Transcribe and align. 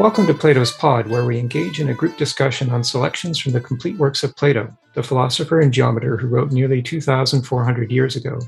welcome 0.00 0.26
to 0.26 0.32
Plato's 0.32 0.72
Pod, 0.72 1.08
where 1.08 1.26
we 1.26 1.38
engage 1.38 1.78
in 1.78 1.90
a 1.90 1.94
group 1.94 2.16
discussion 2.16 2.70
on 2.70 2.82
selections 2.82 3.38
from 3.38 3.52
the 3.52 3.60
complete 3.60 3.98
works 3.98 4.24
of 4.24 4.34
Plato, 4.34 4.74
the 4.94 5.02
philosopher 5.02 5.60
and 5.60 5.74
geometer 5.74 6.16
who 6.16 6.26
wrote 6.26 6.52
nearly 6.52 6.80
2,400 6.80 7.92
years 7.92 8.16
ago. 8.16 8.40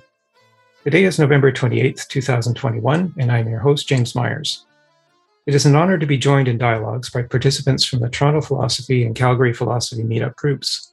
Today 0.82 1.04
is 1.04 1.18
November 1.18 1.52
28th, 1.52 2.08
2021, 2.08 3.12
and 3.18 3.30
I'm 3.30 3.50
your 3.50 3.58
host, 3.58 3.86
James 3.86 4.14
Myers. 4.14 4.64
It 5.44 5.54
is 5.54 5.66
an 5.66 5.76
honor 5.76 5.98
to 5.98 6.06
be 6.06 6.16
joined 6.16 6.48
in 6.48 6.56
dialogues 6.56 7.10
by 7.10 7.20
participants 7.20 7.84
from 7.84 8.00
the 8.00 8.08
Toronto 8.08 8.40
Philosophy 8.40 9.04
and 9.04 9.14
Calgary 9.14 9.52
Philosophy 9.52 10.04
meetup 10.04 10.36
groups. 10.36 10.90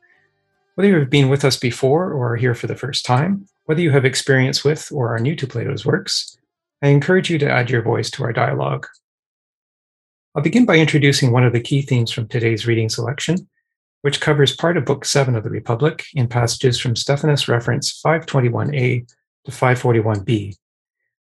Whether 0.76 0.90
you 0.90 1.00
have 1.00 1.10
been 1.10 1.30
with 1.30 1.46
us 1.46 1.56
before 1.56 2.12
or 2.12 2.34
are 2.34 2.36
here 2.36 2.54
for 2.54 2.68
the 2.68 2.76
first 2.76 3.06
time, 3.06 3.48
whether 3.64 3.80
you 3.80 3.92
have 3.92 4.04
experience 4.04 4.66
with 4.66 4.92
or 4.92 5.16
are 5.16 5.20
new 5.20 5.38
to 5.38 5.48
Plato's 5.48 5.86
works, 5.86 6.38
I 6.84 6.90
encourage 6.90 7.30
you 7.30 7.38
to 7.38 7.50
add 7.50 7.70
your 7.70 7.82
voice 7.82 8.12
to 8.12 8.26
our 8.26 8.34
dialogue. 8.34 8.88
I'll 10.36 10.44
begin 10.44 10.66
by 10.66 10.78
introducing 10.78 11.32
one 11.32 11.44
of 11.44 11.54
the 11.54 11.60
key 11.60 11.82
themes 11.82 12.12
from 12.12 12.28
today's 12.28 12.68
reading 12.68 12.88
selection, 12.88 13.50
which 14.04 14.22
covers 14.22 14.56
part 14.56 14.78
of 14.78 14.86
Book 14.86 15.04
7 15.04 15.36
of 15.36 15.44
the 15.44 15.50
Republic 15.50 16.06
in 16.14 16.28
passages 16.28 16.80
from 16.80 16.96
Stephanus 16.96 17.48
reference 17.48 18.00
521a 18.00 19.08
to 19.46 19.52
541b. 19.52 20.56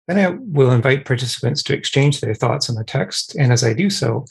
Then 0.09 0.19
I 0.19 0.39
will 0.41 0.71
invite 0.71 1.05
participants 1.05 1.63
to 1.65 1.75
exchange 1.75 2.21
their 2.23 2.35
thoughts 2.35 2.71
on 2.71 2.77
the 2.77 2.85
text, 2.85 3.37
and 3.37 3.53
as 3.53 3.63
I 3.63 3.75
do 3.75 3.91
so, 3.91 4.25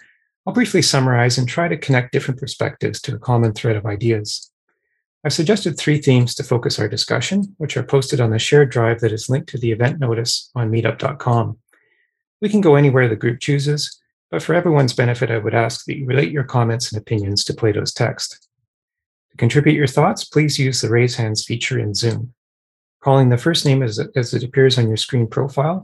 I'll 0.47 0.53
briefly 0.53 0.81
summarize 0.81 1.37
and 1.37 1.47
try 1.47 1.67
to 1.67 1.77
connect 1.77 2.11
different 2.11 2.39
perspectives 2.39 2.99
to 3.01 3.15
a 3.15 3.19
common 3.19 3.53
thread 3.53 3.75
of 3.75 3.85
ideas. 3.85 4.49
I've 5.23 5.33
suggested 5.33 5.77
three 5.77 6.01
themes 6.01 6.33
to 6.35 6.43
focus 6.43 6.79
our 6.79 6.89
discussion, 6.89 7.55
which 7.59 7.77
are 7.77 7.83
posted 7.83 8.19
on 8.19 8.31
the 8.31 8.39
shared 8.39 8.71
drive 8.71 9.01
that 9.01 9.13
is 9.13 9.29
linked 9.29 9.49
to 9.49 9.59
the 9.59 9.71
event 9.71 9.99
notice 9.99 10.49
on 10.55 10.71
meetup.com. 10.71 11.59
We 12.41 12.49
can 12.49 12.59
go 12.59 12.75
anywhere 12.75 13.07
the 13.07 13.15
group 13.15 13.39
chooses, 13.39 13.99
but 14.33 14.41
for 14.41 14.55
everyone's 14.55 14.93
benefit, 14.93 15.29
I 15.29 15.37
would 15.37 15.53
ask 15.53 15.85
that 15.85 15.95
you 15.95 16.07
relate 16.07 16.31
your 16.31 16.43
comments 16.43 16.91
and 16.91 16.99
opinions 16.99 17.43
to 17.43 17.53
Plato's 17.53 17.93
text. 17.93 18.49
To 19.29 19.37
contribute 19.37 19.75
your 19.75 19.85
thoughts, 19.85 20.23
please 20.25 20.57
use 20.57 20.81
the 20.81 20.89
raise 20.89 21.15
hands 21.17 21.45
feature 21.45 21.77
in 21.77 21.93
Zoom. 21.93 22.33
Calling 23.03 23.29
the 23.29 23.37
first 23.37 23.63
name 23.63 23.83
as, 23.83 23.99
as 24.15 24.33
it 24.33 24.43
appears 24.43 24.79
on 24.79 24.87
your 24.87 24.97
screen 24.97 25.27
profile, 25.27 25.83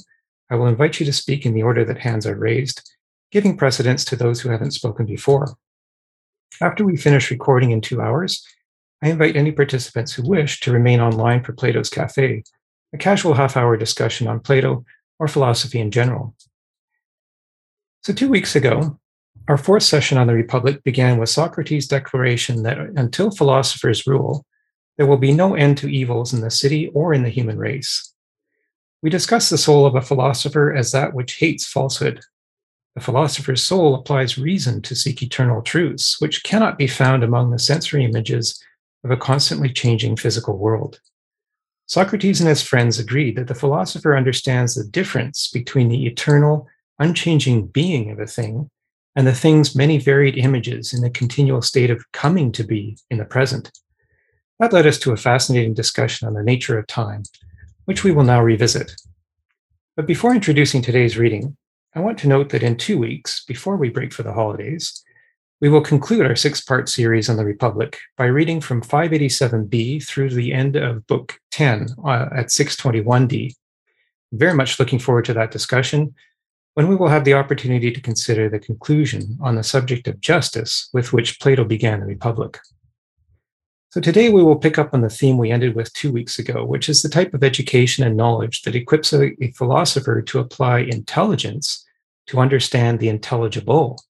I 0.50 0.56
will 0.56 0.66
invite 0.66 1.00
you 1.00 1.06
to 1.06 1.14
speak 1.14 1.46
in 1.46 1.54
the 1.54 1.62
order 1.62 1.86
that 1.86 2.00
hands 2.00 2.26
are 2.26 2.36
raised, 2.36 2.90
giving 3.32 3.56
precedence 3.56 4.04
to 4.06 4.16
those 4.16 4.42
who 4.42 4.50
haven't 4.50 4.72
spoken 4.72 5.06
before. 5.06 5.56
After 6.60 6.84
we 6.84 6.98
finish 6.98 7.30
recording 7.30 7.70
in 7.70 7.82
two 7.82 8.02
hours, 8.02 8.44
I 9.04 9.10
invite 9.10 9.36
any 9.36 9.52
participants 9.52 10.14
who 10.14 10.28
wish 10.28 10.60
to 10.62 10.72
remain 10.72 11.02
online 11.02 11.44
for 11.44 11.54
Plato's 11.54 11.92
Cafe, 11.92 12.42
a 12.94 12.98
casual 12.98 13.36
half 13.36 13.56
hour 13.56 13.78
discussion 13.78 14.26
on 14.26 14.40
Plato 14.40 14.86
or 15.20 15.28
philosophy 15.28 15.80
in 15.80 15.92
general. 15.92 16.34
So, 18.02 18.14
two 18.14 18.30
weeks 18.30 18.56
ago, 18.56 18.98
our 19.50 19.58
fourth 19.58 19.84
session 19.84 20.18
on 20.18 20.28
the 20.28 20.34
Republic 20.34 20.84
began 20.84 21.18
with 21.18 21.30
Socrates' 21.30 21.88
declaration 21.88 22.64
that 22.64 22.78
until 22.80 23.30
philosophers 23.30 24.08
rule, 24.08 24.46
there 24.98 25.08
will 25.08 25.18
be 25.18 25.34
no 25.34 25.56
end 25.56 25.78
to 25.80 25.92
evils 25.92 26.34
in 26.34 26.42
the 26.42 26.52
city 26.52 26.88
or 26.94 27.14
in 27.14 27.24
the 27.24 27.30
human 27.30 27.58
race. 27.58 28.14
We 29.02 29.10
discussed 29.10 29.50
the 29.50 29.58
soul 29.58 29.86
of 29.86 29.96
a 29.96 30.02
philosopher 30.02 30.74
as 30.74 30.92
that 30.92 31.14
which 31.14 31.38
hates 31.38 31.66
falsehood. 31.66 32.22
The 32.96 33.02
philosopher's 33.02 33.64
soul 33.64 33.96
applies 33.96 34.38
reason 34.38 34.82
to 34.84 34.96
seek 34.96 35.22
eternal 35.22 35.62
truths, 35.62 36.20
which 36.20 36.44
cannot 36.44 36.78
be 36.78 36.88
found 36.88 37.24
among 37.24 37.52
the 37.52 37.60
sensory 37.60 38.04
images 38.06 38.62
of 39.04 39.12
a 39.12 39.18
constantly 39.18 39.72
changing 39.72 40.18
physical 40.18 40.58
world. 40.58 41.00
Socrates 41.86 42.40
and 42.40 42.50
his 42.50 42.62
friends 42.62 43.00
agreed 43.00 43.36
that 43.36 43.48
the 43.48 43.56
philosopher 43.56 44.16
understands 44.16 44.76
the 44.76 44.84
difference 44.84 45.50
between 45.50 45.90
the 45.90 46.06
eternal 46.06 46.68
unchanging 47.00 47.68
being 47.68 48.12
of 48.12 48.20
a 48.20 48.28
thing 48.28 48.70
and 49.16 49.26
the 49.26 49.34
thing's 49.34 49.76
many 49.76 49.98
varied 49.98 50.38
images 50.38 50.94
in 50.94 51.04
a 51.04 51.10
continual 51.10 51.62
state 51.62 51.90
of 51.90 52.10
coming 52.12 52.52
to 52.52 52.64
be 52.64 52.98
in 53.10 53.18
the 53.18 53.26
present. 53.26 53.72
That 54.60 54.74
led 54.74 54.86
us 54.86 55.00
to 55.00 55.12
a 55.12 55.18
fascinating 55.18 55.74
discussion 55.74 56.28
on 56.28 56.34
the 56.34 56.44
nature 56.44 56.78
of 56.78 56.88
time, 56.88 57.24
which 57.86 58.04
we 58.04 58.12
will 58.12 58.24
now 58.24 58.42
revisit. 58.42 58.94
But 59.96 60.06
before 60.06 60.34
introducing 60.34 60.82
today's 60.82 61.18
reading, 61.18 61.58
I 61.96 62.02
want 62.02 62.20
to 62.20 62.28
note 62.28 62.50
that 62.50 62.64
in 62.64 62.78
two 62.78 62.98
weeks, 62.98 63.44
before 63.46 63.78
we 63.78 63.90
break 63.90 64.14
for 64.14 64.24
the 64.24 64.34
holidays, 64.34 65.04
we 65.62 65.70
will 65.70 65.82
conclude 65.82 66.26
our 66.26 66.36
six 66.36 66.62
part 66.62 66.88
series 66.88 67.30
on 67.30 67.36
the 67.36 67.44
Republic 67.44 67.98
by 68.16 68.26
reading 68.26 68.62
from 68.62 68.82
587b 68.82 70.06
through 70.06 70.30
the 70.30 70.54
end 70.54 70.76
of 70.76 71.06
Book 71.08 71.40
10 71.52 71.96
uh, 72.06 72.30
at 72.34 72.48
621d. 72.48 73.54
Very 74.32 74.54
much 74.54 74.80
looking 74.80 75.00
forward 75.00 75.26
to 75.26 75.34
that 75.34 75.52
discussion 75.52 76.14
when 76.80 76.88
we 76.88 76.96
will 76.96 77.10
have 77.10 77.26
the 77.26 77.34
opportunity 77.34 77.92
to 77.92 78.00
consider 78.00 78.48
the 78.48 78.58
conclusion 78.58 79.38
on 79.42 79.56
the 79.56 79.64
subject 79.64 80.08
of 80.08 80.22
justice 80.22 80.88
with 80.94 81.12
which 81.12 81.38
Plato 81.42 81.66
began 81.66 82.00
the 82.00 82.06
Republic. 82.06 82.58
So 83.90 84.00
today 84.00 84.30
we 84.30 84.42
will 84.42 84.56
pick 84.56 84.78
up 84.78 84.94
on 84.94 85.02
the 85.02 85.10
theme 85.10 85.38
we 85.38 85.52
ended 85.52 85.76
with 85.76 85.92
two 85.92 86.10
weeks 86.10 86.40
ago, 86.40 86.64
which 86.64 86.88
is 86.88 87.02
the 87.02 87.10
type 87.10 87.34
of 87.34 87.44
education 87.44 88.06
and 88.06 88.16
knowledge 88.16 88.62
that 88.62 88.78
equips 88.78 89.12
a, 89.12 89.32
a 89.44 89.52
philosopher 89.58 90.22
to 90.22 90.40
apply 90.40 90.80
intelligence 90.80 91.86
to 92.28 92.40
understand 92.40 93.02
the 93.02 93.10
intelligible. 93.10 94.02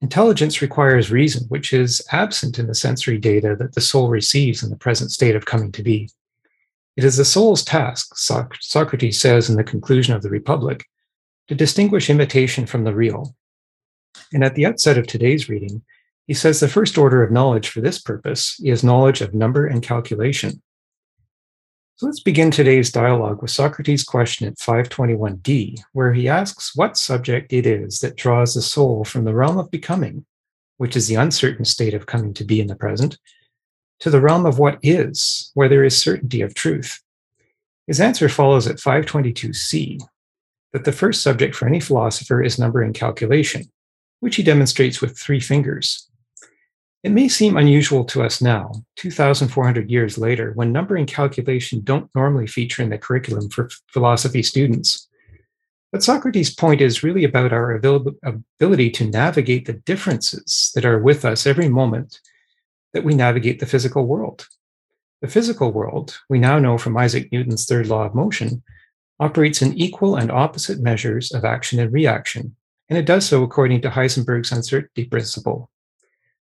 Intelligence 0.00 0.60
requires 0.60 1.12
reason, 1.12 1.46
which 1.50 1.72
is 1.72 2.04
absent 2.10 2.58
in 2.58 2.66
the 2.66 2.74
sensory 2.74 3.16
data 3.16 3.54
that 3.54 3.76
the 3.76 3.80
soul 3.80 4.08
receives 4.08 4.64
in 4.64 4.70
the 4.70 4.76
present 4.76 5.12
state 5.12 5.36
of 5.36 5.46
coming 5.46 5.70
to 5.70 5.84
be. 5.84 6.10
It 6.96 7.04
is 7.04 7.16
the 7.16 7.24
soul's 7.24 7.62
task, 7.62 8.16
Socrates 8.16 9.20
says 9.20 9.48
in 9.48 9.54
the 9.54 9.62
conclusion 9.62 10.16
of 10.16 10.22
the 10.22 10.30
Republic, 10.30 10.84
to 11.50 11.56
distinguish 11.56 12.08
imitation 12.08 12.64
from 12.64 12.84
the 12.84 12.94
real. 12.94 13.34
And 14.32 14.44
at 14.44 14.54
the 14.54 14.66
outset 14.66 14.96
of 14.96 15.08
today's 15.08 15.48
reading, 15.48 15.82
he 16.28 16.32
says 16.32 16.60
the 16.60 16.68
first 16.68 16.96
order 16.96 17.24
of 17.24 17.32
knowledge 17.32 17.70
for 17.70 17.80
this 17.80 18.00
purpose 18.00 18.54
is 18.62 18.84
knowledge 18.84 19.20
of 19.20 19.34
number 19.34 19.66
and 19.66 19.82
calculation. 19.82 20.62
So 21.96 22.06
let's 22.06 22.20
begin 22.20 22.52
today's 22.52 22.92
dialogue 22.92 23.42
with 23.42 23.50
Socrates' 23.50 24.04
question 24.04 24.46
at 24.46 24.58
521d, 24.58 25.80
where 25.92 26.12
he 26.12 26.28
asks 26.28 26.76
what 26.76 26.96
subject 26.96 27.52
it 27.52 27.66
is 27.66 27.98
that 27.98 28.16
draws 28.16 28.54
the 28.54 28.62
soul 28.62 29.04
from 29.04 29.24
the 29.24 29.34
realm 29.34 29.58
of 29.58 29.72
becoming, 29.72 30.24
which 30.76 30.94
is 30.94 31.08
the 31.08 31.16
uncertain 31.16 31.64
state 31.64 31.94
of 31.94 32.06
coming 32.06 32.32
to 32.34 32.44
be 32.44 32.60
in 32.60 32.68
the 32.68 32.76
present, 32.76 33.18
to 33.98 34.08
the 34.08 34.20
realm 34.20 34.46
of 34.46 34.60
what 34.60 34.78
is, 34.84 35.50
where 35.54 35.68
there 35.68 35.82
is 35.82 35.98
certainty 35.98 36.42
of 36.42 36.54
truth. 36.54 37.02
His 37.88 38.00
answer 38.00 38.28
follows 38.28 38.68
at 38.68 38.76
522c, 38.76 39.98
that 40.72 40.84
the 40.84 40.92
first 40.92 41.22
subject 41.22 41.54
for 41.54 41.66
any 41.66 41.80
philosopher 41.80 42.42
is 42.42 42.58
number 42.58 42.82
and 42.82 42.94
calculation, 42.94 43.70
which 44.20 44.36
he 44.36 44.42
demonstrates 44.42 45.00
with 45.00 45.18
three 45.18 45.40
fingers. 45.40 46.08
It 47.02 47.12
may 47.12 47.28
seem 47.28 47.56
unusual 47.56 48.04
to 48.04 48.22
us 48.22 48.42
now, 48.42 48.72
2,400 48.96 49.90
years 49.90 50.18
later, 50.18 50.52
when 50.52 50.70
number 50.70 50.96
and 50.96 51.08
calculation 51.08 51.80
don't 51.82 52.10
normally 52.14 52.46
feature 52.46 52.82
in 52.82 52.90
the 52.90 52.98
curriculum 52.98 53.48
for 53.48 53.70
philosophy 53.88 54.42
students. 54.42 55.08
But 55.92 56.02
Socrates' 56.02 56.54
point 56.54 56.80
is 56.80 57.02
really 57.02 57.24
about 57.24 57.52
our 57.52 57.72
ability 57.72 58.90
to 58.90 59.10
navigate 59.10 59.66
the 59.66 59.72
differences 59.72 60.70
that 60.74 60.84
are 60.84 60.98
with 61.00 61.24
us 61.24 61.46
every 61.46 61.68
moment 61.68 62.20
that 62.92 63.02
we 63.02 63.14
navigate 63.14 63.60
the 63.60 63.66
physical 63.66 64.06
world. 64.06 64.46
The 65.22 65.28
physical 65.28 65.72
world, 65.72 66.18
we 66.28 66.38
now 66.38 66.58
know 66.58 66.78
from 66.78 66.96
Isaac 66.96 67.32
Newton's 67.32 67.64
third 67.64 67.88
law 67.88 68.04
of 68.04 68.14
motion, 68.14 68.62
operates 69.20 69.62
in 69.62 69.78
equal 69.78 70.16
and 70.16 70.32
opposite 70.32 70.80
measures 70.80 71.30
of 71.30 71.44
action 71.44 71.78
and 71.78 71.92
reaction, 71.92 72.56
and 72.88 72.98
it 72.98 73.04
does 73.04 73.26
so 73.26 73.44
according 73.44 73.82
to 73.82 73.90
Heisenberg's 73.90 74.50
uncertainty 74.50 75.04
principle. 75.04 75.70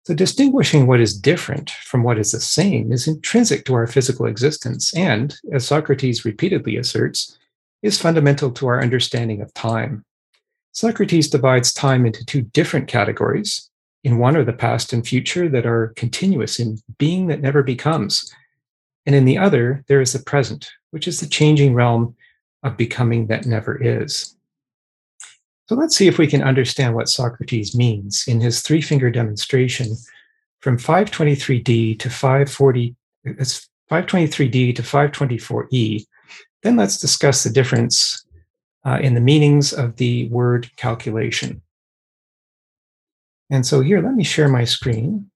So, 0.05 0.13
distinguishing 0.13 0.87
what 0.87 0.99
is 0.99 1.17
different 1.17 1.69
from 1.69 2.03
what 2.03 2.17
is 2.17 2.31
the 2.31 2.39
same 2.39 2.91
is 2.91 3.07
intrinsic 3.07 3.65
to 3.65 3.73
our 3.75 3.87
physical 3.87 4.25
existence, 4.25 4.93
and, 4.95 5.35
as 5.53 5.67
Socrates 5.67 6.25
repeatedly 6.25 6.77
asserts, 6.77 7.37
is 7.83 8.01
fundamental 8.01 8.49
to 8.51 8.67
our 8.67 8.81
understanding 8.81 9.41
of 9.41 9.53
time. 9.53 10.03
Socrates 10.71 11.29
divides 11.29 11.73
time 11.73 12.05
into 12.05 12.25
two 12.25 12.41
different 12.41 12.87
categories. 12.87 13.69
In 14.03 14.17
one 14.17 14.35
are 14.35 14.43
the 14.43 14.51
past 14.51 14.91
and 14.91 15.07
future 15.07 15.47
that 15.49 15.65
are 15.65 15.93
continuous 15.95 16.59
in 16.59 16.79
being 16.97 17.27
that 17.27 17.41
never 17.41 17.61
becomes. 17.61 18.33
And 19.05 19.15
in 19.15 19.25
the 19.25 19.37
other, 19.37 19.83
there 19.87 20.01
is 20.01 20.13
the 20.13 20.19
present, 20.19 20.69
which 20.91 21.07
is 21.07 21.19
the 21.19 21.27
changing 21.27 21.73
realm 21.73 22.15
of 22.63 22.77
becoming 22.77 23.27
that 23.27 23.45
never 23.45 23.81
is. 23.81 24.35
So 25.67 25.75
let's 25.75 25.95
see 25.95 26.07
if 26.07 26.17
we 26.17 26.27
can 26.27 26.43
understand 26.43 26.93
what 26.93 27.07
Socrates 27.07 27.75
means 27.75 28.25
in 28.27 28.41
his 28.41 28.61
three 28.61 28.81
finger 28.81 29.09
demonstration 29.09 29.95
from 30.59 30.77
523d 30.77 31.99
to 31.99 32.09
540, 32.09 32.95
it's 33.25 33.69
523d 33.91 34.75
to 34.75 34.81
524e. 34.81 36.05
Then 36.63 36.75
let's 36.77 36.97
discuss 36.97 37.43
the 37.43 37.49
difference 37.49 38.25
uh, 38.85 38.99
in 39.01 39.13
the 39.13 39.21
meanings 39.21 39.73
of 39.73 39.97
the 39.97 40.27
word 40.29 40.69
calculation. 40.77 41.61
And 43.49 43.65
so 43.65 43.81
here, 43.81 44.01
let 44.01 44.15
me 44.15 44.23
share 44.23 44.47
my 44.47 44.63
screen. 44.63 45.29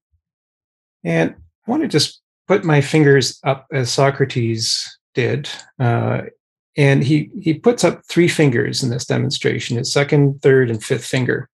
And 1.04 1.34
I 1.66 1.70
want 1.70 1.82
to 1.82 1.88
just 1.88 2.20
put 2.46 2.64
my 2.64 2.80
fingers 2.80 3.38
up 3.44 3.66
as 3.70 3.92
Socrates 3.92 4.98
did 5.14 5.48
uh, 5.78 6.22
and 6.78 7.02
he 7.02 7.28
he 7.42 7.52
puts 7.54 7.82
up 7.82 8.04
three 8.06 8.28
fingers 8.28 8.82
in 8.84 8.90
this 8.90 9.04
demonstration, 9.04 9.76
his 9.76 9.92
second, 9.92 10.40
third, 10.40 10.70
and 10.70 10.82
fifth 10.82 11.04
finger. 11.04 11.50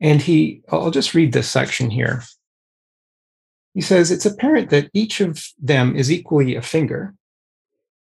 And 0.00 0.20
he, 0.20 0.62
I'll 0.70 0.90
just 0.90 1.14
read 1.14 1.32
this 1.32 1.48
section 1.48 1.88
here. 1.88 2.22
He 3.74 3.80
says, 3.80 4.10
It's 4.10 4.26
apparent 4.26 4.70
that 4.70 4.90
each 4.92 5.20
of 5.20 5.46
them 5.58 5.96
is 5.96 6.10
equally 6.10 6.56
a 6.56 6.62
finger, 6.62 7.14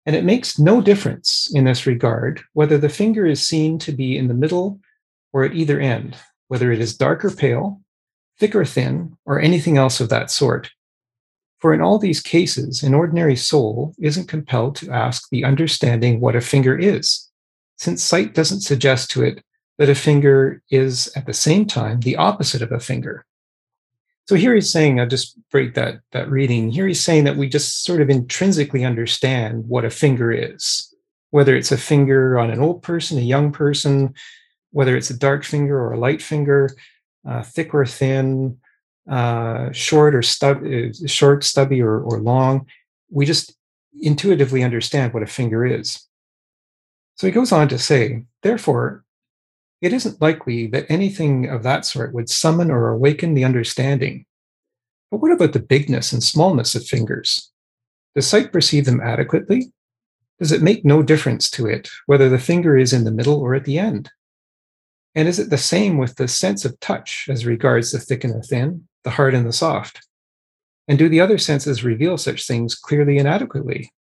and 0.05 0.17
it 0.17 0.25
makes 0.25 0.59
no 0.59 0.81
difference 0.81 1.49
in 1.55 1.65
this 1.65 1.87
regard 1.87 2.43
whether 2.53 2.77
the 2.77 2.89
finger 2.89 3.25
is 3.25 3.47
seen 3.47 3.79
to 3.79 3.93
be 3.93 4.19
in 4.19 4.27
the 4.27 4.35
middle 4.35 4.81
or 5.33 5.45
at 5.45 5.55
either 5.55 5.79
end, 5.79 6.17
whether 6.49 6.73
it 6.73 6.81
is 6.81 6.97
dark 6.97 7.25
or 7.25 7.31
pale, 7.31 7.81
thick 8.41 8.57
or 8.57 8.65
thin, 8.65 9.17
or 9.25 9.41
anything 9.41 9.77
else 9.77 10.01
of 10.01 10.09
that 10.09 10.33
sort. 10.33 10.73
For 11.61 11.75
in 11.75 11.81
all 11.81 11.99
these 11.99 12.21
cases, 12.21 12.83
an 12.83 12.95
ordinary 12.95 13.37
soul 13.37 13.95
isn't 14.01 14.29
compelled 14.29 14.77
to 14.77 14.91
ask 14.91 15.29
the 15.29 15.45
understanding 15.45 16.21
what 16.21 16.37
a 16.37 16.41
finger 16.41 16.77
is, 16.77 17.31
since 17.77 18.03
sight 18.03 18.35
doesn't 18.35 18.63
suggest 18.63 19.11
to 19.11 19.23
it 19.23 19.45
that 19.79 19.91
a 19.91 19.95
finger 19.95 20.63
is 20.71 21.11
at 21.17 21.27
the 21.27 21.33
same 21.33 21.67
time 21.67 22.01
the 22.01 22.17
opposite 22.17 22.63
of 22.63 22.73
a 22.73 22.81
finger. 22.81 23.25
So 24.29 24.37
here 24.37 24.55
he's 24.55 24.71
saying, 24.71 25.01
I'll 25.01 25.09
just 25.09 25.37
break 25.51 25.75
that, 25.75 26.01
that 26.13 26.31
reading. 26.31 26.71
Here 26.71 26.87
he's 26.87 27.03
saying 27.03 27.25
that 27.25 27.37
we 27.37 27.49
just 27.49 27.83
sort 27.83 28.01
of 28.01 28.09
intrinsically 28.09 28.85
understand 28.85 29.65
what 29.67 29.85
a 29.85 29.91
finger 29.91 30.31
is, 30.31 30.95
whether 31.31 31.57
it's 31.57 31.73
a 31.73 31.77
finger 31.77 32.39
on 32.39 32.51
an 32.51 32.61
old 32.61 32.83
person, 32.83 33.19
a 33.19 33.23
young 33.23 33.51
person, 33.51 34.15
whether 34.71 34.97
it's 34.97 35.11
a 35.11 35.19
dark 35.19 35.45
finger 35.45 35.81
or 35.81 35.93
a 35.93 35.99
light 35.99 36.23
finger, 36.23 36.71
uh, 37.29 37.43
thick 37.43 37.75
or 37.75 37.85
thin, 37.85 38.60
uh, 39.09 39.73
short 39.73 40.15
or 40.15 40.23
stub, 40.23 40.63
uh, 40.65 40.93
short, 41.07 41.45
stubby, 41.45 41.81
or, 41.81 42.01
or 42.01 42.21
long. 42.21 42.67
We 43.11 43.27
just 43.27 43.55
intuitively 44.01 44.63
understand 44.63 45.13
what 45.13 45.23
a 45.23 45.27
finger 45.27 45.65
is. 45.65 46.07
So 47.17 47.27
he 47.27 47.33
goes 47.33 47.53
on 47.53 47.69
to 47.69 47.79
say, 47.79 48.25
therefore, 48.43 49.05
it 49.83 49.93
isn't 49.93 50.21
likely 50.21 50.67
that 50.69 50.87
anything 50.91 51.49
of 51.49 51.63
that 51.63 51.85
sort 51.85 52.15
would 52.15 52.29
summon 52.29 52.71
or 52.71 52.89
awaken 52.89 53.35
the 53.35 53.45
understanding. 53.45 54.27
But 55.11 55.19
what 55.19 55.33
about 55.33 55.53
the 55.53 55.61
bigness 55.61 56.13
and 56.13 56.23
smallness 56.23 56.75
of 56.75 56.87
fingers? 56.87 57.51
Does 58.15 58.27
sight 58.27 58.53
perceive 58.53 58.85
them 58.85 59.01
adequately? 59.01 59.73
Does 60.39 60.53
it 60.53 60.63
make 60.63 60.85
no 60.85 61.03
difference 61.03 61.51
to 61.51 61.67
it 61.67 61.91
whether 62.07 62.29
the 62.29 62.39
finger 62.39 62.77
is 62.77 62.93
in 62.93 63.05
the 63.05 63.11
middle 63.11 63.41
or 63.41 63.55
at 63.55 63.65
the 63.65 63.79
end? 63.79 64.11
And 65.15 65.27
is 65.27 65.39
it 65.39 65.51
the 65.51 65.59
same 65.59 65.99
with 65.99 66.17
the 66.17 66.29
sense 66.29 66.65
of 66.65 66.79
touch 66.81 67.27
as 67.29 67.45
regards 67.45 67.93
the 67.93 67.99
thick 67.99 68.25
and 68.25 68.35
the 68.35 68.43
thin, 68.43 68.87
the 69.05 69.11
hard 69.11 69.35
and 69.35 69.47
the 69.47 69.53
soft? 69.53 70.07
And 70.89 70.99
do 70.99 71.09
the 71.09 71.21
other 71.21 71.39
senses 71.39 71.85
reveal 71.85 72.17
such 72.19 72.47
things 72.47 72.75
clearly 72.75 73.19
and 73.19 73.29
adequately? 73.29 73.93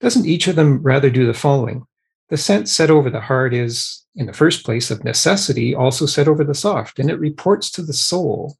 Doesn't 0.00 0.26
each 0.26 0.48
of 0.48 0.56
them 0.56 0.82
rather 0.82 1.10
do 1.10 1.26
the 1.26 1.34
following? 1.34 1.86
The 2.28 2.36
sense 2.36 2.72
set 2.72 2.90
over 2.90 3.10
the 3.10 3.20
hard 3.20 3.52
is, 3.52 4.04
in 4.14 4.26
the 4.26 4.32
first 4.32 4.64
place, 4.64 4.90
of 4.90 5.04
necessity, 5.04 5.74
also 5.74 6.06
set 6.06 6.28
over 6.28 6.44
the 6.44 6.54
soft, 6.54 6.98
and 6.98 7.10
it 7.10 7.18
reports 7.18 7.70
to 7.72 7.82
the 7.82 7.92
soul 7.92 8.56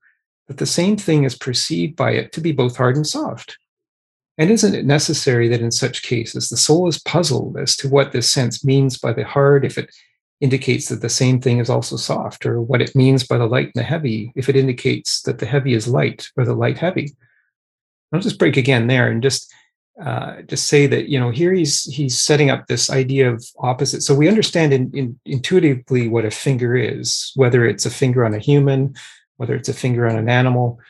that 0.48 0.58
the 0.58 0.66
same 0.66 0.96
thing 0.96 1.22
is 1.22 1.36
perceived 1.36 1.94
by 1.94 2.10
it 2.10 2.32
to 2.32 2.40
be 2.40 2.50
both 2.50 2.76
hard 2.76 2.96
and 2.96 3.06
soft. 3.06 3.56
And 4.36 4.50
isn't 4.50 4.74
it 4.74 4.84
necessary 4.84 5.48
that 5.48 5.60
in 5.60 5.70
such 5.70 6.02
cases 6.02 6.48
the 6.48 6.56
soul 6.56 6.88
is 6.88 6.98
puzzled 6.98 7.56
as 7.56 7.76
to 7.76 7.88
what 7.88 8.10
this 8.10 8.32
sense 8.32 8.64
means 8.64 8.98
by 8.98 9.12
the 9.12 9.22
hard 9.22 9.64
if 9.64 9.78
it 9.78 9.94
indicates 10.40 10.88
that 10.88 11.02
the 11.02 11.08
same 11.08 11.40
thing 11.40 11.58
is 11.58 11.68
also 11.68 11.96
soft, 11.96 12.46
or 12.46 12.60
what 12.62 12.80
it 12.80 12.96
means 12.96 13.26
by 13.26 13.36
the 13.38 13.46
light 13.46 13.66
and 13.66 13.74
the 13.74 13.82
heavy, 13.82 14.32
if 14.34 14.48
it 14.48 14.56
indicates 14.56 15.22
that 15.22 15.38
the 15.38 15.46
heavy 15.46 15.74
is 15.74 15.86
light 15.86 16.28
or 16.36 16.44
the 16.44 16.54
light 16.54 16.78
heavy. 16.78 17.14
I'll 18.12 18.20
just 18.20 18.38
break 18.38 18.56
again 18.56 18.86
there 18.86 19.08
and 19.08 19.22
just 19.22 19.52
uh, 20.02 20.40
just 20.42 20.66
say 20.66 20.86
that 20.86 21.08
you 21.08 21.20
know 21.20 21.30
here 21.30 21.52
he's 21.52 21.84
he's 21.84 22.18
setting 22.18 22.48
up 22.48 22.66
this 22.66 22.90
idea 22.90 23.30
of 23.30 23.44
opposite. 23.58 24.02
So 24.02 24.14
we 24.14 24.28
understand 24.28 24.72
in, 24.72 24.90
in, 24.94 25.20
intuitively 25.26 26.08
what 26.08 26.24
a 26.24 26.30
finger 26.30 26.74
is, 26.74 27.32
whether 27.36 27.66
it's 27.66 27.84
a 27.84 27.90
finger 27.90 28.24
on 28.24 28.34
a 28.34 28.38
human, 28.38 28.94
whether 29.36 29.54
it's 29.54 29.68
a 29.68 29.74
finger 29.74 30.06
on 30.06 30.16
an 30.16 30.28
animal. 30.28 30.80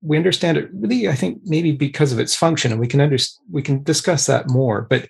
We 0.00 0.16
understand 0.16 0.58
it 0.58 0.70
really, 0.72 1.08
I 1.08 1.14
think, 1.14 1.40
maybe 1.44 1.72
because 1.72 2.12
of 2.12 2.18
its 2.18 2.34
function, 2.34 2.72
and 2.72 2.80
we 2.80 2.86
can 2.86 3.00
under, 3.00 3.16
we 3.50 3.62
can 3.62 3.82
discuss 3.82 4.26
that 4.26 4.48
more. 4.48 4.82
But 4.82 5.08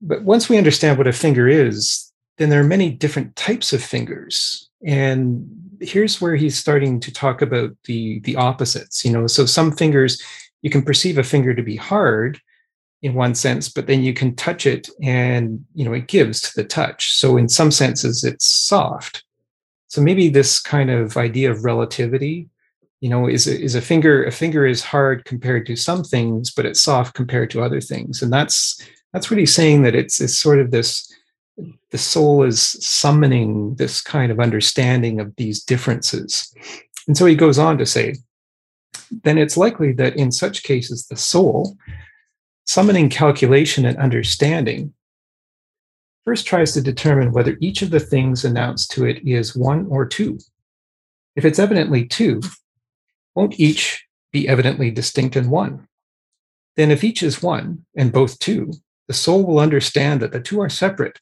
but 0.00 0.22
once 0.22 0.48
we 0.48 0.58
understand 0.58 0.98
what 0.98 1.06
a 1.06 1.12
finger 1.12 1.48
is, 1.48 2.11
then 2.38 2.48
there 2.48 2.60
are 2.60 2.64
many 2.64 2.90
different 2.90 3.36
types 3.36 3.72
of 3.72 3.82
fingers. 3.82 4.68
And 4.84 5.48
here's 5.80 6.20
where 6.20 6.36
he's 6.36 6.58
starting 6.58 7.00
to 7.00 7.12
talk 7.12 7.42
about 7.42 7.76
the 7.84 8.20
the 8.20 8.36
opposites 8.36 9.04
you 9.04 9.12
know. 9.12 9.26
So 9.26 9.46
some 9.46 9.72
fingers 9.72 10.20
you 10.62 10.70
can 10.70 10.82
perceive 10.82 11.18
a 11.18 11.24
finger 11.24 11.54
to 11.54 11.62
be 11.62 11.76
hard 11.76 12.40
in 13.02 13.14
one 13.14 13.34
sense 13.34 13.68
but 13.68 13.88
then 13.88 14.04
you 14.04 14.14
can 14.14 14.34
touch 14.36 14.64
it 14.64 14.88
and 15.02 15.64
you 15.74 15.84
know 15.84 15.92
it 15.92 16.08
gives 16.08 16.40
to 16.42 16.54
the 16.56 16.64
touch. 16.64 17.14
So 17.14 17.36
in 17.36 17.48
some 17.48 17.70
senses 17.70 18.24
it's 18.24 18.46
soft. 18.46 19.24
So 19.88 20.00
maybe 20.00 20.28
this 20.28 20.58
kind 20.58 20.90
of 20.90 21.16
idea 21.16 21.50
of 21.50 21.64
relativity 21.64 22.48
you 23.00 23.08
know 23.08 23.28
is 23.28 23.46
a, 23.46 23.60
is 23.60 23.74
a 23.74 23.82
finger 23.82 24.24
a 24.24 24.32
finger 24.32 24.66
is 24.66 24.82
hard 24.82 25.24
compared 25.24 25.66
to 25.66 25.76
some 25.76 26.02
things 26.04 26.50
but 26.52 26.66
it's 26.66 26.80
soft 26.80 27.14
compared 27.14 27.50
to 27.50 27.62
other 27.62 27.80
things. 27.80 28.22
And 28.22 28.32
that's 28.32 28.80
that's 29.12 29.30
really 29.30 29.46
saying 29.46 29.82
that 29.82 29.94
it's 29.94 30.20
it's 30.20 30.36
sort 30.36 30.58
of 30.58 30.70
this 30.70 31.12
the 31.90 31.98
soul 31.98 32.42
is 32.42 32.60
summoning 32.60 33.74
this 33.76 34.00
kind 34.00 34.32
of 34.32 34.40
understanding 34.40 35.20
of 35.20 35.34
these 35.36 35.62
differences. 35.62 36.52
And 37.06 37.16
so 37.16 37.26
he 37.26 37.34
goes 37.34 37.58
on 37.58 37.78
to 37.78 37.86
say, 37.86 38.14
then 39.10 39.38
it's 39.38 39.56
likely 39.56 39.92
that 39.92 40.16
in 40.16 40.32
such 40.32 40.62
cases, 40.62 41.06
the 41.06 41.16
soul, 41.16 41.76
summoning 42.64 43.10
calculation 43.10 43.84
and 43.84 43.98
understanding, 43.98 44.94
first 46.24 46.46
tries 46.46 46.72
to 46.72 46.80
determine 46.80 47.32
whether 47.32 47.56
each 47.60 47.82
of 47.82 47.90
the 47.90 48.00
things 48.00 48.44
announced 48.44 48.90
to 48.92 49.04
it 49.04 49.26
is 49.26 49.56
one 49.56 49.86
or 49.88 50.06
two. 50.06 50.38
If 51.36 51.44
it's 51.44 51.58
evidently 51.58 52.06
two, 52.06 52.40
won't 53.34 53.58
each 53.58 54.06
be 54.32 54.48
evidently 54.48 54.90
distinct 54.90 55.36
and 55.36 55.50
one? 55.50 55.88
Then, 56.76 56.90
if 56.90 57.04
each 57.04 57.22
is 57.22 57.42
one 57.42 57.84
and 57.96 58.12
both 58.12 58.38
two, 58.38 58.72
the 59.08 59.12
soul 59.12 59.44
will 59.44 59.58
understand 59.58 60.22
that 60.22 60.32
the 60.32 60.40
two 60.40 60.60
are 60.60 60.70
separate 60.70 61.18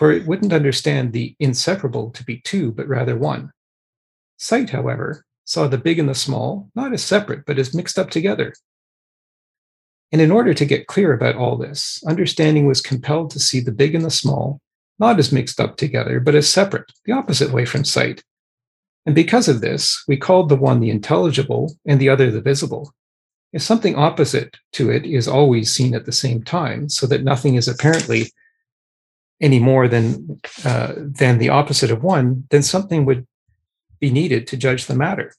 for 0.00 0.10
it 0.10 0.26
wouldn't 0.26 0.54
understand 0.54 1.12
the 1.12 1.36
inseparable 1.40 2.10
to 2.12 2.24
be 2.24 2.40
two, 2.40 2.72
but 2.72 2.88
rather 2.88 3.18
one. 3.18 3.52
Sight, 4.38 4.70
however, 4.70 5.26
saw 5.44 5.68
the 5.68 5.76
big 5.76 5.98
and 5.98 6.08
the 6.08 6.14
small 6.14 6.70
not 6.74 6.94
as 6.94 7.04
separate, 7.04 7.44
but 7.44 7.58
as 7.58 7.74
mixed 7.74 7.98
up 7.98 8.08
together. 8.08 8.54
And 10.10 10.22
in 10.22 10.30
order 10.30 10.54
to 10.54 10.64
get 10.64 10.86
clear 10.86 11.12
about 11.12 11.36
all 11.36 11.58
this, 11.58 12.02
understanding 12.08 12.64
was 12.64 12.80
compelled 12.80 13.30
to 13.32 13.38
see 13.38 13.60
the 13.60 13.72
big 13.72 13.94
and 13.94 14.02
the 14.02 14.10
small 14.10 14.58
not 14.98 15.18
as 15.18 15.32
mixed 15.32 15.60
up 15.60 15.76
together, 15.76 16.18
but 16.18 16.34
as 16.34 16.48
separate, 16.48 16.90
the 17.04 17.12
opposite 17.12 17.52
way 17.52 17.66
from 17.66 17.84
sight. 17.84 18.24
And 19.04 19.14
because 19.14 19.48
of 19.48 19.60
this, 19.60 20.02
we 20.08 20.16
called 20.16 20.48
the 20.48 20.56
one 20.56 20.80
the 20.80 20.88
intelligible 20.88 21.76
and 21.86 22.00
the 22.00 22.08
other 22.08 22.30
the 22.30 22.40
visible. 22.40 22.94
If 23.52 23.60
something 23.60 23.96
opposite 23.96 24.56
to 24.72 24.90
it 24.90 25.04
is 25.04 25.28
always 25.28 25.70
seen 25.70 25.94
at 25.94 26.06
the 26.06 26.12
same 26.12 26.42
time, 26.42 26.88
so 26.88 27.06
that 27.06 27.22
nothing 27.22 27.56
is 27.56 27.68
apparently 27.68 28.30
any 29.40 29.58
more 29.58 29.88
than 29.88 30.40
uh, 30.64 30.92
than 30.96 31.38
the 31.38 31.48
opposite 31.48 31.90
of 31.90 32.02
one, 32.02 32.44
then 32.50 32.62
something 32.62 33.04
would 33.06 33.26
be 33.98 34.10
needed 34.10 34.46
to 34.46 34.56
judge 34.56 34.86
the 34.86 34.94
matter. 34.94 35.34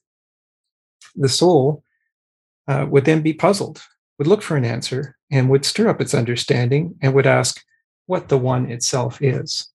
The 1.14 1.28
soul 1.28 1.84
uh, 2.68 2.86
would 2.88 3.04
then 3.04 3.22
be 3.22 3.32
puzzled, 3.32 3.82
would 4.18 4.26
look 4.26 4.42
for 4.42 4.56
an 4.56 4.64
answer, 4.64 5.16
and 5.30 5.48
would 5.50 5.64
stir 5.64 5.88
up 5.88 6.00
its 6.00 6.14
understanding 6.14 6.96
and 7.00 7.14
would 7.14 7.26
ask 7.26 7.62
what 8.06 8.28
the 8.28 8.38
one 8.38 8.70
itself 8.70 9.20
is. 9.22 9.68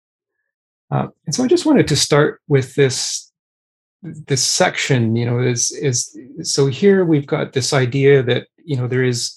Uh, 0.90 1.08
and 1.24 1.34
so 1.34 1.42
I 1.42 1.48
just 1.48 1.66
wanted 1.66 1.88
to 1.88 1.96
start 1.96 2.40
with 2.48 2.74
this 2.74 3.32
this 4.02 4.44
section. 4.44 5.16
You 5.16 5.26
know, 5.26 5.40
is 5.40 5.72
is 5.72 6.16
so 6.42 6.66
here 6.66 7.04
we've 7.04 7.26
got 7.26 7.52
this 7.52 7.72
idea 7.72 8.22
that 8.22 8.46
you 8.64 8.76
know 8.76 8.86
there 8.86 9.02
is 9.04 9.36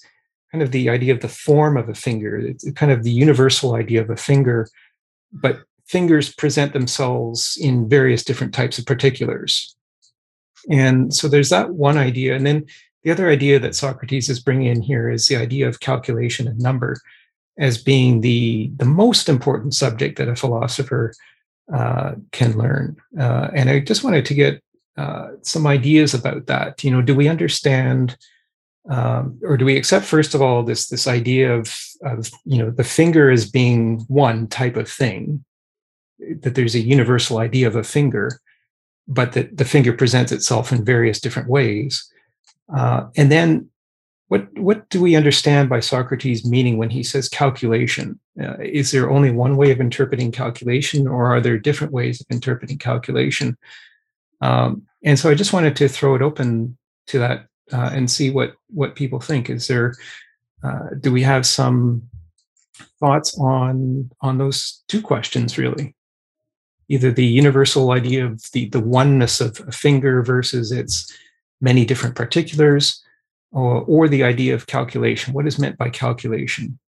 kind 0.52 0.62
of 0.62 0.72
the 0.72 0.88
idea 0.88 1.12
of 1.12 1.20
the 1.20 1.28
form 1.28 1.76
of 1.76 1.88
a 1.88 1.94
finger. 1.94 2.36
It's 2.38 2.70
kind 2.72 2.92
of 2.92 3.02
the 3.02 3.10
universal 3.10 3.74
idea 3.74 4.00
of 4.00 4.10
a 4.10 4.16
finger, 4.16 4.68
but 5.32 5.60
fingers 5.86 6.32
present 6.34 6.72
themselves 6.72 7.58
in 7.60 7.88
various 7.88 8.24
different 8.24 8.54
types 8.54 8.78
of 8.78 8.86
particulars. 8.86 9.76
And 10.68 11.14
so 11.14 11.28
there's 11.28 11.50
that 11.50 11.70
one 11.70 11.98
idea. 11.98 12.36
And 12.36 12.46
then 12.46 12.66
the 13.02 13.10
other 13.10 13.28
idea 13.28 13.58
that 13.58 13.74
Socrates 13.74 14.28
is 14.28 14.40
bringing 14.40 14.66
in 14.66 14.82
here 14.82 15.08
is 15.08 15.26
the 15.26 15.36
idea 15.36 15.66
of 15.68 15.80
calculation 15.80 16.46
and 16.46 16.58
number 16.58 16.96
as 17.58 17.82
being 17.82 18.20
the, 18.20 18.70
the 18.76 18.84
most 18.84 19.28
important 19.28 19.74
subject 19.74 20.18
that 20.18 20.28
a 20.28 20.36
philosopher 20.36 21.12
uh, 21.72 22.12
can 22.32 22.56
learn. 22.56 22.96
Uh, 23.18 23.48
and 23.54 23.70
I 23.70 23.80
just 23.80 24.04
wanted 24.04 24.24
to 24.26 24.34
get 24.34 24.62
uh, 24.96 25.28
some 25.42 25.66
ideas 25.66 26.14
about 26.14 26.46
that. 26.46 26.82
You 26.84 26.90
know, 26.90 27.02
do 27.02 27.14
we 27.14 27.28
understand 27.28 28.16
um, 28.88 29.38
or 29.42 29.56
do 29.56 29.64
we 29.64 29.76
accept 29.76 30.06
first 30.06 30.34
of 30.34 30.40
all 30.40 30.62
this 30.62 30.88
this 30.88 31.06
idea 31.06 31.54
of, 31.54 31.76
of 32.02 32.30
you 32.44 32.58
know 32.58 32.70
the 32.70 32.84
finger 32.84 33.30
as 33.30 33.50
being 33.50 34.00
one 34.08 34.46
type 34.46 34.76
of 34.76 34.88
thing? 34.88 35.44
That 36.40 36.54
there's 36.54 36.74
a 36.74 36.80
universal 36.80 37.38
idea 37.38 37.66
of 37.66 37.76
a 37.76 37.84
finger 37.84 38.40
but 39.10 39.32
that 39.32 39.56
the 39.56 39.64
finger 39.64 39.92
presents 39.92 40.30
itself 40.30 40.70
in 40.70 40.84
various 40.84 41.20
different 41.20 41.48
ways. 41.48 42.10
Uh, 42.74 43.08
and 43.16 43.30
then 43.30 43.68
what 44.28 44.56
what 44.56 44.88
do 44.88 45.02
we 45.02 45.16
understand 45.16 45.68
by 45.68 45.80
socrates 45.80 46.46
meaning 46.46 46.78
when 46.78 46.90
he 46.90 47.02
says 47.02 47.28
calculation? 47.28 48.18
Uh, 48.40 48.56
is 48.60 48.92
there 48.92 49.10
only 49.10 49.32
one 49.32 49.56
way 49.56 49.72
of 49.72 49.80
interpreting 49.80 50.30
calculation 50.30 51.08
or 51.08 51.26
are 51.26 51.40
there 51.40 51.58
different 51.58 51.92
ways 51.92 52.20
of 52.20 52.28
interpreting 52.30 52.78
calculation? 52.78 53.58
Um, 54.40 54.86
and 55.02 55.18
so 55.18 55.28
I 55.28 55.34
just 55.34 55.52
wanted 55.52 55.74
to 55.76 55.88
throw 55.88 56.14
it 56.14 56.22
open 56.22 56.78
to 57.08 57.18
that 57.18 57.46
uh, 57.72 57.90
and 57.92 58.10
see 58.10 58.30
what 58.30 58.54
what 58.68 58.94
people 58.94 59.20
think. 59.20 59.50
Is 59.50 59.66
there 59.66 59.94
uh, 60.62 60.90
do 61.00 61.12
we 61.12 61.22
have 61.22 61.46
some 61.46 62.02
thoughts 62.98 63.38
on 63.38 64.10
on 64.20 64.38
those 64.38 64.82
two 64.88 65.02
questions 65.02 65.58
really? 65.58 65.94
Either 66.88 67.12
the 67.12 67.24
universal 67.24 67.92
idea 67.92 68.26
of 68.26 68.42
the 68.52 68.68
the 68.68 68.80
oneness 68.80 69.40
of 69.40 69.60
a 69.66 69.72
finger 69.72 70.22
versus 70.22 70.72
its 70.72 71.12
many 71.60 71.84
different 71.84 72.16
particulars, 72.16 73.02
or, 73.52 73.82
or 73.82 74.08
the 74.08 74.24
idea 74.24 74.54
of 74.54 74.66
calculation. 74.66 75.34
What 75.34 75.46
is 75.46 75.58
meant 75.58 75.78
by 75.78 75.90
calculation? 75.90 76.78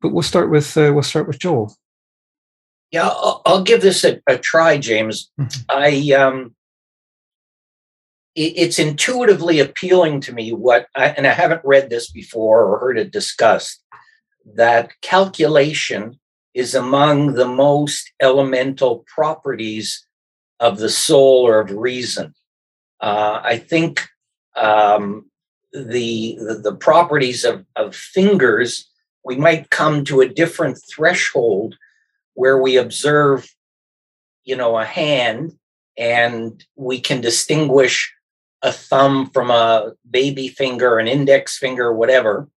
But 0.00 0.10
we'll 0.10 0.22
start 0.22 0.50
with 0.50 0.76
uh, 0.76 0.90
we'll 0.92 1.02
start 1.02 1.26
with 1.26 1.38
Joel. 1.38 1.74
Yeah, 2.90 3.08
I'll, 3.08 3.40
I'll 3.46 3.62
give 3.62 3.80
this 3.80 4.04
a, 4.04 4.20
a 4.26 4.36
try, 4.36 4.76
James. 4.76 5.30
Mm-hmm. 5.40 5.62
I 5.70 6.14
um, 6.14 6.54
it's 8.34 8.78
intuitively 8.78 9.60
appealing 9.60 10.20
to 10.22 10.32
me 10.32 10.52
what, 10.52 10.86
I, 10.96 11.08
and 11.08 11.26
I 11.26 11.32
haven't 11.32 11.64
read 11.64 11.90
this 11.90 12.10
before 12.10 12.64
or 12.64 12.78
heard 12.78 12.98
it 12.98 13.12
discussed, 13.12 13.82
that 14.54 14.92
calculation 15.02 16.18
is 16.54 16.74
among 16.74 17.34
the 17.34 17.46
most 17.46 18.10
elemental 18.20 19.04
properties 19.06 20.06
of 20.60 20.78
the 20.78 20.88
soul 20.88 21.46
or 21.46 21.60
of 21.60 21.72
reason. 21.72 22.34
Uh, 23.00 23.40
I 23.42 23.58
think 23.58 24.06
um, 24.56 25.30
the, 25.72 26.38
the, 26.38 26.60
the 26.62 26.74
properties 26.74 27.44
of, 27.44 27.64
of 27.76 27.94
fingers, 27.94 28.88
we 29.24 29.36
might 29.36 29.70
come 29.70 30.04
to 30.04 30.20
a 30.20 30.28
different 30.28 30.78
threshold 30.94 31.76
where 32.34 32.60
we 32.60 32.76
observe, 32.76 33.48
you 34.44 34.56
know, 34.56 34.78
a 34.78 34.84
hand 34.84 35.58
and 35.98 36.64
we 36.76 37.00
can 37.00 37.20
distinguish 37.20 38.14
a 38.62 38.72
thumb 38.72 39.28
from 39.30 39.50
a 39.50 39.92
baby 40.08 40.48
finger, 40.48 40.98
an 40.98 41.08
index 41.08 41.58
finger, 41.58 41.92
whatever. 41.92 42.48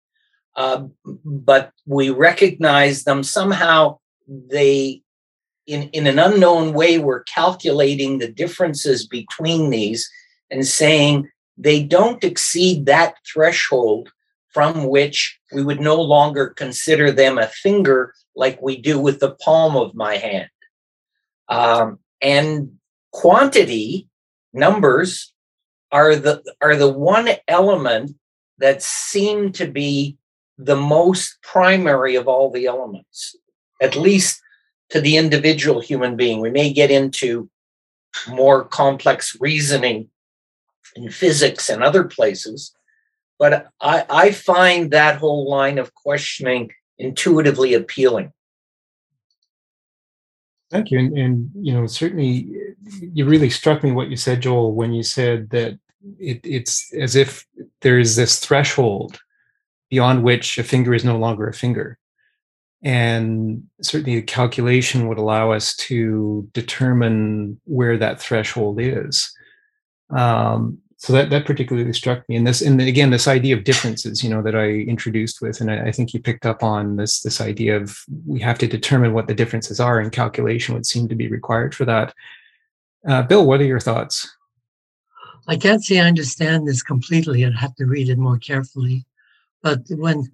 Uh, 0.57 0.85
but 1.25 1.73
we 1.87 2.11
recognize 2.11 3.05
them 3.05 3.23
somehow. 3.23 3.99
They, 4.29 5.03
in 5.67 5.89
in 5.91 6.07
an 6.07 6.19
unknown 6.19 6.73
way, 6.75 6.99
we're 6.99 7.25
calculating 7.25 8.19
the 8.19 8.31
differences 8.31 9.07
between 9.07 9.71
these 9.71 10.09
and 10.51 10.67
saying 10.67 11.29
they 11.57 11.83
don't 11.83 12.23
exceed 12.23 12.87
that 12.87 13.15
threshold 13.27 14.11
from 14.49 14.87
which 14.87 15.39
we 15.53 15.65
would 15.65 15.81
no 15.81 16.01
longer 16.01 16.49
consider 16.49 17.11
them 17.11 17.39
a 17.39 17.49
finger 17.49 18.15
like 18.37 18.63
we 18.63 18.81
do 18.81 19.01
with 19.01 19.19
the 19.21 19.35
palm 19.37 19.77
of 19.77 19.95
my 19.95 20.17
hand. 20.17 20.49
Um, 21.49 21.99
and 22.23 22.79
quantity, 23.13 24.09
numbers, 24.53 25.34
are 25.95 26.17
the 26.17 26.43
are 26.61 26.75
the 26.75 26.93
one 26.93 27.29
element 27.47 28.17
that 28.59 28.83
seem 28.83 29.53
to 29.53 29.67
be 29.67 30.19
the 30.59 30.77
most 30.77 31.39
primary 31.41 32.17
of 32.17 32.27
all 32.27 32.51
the 32.51 32.67
elements, 32.67 33.37
at 33.81 33.97
least 33.97 34.41
to 34.91 35.01
the 35.01 35.17
individual 35.17 35.81
human 35.81 36.17
being. 36.17 36.41
We 36.41 36.51
may 36.51 36.73
get 36.73 36.91
into 36.91 37.49
more 38.29 38.65
complex 38.65 39.37
reasoning 39.41 40.09
in 40.97 41.11
physics 41.11 41.71
and 41.71 41.83
other 41.83 42.05
places, 42.05 42.75
but 43.39 43.69
I, 43.81 44.05
I 44.11 44.31
find 44.33 44.91
that 44.91 45.19
whole 45.19 45.49
line 45.49 45.79
of 45.79 45.95
questioning 45.95 46.73
intuitively 46.99 47.75
appealing. 47.75 48.33
Thank 50.71 50.91
you. 50.91 50.99
And, 50.99 51.17
and, 51.17 51.51
you 51.55 51.73
know, 51.73 51.87
certainly 51.87 52.49
you 53.01 53.27
really 53.27 53.51
struck 53.51 53.85
me 53.85 53.93
what 53.93 54.09
you 54.09 54.17
said, 54.17 54.43
Joel, 54.43 54.75
when 54.75 54.93
you 54.93 55.05
said 55.05 55.51
that 55.51 55.79
it, 56.19 56.41
it's 56.45 56.93
as 56.95 57.17
if 57.17 57.47
there 57.81 57.99
is 57.99 58.17
this 58.17 58.39
threshold 58.39 59.21
beyond 59.91 60.23
which 60.23 60.59
a 60.59 60.65
finger 60.65 60.95
is 60.95 61.05
no 61.05 61.17
longer 61.17 61.47
a 61.47 61.55
finger. 61.55 61.99
And 62.83 63.65
certainly 63.81 64.17
the 64.17 64.23
calculation 64.23 65.09
would 65.09 65.19
allow 65.19 65.53
us 65.53 65.75
to 65.77 66.49
determine 66.53 67.61
where 67.65 67.97
that 67.97 68.21
threshold 68.21 68.79
is. 68.81 69.33
Um, 70.11 70.83
so 71.05 71.13
that 71.13 71.29
that 71.29 71.45
particularly 71.45 71.93
struck 71.93 72.27
me 72.31 72.37
and 72.37 72.47
this 72.47 72.63
and 72.63 72.81
again 72.81 73.11
this 73.11 73.29
idea 73.29 73.55
of 73.55 73.65
differences 73.65 74.25
you 74.25 74.31
know 74.31 74.41
that 74.41 74.55
i 74.55 74.69
introduced 74.69 75.43
with 75.43 75.61
and 75.61 75.71
I, 75.71 75.89
I, 75.89 75.93
think 75.93 76.15
you 76.15 76.21
picked 76.21 76.47
up 76.47 76.63
on 76.63 76.97
this 76.97 77.21
this 77.21 77.43
idea 77.43 77.77
of 77.77 77.99
we 78.27 78.41
have 78.41 78.59
to 78.61 78.67
determine 78.67 79.13
what 79.13 79.27
the 79.27 79.35
differences 79.35 79.81
are 79.81 80.01
and 80.01 80.11
calculation 80.11 80.75
would 80.75 80.87
seem 80.87 81.07
to 81.09 81.15
be 81.15 81.29
required 81.29 81.75
for 81.75 81.85
that 81.85 82.15
uh, 83.07 83.21
bill 83.23 83.45
what 83.45 83.61
are 83.61 83.67
your 83.67 83.81
thoughts 83.81 84.35
i 85.49 85.57
can't 85.57 85.85
say 85.85 86.01
i 86.01 86.07
understand 86.07 86.67
this 86.67 86.83
completely 86.83 87.45
i'd 87.45 87.55
have 87.55 87.75
to 87.75 87.87
read 87.87 88.09
it 88.09 88.19
more 88.19 88.39
carefully 88.39 89.05
but 89.63 89.81
when 89.91 90.25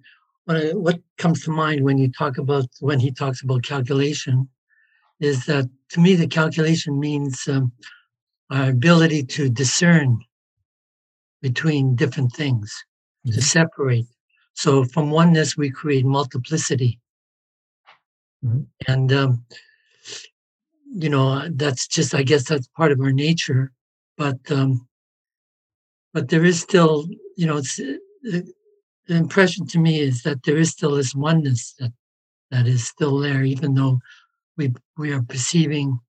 when 0.45 0.57
I, 0.57 0.71
what 0.71 0.99
comes 1.17 1.43
to 1.43 1.51
mind 1.51 1.83
when 1.83 1.97
you 1.97 2.11
talk 2.11 2.37
about 2.37 2.65
when 2.79 2.99
he 2.99 3.11
talks 3.11 3.41
about 3.41 3.63
calculation 3.63 4.49
is 5.19 5.45
that 5.45 5.69
to 5.89 5.99
me 5.99 6.15
the 6.15 6.27
calculation 6.27 6.99
means 6.99 7.47
um, 7.47 7.71
our 8.49 8.69
ability 8.69 9.23
to 9.23 9.49
discern 9.49 10.19
between 11.41 11.95
different 11.95 12.33
things 12.33 12.73
mm-hmm. 13.25 13.35
to 13.35 13.41
separate. 13.41 14.07
So 14.53 14.83
from 14.83 15.09
oneness, 15.09 15.57
we 15.57 15.69
create 15.69 16.05
multiplicity. 16.05 16.99
Mm-hmm. 18.45 18.61
And, 18.87 19.13
um, 19.13 19.45
you 20.93 21.09
know, 21.09 21.47
that's 21.49 21.87
just, 21.87 22.13
I 22.13 22.23
guess 22.23 22.43
that's 22.43 22.67
part 22.75 22.91
of 22.91 22.99
our 22.99 23.13
nature. 23.13 23.71
But, 24.17 24.39
um, 24.51 24.87
but 26.13 26.29
there 26.29 26.45
is 26.45 26.59
still, 26.59 27.07
you 27.35 27.45
know, 27.47 27.57
it's, 27.57 27.77
the 27.77 28.53
impression 29.07 29.65
to 29.67 29.79
me 29.79 29.99
is 29.99 30.23
that 30.23 30.43
there 30.43 30.57
is 30.57 30.69
still 30.69 30.95
this 30.95 31.15
oneness 31.15 31.73
that, 31.79 31.91
that 32.51 32.67
is 32.67 32.87
still 32.87 33.17
there, 33.17 33.43
even 33.43 33.73
though 33.73 33.99
we, 34.57 34.73
we 34.97 35.11
are 35.11 35.23
perceiving 35.23 35.99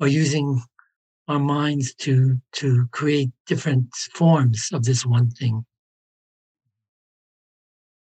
or 0.00 0.08
using 0.08 0.62
our 1.28 1.38
minds 1.38 1.94
to 1.94 2.40
to 2.52 2.86
create 2.90 3.30
different 3.46 3.94
forms 4.14 4.70
of 4.72 4.84
this 4.84 5.06
one 5.06 5.30
thing. 5.30 5.64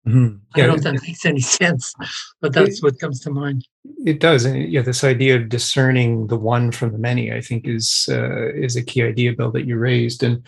Mm-hmm. 0.07 0.35
Yeah, 0.55 0.63
I 0.63 0.67
don't 0.67 0.67
know 0.67 0.75
if 0.75 0.83
that 0.83 1.07
makes 1.07 1.25
any 1.25 1.39
sense, 1.59 1.93
but 2.41 2.53
that's 2.53 2.79
it, 2.79 2.83
what 2.83 2.99
comes 2.99 3.21
to 3.21 3.31
mind. 3.31 3.65
It 4.05 4.19
does, 4.19 4.45
and 4.45 4.71
yeah, 4.71 4.81
this 4.81 5.03
idea 5.03 5.37
of 5.37 5.49
discerning 5.49 6.27
the 6.27 6.35
one 6.37 6.71
from 6.71 6.91
the 6.91 6.97
many, 6.97 7.31
I 7.31 7.39
think, 7.39 7.67
is 7.67 8.07
uh, 8.09 8.53
is 8.53 8.75
a 8.75 8.83
key 8.83 9.03
idea, 9.03 9.33
Bill, 9.33 9.51
that 9.51 9.65
you 9.65 9.77
raised, 9.77 10.23
and 10.23 10.43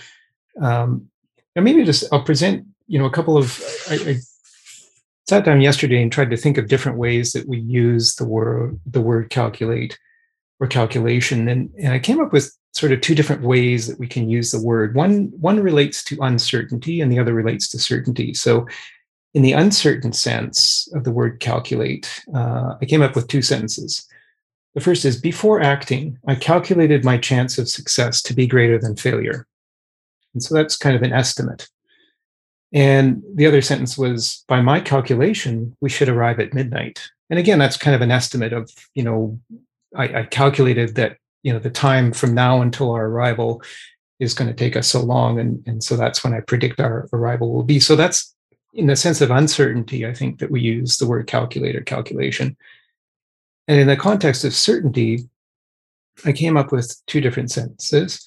um, 0.61 1.09
and 1.55 1.65
maybe 1.65 1.83
just 1.83 2.05
I'll 2.11 2.23
present, 2.23 2.65
you 2.87 2.99
know, 2.99 3.05
a 3.05 3.11
couple 3.11 3.37
of. 3.37 3.61
I, 3.89 3.95
I 3.95 4.15
sat 5.27 5.43
down 5.43 5.61
yesterday 5.61 6.01
and 6.01 6.11
tried 6.11 6.29
to 6.29 6.37
think 6.37 6.57
of 6.57 6.67
different 6.67 6.97
ways 6.97 7.33
that 7.33 7.47
we 7.47 7.59
use 7.59 8.15
the 8.15 8.25
word 8.25 8.79
the 8.85 9.01
word 9.01 9.29
calculate 9.29 9.97
or 10.59 10.67
calculation. 10.67 11.47
And, 11.47 11.69
and 11.77 11.93
I 11.93 11.99
came 11.99 12.19
up 12.19 12.31
with 12.31 12.55
sort 12.73 12.91
of 12.91 13.01
two 13.01 13.15
different 13.15 13.41
ways 13.41 13.87
that 13.87 13.99
we 13.99 14.07
can 14.07 14.29
use 14.29 14.51
the 14.51 14.61
word. 14.61 14.95
One, 14.95 15.31
one 15.39 15.59
relates 15.61 16.03
to 16.05 16.17
uncertainty 16.21 17.01
and 17.01 17.11
the 17.11 17.19
other 17.19 17.33
relates 17.33 17.69
to 17.69 17.79
certainty. 17.79 18.33
So 18.33 18.67
in 19.33 19.41
the 19.41 19.53
uncertain 19.53 20.13
sense 20.13 20.87
of 20.93 21.03
the 21.03 21.11
word 21.11 21.39
calculate, 21.39 22.23
uh, 22.33 22.75
I 22.81 22.85
came 22.85 23.01
up 23.01 23.15
with 23.15 23.27
two 23.27 23.41
sentences. 23.41 24.05
The 24.75 24.81
first 24.81 25.05
is 25.05 25.19
Before 25.19 25.61
acting, 25.61 26.17
I 26.27 26.35
calculated 26.35 27.05
my 27.05 27.17
chance 27.17 27.57
of 27.57 27.69
success 27.69 28.21
to 28.23 28.33
be 28.33 28.47
greater 28.47 28.77
than 28.77 28.97
failure. 28.97 29.47
And 30.35 30.43
so 30.43 30.53
that's 30.53 30.77
kind 30.77 30.95
of 30.95 31.01
an 31.01 31.13
estimate. 31.13 31.67
And 32.71 33.23
the 33.33 33.47
other 33.47 33.61
sentence 33.61 33.97
was 33.97 34.43
By 34.47 34.61
my 34.61 34.79
calculation, 34.79 35.75
we 35.81 35.89
should 35.89 36.09
arrive 36.09 36.39
at 36.39 36.53
midnight. 36.53 37.01
And 37.31 37.39
again, 37.39 37.57
that's 37.57 37.77
kind 37.77 37.95
of 37.95 38.01
an 38.01 38.11
estimate 38.11 38.53
of, 38.53 38.69
you 38.93 39.01
know, 39.01 39.39
I, 39.95 40.19
I 40.19 40.23
calculated 40.23 40.95
that 40.95 41.17
you 41.45 41.53
know 41.53 41.59
the 41.59 41.69
time 41.69 42.11
from 42.11 42.33
now 42.33 42.61
until 42.61 42.91
our 42.91 43.05
arrival 43.05 43.61
is 44.19 44.33
going 44.33 44.47
to 44.49 44.53
take 44.53 44.75
us 44.75 44.87
so 44.87 45.01
long 45.01 45.39
and 45.39 45.63
and 45.67 45.83
so 45.83 45.95
that's 45.95 46.23
when 46.23 46.33
i 46.33 46.39
predict 46.39 46.79
our 46.79 47.07
arrival 47.13 47.53
will 47.53 47.63
be 47.63 47.79
so 47.79 47.95
that's 47.95 48.35
in 48.73 48.87
the 48.87 48.95
sense 48.95 49.21
of 49.21 49.29
uncertainty 49.29 50.07
i 50.07 50.13
think 50.13 50.39
that 50.39 50.49
we 50.49 50.59
use 50.59 50.97
the 50.97 51.05
word 51.05 51.27
calculator 51.27 51.81
calculation 51.81 52.57
and 53.67 53.79
in 53.79 53.87
the 53.87 53.95
context 53.95 54.43
of 54.43 54.55
certainty 54.55 55.29
i 56.25 56.31
came 56.31 56.57
up 56.57 56.71
with 56.71 56.99
two 57.05 57.21
different 57.21 57.51
sentences 57.51 58.25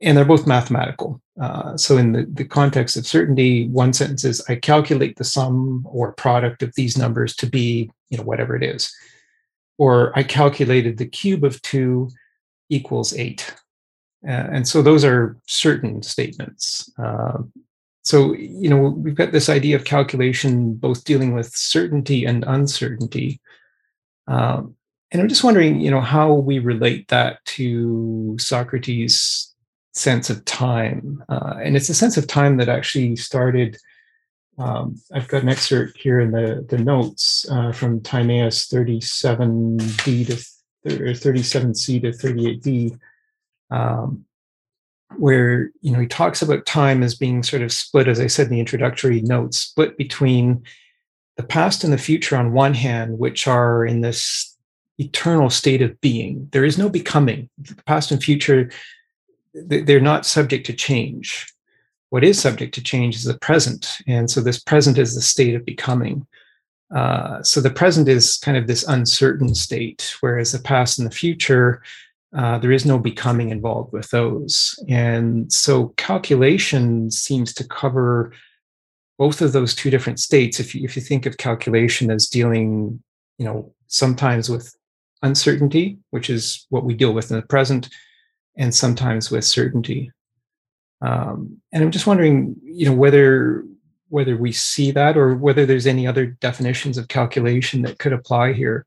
and 0.00 0.16
they're 0.16 0.24
both 0.24 0.46
mathematical 0.46 1.20
uh, 1.40 1.76
so 1.76 1.96
in 1.96 2.12
the, 2.12 2.26
the 2.32 2.44
context 2.44 2.96
of 2.96 3.06
certainty 3.06 3.68
one 3.68 3.92
sentence 3.92 4.24
is 4.24 4.42
i 4.48 4.54
calculate 4.54 5.16
the 5.16 5.24
sum 5.24 5.86
or 5.90 6.12
product 6.12 6.62
of 6.62 6.74
these 6.74 6.96
numbers 6.98 7.34
to 7.34 7.46
be 7.46 7.90
you 8.10 8.18
know 8.18 8.24
whatever 8.24 8.56
it 8.56 8.62
is 8.62 8.92
or 9.78 10.12
I 10.18 10.24
calculated 10.24 10.98
the 10.98 11.06
cube 11.06 11.44
of 11.44 11.62
two 11.62 12.10
equals 12.68 13.14
eight. 13.14 13.54
Uh, 14.26 14.50
and 14.52 14.68
so 14.68 14.82
those 14.82 15.04
are 15.04 15.38
certain 15.46 16.02
statements. 16.02 16.92
Uh, 16.98 17.38
so, 18.02 18.34
you 18.34 18.68
know, 18.68 18.76
we've 18.76 19.14
got 19.14 19.32
this 19.32 19.48
idea 19.48 19.76
of 19.76 19.84
calculation 19.84 20.74
both 20.74 21.04
dealing 21.04 21.32
with 21.32 21.54
certainty 21.54 22.24
and 22.24 22.44
uncertainty. 22.46 23.40
Um, 24.26 24.74
and 25.12 25.22
I'm 25.22 25.28
just 25.28 25.44
wondering, 25.44 25.80
you 25.80 25.90
know, 25.90 26.00
how 26.00 26.34
we 26.34 26.58
relate 26.58 27.08
that 27.08 27.42
to 27.46 28.36
Socrates' 28.38 29.47
sense 29.98 30.30
of 30.30 30.44
time. 30.44 31.22
Uh, 31.28 31.54
and 31.62 31.76
it's 31.76 31.88
a 31.88 31.94
sense 31.94 32.16
of 32.16 32.26
time 32.26 32.56
that 32.58 32.68
actually 32.68 33.16
started. 33.16 33.76
Um, 34.58 35.00
I've 35.12 35.28
got 35.28 35.42
an 35.42 35.48
excerpt 35.48 35.98
here 35.98 36.20
in 36.20 36.32
the, 36.32 36.66
the 36.68 36.78
notes 36.78 37.46
uh, 37.50 37.72
from 37.72 38.00
Timaeus 38.00 38.68
37d 38.68 40.26
to 40.26 40.44
or 40.86 41.12
37c 41.12 42.02
to 42.02 42.10
38d, 42.10 42.98
um, 43.70 44.24
where 45.16 45.70
you 45.80 45.92
know 45.92 46.00
he 46.00 46.06
talks 46.06 46.42
about 46.42 46.66
time 46.66 47.02
as 47.02 47.14
being 47.14 47.42
sort 47.42 47.62
of 47.62 47.72
split, 47.72 48.08
as 48.08 48.20
I 48.20 48.26
said 48.26 48.46
in 48.46 48.52
the 48.52 48.60
introductory 48.60 49.20
notes, 49.22 49.58
split 49.58 49.96
between 49.96 50.62
the 51.36 51.42
past 51.42 51.84
and 51.84 51.92
the 51.92 51.98
future 51.98 52.36
on 52.36 52.52
one 52.52 52.74
hand, 52.74 53.18
which 53.18 53.46
are 53.46 53.84
in 53.84 54.00
this 54.00 54.56
eternal 54.98 55.50
state 55.50 55.82
of 55.82 56.00
being. 56.00 56.48
There 56.52 56.64
is 56.64 56.78
no 56.78 56.88
becoming. 56.88 57.48
The 57.58 57.76
past 57.86 58.10
and 58.10 58.22
future, 58.22 58.70
they're 59.66 60.00
not 60.00 60.26
subject 60.26 60.66
to 60.66 60.72
change. 60.72 61.52
What 62.10 62.24
is 62.24 62.40
subject 62.40 62.74
to 62.74 62.82
change 62.82 63.16
is 63.16 63.24
the 63.24 63.38
present. 63.38 63.98
And 64.06 64.30
so 64.30 64.40
this 64.40 64.60
present 64.60 64.98
is 64.98 65.14
the 65.14 65.20
state 65.20 65.54
of 65.54 65.64
becoming. 65.64 66.26
Uh, 66.94 67.42
so 67.42 67.60
the 67.60 67.70
present 67.70 68.08
is 68.08 68.38
kind 68.38 68.56
of 68.56 68.66
this 68.66 68.86
uncertain 68.88 69.54
state, 69.54 70.14
whereas 70.20 70.52
the 70.52 70.58
past 70.58 70.98
and 70.98 71.06
the 71.06 71.14
future, 71.14 71.82
uh, 72.36 72.58
there 72.58 72.72
is 72.72 72.86
no 72.86 72.98
becoming 72.98 73.50
involved 73.50 73.92
with 73.92 74.10
those. 74.10 74.78
And 74.88 75.52
so 75.52 75.88
calculation 75.96 77.10
seems 77.10 77.52
to 77.54 77.64
cover 77.64 78.32
both 79.18 79.42
of 79.42 79.52
those 79.52 79.74
two 79.74 79.90
different 79.90 80.20
states. 80.20 80.60
If 80.60 80.74
you, 80.74 80.84
if 80.84 80.96
you 80.96 81.02
think 81.02 81.26
of 81.26 81.36
calculation 81.36 82.10
as 82.10 82.26
dealing, 82.26 83.02
you 83.36 83.44
know, 83.44 83.74
sometimes 83.88 84.48
with 84.48 84.74
uncertainty, 85.22 85.98
which 86.10 86.30
is 86.30 86.66
what 86.70 86.84
we 86.84 86.94
deal 86.94 87.12
with 87.12 87.30
in 87.30 87.36
the 87.36 87.46
present, 87.46 87.88
and 88.58 88.74
sometimes 88.74 89.30
with 89.30 89.44
certainty. 89.44 90.12
Um, 91.00 91.58
and 91.72 91.82
I'm 91.82 91.90
just 91.90 92.06
wondering, 92.06 92.56
you 92.62 92.86
know, 92.86 92.94
whether 92.94 93.64
whether 94.10 94.36
we 94.36 94.52
see 94.52 94.90
that 94.90 95.18
or 95.18 95.34
whether 95.34 95.66
there's 95.66 95.86
any 95.86 96.06
other 96.06 96.26
definitions 96.26 96.96
of 96.96 97.08
calculation 97.08 97.82
that 97.82 97.98
could 97.98 98.12
apply 98.12 98.54
here. 98.54 98.86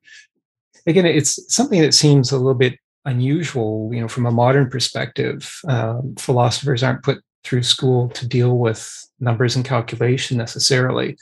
Again, 0.88 1.06
it's 1.06 1.54
something 1.54 1.80
that 1.82 1.94
seems 1.94 2.32
a 2.32 2.38
little 2.38 2.56
bit 2.56 2.80
unusual, 3.06 3.92
you 3.94 4.02
know, 4.02 4.08
from 4.08 4.26
a 4.26 4.32
modern 4.32 4.68
perspective. 4.68 5.60
Um, 5.68 6.16
philosophers 6.18 6.82
aren't 6.82 7.04
put 7.04 7.20
through 7.44 7.62
school 7.62 8.10
to 8.10 8.28
deal 8.28 8.58
with 8.58 9.08
numbers 9.20 9.56
and 9.56 9.64
calculation 9.64 10.38
necessarily 10.38 11.18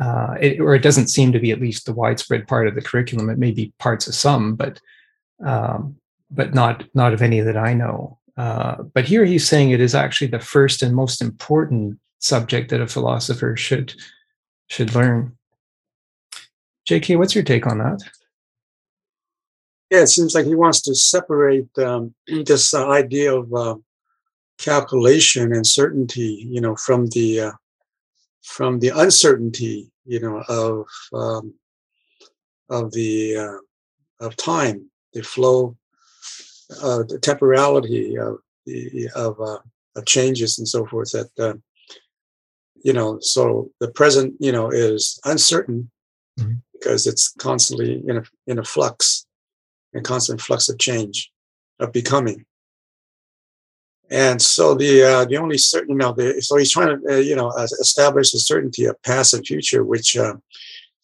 uh, 0.00 0.34
it, 0.40 0.60
or 0.60 0.74
it 0.74 0.82
doesn't 0.82 1.08
seem 1.08 1.32
to 1.32 1.40
be 1.40 1.50
at 1.50 1.60
least 1.60 1.86
the 1.86 1.92
widespread 1.92 2.46
part 2.46 2.68
of 2.68 2.74
the 2.74 2.82
curriculum. 2.82 3.30
It 3.30 3.38
may 3.38 3.50
be 3.50 3.72
parts 3.78 4.06
of 4.06 4.14
some, 4.14 4.54
but 4.54 4.80
um, 5.44 5.96
but 6.30 6.54
not 6.54 6.84
not 6.94 7.12
of 7.12 7.22
any 7.22 7.40
that 7.40 7.56
I 7.56 7.74
know. 7.74 8.18
Uh, 8.36 8.82
but 8.94 9.04
here 9.04 9.24
he's 9.24 9.48
saying 9.48 9.70
it 9.70 9.80
is 9.80 9.94
actually 9.94 10.28
the 10.28 10.40
first 10.40 10.82
and 10.82 10.94
most 10.94 11.20
important 11.20 11.98
subject 12.20 12.70
that 12.70 12.80
a 12.80 12.86
philosopher 12.86 13.56
should 13.56 13.94
should 14.68 14.94
learn. 14.94 15.36
J.K., 16.86 17.16
what's 17.16 17.34
your 17.34 17.44
take 17.44 17.66
on 17.66 17.78
that? 17.78 18.00
Yeah, 19.90 20.02
it 20.02 20.08
seems 20.08 20.34
like 20.34 20.46
he 20.46 20.54
wants 20.54 20.80
to 20.82 20.94
separate 20.94 21.68
um, 21.78 22.14
this 22.26 22.74
uh, 22.74 22.88
idea 22.88 23.34
of 23.34 23.52
uh, 23.52 23.76
calculation 24.58 25.52
and 25.52 25.66
certainty, 25.66 26.46
you 26.48 26.60
know, 26.60 26.76
from 26.76 27.06
the 27.08 27.40
uh, 27.40 27.52
from 28.42 28.80
the 28.80 28.90
uncertainty, 28.90 29.90
you 30.04 30.20
know, 30.20 30.42
of 30.48 30.86
um, 31.12 31.54
of 32.70 32.92
the 32.92 33.36
uh, 33.36 34.24
of 34.24 34.36
time, 34.36 34.90
the 35.12 35.22
flow, 35.22 35.76
uh, 36.82 37.02
the 37.08 37.18
temporality 37.18 38.16
of 38.16 38.38
the 38.66 39.08
of, 39.14 39.40
uh, 39.40 39.58
of 39.96 40.06
changes 40.06 40.58
and 40.58 40.68
so 40.68 40.86
forth. 40.86 41.12
That 41.12 41.30
uh, 41.38 41.54
you 42.84 42.92
know, 42.92 43.18
so 43.20 43.70
the 43.80 43.88
present, 43.88 44.34
you 44.38 44.52
know, 44.52 44.70
is 44.70 45.20
uncertain 45.24 45.90
mm-hmm. 46.38 46.54
because 46.72 47.06
it's 47.06 47.32
constantly 47.38 48.02
in 48.06 48.18
a 48.18 48.22
in 48.46 48.58
a 48.58 48.64
flux, 48.64 49.26
in 49.92 50.02
constant 50.02 50.40
flux 50.40 50.68
of 50.68 50.78
change, 50.78 51.30
of 51.80 51.92
becoming 51.92 52.44
and 54.10 54.40
so 54.40 54.74
the 54.74 55.02
uh, 55.02 55.24
the 55.26 55.36
only 55.36 55.58
certain 55.58 55.90
you 55.90 55.96
know 55.96 56.12
the, 56.12 56.40
so 56.40 56.56
he's 56.56 56.70
trying 56.70 57.00
to 57.00 57.14
uh, 57.14 57.16
you 57.16 57.36
know 57.36 57.50
establish 57.50 58.32
the 58.32 58.38
certainty 58.38 58.84
of 58.86 59.00
past 59.02 59.34
and 59.34 59.46
future, 59.46 59.84
which 59.84 60.16
uh, 60.16 60.34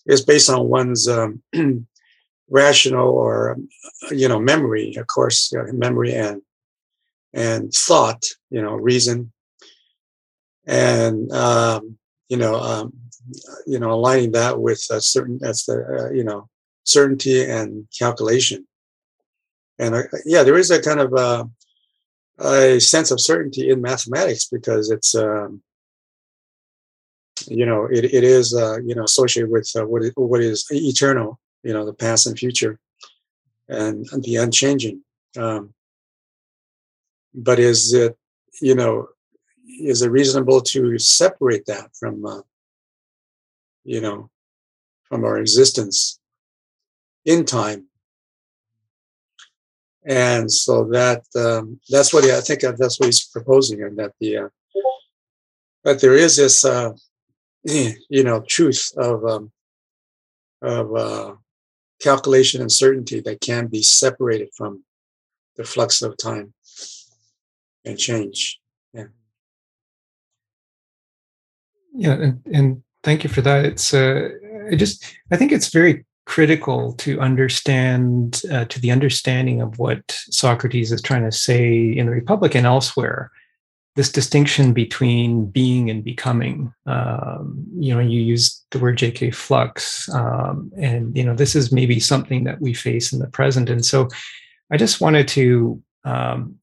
is 0.06 0.24
based 0.24 0.48
on 0.48 0.68
one's 0.68 1.06
um, 1.08 1.42
rational 2.48 3.08
or 3.08 3.56
you 4.10 4.28
know 4.28 4.38
memory, 4.38 4.94
of 4.96 5.06
course, 5.06 5.52
memory 5.72 6.14
and 6.14 6.42
and 7.32 7.72
thought, 7.72 8.24
you 8.50 8.62
know, 8.62 8.74
reason, 8.74 9.32
and 10.66 11.30
um, 11.32 11.98
you 12.28 12.36
know 12.36 12.54
um, 12.56 12.92
you 13.66 13.78
know 13.78 13.92
aligning 13.92 14.32
that 14.32 14.60
with 14.60 14.86
a 14.90 15.00
certain 15.00 15.38
that's 15.40 15.66
the 15.66 16.08
uh, 16.08 16.12
you 16.12 16.24
know 16.24 16.48
certainty 16.84 17.44
and 17.44 17.86
calculation, 17.98 18.66
and 19.78 19.94
uh, 19.94 20.02
yeah, 20.24 20.42
there 20.42 20.58
is 20.58 20.70
a 20.70 20.82
kind 20.82 21.00
of 21.00 21.14
uh, 21.14 21.44
a 22.38 22.80
sense 22.80 23.10
of 23.10 23.20
certainty 23.20 23.70
in 23.70 23.80
mathematics 23.80 24.46
because 24.46 24.90
it's 24.90 25.14
um, 25.14 25.62
you 27.46 27.66
know 27.66 27.86
it, 27.86 28.04
it 28.04 28.24
is 28.24 28.54
uh, 28.54 28.78
you 28.84 28.94
know 28.94 29.04
associated 29.04 29.50
with 29.50 29.70
uh, 29.76 29.86
what, 29.86 30.02
what 30.16 30.40
is 30.40 30.66
eternal 30.70 31.38
you 31.64 31.72
know 31.72 31.84
the 31.84 31.94
past 31.94 32.26
and 32.26 32.38
future 32.38 32.78
and, 33.68 34.06
the 34.22 34.36
unchanging. 34.36 35.02
Um, 35.36 35.74
but 37.34 37.58
is 37.58 37.92
it 37.92 38.16
you 38.60 38.74
know 38.74 39.08
is 39.66 40.02
it 40.02 40.10
reasonable 40.10 40.60
to 40.60 40.98
separate 40.98 41.66
that 41.66 41.90
from 41.98 42.24
uh, 42.24 42.42
you 43.82 44.00
know 44.00 44.30
from 45.08 45.24
our 45.24 45.38
existence 45.38 46.20
in 47.24 47.44
time? 47.44 47.86
And 50.06 50.52
so 50.52 50.84
that 50.92 51.22
um, 51.34 51.80
that's 51.88 52.12
what 52.12 52.24
he, 52.24 52.32
I 52.32 52.42
think 52.42 52.60
that's 52.60 53.00
what 53.00 53.06
he's 53.06 53.26
proposing, 53.26 53.82
and 53.82 53.98
that 53.98 54.12
the 54.20 54.36
uh, 54.36 54.48
that 55.82 56.00
there 56.00 56.14
is 56.14 56.36
this 56.36 56.64
uh, 56.64 56.92
you 57.64 58.22
know 58.22 58.44
truth 58.46 58.92
of 58.98 59.24
um, 59.24 59.50
of 60.60 60.94
uh, 60.94 61.34
calculation 62.00 62.60
and 62.60 62.72
certainty 62.72 63.20
that 63.20 63.40
can 63.40 63.66
be 63.66 63.82
separated 63.82 64.48
from 64.56 64.84
the 65.56 65.64
flux 65.64 66.02
of 66.02 66.16
time 66.16 66.52
and 67.84 67.98
change. 67.98 68.60
Yeah. 68.92 69.04
Yeah, 71.94 72.14
and, 72.14 72.42
and 72.52 72.82
thank 73.02 73.24
you 73.24 73.30
for 73.30 73.40
that. 73.42 73.64
It's 73.64 73.94
uh, 73.94 74.30
I 74.70 74.74
just 74.74 75.04
I 75.30 75.36
think 75.36 75.52
it's 75.52 75.68
very 75.68 76.04
critical 76.26 76.94
to 76.94 77.20
understand 77.20 78.42
uh, 78.50 78.64
to 78.64 78.80
the 78.80 78.90
understanding 78.90 79.60
of 79.60 79.78
what 79.78 80.02
Socrates 80.08 80.90
is 80.90 81.02
trying 81.02 81.24
to 81.24 81.32
say 81.32 81.82
in 81.82 82.06
the 82.06 82.12
Republic 82.12 82.54
and 82.54 82.66
elsewhere. 82.66 83.30
This 83.96 84.10
distinction 84.10 84.72
between 84.72 85.46
being 85.46 85.88
and 85.88 86.02
becoming. 86.02 86.74
Um, 86.86 87.64
you 87.78 87.94
know, 87.94 88.00
you 88.00 88.20
use 88.20 88.64
the 88.72 88.80
word 88.80 88.98
J.K. 88.98 89.30
flux, 89.30 90.08
um, 90.08 90.72
and 90.76 91.16
you 91.16 91.22
know 91.22 91.34
this 91.34 91.54
is 91.54 91.70
maybe 91.70 92.00
something 92.00 92.44
that 92.44 92.60
we 92.60 92.74
face 92.74 93.12
in 93.12 93.20
the 93.20 93.28
present. 93.28 93.70
And 93.70 93.84
so, 93.84 94.08
I 94.72 94.76
just 94.76 95.00
wanted 95.00 95.28
to 95.28 95.80
um, 96.04 96.58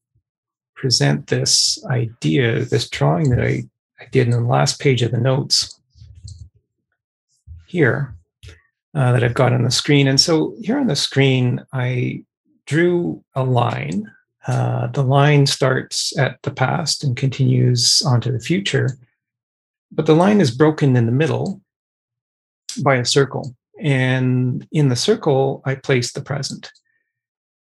present 0.82 1.28
this 1.28 1.82
idea, 1.86 2.64
this 2.64 2.88
drawing 2.88 3.30
that 3.30 3.40
I, 3.40 3.62
I 4.00 4.06
did 4.10 4.26
in 4.26 4.32
the 4.32 4.40
last 4.40 4.80
page 4.80 5.00
of 5.02 5.12
the 5.12 5.18
notes 5.18 5.80
here 7.66 8.14
uh, 8.94 9.12
that 9.12 9.24
I've 9.24 9.34
got 9.34 9.52
on 9.52 9.62
the 9.62 9.70
screen. 9.70 10.08
And 10.08 10.20
so 10.20 10.54
here 10.60 10.78
on 10.78 10.88
the 10.88 10.96
screen, 10.96 11.64
I 11.72 12.24
drew 12.66 13.24
a 13.34 13.44
line. 13.44 14.10
Uh, 14.46 14.88
the 14.88 15.02
line 15.02 15.46
starts 15.46 16.16
at 16.18 16.42
the 16.42 16.50
past 16.50 17.04
and 17.04 17.16
continues 17.16 18.02
onto 18.04 18.32
the 18.32 18.40
future, 18.40 18.98
but 19.90 20.06
the 20.06 20.16
line 20.16 20.40
is 20.40 20.50
broken 20.50 20.96
in 20.96 21.06
the 21.06 21.12
middle 21.12 21.60
by 22.82 22.96
a 22.96 23.04
circle. 23.04 23.54
And 23.80 24.66
in 24.72 24.88
the 24.88 24.96
circle, 24.96 25.62
I 25.64 25.74
place 25.74 26.12
the 26.12 26.22
present. 26.22 26.70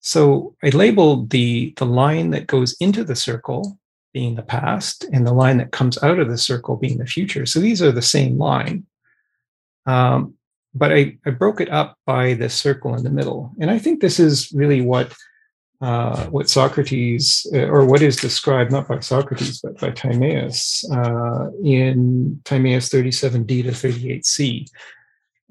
So 0.01 0.55
I 0.63 0.69
labeled 0.71 1.31
the, 1.31 1.75
the 1.77 1.87
line 1.87 2.31
that 2.31 2.47
goes 2.47 2.77
into 2.81 3.05
the 3.05 3.17
circle 3.17 3.79
being 4.13 4.37
the 4.37 4.43
past 4.43 5.05
and 5.13 5.27
the 5.27 5.33
line 5.33 5.59
that 5.59 5.73
comes 5.73 6.03
out 6.03 6.19
of 6.19 6.29
the 6.29 6.39
circle 6.39 6.77
being 6.77 6.99
the 6.99 7.07
future. 7.07 7.47
So 7.47 7.61
these 7.61 7.83
are 7.83 7.93
the 7.93 8.03
same 8.03 8.39
line. 8.39 8.87
Um, 9.87 10.35
but 10.75 10.93
I, 10.93 11.19
I 11.27 11.31
broke 11.31 11.61
it 11.61 11.71
up 11.71 11.99
by 12.07 12.35
the 12.35 12.49
circle 12.49 12.95
in 12.95 13.03
the 13.03 13.11
middle. 13.11 13.53
And 13.61 13.71
I 13.71 13.79
think 13.79 14.01
this 14.01 14.21
is 14.21 14.53
really 14.53 14.81
what 14.81 15.13
uh, 15.81 16.27
what 16.27 16.49
Socrates, 16.49 17.47
uh, 17.55 17.67
or 17.67 17.85
what 17.85 18.03
is 18.03 18.17
described 18.17 18.73
not 18.73 18.89
by 18.89 18.99
Socrates, 19.01 19.61
but 19.61 19.79
by 19.79 19.91
Timaeus 19.91 20.85
uh, 20.91 21.51
in 21.63 22.41
Timaeus 22.45 22.89
37d 22.89 23.63
to 23.65 23.71
38c. 23.71 24.69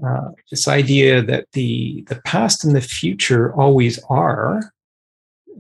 uh, 0.06 0.30
this 0.52 0.68
idea 0.68 1.22
that 1.22 1.48
the 1.54 2.04
the 2.08 2.22
past 2.24 2.66
and 2.66 2.76
the 2.76 2.82
future 2.82 3.54
always 3.54 4.00
are, 4.10 4.74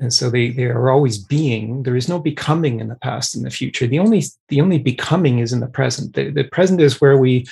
and 0.02 0.14
so 0.14 0.30
they 0.30 0.50
they 0.50 0.66
are 0.66 0.90
always 0.90 1.18
being. 1.18 1.84
There 1.84 1.96
is 1.96 2.10
no 2.10 2.20
becoming 2.20 2.82
in 2.82 2.90
the 2.90 2.96
past 2.96 3.36
and 3.36 3.46
the 3.46 3.50
future. 3.50 3.88
The 3.88 4.00
only 4.00 4.24
the 4.50 4.60
only 4.60 4.80
becoming 4.80 5.40
is 5.40 5.54
in 5.54 5.62
the 5.62 5.68
present. 5.68 6.14
The, 6.14 6.30
the 6.30 6.44
present 6.44 6.82
is 6.82 7.00
where 7.00 7.18
we 7.18 7.48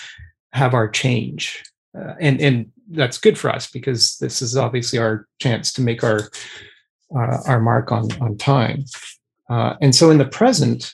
have 0.52 0.74
our 0.74 0.90
change, 0.90 1.64
uh, 1.98 2.16
and 2.20 2.42
and 2.42 2.72
that's 2.92 3.18
good 3.18 3.38
for 3.38 3.50
us 3.50 3.72
because 3.72 4.18
this 4.18 4.42
is 4.42 4.58
obviously 4.58 5.00
our 5.00 5.28
chance 5.40 5.72
to 5.74 5.82
make 5.82 6.04
our 6.04 6.30
uh, 7.14 7.40
our 7.48 7.60
mark 7.60 7.92
on 7.92 8.12
on 8.22 8.38
time. 8.38 8.86
Uh, 9.50 9.76
and 9.82 9.94
so 9.94 10.10
in 10.10 10.18
the 10.18 10.26
present, 10.26 10.94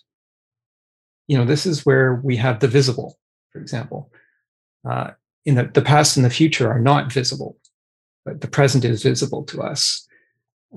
you 1.27 1.37
know, 1.37 1.45
this 1.45 1.65
is 1.65 1.85
where 1.85 2.15
we 2.23 2.35
have 2.35 2.59
the 2.59 2.67
visible, 2.67 3.17
for 3.51 3.59
example. 3.59 4.11
Uh, 4.89 5.11
in 5.45 5.55
the, 5.55 5.69
the 5.73 5.81
past 5.81 6.17
and 6.17 6.25
the 6.25 6.29
future 6.29 6.69
are 6.69 6.79
not 6.79 7.11
visible, 7.11 7.57
but 8.25 8.41
the 8.41 8.47
present 8.47 8.83
is 8.83 9.03
visible 9.03 9.43
to 9.43 9.61
us. 9.61 10.07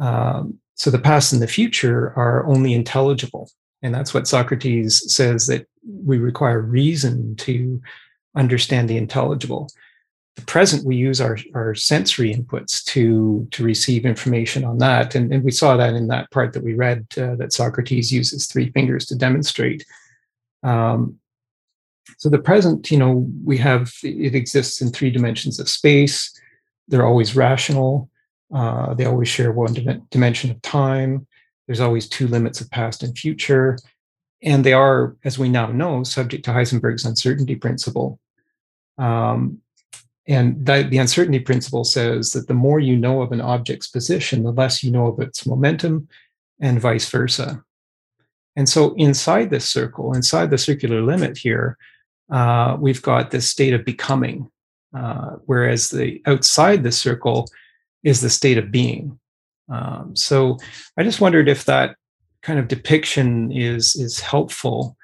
Um, 0.01 0.59
so 0.75 0.91
the 0.91 0.99
past 0.99 1.33
and 1.33 1.43
the 1.43 1.49
future 1.49 2.13
are 2.17 2.47
only 2.47 2.75
intelligible. 2.75 3.51
And 3.83 3.95
that's 3.95 4.15
what 4.15 4.27
Socrates 4.27 5.13
says 5.13 5.47
that 5.47 5.67
we 5.85 6.19
require 6.19 6.61
reason 6.61 7.37
to 7.37 7.81
understand 8.35 8.89
the 8.89 8.97
intelligible 8.97 9.71
present 10.43 10.85
we 10.85 10.97
use 10.97 11.21
our, 11.21 11.39
our 11.55 11.75
sensory 11.75 12.35
inputs 12.35 12.85
to 12.85 13.47
to 13.53 13.63
receive 13.63 14.05
information 14.05 14.65
on 14.65 14.79
that. 14.79 15.15
And, 15.15 15.33
and 15.33 15.45
we 15.45 15.51
saw 15.51 15.77
that 15.77 15.95
in 15.95 16.09
that 16.09 16.31
part 16.31 16.53
that 16.53 16.65
we 16.65 16.75
read 16.75 17.07
uh, 17.17 17.37
that 17.37 17.53
socrates 17.53 18.13
uses 18.13 18.47
three 18.47 18.71
fingers 18.71 19.07
to 19.07 19.17
demonstrate. 19.17 19.85
Um, 20.63 21.19
so 22.19 22.29
the 22.29 22.39
present 22.39 22.91
you 22.91 22.99
know 22.99 23.31
we 23.45 23.57
have 23.59 23.93
it 24.03 24.35
exists 24.35 24.81
in 24.81 24.91
three 24.91 25.11
dimensions 25.11 25.61
of 25.61 25.69
space. 25.69 26.33
They're 26.89 27.07
always 27.07 27.37
rational. 27.37 28.11
Uh, 28.53 28.95
they 28.95 29.05
always 29.05 29.29
share 29.29 29.53
one 29.53 29.73
dim- 29.73 30.07
dimension 30.11 30.51
of 30.51 30.61
time. 30.63 31.27
There's 31.67 31.81
always 31.81 32.09
two 32.09 32.29
limits 32.29 32.61
of 32.61 32.71
past 32.71 33.03
and 33.03 33.17
future. 33.17 33.79
And 34.43 34.65
they 34.65 34.75
are 34.75 35.17
as 35.25 35.39
we 35.39 35.49
now 35.49 35.69
know 35.69 36.03
subject 36.05 36.45
to 36.45 36.51
heisenberg's 36.51 37.07
uncertainty 37.07 37.57
principle. 37.57 38.21
Um, 38.99 39.63
and 40.27 40.65
that, 40.65 40.91
the 40.91 40.99
uncertainty 40.99 41.41
principle 41.41 41.85
says 41.85 42.31
that 42.33 42.49
the 42.49 42.55
more 42.55 42.81
you 42.81 42.97
know 42.97 43.21
of 43.21 43.33
an 43.33 43.41
object's 43.41 43.89
position, 43.89 44.43
the 44.43 44.53
less 44.53 44.83
you 44.83 44.91
know 44.91 45.07
of 45.07 45.21
its 45.21 45.47
momentum, 45.47 46.09
and 46.61 46.81
vice 46.81 47.09
versa. 47.09 47.63
And 48.57 48.69
so, 48.69 48.95
inside 48.95 49.51
this 49.51 49.69
circle, 49.69 50.15
inside 50.15 50.51
the 50.51 50.59
circular 50.59 51.03
limit 51.03 51.37
here, 51.37 51.77
uh, 52.31 52.77
we've 52.79 53.03
got 53.03 53.31
this 53.31 53.49
state 53.49 53.75
of 53.75 53.85
becoming, 53.85 54.51
uh, 54.97 55.37
whereas 55.47 55.91
the 55.91 56.23
outside 56.27 56.83
the 56.83 56.93
circle 56.93 57.47
is 58.03 58.21
the 58.21 58.31
state 58.31 58.57
of 58.57 58.71
being. 58.71 59.19
Um, 59.69 60.15
so, 60.15 60.59
I 60.97 61.03
just 61.03 61.21
wondered 61.21 61.49
if 61.49 61.65
that 61.67 61.97
kind 62.43 62.59
of 62.59 62.69
depiction 62.69 63.53
is 63.53 63.97
is 63.97 64.21
helpful. 64.21 64.97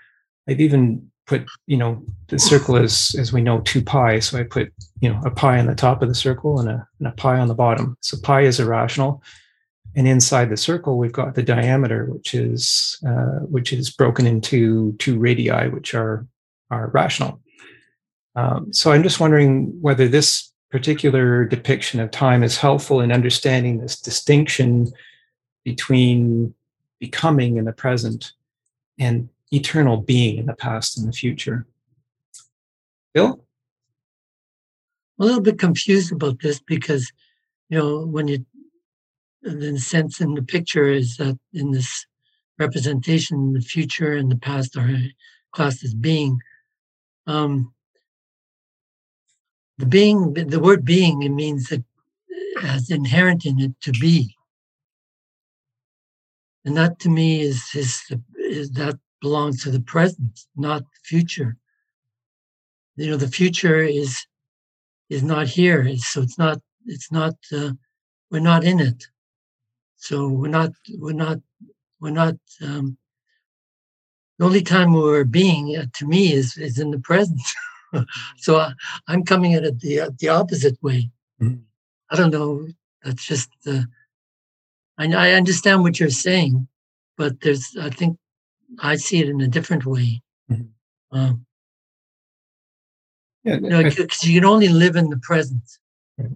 I've 0.48 0.60
even 0.60 1.09
put 1.30 1.48
you 1.68 1.76
know 1.76 2.02
the 2.26 2.40
circle 2.40 2.74
is 2.76 3.14
as 3.14 3.32
we 3.32 3.40
know 3.40 3.60
2 3.60 3.82
pi. 3.82 4.18
So 4.18 4.38
i 4.38 4.42
put 4.42 4.72
you 5.00 5.08
know 5.08 5.20
a 5.24 5.30
pi 5.30 5.60
on 5.60 5.66
the 5.66 5.76
top 5.76 6.02
of 6.02 6.08
the 6.08 6.14
circle 6.14 6.58
and 6.58 6.68
a, 6.68 6.88
and 6.98 7.06
a 7.06 7.12
pi 7.12 7.38
on 7.38 7.46
the 7.46 7.54
bottom. 7.54 7.96
So 8.00 8.18
pi 8.20 8.40
is 8.42 8.58
irrational. 8.58 9.22
And 9.94 10.08
inside 10.08 10.50
the 10.50 10.56
circle 10.56 10.98
we've 10.98 11.18
got 11.20 11.34
the 11.36 11.42
diameter 11.42 12.06
which 12.06 12.34
is 12.34 12.98
uh, 13.06 13.38
which 13.54 13.72
is 13.72 13.90
broken 13.90 14.26
into 14.26 14.92
two 14.98 15.18
radii 15.18 15.68
which 15.68 15.94
are 15.94 16.26
are 16.70 16.88
rational. 16.88 17.40
Um, 18.36 18.72
so 18.72 18.92
i'm 18.92 19.02
just 19.02 19.20
wondering 19.20 19.80
whether 19.80 20.08
this 20.08 20.52
particular 20.70 21.44
depiction 21.44 21.98
of 22.00 22.10
time 22.10 22.42
is 22.42 22.56
helpful 22.56 23.00
in 23.00 23.10
understanding 23.12 23.78
this 23.78 24.00
distinction 24.00 24.92
between 25.64 26.54
becoming 27.00 27.56
in 27.56 27.64
the 27.64 27.72
present. 27.72 28.32
And 28.98 29.28
eternal 29.52 29.96
being 29.96 30.38
in 30.38 30.46
the 30.46 30.54
past 30.54 30.98
and 30.98 31.08
the 31.08 31.12
future. 31.12 31.66
Bill? 33.14 33.44
I'm 35.18 35.24
a 35.24 35.26
little 35.26 35.42
bit 35.42 35.58
confused 35.58 36.12
about 36.12 36.40
this 36.40 36.60
because, 36.60 37.12
you 37.68 37.78
know, 37.78 38.06
when 38.06 38.28
you, 38.28 38.46
the 39.42 39.78
sense 39.78 40.20
in 40.20 40.34
the 40.34 40.42
picture 40.42 40.86
is 40.86 41.16
that 41.16 41.38
in 41.52 41.72
this 41.72 42.06
representation, 42.58 43.52
the 43.52 43.60
future 43.60 44.12
and 44.12 44.30
the 44.30 44.36
past 44.36 44.76
are 44.76 44.96
classed 45.52 45.82
as 45.82 45.94
being. 45.94 46.38
Um, 47.26 47.72
the 49.78 49.86
being, 49.86 50.34
the 50.34 50.60
word 50.60 50.84
being, 50.84 51.22
it 51.22 51.30
means 51.30 51.68
that 51.68 51.82
has 52.60 52.90
inherent 52.90 53.46
in 53.46 53.58
it 53.60 53.72
to 53.80 53.92
be. 53.92 54.36
And 56.64 56.76
that 56.76 56.98
to 57.00 57.08
me 57.08 57.40
is, 57.40 57.64
is, 57.74 58.02
is 58.36 58.70
that 58.72 58.98
belongs 59.20 59.62
to 59.62 59.70
the 59.70 59.80
present, 59.80 60.40
not 60.56 60.82
the 60.82 61.00
future. 61.04 61.56
You 62.96 63.10
know, 63.10 63.16
the 63.16 63.28
future 63.28 63.82
is 63.82 64.26
is 65.08 65.22
not 65.22 65.46
here, 65.48 65.96
so 65.96 66.22
it's 66.22 66.38
not 66.38 66.60
it's 66.86 67.10
not 67.10 67.34
uh, 67.52 67.72
we're 68.30 68.40
not 68.40 68.64
in 68.64 68.80
it. 68.80 69.04
So 69.96 70.28
we're 70.28 70.48
not 70.48 70.72
we're 70.98 71.12
not 71.12 71.38
we're 72.00 72.10
not. 72.10 72.36
Um, 72.62 72.96
the 74.38 74.46
only 74.46 74.62
time 74.62 74.94
we're 74.94 75.24
being, 75.24 75.76
uh, 75.76 75.84
to 75.98 76.06
me, 76.06 76.32
is 76.32 76.56
is 76.56 76.78
in 76.78 76.90
the 76.90 76.98
present. 76.98 77.40
so 78.38 78.56
I, 78.56 78.72
am 79.08 79.24
coming 79.24 79.54
at 79.54 79.64
it 79.64 79.80
the 79.80 80.00
uh, 80.00 80.10
the 80.18 80.28
opposite 80.28 80.82
way. 80.82 81.10
Mm-hmm. 81.40 81.60
I 82.10 82.16
don't 82.16 82.30
know. 82.30 82.66
That's 83.04 83.24
just. 83.24 83.50
Uh, 83.66 83.82
I, 84.98 85.12
I 85.12 85.32
understand 85.32 85.82
what 85.82 86.00
you're 86.00 86.10
saying, 86.10 86.68
but 87.16 87.40
there's 87.40 87.76
I 87.80 87.90
think 87.90 88.18
I 88.78 88.96
see 88.96 89.18
it 89.20 89.28
in 89.28 89.40
a 89.40 89.48
different 89.48 89.84
way. 89.84 90.22
Mm-hmm. 90.50 91.18
Um, 91.18 91.46
yeah, 93.44 93.54
you 93.54 93.60
know, 93.60 93.82
because 93.82 94.24
you 94.24 94.40
can 94.40 94.48
only 94.48 94.68
live 94.68 94.96
in 94.96 95.08
the 95.10 95.18
present. 95.18 95.62
Right. 96.18 96.30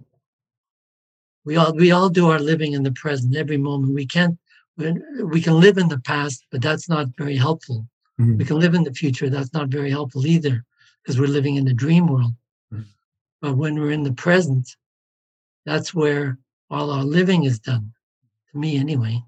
We 1.45 1.55
all 1.57 1.73
we 1.73 1.91
all 1.91 2.09
do 2.09 2.29
our 2.29 2.39
living 2.39 2.73
in 2.73 2.83
the 2.83 2.91
present 2.91 3.35
every 3.35 3.57
moment. 3.57 3.93
We 3.93 4.05
can't 4.05 4.37
we 4.77 5.41
can 5.41 5.59
live 5.59 5.77
in 5.77 5.87
the 5.87 5.99
past, 5.99 6.45
but 6.51 6.61
that's 6.61 6.89
not 6.89 7.07
very 7.17 7.37
helpful. 7.37 7.87
Mm-hmm. 8.19 8.37
We 8.37 8.45
can 8.45 8.59
live 8.59 8.73
in 8.73 8.83
the 8.83 8.93
future. 8.93 9.29
That's 9.29 9.53
not 9.53 9.69
very 9.69 9.89
helpful 9.89 10.25
either, 10.25 10.65
because 11.01 11.19
we're 11.19 11.27
living 11.27 11.55
in 11.55 11.65
the 11.65 11.73
dream 11.73 12.07
world. 12.07 12.33
Mm-hmm. 12.73 12.83
But 13.41 13.57
when 13.57 13.79
we're 13.79 13.91
in 13.91 14.03
the 14.03 14.13
present, 14.13 14.75
that's 15.65 15.93
where 15.93 16.37
all 16.69 16.89
our 16.91 17.03
living 17.03 17.43
is 17.43 17.59
done. 17.59 17.93
To 18.51 18.57
me, 18.57 18.77
anyway 18.77 19.23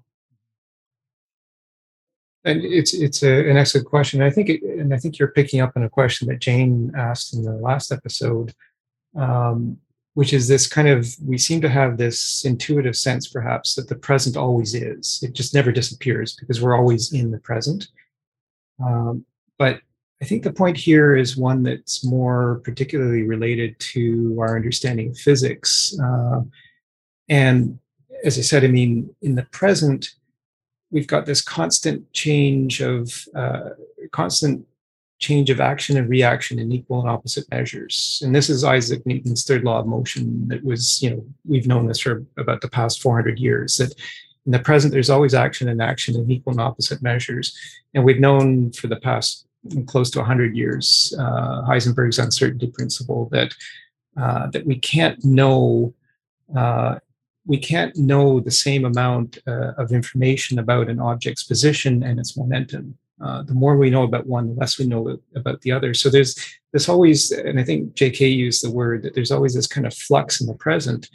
and 2.48 2.64
it's 2.64 2.94
it's 2.94 3.22
a, 3.22 3.50
an 3.50 3.56
excellent 3.56 3.86
question. 3.86 4.22
I 4.22 4.30
think, 4.30 4.48
it, 4.48 4.62
and 4.62 4.94
I 4.94 4.98
think 4.98 5.18
you're 5.18 5.28
picking 5.28 5.60
up 5.60 5.72
on 5.76 5.84
a 5.84 5.90
question 5.90 6.28
that 6.28 6.40
Jane 6.40 6.92
asked 6.96 7.34
in 7.34 7.42
the 7.42 7.52
last 7.52 7.92
episode, 7.92 8.54
um, 9.16 9.76
which 10.14 10.32
is 10.32 10.48
this 10.48 10.66
kind 10.66 10.88
of 10.88 11.06
we 11.24 11.38
seem 11.38 11.60
to 11.60 11.68
have 11.68 11.96
this 11.96 12.44
intuitive 12.44 12.96
sense, 12.96 13.28
perhaps, 13.28 13.74
that 13.74 13.88
the 13.88 13.96
present 13.96 14.36
always 14.36 14.74
is. 14.74 15.20
It 15.22 15.34
just 15.34 15.54
never 15.54 15.72
disappears 15.72 16.34
because 16.34 16.60
we're 16.60 16.76
always 16.76 17.12
in 17.12 17.30
the 17.30 17.40
present. 17.40 17.88
Um, 18.84 19.24
but 19.58 19.80
I 20.22 20.24
think 20.24 20.42
the 20.42 20.52
point 20.52 20.76
here 20.76 21.16
is 21.16 21.36
one 21.36 21.62
that's 21.62 22.04
more 22.04 22.60
particularly 22.64 23.22
related 23.22 23.78
to 23.92 24.36
our 24.40 24.56
understanding 24.56 25.10
of 25.10 25.18
physics. 25.18 25.96
Uh, 26.02 26.40
and 27.28 27.78
as 28.24 28.38
I 28.38 28.42
said, 28.42 28.64
I 28.64 28.68
mean, 28.68 29.14
in 29.22 29.34
the 29.36 29.44
present 29.44 30.14
we've 30.90 31.06
got 31.06 31.26
this 31.26 31.42
constant 31.42 32.10
change 32.12 32.80
of 32.80 33.24
uh, 33.34 33.70
constant 34.12 34.66
change 35.18 35.50
of 35.50 35.60
action 35.60 35.96
and 35.96 36.08
reaction 36.08 36.58
in 36.58 36.70
equal 36.70 37.00
and 37.00 37.10
opposite 37.10 37.50
measures. 37.50 38.22
And 38.24 38.34
this 38.34 38.48
is 38.48 38.62
Isaac 38.62 39.04
Newton's 39.04 39.44
third 39.44 39.64
law 39.64 39.80
of 39.80 39.86
motion 39.86 40.46
that 40.48 40.64
was, 40.64 41.02
you 41.02 41.10
know, 41.10 41.24
we've 41.44 41.66
known 41.66 41.86
this 41.86 42.00
for 42.00 42.24
about 42.36 42.60
the 42.60 42.68
past 42.68 43.02
400 43.02 43.38
years 43.38 43.76
that 43.78 43.92
in 44.46 44.52
the 44.52 44.60
present 44.60 44.92
there's 44.92 45.10
always 45.10 45.34
action 45.34 45.68
and 45.68 45.82
action 45.82 46.14
in 46.14 46.30
equal 46.30 46.52
and 46.52 46.60
opposite 46.60 47.02
measures. 47.02 47.56
And 47.94 48.04
we've 48.04 48.20
known 48.20 48.72
for 48.72 48.86
the 48.86 48.96
past 48.96 49.46
close 49.86 50.08
to 50.10 50.20
100 50.20 50.56
years 50.56 51.12
uh, 51.18 51.62
Heisenberg's 51.62 52.18
uncertainty 52.18 52.68
principle 52.68 53.28
that 53.32 53.54
uh, 54.16 54.48
that 54.48 54.66
we 54.66 54.78
can't 54.78 55.22
know 55.24 55.94
uh, 56.56 56.98
we 57.48 57.56
can't 57.56 57.96
know 57.96 58.40
the 58.40 58.50
same 58.50 58.84
amount 58.84 59.38
uh, 59.46 59.72
of 59.78 59.90
information 59.90 60.58
about 60.58 60.90
an 60.90 61.00
object's 61.00 61.42
position 61.42 62.02
and 62.02 62.20
its 62.20 62.36
momentum. 62.36 62.96
Uh, 63.22 63.42
the 63.42 63.54
more 63.54 63.76
we 63.76 63.90
know 63.90 64.02
about 64.02 64.26
one, 64.26 64.46
the 64.48 64.60
less 64.60 64.78
we 64.78 64.86
know 64.86 65.18
about 65.34 65.60
the 65.62 65.72
other. 65.72 65.94
So 65.94 66.10
there's 66.10 66.36
there's 66.70 66.88
always, 66.88 67.32
and 67.32 67.58
I 67.58 67.64
think 67.64 67.94
J.K. 67.94 68.28
used 68.28 68.62
the 68.62 68.70
word 68.70 69.02
that 69.02 69.14
there's 69.14 69.32
always 69.32 69.54
this 69.54 69.66
kind 69.66 69.86
of 69.86 69.94
flux 69.94 70.40
in 70.42 70.46
the 70.46 70.54
present, 70.54 71.08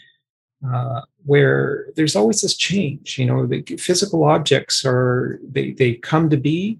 uh, 0.67 1.01
where 1.23 1.85
there's 1.95 2.15
always 2.15 2.41
this 2.41 2.57
change. 2.57 3.19
You 3.19 3.27
know, 3.27 3.45
the 3.45 3.61
physical 3.77 4.23
objects 4.23 4.83
are 4.85 5.39
they 5.47 5.71
they 5.71 5.93
come 5.93 6.31
to 6.31 6.37
be, 6.37 6.79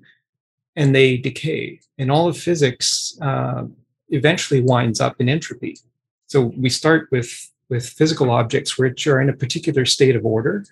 and 0.76 0.94
they 0.96 1.16
decay, 1.16 1.80
and 2.00 2.12
all 2.12 2.28
of 2.28 2.36
physics 2.36 3.16
uh, 3.22 3.66
eventually 4.10 4.62
winds 4.62 5.00
up 5.00 5.22
in 5.22 5.30
entropy. 5.30 5.78
So 6.26 6.52
we 6.58 6.70
start 6.70 7.10
with 7.12 7.53
with 7.74 7.90
physical 7.90 8.30
objects 8.30 8.78
which 8.78 9.08
are 9.08 9.20
in 9.20 9.30
a 9.30 9.34
particular 9.44 9.84
state 9.84 10.16
of 10.16 10.24
order. 10.26 10.64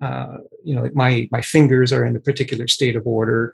Uh, 0.00 0.38
you 0.64 0.74
know, 0.74 0.82
like 0.82 0.94
my 0.94 1.28
my 1.30 1.42
fingers 1.42 1.92
are 1.92 2.04
in 2.04 2.16
a 2.16 2.20
particular 2.30 2.66
state 2.66 2.96
of 2.96 3.06
order. 3.06 3.52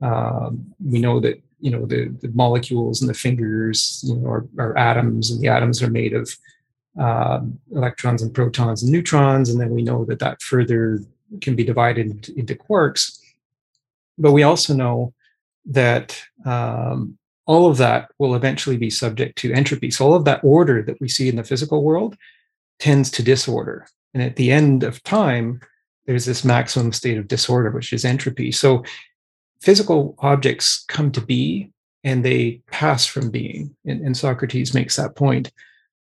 Um, 0.00 0.72
we 0.92 0.98
know 1.00 1.18
that 1.20 1.36
you 1.58 1.70
know 1.72 1.84
the, 1.84 2.00
the 2.22 2.28
molecules 2.28 3.02
in 3.02 3.08
the 3.08 3.22
fingers 3.26 4.02
you 4.06 4.14
know 4.16 4.28
are, 4.28 4.46
are 4.58 4.78
atoms, 4.78 5.30
and 5.30 5.40
the 5.40 5.48
atoms 5.48 5.82
are 5.82 5.90
made 5.90 6.14
of 6.14 6.24
um, 6.98 7.58
electrons 7.72 8.22
and 8.22 8.32
protons 8.32 8.82
and 8.82 8.92
neutrons, 8.92 9.50
and 9.50 9.60
then 9.60 9.70
we 9.70 9.82
know 9.82 10.04
that 10.04 10.20
that 10.20 10.40
further 10.40 11.00
can 11.40 11.56
be 11.56 11.64
divided 11.64 12.28
into 12.30 12.54
quarks. 12.54 13.18
But 14.16 14.32
we 14.32 14.44
also 14.44 14.74
know 14.74 15.12
that 15.66 16.22
um, 16.44 17.18
all 17.46 17.70
of 17.70 17.76
that 17.78 18.10
will 18.18 18.34
eventually 18.34 18.76
be 18.76 18.90
subject 18.90 19.36
to 19.38 19.52
entropy. 19.52 19.90
So 19.90 20.06
all 20.06 20.14
of 20.14 20.24
that 20.24 20.42
order 20.44 20.82
that 20.82 21.00
we 21.00 21.08
see 21.08 21.28
in 21.28 21.36
the 21.36 21.44
physical 21.44 21.82
world 21.82 22.16
tends 22.78 23.10
to 23.12 23.22
disorder. 23.22 23.86
And 24.14 24.22
at 24.22 24.36
the 24.36 24.52
end 24.52 24.82
of 24.82 25.02
time, 25.02 25.60
there's 26.06 26.24
this 26.24 26.44
maximum 26.44 26.92
state 26.92 27.18
of 27.18 27.28
disorder, 27.28 27.70
which 27.70 27.92
is 27.92 28.04
entropy. 28.04 28.52
So 28.52 28.84
physical 29.60 30.14
objects 30.18 30.84
come 30.88 31.12
to 31.12 31.20
be 31.20 31.70
and 32.04 32.24
they 32.24 32.62
pass 32.70 33.06
from 33.06 33.30
being. 33.30 33.74
And, 33.84 34.00
and 34.04 34.16
Socrates 34.16 34.74
makes 34.74 34.96
that 34.96 35.16
point. 35.16 35.52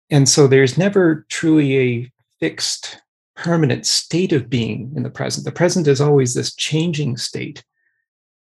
And 0.10 0.28
so 0.28 0.48
there's 0.48 0.78
never 0.78 1.26
truly 1.30 1.78
a 1.78 2.12
fixed, 2.40 3.02
permanent 3.36 3.86
state 3.86 4.34
of 4.34 4.50
being 4.50 4.92
in 4.96 5.04
the 5.04 5.10
present. 5.10 5.46
The 5.46 5.52
present 5.52 5.88
is 5.88 6.02
always 6.02 6.34
this 6.34 6.56
changing 6.56 7.18
state, 7.18 7.64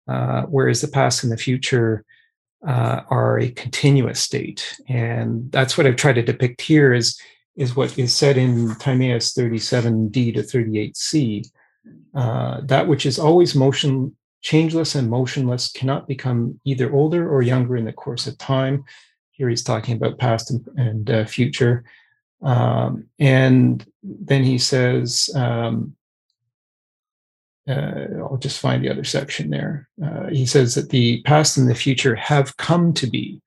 uh, 0.07 0.43
whereas 0.43 0.81
the 0.81 0.87
past 0.87 1.23
and 1.23 1.31
the 1.31 1.37
future 1.37 2.05
uh, 2.65 3.01
are 3.09 3.39
a 3.39 3.51
continuous 3.51 4.19
state. 4.19 4.79
And 4.87 5.51
that's 5.51 5.77
what 5.77 5.87
I've 5.87 5.95
tried 5.95 6.15
to 6.15 6.21
depict 6.21 6.61
here 6.61 6.93
is, 6.93 7.19
is 7.55 7.75
what 7.75 7.97
is 7.97 8.15
said 8.15 8.37
in 8.37 8.75
Timaeus 8.75 9.33
37d 9.33 10.35
to 10.35 10.41
38c. 10.41 11.47
Uh, 12.13 12.61
that 12.63 12.87
which 12.87 13.05
is 13.05 13.17
always 13.17 13.55
motion, 13.55 14.15
changeless 14.41 14.95
and 14.95 15.09
motionless 15.09 15.71
cannot 15.71 16.07
become 16.07 16.59
either 16.65 16.93
older 16.93 17.29
or 17.29 17.41
younger 17.41 17.77
in 17.77 17.85
the 17.85 17.93
course 17.93 18.27
of 18.27 18.37
time. 18.37 18.83
Here 19.31 19.49
he's 19.49 19.63
talking 19.63 19.95
about 19.95 20.19
past 20.19 20.51
and, 20.51 20.67
and 20.77 21.09
uh, 21.09 21.25
future. 21.25 21.83
Um, 22.41 23.05
and 23.19 23.85
then 24.03 24.43
he 24.43 24.57
says, 24.57 25.29
um, 25.35 25.95
uh, 27.67 28.05
I'll 28.19 28.37
just 28.37 28.59
find 28.59 28.83
the 28.83 28.89
other 28.89 29.03
section 29.03 29.49
there. 29.49 29.87
Uh, 30.03 30.27
he 30.27 30.45
says 30.45 30.75
that 30.75 30.89
the 30.89 31.21
past 31.23 31.57
and 31.57 31.69
the 31.69 31.75
future 31.75 32.15
have 32.15 32.57
come 32.57 32.93
to 32.93 33.07
be. 33.07 33.41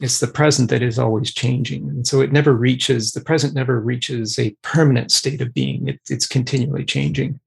It's 0.00 0.18
the 0.18 0.26
present 0.26 0.68
that 0.70 0.82
is 0.82 0.98
always 0.98 1.32
changing. 1.32 1.88
And 1.88 2.06
so 2.06 2.20
it 2.20 2.32
never 2.32 2.52
reaches, 2.54 3.12
the 3.12 3.20
present 3.20 3.54
never 3.54 3.80
reaches 3.80 4.36
a 4.36 4.50
permanent 4.62 5.12
state 5.12 5.40
of 5.40 5.54
being. 5.54 5.88
It, 5.88 6.00
it's 6.10 6.26
continually 6.26 6.84
changing. 6.84 7.38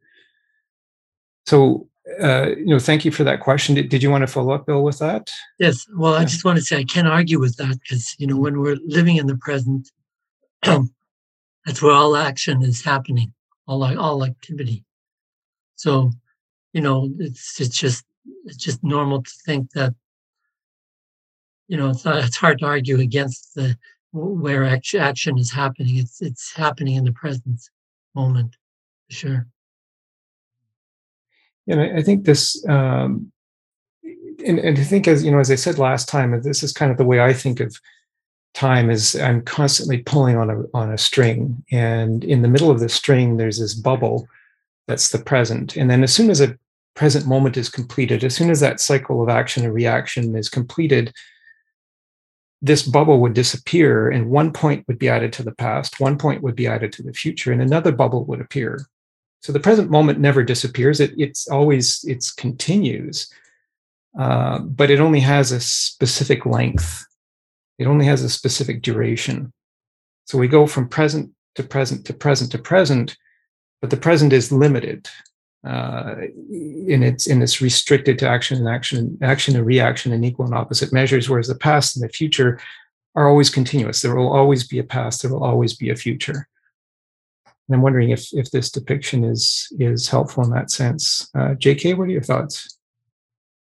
So, 1.45 1.89
uh, 2.21 2.51
you 2.55 2.67
know, 2.67 2.79
thank 2.79 3.03
you 3.03 3.11
for 3.11 3.25
that 3.25 3.41
question. 3.41 3.75
Did, 3.75 3.89
did 3.89 4.01
you 4.01 4.09
want 4.09 4.21
to 4.21 4.27
follow 4.27 4.53
up, 4.53 4.67
Bill, 4.67 4.83
with 4.83 4.99
that? 4.99 5.31
Yes. 5.59 5.85
Well, 5.97 6.13
yeah. 6.13 6.19
I 6.19 6.23
just 6.23 6.45
want 6.45 6.57
to 6.57 6.63
say 6.63 6.77
I 6.77 6.85
can't 6.85 7.07
argue 7.07 7.39
with 7.39 7.57
that 7.57 7.77
because, 7.81 8.15
you 8.19 8.27
know, 8.27 8.37
when 8.37 8.61
we're 8.61 8.77
living 8.85 9.17
in 9.17 9.27
the 9.27 9.37
present, 9.37 9.91
that's 10.63 11.81
where 11.81 11.91
all 11.91 12.15
action 12.15 12.63
is 12.63 12.85
happening, 12.85 13.33
all, 13.67 13.83
all 13.99 14.23
activity. 14.23 14.85
So, 15.75 16.11
you 16.73 16.81
know, 16.81 17.09
it's 17.19 17.59
it's 17.59 17.77
just 17.77 18.05
it's 18.45 18.57
just 18.57 18.83
normal 18.83 19.23
to 19.23 19.31
think 19.45 19.71
that, 19.71 19.93
you 21.67 21.77
know, 21.77 21.89
it's 21.89 22.05
it's 22.05 22.37
hard 22.37 22.59
to 22.59 22.65
argue 22.65 22.99
against 22.99 23.55
the 23.55 23.77
where 24.11 24.65
action 24.65 25.37
is 25.37 25.51
happening. 25.51 25.97
It's 25.97 26.21
it's 26.21 26.53
happening 26.53 26.95
in 26.95 27.03
the 27.03 27.11
present 27.11 27.69
moment, 28.13 28.55
for 29.07 29.15
sure. 29.15 29.47
And 31.67 31.81
I, 31.81 31.97
I 31.97 32.01
think 32.01 32.25
this, 32.25 32.63
um, 32.67 33.31
and, 34.45 34.59
and 34.59 34.77
I 34.77 34.83
think 34.83 35.07
as 35.07 35.23
you 35.23 35.31
know, 35.31 35.39
as 35.39 35.51
I 35.51 35.55
said 35.55 35.79
last 35.79 36.07
time, 36.07 36.39
this 36.41 36.63
is 36.63 36.71
kind 36.71 36.91
of 36.91 36.97
the 36.97 37.05
way 37.05 37.19
I 37.19 37.33
think 37.33 37.59
of 37.59 37.79
time 38.53 38.89
is 38.89 39.15
I'm 39.15 39.41
constantly 39.41 39.97
pulling 39.97 40.37
on 40.37 40.49
a 40.49 40.63
on 40.73 40.91
a 40.91 40.97
string, 40.97 41.63
and 41.71 42.23
in 42.23 42.41
the 42.41 42.47
middle 42.47 42.71
of 42.71 42.79
the 42.79 42.89
string, 42.89 43.37
there's 43.37 43.59
this 43.59 43.73
bubble 43.73 44.27
that's 44.87 45.09
the 45.09 45.19
present. 45.19 45.75
And 45.75 45.89
then 45.89 46.03
as 46.03 46.13
soon 46.13 46.29
as 46.29 46.41
a 46.41 46.57
present 46.95 47.27
moment 47.27 47.57
is 47.57 47.69
completed, 47.69 48.23
as 48.23 48.35
soon 48.35 48.49
as 48.49 48.59
that 48.59 48.79
cycle 48.79 49.21
of 49.21 49.29
action 49.29 49.63
and 49.63 49.73
reaction 49.73 50.35
is 50.35 50.49
completed, 50.49 51.13
this 52.61 52.83
bubble 52.83 53.19
would 53.19 53.33
disappear 53.33 54.09
and 54.09 54.29
one 54.29 54.51
point 54.51 54.87
would 54.87 54.97
be 54.97 55.09
added 55.09 55.33
to 55.33 55.43
the 55.43 55.53
past, 55.55 55.99
one 55.99 56.17
point 56.17 56.41
would 56.41 56.55
be 56.55 56.67
added 56.67 56.91
to 56.93 57.03
the 57.03 57.13
future, 57.13 57.51
and 57.51 57.61
another 57.61 57.91
bubble 57.91 58.25
would 58.25 58.41
appear. 58.41 58.85
So 59.41 59.53
the 59.53 59.59
present 59.59 59.91
moment 59.91 60.19
never 60.19 60.41
disappears. 60.43 60.99
It, 60.99 61.13
it's 61.17 61.47
always, 61.47 62.03
it's 62.07 62.31
continues, 62.31 63.31
uh, 64.17 64.59
but 64.59 64.89
it 64.89 64.99
only 64.99 65.19
has 65.19 65.51
a 65.51 65.59
specific 65.59 66.45
length. 66.45 67.05
It 67.77 67.85
only 67.85 68.05
has 68.05 68.23
a 68.23 68.29
specific 68.29 68.81
duration. 68.81 69.51
So 70.25 70.37
we 70.37 70.47
go 70.47 70.65
from 70.65 70.89
present 70.89 71.31
to 71.55 71.63
present 71.63 72.05
to 72.05 72.13
present 72.13 72.51
to 72.53 72.57
present, 72.57 73.15
but 73.81 73.89
the 73.89 73.97
present 73.97 74.33
is 74.33 74.51
limited 74.51 75.07
uh, 75.65 76.15
in 76.51 77.01
its 77.01 77.27
in 77.27 77.41
its 77.41 77.61
restricted 77.61 78.19
to 78.19 78.27
action 78.27 78.57
and 78.57 78.67
action, 78.67 79.17
action 79.21 79.55
and 79.55 79.65
reaction 79.65 80.11
in 80.11 80.23
equal 80.23 80.45
and 80.45 80.53
opposite 80.53 80.93
measures, 80.93 81.29
whereas 81.29 81.47
the 81.47 81.55
past 81.55 81.95
and 81.95 82.03
the 82.03 82.13
future 82.13 82.59
are 83.15 83.27
always 83.27 83.49
continuous. 83.49 84.01
There 84.01 84.15
will 84.15 84.31
always 84.31 84.67
be 84.67 84.77
a 84.77 84.83
past. 84.83 85.21
There 85.21 85.31
will 85.31 85.43
always 85.43 85.75
be 85.75 85.89
a 85.89 85.95
future. 85.95 86.47
And 87.67 87.75
I'm 87.75 87.81
wondering 87.81 88.11
if 88.11 88.31
if 88.33 88.51
this 88.51 88.69
depiction 88.69 89.23
is 89.23 89.67
is 89.79 90.07
helpful 90.07 90.43
in 90.43 90.51
that 90.51 90.69
sense. 90.69 91.29
Uh, 91.33 91.55
J.K., 91.55 91.95
what 91.95 92.09
are 92.09 92.11
your 92.11 92.21
thoughts? 92.21 92.77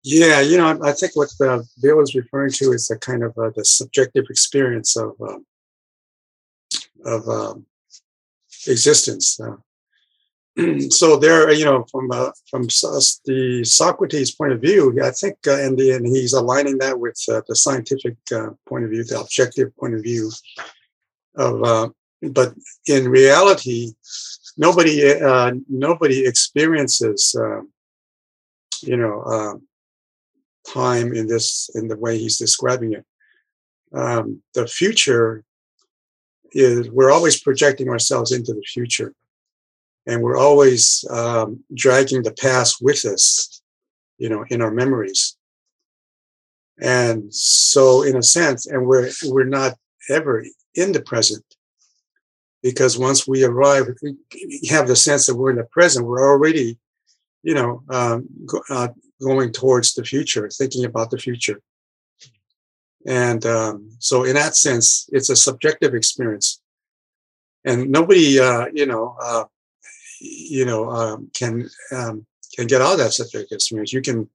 Yeah, 0.03 0.41
you 0.41 0.57
know, 0.57 0.79
I 0.83 0.91
think 0.91 1.15
what 1.15 1.29
uh, 1.41 1.63
Bill 1.81 2.01
is 2.01 2.13
referring 2.13 2.51
to 2.53 2.73
is 2.73 2.91
a 2.91 2.99
kind 2.99 3.23
of 3.23 3.35
uh, 3.37 3.51
the 3.55 3.65
subjective 3.65 4.25
experience 4.29 4.97
of 4.97 5.13
um, 5.21 5.45
of 7.05 7.27
um, 7.29 7.65
existence. 8.67 9.39
Uh, 9.39 9.55
so 10.89 11.17
there, 11.17 11.51
you 11.51 11.65
know, 11.65 11.85
from 11.91 12.09
uh, 12.11 12.31
from 12.49 12.63
the 12.63 13.61
Socrates 13.65 14.31
point 14.31 14.53
of 14.53 14.61
view, 14.61 14.97
I 15.03 15.11
think, 15.11 15.35
uh, 15.47 15.59
and, 15.59 15.77
the, 15.77 15.91
and 15.91 16.05
he's 16.05 16.33
aligning 16.33 16.77
that 16.77 16.97
with 16.97 17.21
uh, 17.29 17.41
the 17.47 17.55
scientific 17.55 18.15
uh, 18.33 18.51
point 18.67 18.85
of 18.85 18.91
view, 18.91 19.03
the 19.03 19.19
objective 19.19 19.75
point 19.77 19.95
of 19.95 20.03
view 20.03 20.31
of. 21.35 21.63
Uh, 21.63 21.89
but 22.31 22.55
in 22.87 23.09
reality, 23.09 23.91
nobody 24.57 25.13
uh, 25.19 25.51
nobody 25.67 26.25
experiences, 26.25 27.35
you 28.81 28.97
know, 28.97 29.61
time 30.67 31.13
in 31.13 31.27
this 31.27 31.69
in 31.75 31.89
the 31.89 31.97
way 31.97 32.17
he's 32.17 32.37
describing 32.37 32.93
it. 32.93 33.05
Um, 33.93 34.41
the 34.53 34.65
future 34.65 35.43
is 36.53 36.89
we're 36.89 37.11
always 37.11 37.39
projecting 37.41 37.89
ourselves 37.89 38.31
into 38.31 38.53
the 38.53 38.63
future 38.63 39.13
and 40.07 40.21
we're 40.21 40.37
always 40.37 41.03
um, 41.09 41.63
dragging 41.73 42.23
the 42.23 42.33
past 42.33 42.77
with 42.81 43.05
us 43.05 43.61
you 44.17 44.29
know 44.29 44.45
in 44.49 44.61
our 44.61 44.71
memories. 44.71 45.37
And 46.81 47.33
so 47.33 48.03
in 48.03 48.17
a 48.17 48.23
sense 48.23 48.65
and 48.65 48.85
we're 48.85 49.09
we're 49.25 49.45
not 49.45 49.77
ever 50.09 50.45
in 50.75 50.91
the 50.91 51.01
present 51.01 51.45
because 52.61 52.97
once 52.97 53.27
we 53.27 53.43
arrive 53.43 53.87
we 54.03 54.67
have 54.69 54.87
the 54.87 54.95
sense 54.95 55.25
that 55.25 55.35
we're 55.35 55.51
in 55.51 55.57
the 55.57 55.63
present 55.71 56.05
we're 56.05 56.27
already 56.27 56.77
you 57.43 57.53
know 57.53 57.81
um, 57.89 58.27
go, 58.45 58.61
uh, 58.69 58.89
going 59.21 59.51
towards 59.51 59.93
the 59.93 60.03
future 60.03 60.49
thinking 60.49 60.85
about 60.85 61.11
the 61.11 61.17
future. 61.17 61.61
And 63.07 63.45
um, 63.45 63.91
so 63.99 64.23
in 64.23 64.35
that 64.35 64.55
sense 64.55 65.09
it's 65.11 65.29
a 65.29 65.35
subjective 65.35 65.93
experience. 65.93 66.61
And 67.63 67.89
nobody 67.89 68.39
uh, 68.39 68.65
you 68.73 68.85
know 68.85 69.15
uh, 69.21 69.45
you 70.25 70.65
know 70.65 70.89
um, 70.89 71.29
can 71.33 71.69
um, 71.91 72.25
can 72.55 72.67
get 72.67 72.81
out 72.81 72.93
of 72.93 72.99
that 72.99 73.13
subject 73.13 73.51
experience. 73.51 73.93
You 73.93 74.01
can, 74.01 74.29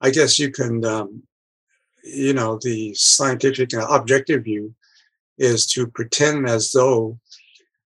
I 0.00 0.10
guess, 0.10 0.38
you 0.38 0.50
can, 0.52 0.84
um, 0.84 1.22
you 2.04 2.32
know, 2.32 2.58
the 2.62 2.94
scientific 2.94 3.74
uh, 3.74 3.86
objective 3.90 4.44
view 4.44 4.74
is 5.38 5.66
to 5.66 5.86
pretend 5.88 6.48
as 6.48 6.72
though 6.72 7.18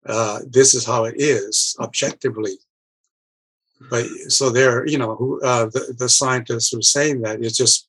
uh, 0.06 0.40
this 0.46 0.74
is 0.74 0.86
how 0.86 1.04
it 1.04 1.16
is 1.18 1.76
objectively. 1.80 2.56
But 3.90 4.06
so 4.28 4.50
there, 4.50 4.86
you 4.86 4.98
know, 4.98 5.14
who, 5.14 5.40
uh, 5.42 5.66
the 5.66 5.94
the 5.96 6.08
scientists 6.08 6.70
who 6.70 6.78
are 6.78 6.82
saying 6.82 7.22
that 7.22 7.44
is 7.44 7.56
just 7.56 7.88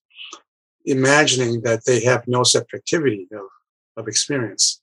imagining 0.86 1.62
that 1.62 1.86
they 1.86 2.00
have 2.02 2.28
no 2.28 2.44
subjectivity 2.44 3.28
of, 3.32 3.48
of 3.98 4.08
experience. 4.08 4.82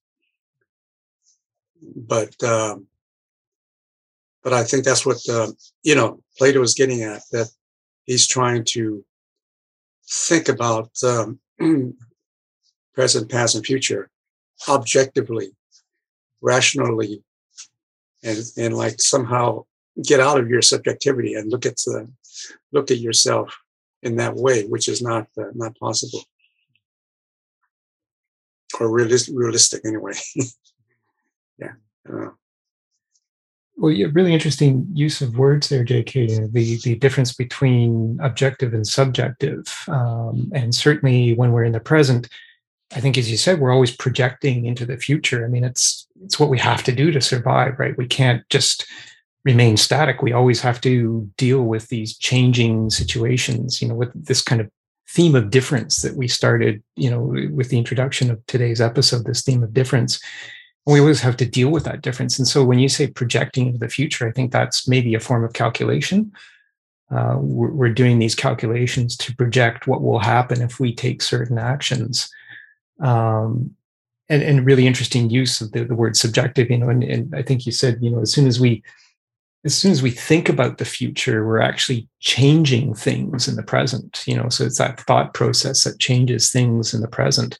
But 1.94 2.42
um, 2.42 2.86
but 4.46 4.52
I 4.52 4.62
think 4.62 4.84
that's 4.84 5.04
what 5.04 5.18
uh, 5.28 5.48
you 5.82 5.96
know 5.96 6.22
Plato 6.38 6.62
is 6.62 6.74
getting 6.74 7.02
at. 7.02 7.22
That 7.32 7.48
he's 8.04 8.28
trying 8.28 8.62
to 8.74 9.04
think 10.08 10.48
about 10.48 10.90
um, 11.02 11.40
present, 12.94 13.28
past, 13.28 13.56
and 13.56 13.66
future 13.66 14.08
objectively, 14.68 15.50
rationally, 16.40 17.24
and 18.22 18.38
and 18.56 18.76
like 18.76 19.00
somehow 19.00 19.64
get 20.04 20.20
out 20.20 20.38
of 20.38 20.48
your 20.48 20.62
subjectivity 20.62 21.34
and 21.34 21.50
look 21.50 21.66
at 21.66 21.78
the 21.78 22.08
look 22.70 22.92
at 22.92 22.98
yourself 22.98 23.52
in 24.04 24.14
that 24.14 24.36
way, 24.36 24.62
which 24.62 24.88
is 24.88 25.02
not 25.02 25.26
uh, 25.36 25.50
not 25.56 25.76
possible 25.76 26.22
or 28.78 28.86
realis- 28.86 29.28
realistic 29.34 29.84
anyway. 29.84 30.14
yeah. 31.58 31.72
Uh, 32.08 32.28
well, 33.76 33.92
yeah, 33.92 34.06
really 34.12 34.32
interesting 34.32 34.86
use 34.92 35.20
of 35.20 35.36
words 35.36 35.68
there, 35.68 35.84
J.K. 35.84 36.26
The 36.50 36.78
the 36.82 36.94
difference 36.96 37.34
between 37.34 38.18
objective 38.22 38.72
and 38.72 38.86
subjective, 38.86 39.84
um, 39.88 40.50
and 40.54 40.74
certainly 40.74 41.34
when 41.34 41.52
we're 41.52 41.64
in 41.64 41.72
the 41.72 41.80
present, 41.80 42.28
I 42.94 43.00
think, 43.00 43.18
as 43.18 43.30
you 43.30 43.36
said, 43.36 43.60
we're 43.60 43.72
always 43.72 43.94
projecting 43.94 44.64
into 44.64 44.86
the 44.86 44.96
future. 44.96 45.44
I 45.44 45.48
mean, 45.48 45.64
it's 45.64 46.06
it's 46.24 46.40
what 46.40 46.48
we 46.48 46.58
have 46.58 46.82
to 46.84 46.92
do 46.92 47.10
to 47.10 47.20
survive, 47.20 47.78
right? 47.78 47.96
We 47.98 48.06
can't 48.06 48.48
just 48.48 48.86
remain 49.44 49.76
static. 49.76 50.22
We 50.22 50.32
always 50.32 50.60
have 50.62 50.80
to 50.82 51.30
deal 51.36 51.62
with 51.62 51.88
these 51.88 52.16
changing 52.16 52.90
situations. 52.90 53.82
You 53.82 53.88
know, 53.88 53.94
with 53.94 54.10
this 54.14 54.40
kind 54.40 54.62
of 54.62 54.70
theme 55.08 55.34
of 55.34 55.50
difference 55.50 56.00
that 56.02 56.16
we 56.16 56.28
started, 56.28 56.82
you 56.96 57.10
know, 57.10 57.20
with 57.52 57.68
the 57.68 57.78
introduction 57.78 58.30
of 58.30 58.44
today's 58.46 58.80
episode. 58.80 59.26
This 59.26 59.42
theme 59.42 59.62
of 59.62 59.74
difference. 59.74 60.18
We 60.86 61.00
always 61.00 61.20
have 61.20 61.36
to 61.38 61.46
deal 61.46 61.70
with 61.70 61.84
that 61.84 62.02
difference. 62.02 62.38
And 62.38 62.46
so, 62.46 62.64
when 62.64 62.78
you 62.78 62.88
say 62.88 63.08
projecting 63.08 63.66
into 63.66 63.78
the 63.78 63.88
future, 63.88 64.28
I 64.28 64.32
think 64.32 64.52
that's 64.52 64.86
maybe 64.86 65.14
a 65.14 65.20
form 65.20 65.44
of 65.44 65.52
calculation. 65.52 66.32
Uh, 67.10 67.36
we're, 67.38 67.88
doing 67.88 68.18
these 68.18 68.34
calculations 68.34 69.16
to 69.16 69.34
project 69.36 69.86
what 69.86 70.02
will 70.02 70.18
happen 70.18 70.60
if 70.60 70.80
we 70.80 70.92
take 70.92 71.22
certain 71.22 71.56
actions 71.56 72.28
um, 73.00 73.70
and, 74.28 74.42
and 74.42 74.66
really 74.66 74.88
interesting 74.88 75.30
use 75.30 75.60
of 75.60 75.70
the, 75.70 75.84
the 75.84 75.94
word 75.94 76.16
subjective 76.16 76.68
you 76.68 76.78
know 76.78 76.88
and, 76.88 77.04
and 77.04 77.32
i 77.34 77.42
think 77.42 77.64
you 77.64 77.70
said 77.70 77.98
you 78.00 78.10
know 78.10 78.20
as 78.20 78.32
soon 78.32 78.46
as 78.46 78.58
we 78.58 78.82
as 79.64 79.72
soon 79.76 79.92
as 79.92 80.02
we 80.02 80.10
think 80.10 80.48
about 80.48 80.78
the 80.78 80.84
future 80.84 81.46
we're 81.46 81.60
actually 81.60 82.08
changing 82.18 82.92
things 82.92 83.46
in 83.46 83.54
the 83.54 83.62
present 83.62 84.24
you 84.26 84.36
know 84.36 84.48
so 84.48 84.64
it's 84.64 84.78
that 84.78 85.00
thought 85.00 85.32
process 85.32 85.84
that 85.84 86.00
changes 86.00 86.50
things 86.50 86.92
in 86.92 87.00
the 87.00 87.08
present 87.08 87.58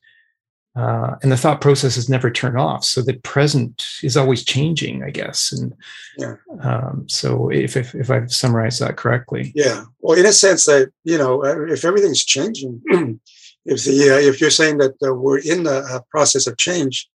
uh, 0.76 1.16
and 1.22 1.32
the 1.32 1.36
thought 1.36 1.60
process 1.60 1.96
is 1.96 2.08
never 2.08 2.30
turn 2.30 2.56
off 2.56 2.84
so 2.84 3.00
the 3.00 3.14
present 3.14 3.86
is 4.02 4.16
always 4.16 4.44
changing 4.44 5.02
i 5.02 5.10
guess 5.10 5.52
and 5.52 5.74
yeah. 6.18 6.34
um, 6.60 7.06
so 7.08 7.48
if, 7.50 7.76
if 7.76 7.94
if 7.94 8.10
i've 8.10 8.32
summarized 8.32 8.80
that 8.80 8.96
correctly 8.96 9.52
yeah 9.54 9.84
well 10.00 10.18
in 10.18 10.26
a 10.26 10.32
sense 10.32 10.66
that 10.66 10.90
you 11.04 11.16
know 11.16 11.44
if 11.44 11.84
everything's 11.84 12.24
changing 12.24 12.80
if 13.66 13.84
the 13.84 14.10
uh, 14.10 14.18
if 14.18 14.40
you're 14.40 14.50
saying 14.50 14.78
that 14.78 14.94
uh, 15.06 15.12
we're 15.12 15.38
in 15.38 15.64
the 15.64 15.78
uh, 15.78 16.00
process 16.10 16.46
of 16.46 16.56
change, 16.56 17.08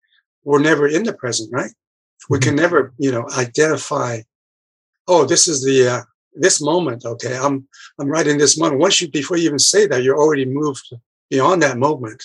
we're 0.43 0.59
never 0.59 0.87
in 0.87 1.03
the 1.03 1.13
present, 1.13 1.49
right? 1.51 1.71
We 2.29 2.39
can 2.39 2.51
mm-hmm. 2.51 2.61
never, 2.61 2.93
you 2.97 3.11
know, 3.11 3.27
identify. 3.37 4.19
Oh, 5.07 5.25
this 5.25 5.47
is 5.47 5.63
the 5.63 5.87
uh, 5.87 6.01
this 6.33 6.61
moment. 6.61 7.05
Okay, 7.05 7.37
I'm 7.37 7.67
I'm 7.99 8.09
right 8.09 8.27
in 8.27 8.37
this 8.37 8.57
moment. 8.59 8.81
Once 8.81 9.01
you 9.01 9.09
before 9.09 9.37
you 9.37 9.45
even 9.45 9.59
say 9.59 9.87
that, 9.87 10.03
you're 10.03 10.19
already 10.19 10.45
moved 10.45 10.93
beyond 11.29 11.61
that 11.61 11.77
moment 11.77 12.23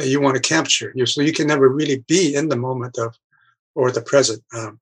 that 0.00 0.08
you 0.08 0.20
want 0.20 0.34
to 0.36 0.48
capture. 0.54 0.92
You 0.94 1.06
so 1.06 1.20
you 1.20 1.32
can 1.32 1.46
never 1.46 1.68
really 1.68 2.04
be 2.08 2.34
in 2.34 2.48
the 2.48 2.56
moment 2.56 2.98
of 2.98 3.14
or 3.74 3.92
the 3.92 4.02
present. 4.02 4.42
Um, 4.54 4.80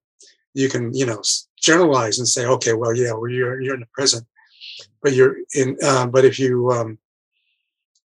you 0.55 0.69
can 0.69 0.95
you 0.95 1.07
know 1.07 1.23
generalize 1.61 2.19
and 2.19 2.29
say, 2.29 2.47
okay, 2.47 2.73
well, 2.73 2.95
yeah, 2.95 3.13
well, 3.13 3.31
you're 3.31 3.61
you're 3.61 3.75
in 3.75 3.81
the 3.81 3.87
present, 3.93 4.25
but 5.03 5.13
you're 5.13 5.37
in. 5.55 5.77
Uh, 5.83 6.07
but 6.07 6.25
if 6.25 6.39
you 6.39 6.71
um, 6.71 6.99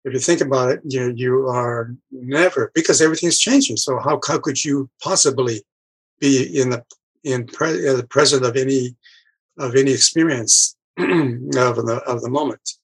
if 0.05 0.13
you 0.13 0.19
think 0.19 0.41
about 0.41 0.71
it, 0.73 0.81
you 0.85 1.13
you 1.15 1.49
are 1.49 1.95
never 2.11 2.73
because 2.75 3.01
everything's 3.01 3.39
changing. 3.39 3.77
So 3.77 3.99
how 3.99 4.19
how 4.27 4.39
could 4.39 4.65
you 4.65 4.89
possibly 5.03 5.63
be 6.21 6.61
in 6.61 6.71
the 6.71 6.85
in 7.23 7.47
pre, 7.47 7.73
the 7.73 8.07
present 8.09 8.45
of 8.45 8.57
any 8.57 8.97
of 9.59 9.77
any 9.77 9.93
experience 9.93 10.77
of 10.99 11.77
the 11.89 12.03
of 12.07 12.23
the 12.23 12.31
moment? 12.31 12.79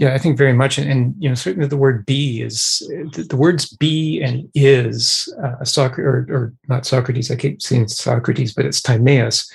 Yeah, 0.00 0.14
I 0.14 0.18
think 0.18 0.38
very 0.38 0.54
much, 0.54 0.78
and, 0.78 0.90
and 0.90 1.14
you 1.18 1.28
know 1.28 1.34
certainly 1.34 1.68
the 1.68 1.76
word 1.76 2.06
"be" 2.06 2.40
is 2.40 2.78
the, 3.12 3.26
the 3.28 3.36
words 3.36 3.68
"be" 3.76 4.22
and 4.22 4.48
"is" 4.54 5.30
uh, 5.44 5.62
Socrates 5.62 6.06
or, 6.06 6.26
or 6.34 6.54
not 6.68 6.86
Socrates. 6.86 7.30
I 7.30 7.36
keep 7.36 7.60
saying 7.60 7.88
Socrates, 7.88 8.54
but 8.54 8.64
it's 8.64 8.80
Timaeus. 8.80 9.52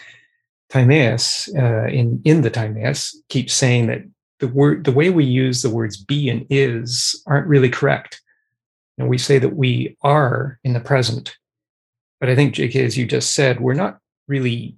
Timaeus 0.69 1.49
uh, 1.57 1.87
in 1.87 2.21
in 2.25 2.43
the 2.43 2.51
Timaeus 2.51 3.19
keeps 3.29 3.55
saying 3.55 3.87
that 3.87 4.03
the 4.39 4.47
word 4.47 4.83
the 4.83 4.91
way 4.91 5.09
we 5.09 5.25
use 5.25 5.63
the 5.63 5.71
words 5.71 5.97
be 5.97 6.29
and 6.29 6.45
is 6.51 7.19
aren't 7.25 7.47
really 7.47 7.69
correct. 7.69 8.21
And 8.99 9.09
we 9.09 9.17
say 9.17 9.39
that 9.39 9.55
we 9.55 9.97
are 10.03 10.59
in 10.63 10.73
the 10.73 10.79
present. 10.79 11.35
But 12.19 12.29
I 12.29 12.35
think, 12.35 12.53
JK, 12.53 12.75
as 12.85 12.95
you 12.95 13.07
just 13.07 13.33
said, 13.33 13.59
we're 13.59 13.73
not 13.73 13.97
really, 14.27 14.75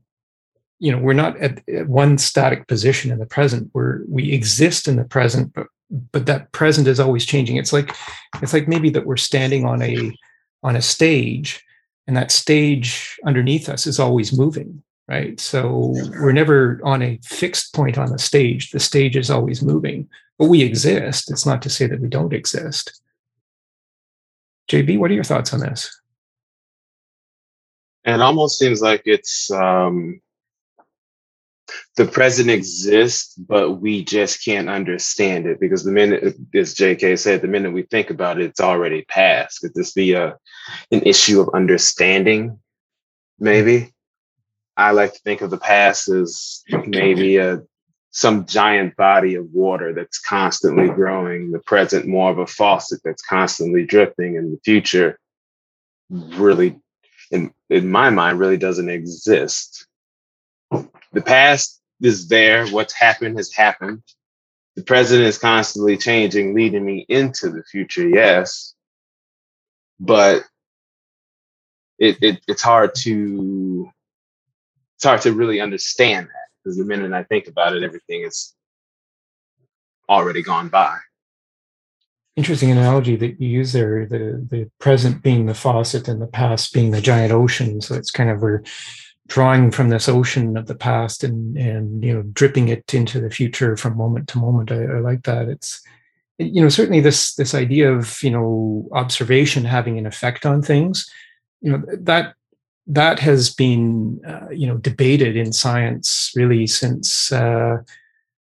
you 0.80 0.92
know, 0.92 1.00
we're 1.00 1.14
not 1.14 1.38
at, 1.38 1.62
one 1.88 2.18
static 2.18 2.68
position 2.68 3.12
in 3.12 3.20
the 3.20 3.26
present. 3.26 3.72
We're 3.74 4.02
we 4.08 4.32
exist 4.32 4.88
in 4.88 4.96
the 4.96 5.06
present, 5.06 5.54
but 5.54 5.68
but 6.12 6.26
that 6.26 6.52
present 6.52 6.88
is 6.88 7.00
always 7.00 7.26
changing. 7.26 7.58
It's 7.58 7.74
like 7.74 7.96
it's 8.42 8.54
like 8.54 8.68
maybe 8.68 8.90
that 8.92 9.06
we're 9.06 9.18
standing 9.18 9.66
on 9.66 9.82
a 9.82 10.12
on 10.64 10.76
a 10.76 10.82
stage 10.82 11.64
and 12.08 12.16
that 12.16 12.32
stage 12.32 13.18
underneath 13.26 13.70
us 13.70 13.88
is 13.88 14.00
always 14.00 14.38
moving 14.38 14.84
right? 15.08 15.40
So 15.40 15.94
we're 16.20 16.34
never 16.34 16.82
on 16.84 17.02
a 17.02 17.20
fixed 17.24 17.74
point 17.74 17.98
on 17.98 18.12
the 18.12 18.20
stage. 18.20 18.72
The 18.72 18.80
stage 18.80 19.16
is 19.16 19.30
always 19.30 19.62
moving, 19.62 20.10
but 20.38 20.48
we 20.48 20.62
exist. 20.62 21.32
It's 21.32 21.46
not 21.46 21.62
to 21.64 21.70
say 21.70 21.88
that 21.88 22.02
we 22.02 22.10
don't 22.10 22.34
exist. 22.34 23.02
JB, 24.70 25.00
what 25.00 25.12
are 25.12 25.14
your 25.14 25.24
thoughts 25.24 25.54
on 25.54 25.62
this? 25.62 26.02
It 28.04 28.22
almost 28.22 28.60
seems 28.60 28.82
like 28.82 29.04
it's 29.06 29.50
um, 29.52 30.22
the 31.96 32.06
present 32.06 32.50
exists, 32.50 33.36
but 33.36 33.74
we 33.82 34.04
just 34.04 34.44
can't 34.44 34.70
understand 34.70 35.46
it 35.46 35.60
because 35.60 35.84
the 35.84 35.92
minute, 35.92 36.36
as 36.56 36.76
JK 36.76 37.18
said, 37.20 37.42
the 37.42 37.48
minute 37.48 37.74
we 37.74 37.84
think 37.84 38.10
about 38.10 38.40
it, 38.40 38.46
it's 38.46 38.62
already 38.62 39.04
past. 39.04 39.62
Could 39.62 39.74
this 39.74 39.92
be 39.92 40.14
a 40.14 40.38
an 40.92 41.02
issue 41.04 41.42
of 41.42 41.50
understanding? 41.54 42.60
Maybe. 43.40 43.94
I 44.76 44.92
like 44.92 45.14
to 45.14 45.20
think 45.20 45.42
of 45.42 45.50
the 45.50 45.58
past 45.58 46.08
as 46.08 46.64
maybe 46.86 47.38
a 47.38 47.64
some 48.12 48.46
giant 48.46 48.96
body 48.96 49.36
of 49.36 49.52
water 49.52 49.94
that's 49.94 50.20
constantly 50.20 50.88
growing, 50.90 51.52
the 51.52 51.60
present 51.60 52.08
more 52.08 52.32
of 52.32 52.40
a 52.40 52.48
faucet 52.48 53.00
that's 53.04 53.22
constantly 53.22 53.86
dripping, 53.86 54.38
and 54.38 54.54
the 54.54 54.60
future 54.64 55.20
really, 56.10 56.80
in, 57.32 57.52
in 57.70 57.90
my 57.92 58.10
mind, 58.10 58.40
really 58.40 58.58
doesn't 58.58 58.90
exist. 58.90 59.87
The 61.14 61.22
past 61.22 61.82
is 62.02 62.28
there, 62.28 62.68
what's 62.68 62.94
happened 62.94 63.38
has 63.38 63.54
happened. 63.54 64.04
The 64.76 64.84
present 64.84 65.24
is 65.24 65.38
constantly 65.38 65.98
changing, 65.98 66.54
leading 66.54 66.86
me 66.86 67.06
into 67.10 67.50
the 67.50 67.64
future, 67.64 68.08
yes. 68.08 68.76
But 70.00 70.44
it, 71.98 72.18
it 72.22 72.42
it's 72.48 72.62
hard 72.62 72.94
to 72.96 73.90
it's 74.96 75.04
hard 75.04 75.22
to 75.22 75.34
really 75.34 75.60
understand 75.60 76.28
that 76.28 76.48
because 76.64 76.78
the 76.78 76.86
minute 76.86 77.14
I 77.14 77.24
think 77.24 77.48
about 77.48 77.76
it, 77.76 77.84
everything 77.84 78.24
is 78.24 78.54
already 80.10 80.44
gone 80.44 80.70
by. 80.70 80.98
Interesting 82.36 82.70
analogy 82.70 83.16
that 83.16 83.42
you 83.42 83.50
use 83.50 83.74
there, 83.74 84.06
the 84.06 84.46
the 84.48 84.70
present 84.80 85.24
being 85.24 85.48
the 85.48 85.56
faucet 85.56 86.08
and 86.08 86.22
the 86.22 86.28
past 86.28 86.72
being 86.72 86.92
the 86.92 87.02
giant 87.02 87.32
ocean. 87.32 87.82
So 87.82 87.96
it's 87.96 88.12
kind 88.12 88.30
of 88.30 88.42
we're 88.42 88.62
drawing 89.28 89.72
from 89.72 89.90
this 89.90 90.10
ocean 90.10 90.58
of 90.58 90.68
the 90.68 90.76
past 90.76 91.24
and 91.24 91.58
and 91.58 92.04
you 92.04 92.14
know 92.14 92.24
dripping 92.34 92.70
it 92.70 92.94
into 92.94 93.20
the 93.20 93.30
future 93.30 93.78
from 93.78 93.98
moment 93.98 94.28
to 94.30 94.38
moment. 94.38 94.72
I, 94.72 94.84
I 94.84 95.00
like 95.00 95.24
that. 95.24 95.48
It's 95.48 95.82
you 96.38 96.62
know 96.62 96.70
certainly 96.70 97.02
this 97.02 97.36
this 97.36 97.54
idea 97.54 97.92
of 97.92 98.22
you 98.24 98.32
know 98.32 98.88
observation 98.92 99.66
having 99.66 99.98
an 99.98 100.06
effect 100.06 100.46
on 100.46 100.62
things 100.62 101.10
you 101.62 101.72
know 101.72 101.84
that 102.00 102.34
that 102.88 103.20
has 103.20 103.54
been 103.54 104.22
uh, 104.26 104.50
you 104.50 104.66
know 104.66 104.78
debated 104.78 105.36
in 105.36 105.52
science 105.52 106.32
really 106.36 106.66
since 106.68 107.32
uh, 107.32 107.78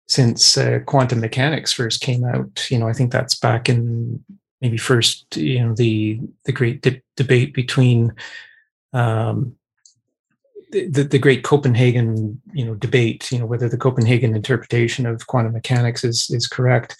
since 0.08 0.58
uh, 0.58 0.80
quantum 0.84 1.20
mechanics 1.20 1.72
first 1.72 2.00
came 2.00 2.24
out. 2.24 2.70
You 2.70 2.78
know, 2.78 2.88
I 2.88 2.92
think 2.92 3.12
that's 3.12 3.34
back 3.34 3.68
in 3.68 4.22
maybe 4.60 4.76
first 4.76 5.36
you 5.36 5.64
know 5.64 5.74
the 5.74 6.20
the 6.44 6.52
great 6.52 6.82
de- 6.82 7.02
debate 7.16 7.54
between 7.54 8.14
um, 8.92 9.54
the, 10.72 11.06
the 11.08 11.18
great 11.18 11.44
Copenhagen 11.44 12.40
you 12.52 12.64
know 12.64 12.74
debate. 12.74 13.30
You 13.30 13.38
know 13.38 13.46
whether 13.46 13.68
the 13.68 13.78
Copenhagen 13.78 14.34
interpretation 14.34 15.06
of 15.06 15.26
quantum 15.26 15.52
mechanics 15.52 16.04
is 16.04 16.30
is 16.30 16.46
correct. 16.48 16.96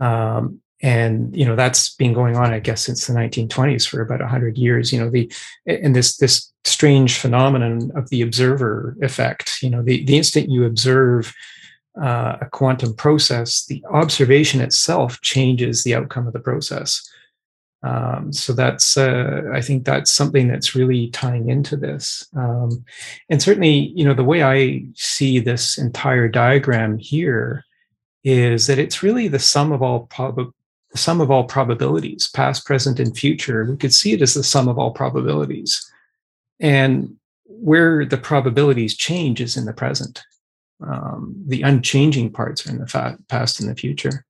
Um, 0.00 0.60
and 0.82 1.34
you 1.34 1.46
know 1.46 1.56
that's 1.56 1.94
been 1.94 2.12
going 2.12 2.36
on 2.36 2.52
i 2.52 2.58
guess 2.58 2.82
since 2.82 3.06
the 3.06 3.14
1920s 3.14 3.88
for 3.88 4.02
about 4.02 4.20
100 4.20 4.58
years 4.58 4.92
you 4.92 5.00
know 5.00 5.08
the 5.08 5.32
and 5.66 5.96
this 5.96 6.18
this 6.18 6.52
strange 6.64 7.18
phenomenon 7.18 7.90
of 7.96 8.10
the 8.10 8.20
observer 8.20 8.96
effect 9.00 9.62
you 9.62 9.70
know 9.70 9.82
the, 9.82 10.04
the 10.04 10.16
instant 10.16 10.50
you 10.50 10.64
observe 10.64 11.34
uh, 12.00 12.36
a 12.40 12.46
quantum 12.50 12.92
process 12.94 13.64
the 13.66 13.82
observation 13.90 14.60
itself 14.60 15.20
changes 15.22 15.84
the 15.84 15.94
outcome 15.94 16.26
of 16.26 16.32
the 16.32 16.40
process 16.40 17.08
Um, 17.84 18.32
so 18.32 18.54
that's, 18.54 18.96
uh, 18.96 19.42
I 19.52 19.60
think 19.60 19.84
that's 19.84 20.14
something 20.14 20.48
that's 20.48 20.74
really 20.74 21.08
tying 21.10 21.50
into 21.50 21.76
this. 21.76 22.26
Um, 22.34 22.82
and 23.28 23.42
certainly, 23.42 23.92
you 23.94 24.04
know, 24.04 24.14
the 24.14 24.24
way 24.24 24.42
I 24.42 24.86
see 24.94 25.38
this 25.38 25.76
entire 25.76 26.26
diagram 26.26 26.96
here 26.96 27.64
is 28.24 28.66
that 28.68 28.78
it's 28.78 29.02
really 29.02 29.28
the 29.28 29.38
sum 29.38 29.70
of 29.70 29.82
all 29.82 30.06
prob- 30.06 30.52
the 30.92 30.98
sum 30.98 31.20
of 31.20 31.30
all 31.30 31.44
probabilities, 31.44 32.30
past, 32.30 32.64
present, 32.64 32.98
and 33.00 33.18
future. 33.18 33.64
We 33.64 33.76
could 33.76 33.92
see 33.92 34.12
it 34.12 34.22
as 34.22 34.32
the 34.32 34.44
sum 34.44 34.68
of 34.68 34.78
all 34.78 34.92
probabilities. 34.92 35.92
And 36.60 37.16
where 37.44 38.06
the 38.06 38.16
probabilities 38.16 38.96
change 38.96 39.40
is 39.40 39.56
in 39.56 39.66
the 39.66 39.72
present. 39.74 40.22
Um, 40.80 41.34
the 41.46 41.62
unchanging 41.62 42.32
parts 42.32 42.66
are 42.66 42.70
in 42.70 42.78
the 42.78 42.86
fa- 42.86 43.18
past 43.28 43.60
and 43.60 43.68
the 43.68 43.74
future. 43.74 44.24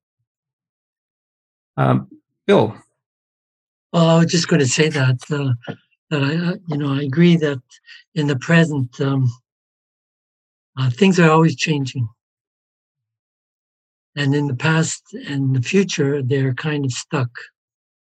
Um, 1.76 2.08
Bill, 2.46 2.76
well, 3.94 4.08
I 4.08 4.18
was 4.18 4.32
just 4.32 4.48
going 4.48 4.58
to 4.58 4.66
say 4.66 4.88
that 4.88 5.20
uh, 5.30 5.52
that 6.10 6.24
I, 6.24 6.34
uh, 6.34 6.54
you 6.66 6.76
know, 6.76 6.92
I 6.92 7.02
agree 7.02 7.36
that 7.36 7.62
in 8.16 8.26
the 8.26 8.34
present, 8.34 9.00
um, 9.00 9.32
uh, 10.76 10.90
things 10.90 11.20
are 11.20 11.30
always 11.30 11.54
changing, 11.54 12.08
and 14.16 14.34
in 14.34 14.48
the 14.48 14.56
past 14.56 15.04
and 15.28 15.54
the 15.54 15.62
future, 15.62 16.22
they're 16.22 16.54
kind 16.54 16.84
of 16.84 16.90
stuck. 16.90 17.30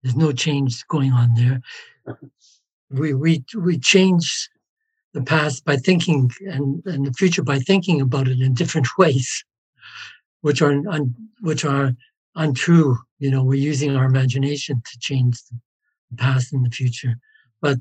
There's 0.01 0.15
no 0.15 0.31
change 0.31 0.83
going 0.87 1.11
on 1.11 1.35
there. 1.35 1.61
We 2.89 3.13
we 3.13 3.45
we 3.55 3.77
change 3.77 4.49
the 5.13 5.21
past 5.21 5.65
by 5.65 5.77
thinking, 5.77 6.31
and 6.47 6.83
and 6.87 7.05
the 7.05 7.13
future 7.13 7.43
by 7.43 7.59
thinking 7.59 8.01
about 8.01 8.27
it 8.27 8.41
in 8.41 8.55
different 8.55 8.87
ways, 8.97 9.45
which 10.41 10.63
are 10.63 10.71
un, 10.71 11.13
which 11.41 11.63
are 11.63 11.93
untrue. 12.33 12.97
You 13.19 13.29
know, 13.29 13.43
we're 13.43 13.53
using 13.53 13.95
our 13.95 14.05
imagination 14.05 14.81
to 14.83 14.99
change 14.99 15.37
past 16.15 16.53
and 16.53 16.65
the 16.65 16.69
future. 16.69 17.15
But 17.61 17.79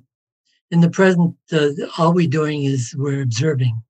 in 0.70 0.80
the 0.80 0.90
present, 0.90 1.36
uh, 1.52 1.70
all 1.98 2.12
we're 2.12 2.28
doing 2.28 2.64
is 2.64 2.94
we're 2.96 3.22
observing. 3.22 3.82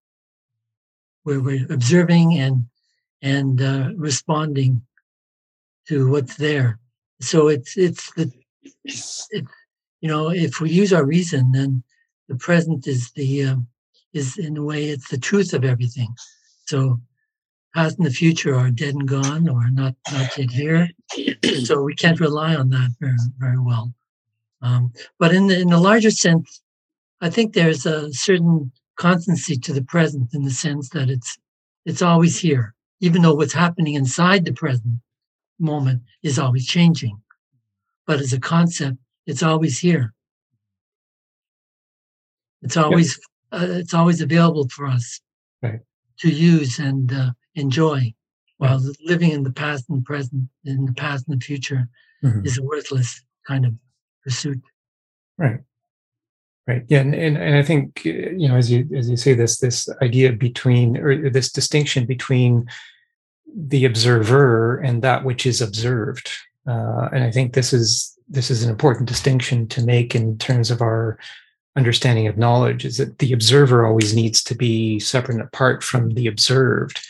We're, 1.24 1.40
we're 1.40 1.66
observing 1.72 2.38
and 2.38 2.66
and 3.22 3.62
uh, 3.62 3.90
responding 3.96 4.82
to 5.88 6.10
what's 6.10 6.36
there. 6.36 6.78
So 7.20 7.48
it's 7.48 7.76
it's 7.76 8.12
the 8.14 8.30
it's, 8.84 9.28
you 9.32 10.08
know 10.08 10.30
if 10.30 10.60
we 10.60 10.70
use 10.70 10.92
our 10.92 11.04
reason, 11.04 11.52
then 11.52 11.82
the 12.28 12.36
present 12.36 12.86
is 12.86 13.10
the 13.12 13.44
um, 13.44 13.66
is 14.12 14.36
in 14.36 14.56
a 14.56 14.62
way 14.62 14.84
it's 14.84 15.08
the 15.08 15.18
truth 15.18 15.54
of 15.54 15.64
everything. 15.64 16.14
So 16.66 17.00
past 17.74 17.98
and 17.98 18.06
the 18.06 18.10
future 18.10 18.54
are 18.54 18.70
dead 18.70 18.94
and 18.94 19.08
gone 19.08 19.48
or 19.48 19.70
not 19.70 19.94
not 20.12 20.36
yet 20.36 20.50
here. 20.50 20.88
so 21.64 21.82
we 21.82 21.94
can't 21.94 22.20
rely 22.20 22.54
on 22.54 22.68
that 22.70 22.90
very 23.00 23.16
very 23.38 23.58
well. 23.58 23.94
Um, 24.64 24.92
but 25.18 25.34
in 25.34 25.46
the, 25.48 25.60
in 25.60 25.68
the 25.68 25.78
larger 25.78 26.10
sense, 26.10 26.62
I 27.20 27.28
think 27.28 27.52
there's 27.52 27.84
a 27.84 28.12
certain 28.12 28.72
constancy 28.96 29.56
to 29.58 29.72
the 29.74 29.82
present 29.82 30.32
in 30.32 30.42
the 30.42 30.50
sense 30.50 30.88
that 30.90 31.10
it's 31.10 31.38
it's 31.84 32.00
always 32.00 32.38
here, 32.38 32.74
even 33.00 33.20
though 33.20 33.34
what's 33.34 33.52
happening 33.52 33.92
inside 33.94 34.44
the 34.44 34.52
present 34.52 35.00
moment 35.58 36.02
is 36.22 36.38
always 36.38 36.66
changing. 36.66 37.20
But 38.06 38.20
as 38.20 38.32
a 38.32 38.40
concept, 38.40 38.96
it's 39.26 39.42
always 39.42 39.78
here. 39.78 40.14
It's 42.62 42.78
always 42.78 43.20
yep. 43.52 43.60
uh, 43.60 43.72
it's 43.74 43.92
always 43.92 44.22
available 44.22 44.66
for 44.70 44.86
us 44.86 45.20
right. 45.62 45.80
to 46.20 46.30
use 46.30 46.78
and 46.78 47.12
uh, 47.12 47.32
enjoy, 47.54 48.14
while 48.56 48.78
right. 48.78 48.96
living 49.04 49.30
in 49.32 49.42
the 49.42 49.52
past 49.52 49.90
and 49.90 50.02
present, 50.06 50.48
in 50.64 50.86
the 50.86 50.94
past 50.94 51.28
and 51.28 51.38
the 51.38 51.44
future, 51.44 51.86
mm-hmm. 52.24 52.46
is 52.46 52.56
a 52.56 52.62
worthless 52.62 53.22
kind 53.46 53.66
of 53.66 53.74
pursuit. 54.24 54.60
Right. 55.38 55.60
Right. 56.66 56.84
Yeah, 56.88 57.00
and, 57.00 57.14
and, 57.14 57.36
and 57.36 57.56
I 57.56 57.62
think 57.62 58.02
uh, 58.06 58.08
you 58.08 58.48
know 58.48 58.56
as 58.56 58.70
you 58.70 58.88
as 58.96 59.10
you 59.10 59.18
say 59.18 59.34
this 59.34 59.58
this 59.58 59.86
idea 60.00 60.32
between 60.32 60.96
or 60.96 61.28
this 61.28 61.52
distinction 61.52 62.06
between 62.06 62.66
the 63.54 63.84
observer 63.84 64.78
and 64.78 65.02
that 65.02 65.24
which 65.24 65.44
is 65.44 65.60
observed, 65.60 66.30
uh, 66.66 67.10
and 67.12 67.22
I 67.22 67.30
think 67.30 67.52
this 67.52 67.74
is 67.74 68.18
this 68.30 68.50
is 68.50 68.62
an 68.62 68.70
important 68.70 69.08
distinction 69.08 69.68
to 69.68 69.84
make 69.84 70.14
in 70.14 70.38
terms 70.38 70.70
of 70.70 70.80
our 70.80 71.18
understanding 71.76 72.28
of 72.28 72.38
knowledge. 72.38 72.86
Is 72.86 72.96
that 72.96 73.18
the 73.18 73.34
observer 73.34 73.84
always 73.84 74.16
needs 74.16 74.42
to 74.44 74.54
be 74.54 74.98
separate 75.00 75.34
and 75.34 75.42
apart 75.42 75.84
from 75.84 76.14
the 76.14 76.26
observed, 76.28 77.06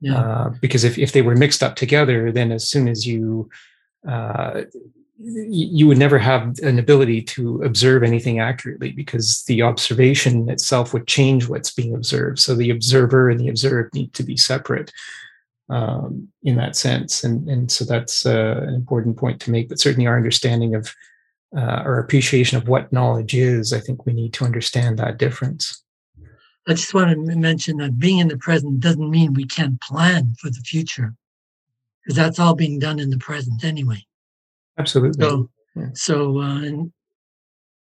yeah. 0.00 0.18
uh, 0.18 0.48
because 0.62 0.82
if 0.82 0.96
if 0.96 1.12
they 1.12 1.20
were 1.20 1.36
mixed 1.36 1.62
up 1.62 1.76
together, 1.76 2.32
then 2.32 2.50
as 2.50 2.66
soon 2.66 2.88
as 2.88 3.06
you 3.06 3.50
uh, 4.08 4.62
you 5.16 5.86
would 5.86 5.98
never 5.98 6.18
have 6.18 6.58
an 6.62 6.78
ability 6.78 7.22
to 7.22 7.62
observe 7.62 8.02
anything 8.02 8.40
accurately 8.40 8.90
because 8.90 9.44
the 9.44 9.62
observation 9.62 10.48
itself 10.50 10.92
would 10.92 11.06
change 11.06 11.48
what's 11.48 11.72
being 11.72 11.94
observed. 11.94 12.40
So 12.40 12.54
the 12.54 12.70
observer 12.70 13.30
and 13.30 13.38
the 13.38 13.48
observed 13.48 13.94
need 13.94 14.12
to 14.14 14.24
be 14.24 14.36
separate 14.36 14.92
um, 15.70 16.28
in 16.42 16.56
that 16.56 16.74
sense. 16.74 17.22
And, 17.22 17.48
and 17.48 17.70
so 17.70 17.84
that's 17.84 18.26
uh, 18.26 18.64
an 18.66 18.74
important 18.74 19.16
point 19.16 19.40
to 19.42 19.52
make. 19.52 19.68
But 19.68 19.78
certainly 19.78 20.06
our 20.06 20.16
understanding 20.16 20.74
of 20.74 20.92
uh, 21.56 21.60
our 21.60 22.00
appreciation 22.00 22.58
of 22.58 22.66
what 22.66 22.92
knowledge 22.92 23.34
is, 23.34 23.72
I 23.72 23.78
think 23.78 24.06
we 24.06 24.12
need 24.12 24.32
to 24.34 24.44
understand 24.44 24.98
that 24.98 25.18
difference. 25.18 25.82
I 26.66 26.72
just 26.72 26.94
want 26.94 27.10
to 27.10 27.36
mention 27.36 27.76
that 27.76 27.98
being 27.98 28.18
in 28.18 28.28
the 28.28 28.38
present 28.38 28.80
doesn't 28.80 29.10
mean 29.10 29.34
we 29.34 29.46
can't 29.46 29.80
plan 29.80 30.34
for 30.40 30.50
the 30.50 30.62
future 30.64 31.14
because 32.02 32.16
that's 32.16 32.40
all 32.40 32.54
being 32.54 32.78
done 32.80 32.98
in 32.98 33.10
the 33.10 33.18
present 33.18 33.62
anyway. 33.62 34.04
Absolutely. 34.78 35.24
So, 35.24 35.50
yeah. 35.76 35.88
so, 35.94 36.40
uh, 36.40 36.62
and 36.62 36.92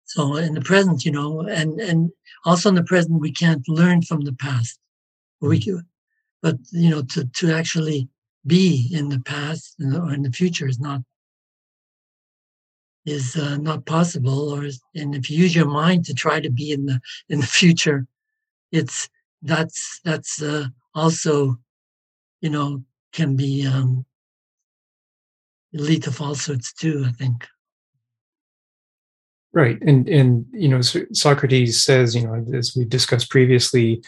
so 0.04 0.36
in 0.36 0.54
the 0.54 0.60
present, 0.60 1.04
you 1.04 1.12
know, 1.12 1.40
and 1.40 1.80
and 1.80 2.10
also 2.44 2.68
in 2.68 2.74
the 2.74 2.82
present, 2.84 3.20
we 3.20 3.32
can't 3.32 3.66
learn 3.68 4.02
from 4.02 4.22
the 4.22 4.32
past. 4.32 4.78
We 5.40 5.58
mm-hmm. 5.58 5.76
can, 5.76 5.86
but 6.42 6.56
you 6.72 6.90
know, 6.90 7.02
to 7.02 7.24
to 7.26 7.52
actually 7.52 8.08
be 8.46 8.88
in 8.92 9.08
the 9.08 9.20
past 9.20 9.76
or 9.80 10.12
in 10.12 10.22
the 10.22 10.32
future 10.32 10.66
is 10.66 10.80
not 10.80 11.02
is 13.06 13.36
uh, 13.36 13.56
not 13.58 13.86
possible. 13.86 14.50
Or 14.50 14.64
and 14.94 15.14
if 15.14 15.30
you 15.30 15.38
use 15.38 15.54
your 15.54 15.68
mind 15.68 16.04
to 16.06 16.14
try 16.14 16.40
to 16.40 16.50
be 16.50 16.72
in 16.72 16.86
the 16.86 17.00
in 17.28 17.40
the 17.40 17.46
future, 17.60 18.06
it's 18.72 19.08
that's 19.42 20.00
that's 20.04 20.42
uh, 20.42 20.66
also, 20.94 21.58
you 22.40 22.50
know, 22.50 22.82
can 23.12 23.36
be 23.36 23.66
um, 23.66 24.04
lead 25.72 26.02
to 26.04 26.12
falsehoods 26.12 26.72
too, 26.72 27.04
I 27.06 27.12
think. 27.12 27.46
Right. 29.52 29.80
And, 29.82 30.08
and, 30.08 30.46
you 30.52 30.68
know, 30.68 30.80
Socrates 30.80 31.82
says, 31.82 32.14
you 32.14 32.24
know, 32.24 32.44
as 32.54 32.76
we 32.76 32.84
discussed 32.84 33.30
previously, 33.30 34.02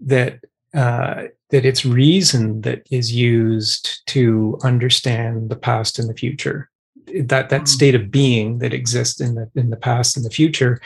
that, 0.00 0.40
uh, 0.74 1.24
that 1.50 1.64
it's 1.64 1.86
reason 1.86 2.60
that 2.62 2.82
is 2.90 3.12
used 3.12 4.06
to 4.08 4.58
understand 4.62 5.48
the 5.48 5.56
past 5.56 5.98
and 5.98 6.08
the 6.08 6.14
future. 6.14 6.68
That, 7.06 7.48
that 7.48 7.62
mm. 7.62 7.68
state 7.68 7.94
of 7.94 8.10
being 8.10 8.58
that 8.58 8.74
exists 8.74 9.20
in 9.20 9.36
the, 9.36 9.50
in 9.54 9.70
the 9.70 9.76
past 9.76 10.16
and 10.16 10.26
the 10.26 10.30
future 10.30 10.80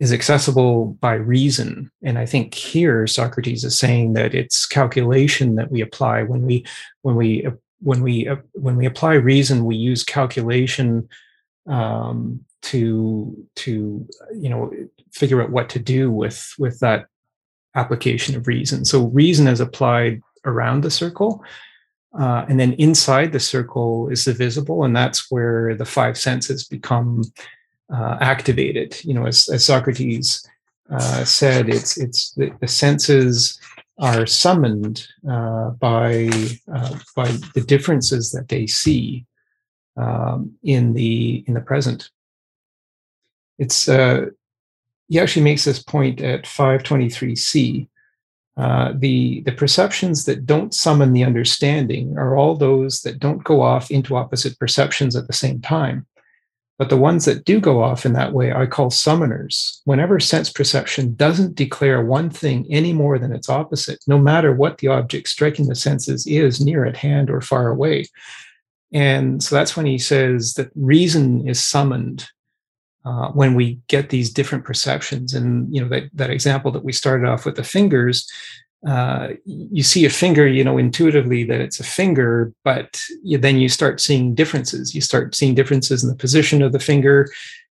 is 0.00 0.12
accessible 0.12 0.86
by 1.00 1.14
reason. 1.14 1.90
And 2.02 2.18
I 2.18 2.26
think 2.26 2.54
here 2.54 3.06
Socrates 3.06 3.64
is 3.64 3.78
saying 3.78 4.14
that 4.14 4.34
it's 4.34 4.66
calculation 4.66 5.56
that 5.56 5.70
we 5.70 5.80
apply 5.82 6.22
when 6.22 6.42
we, 6.42 6.64
when 7.02 7.16
we 7.16 7.46
when 7.84 8.00
we 8.02 8.26
uh, 8.26 8.36
when 8.54 8.76
we 8.76 8.86
apply 8.86 9.14
reason, 9.14 9.64
we 9.64 9.76
use 9.76 10.02
calculation 10.02 11.08
um, 11.66 12.40
to 12.62 13.46
to 13.56 14.06
you 14.34 14.48
know 14.48 14.72
figure 15.12 15.42
out 15.42 15.50
what 15.50 15.68
to 15.68 15.78
do 15.78 16.10
with 16.10 16.54
with 16.58 16.80
that 16.80 17.06
application 17.74 18.36
of 18.36 18.46
reason. 18.46 18.84
So 18.84 19.06
reason 19.08 19.46
is 19.46 19.60
applied 19.60 20.22
around 20.44 20.82
the 20.82 20.90
circle, 20.90 21.44
uh, 22.18 22.46
and 22.48 22.58
then 22.58 22.72
inside 22.74 23.32
the 23.32 23.40
circle 23.40 24.08
is 24.08 24.24
the 24.24 24.32
visible, 24.32 24.84
and 24.84 24.96
that's 24.96 25.30
where 25.30 25.74
the 25.74 25.84
five 25.84 26.16
senses 26.16 26.64
become 26.64 27.22
uh, 27.92 28.16
activated. 28.20 28.98
You 29.04 29.14
know, 29.14 29.26
as, 29.26 29.48
as 29.50 29.64
Socrates 29.64 30.48
uh, 30.90 31.24
said, 31.24 31.68
it's 31.68 31.98
it's 31.98 32.32
the, 32.32 32.50
the 32.60 32.68
senses 32.68 33.60
are 33.98 34.26
summoned 34.26 35.06
uh, 35.28 35.70
by 35.70 36.28
uh, 36.72 36.98
by 37.14 37.28
the 37.54 37.64
differences 37.66 38.32
that 38.32 38.48
they 38.48 38.66
see 38.66 39.24
um, 39.96 40.52
in 40.62 40.94
the 40.94 41.44
in 41.46 41.54
the 41.54 41.60
present. 41.60 42.10
It's 43.58 43.88
uh, 43.88 44.26
he 45.08 45.20
actually 45.20 45.42
makes 45.42 45.64
this 45.64 45.82
point 45.82 46.20
at 46.20 46.44
523c. 46.44 47.88
Uh, 48.56 48.92
the 48.96 49.40
the 49.42 49.52
perceptions 49.52 50.24
that 50.24 50.46
don't 50.46 50.72
summon 50.74 51.12
the 51.12 51.24
understanding 51.24 52.16
are 52.16 52.36
all 52.36 52.56
those 52.56 53.02
that 53.02 53.18
don't 53.18 53.42
go 53.42 53.60
off 53.60 53.90
into 53.90 54.16
opposite 54.16 54.58
perceptions 54.58 55.16
at 55.16 55.26
the 55.26 55.32
same 55.32 55.60
time. 55.60 56.06
But 56.76 56.88
the 56.88 56.96
ones 56.96 57.24
that 57.24 57.44
do 57.44 57.60
go 57.60 57.82
off 57.82 58.04
in 58.04 58.14
that 58.14 58.32
way, 58.32 58.52
I 58.52 58.66
call 58.66 58.90
summoners. 58.90 59.80
Whenever 59.84 60.18
sense 60.18 60.50
perception 60.50 61.14
doesn't 61.14 61.54
declare 61.54 62.04
one 62.04 62.30
thing 62.30 62.66
any 62.68 62.92
more 62.92 63.16
than 63.18 63.32
its 63.32 63.48
opposite, 63.48 64.02
no 64.08 64.18
matter 64.18 64.52
what 64.52 64.78
the 64.78 64.88
object 64.88 65.28
striking 65.28 65.68
the 65.68 65.76
senses 65.76 66.26
is 66.26 66.60
near 66.60 66.84
at 66.84 66.96
hand 66.96 67.30
or 67.30 67.40
far 67.40 67.68
away. 67.68 68.06
And 68.92 69.42
so 69.42 69.54
that's 69.54 69.76
when 69.76 69.86
he 69.86 69.98
says 69.98 70.54
that 70.54 70.70
reason 70.74 71.46
is 71.46 71.62
summoned 71.62 72.28
uh, 73.04 73.28
when 73.28 73.54
we 73.54 73.80
get 73.88 74.10
these 74.10 74.32
different 74.32 74.64
perceptions. 74.64 75.34
And 75.34 75.72
you 75.74 75.80
know 75.80 75.88
that 75.88 76.04
that 76.14 76.30
example 76.30 76.70
that 76.72 76.84
we 76.84 76.92
started 76.92 77.28
off 77.28 77.44
with 77.44 77.56
the 77.56 77.64
fingers, 77.64 78.30
uh, 78.86 79.28
you 79.46 79.82
see 79.82 80.04
a 80.04 80.10
finger, 80.10 80.46
you 80.46 80.62
know, 80.62 80.76
intuitively 80.76 81.44
that 81.44 81.60
it's 81.60 81.80
a 81.80 81.84
finger, 81.84 82.52
but 82.64 83.02
you, 83.22 83.38
then 83.38 83.58
you 83.58 83.68
start 83.68 84.00
seeing 84.00 84.34
differences. 84.34 84.94
You 84.94 85.00
start 85.00 85.34
seeing 85.34 85.54
differences 85.54 86.02
in 86.02 86.10
the 86.10 86.16
position 86.16 86.60
of 86.62 86.72
the 86.72 86.78
finger, 86.78 87.28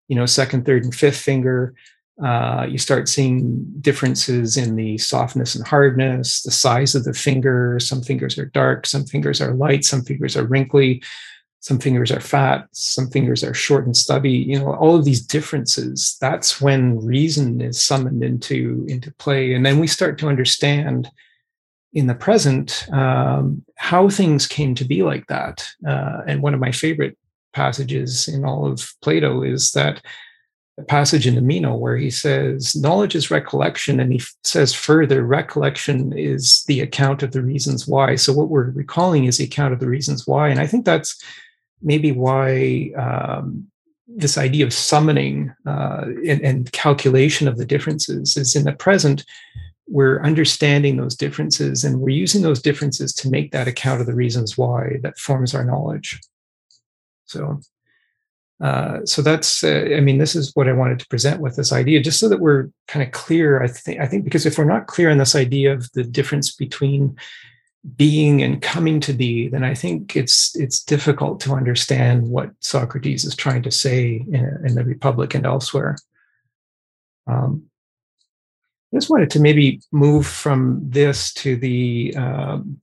you 0.07 0.15
know, 0.15 0.25
second, 0.25 0.65
third, 0.65 0.83
and 0.83 0.93
fifth 0.93 1.17
finger. 1.17 1.75
Uh, 2.23 2.65
you 2.69 2.77
start 2.77 3.09
seeing 3.09 3.63
differences 3.81 4.57
in 4.57 4.75
the 4.75 4.97
softness 4.97 5.55
and 5.55 5.65
hardness, 5.67 6.41
the 6.43 6.51
size 6.51 6.95
of 6.95 7.03
the 7.03 7.13
finger. 7.13 7.79
Some 7.79 8.01
fingers 8.01 8.37
are 8.37 8.45
dark, 8.47 8.85
some 8.85 9.05
fingers 9.05 9.41
are 9.41 9.53
light, 9.53 9.83
some 9.83 10.03
fingers 10.03 10.35
are 10.35 10.45
wrinkly, 10.45 11.01
some 11.63 11.79
fingers 11.79 12.11
are 12.11 12.19
fat, 12.19 12.67
some 12.73 13.09
fingers 13.09 13.41
are 13.41 13.53
short 13.53 13.85
and 13.85 13.95
stubby. 13.95 14.31
You 14.31 14.59
know, 14.59 14.73
all 14.73 14.97
of 14.97 15.05
these 15.05 15.25
differences. 15.25 16.17
That's 16.19 16.59
when 16.59 16.99
reason 16.99 17.61
is 17.61 17.81
summoned 17.81 18.21
into 18.21 18.85
into 18.89 19.13
play, 19.13 19.53
and 19.53 19.65
then 19.65 19.79
we 19.79 19.87
start 19.87 20.17
to 20.19 20.27
understand 20.27 21.09
in 21.93 22.07
the 22.07 22.15
present 22.15 22.85
um, 22.91 23.63
how 23.77 24.09
things 24.09 24.45
came 24.45 24.75
to 24.75 24.83
be 24.83 25.03
like 25.03 25.25
that. 25.27 25.65
Uh, 25.87 26.23
and 26.27 26.41
one 26.41 26.53
of 26.53 26.59
my 26.59 26.71
favorite 26.71 27.17
passages 27.53 28.27
in 28.27 28.43
all 28.43 28.65
of 28.65 28.91
Plato 29.01 29.41
is 29.41 29.71
that 29.71 30.03
passage 30.89 31.25
in 31.25 31.35
the 31.35 31.41
Meno 31.41 31.75
where 31.75 31.95
he 31.95 32.09
says, 32.09 32.75
Knowledge 32.75 33.15
is 33.15 33.31
recollection. 33.31 34.01
And 34.01 34.11
he 34.11 34.19
f- 34.19 34.33
says 34.43 34.73
further, 34.73 35.23
recollection 35.23 36.11
is 36.17 36.65
the 36.67 36.81
account 36.81 37.23
of 37.23 37.31
the 37.31 37.43
reasons 37.43 37.87
why. 37.87 38.15
So 38.15 38.33
what 38.33 38.49
we're 38.49 38.71
recalling 38.71 39.25
is 39.25 39.37
the 39.37 39.45
account 39.45 39.73
of 39.73 39.79
the 39.79 39.87
reasons 39.87 40.27
why. 40.27 40.49
And 40.49 40.59
I 40.59 40.67
think 40.67 40.83
that's 40.83 41.23
maybe 41.83 42.11
why 42.11 42.91
um, 42.97 43.67
this 44.07 44.37
idea 44.37 44.65
of 44.65 44.73
summoning 44.73 45.53
uh, 45.65 46.05
and, 46.27 46.41
and 46.41 46.71
calculation 46.71 47.47
of 47.47 47.57
the 47.57 47.65
differences 47.65 48.37
is 48.37 48.55
in 48.55 48.63
the 48.63 48.73
present. 48.73 49.25
We're 49.87 50.21
understanding 50.21 50.97
those 50.97 51.15
differences 51.15 51.83
and 51.83 51.99
we're 51.99 52.09
using 52.09 52.41
those 52.41 52.61
differences 52.61 53.13
to 53.15 53.29
make 53.29 53.51
that 53.51 53.67
account 53.67 54.01
of 54.01 54.07
the 54.07 54.15
reasons 54.15 54.57
why 54.57 54.97
that 55.03 55.19
forms 55.19 55.53
our 55.53 55.63
knowledge. 55.63 56.19
So 57.25 57.59
uh, 58.63 59.05
so 59.05 59.21
that's, 59.21 59.61
uh, 59.63 59.89
I 59.93 59.99
mean, 59.99 60.19
this 60.19 60.35
is 60.35 60.51
what 60.53 60.69
I 60.69 60.73
wanted 60.73 60.97
to 60.99 61.07
present 61.07 61.41
with 61.41 61.57
this 61.57 61.73
idea, 61.73 62.01
just 62.01 62.19
so 62.19 62.29
that 62.29 62.39
we're 62.39 62.69
kind 62.87 63.05
of 63.05 63.11
clear. 63.11 63.61
I 63.61 63.67
think, 63.67 63.99
I 63.99 64.07
think 64.07 64.23
because 64.23 64.45
if 64.45 64.57
we're 64.57 64.63
not 64.63 64.87
clear 64.87 65.09
on 65.09 65.17
this 65.17 65.35
idea 65.35 65.73
of 65.73 65.91
the 65.91 66.03
difference 66.03 66.55
between 66.55 67.17
being 67.95 68.41
and 68.41 68.61
coming 68.61 68.99
to 69.01 69.13
be, 69.13 69.49
then 69.49 69.63
I 69.63 69.73
think 69.73 70.15
it's 70.15 70.55
it's 70.55 70.83
difficult 70.83 71.39
to 71.41 71.53
understand 71.53 72.27
what 72.27 72.51
Socrates 72.59 73.25
is 73.25 73.35
trying 73.35 73.61
to 73.63 73.71
say 73.71 74.23
in, 74.27 74.63
in 74.65 74.75
the 74.75 74.85
Republic 74.85 75.35
and 75.35 75.45
elsewhere. 75.45 75.97
Um, 77.27 77.63
I 78.91 78.97
just 78.97 79.09
wanted 79.09 79.29
to 79.31 79.41
maybe 79.41 79.81
move 79.91 80.25
from 80.25 80.79
this 80.87 81.33
to 81.35 81.55
the 81.55 82.15
um, 82.15 82.79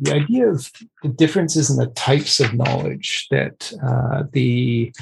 the 0.00 0.14
idea 0.14 0.48
of 0.48 0.70
the 1.02 1.08
differences 1.08 1.70
in 1.70 1.76
the 1.76 1.88
types 1.88 2.40
of 2.40 2.54
knowledge 2.54 3.26
that 3.30 3.72
uh, 3.82 4.24
the 4.32 4.92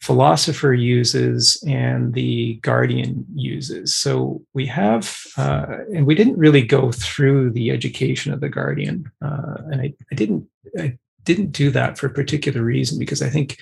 philosopher 0.00 0.72
uses 0.72 1.62
and 1.66 2.14
the 2.14 2.54
guardian 2.62 3.26
uses. 3.34 3.94
So 3.94 4.42
we 4.54 4.66
have, 4.66 5.18
uh, 5.36 5.66
and 5.94 6.06
we 6.06 6.14
didn't 6.14 6.38
really 6.38 6.62
go 6.62 6.90
through 6.90 7.50
the 7.50 7.70
education 7.70 8.32
of 8.32 8.40
the 8.40 8.48
guardian, 8.48 9.10
uh, 9.22 9.56
and 9.70 9.80
I, 9.82 9.94
I, 10.10 10.14
didn't, 10.14 10.46
I 10.78 10.96
didn't 11.24 11.52
do 11.52 11.70
that 11.72 11.98
for 11.98 12.06
a 12.06 12.14
particular 12.14 12.62
reason 12.62 12.98
because 12.98 13.20
I 13.20 13.28
think, 13.28 13.58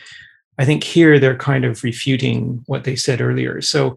I 0.59 0.65
think 0.65 0.85
here 0.85 1.19
they're 1.19 1.37
kind 1.37 1.65
of 1.65 1.83
refuting 1.83 2.63
what 2.67 2.85
they 2.85 2.95
said 2.95 3.21
earlier. 3.21 3.61
So 3.61 3.97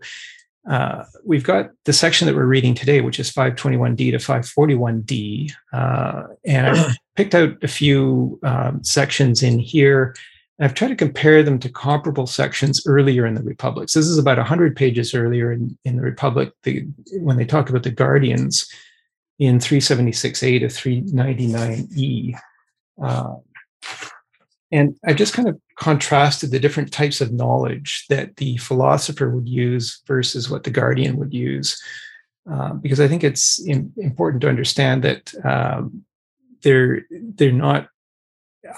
uh, 0.69 1.03
we've 1.23 1.43
got 1.43 1.71
the 1.85 1.93
section 1.93 2.27
that 2.27 2.35
we're 2.35 2.45
reading 2.45 2.73
today, 2.73 3.01
which 3.01 3.19
is 3.19 3.31
521D 3.31 4.11
to 4.11 4.17
541D. 4.17 5.51
Uh, 5.73 6.23
and 6.45 6.67
I've 6.67 6.95
picked 7.15 7.35
out 7.35 7.63
a 7.63 7.67
few 7.67 8.39
um, 8.43 8.83
sections 8.83 9.43
in 9.43 9.59
here. 9.59 10.15
And 10.61 10.69
I've 10.69 10.75
tried 10.75 10.89
to 10.89 10.95
compare 10.95 11.41
them 11.41 11.57
to 11.57 11.69
comparable 11.69 12.27
sections 12.27 12.83
earlier 12.85 13.25
in 13.25 13.33
the 13.33 13.41
Republic. 13.41 13.89
So 13.89 13.97
this 13.97 14.07
is 14.07 14.19
about 14.19 14.37
100 14.37 14.75
pages 14.75 15.15
earlier 15.15 15.51
in, 15.51 15.75
in 15.85 15.95
the 15.95 16.03
Republic 16.03 16.53
the, 16.61 16.85
when 17.13 17.37
they 17.37 17.45
talk 17.45 17.71
about 17.71 17.81
the 17.81 17.89
Guardians 17.89 18.71
in 19.39 19.57
376A 19.57 20.59
to 20.59 20.67
399E. 20.67 22.39
Uh, 23.03 23.37
and 24.71 24.95
I've 25.03 25.15
just 25.15 25.33
kind 25.33 25.49
of 25.49 25.59
contrasted 25.79 26.51
the 26.51 26.59
different 26.59 26.93
types 26.93 27.21
of 27.21 27.33
knowledge 27.33 28.05
that 28.09 28.35
the 28.35 28.57
philosopher 28.57 29.31
would 29.31 29.49
use 29.49 30.03
versus 30.05 30.47
what 30.47 30.63
the 30.63 30.69
guardian 30.69 31.17
would 31.17 31.33
use. 31.33 31.81
Uh, 32.47 32.73
because 32.73 32.99
I 32.99 33.07
think 33.07 33.23
it's 33.23 33.59
in, 33.65 33.91
important 33.97 34.41
to 34.41 34.49
understand 34.49 35.01
that 35.05 35.33
um, 35.43 36.05
they're 36.61 37.01
they're 37.09 37.51
not. 37.51 37.87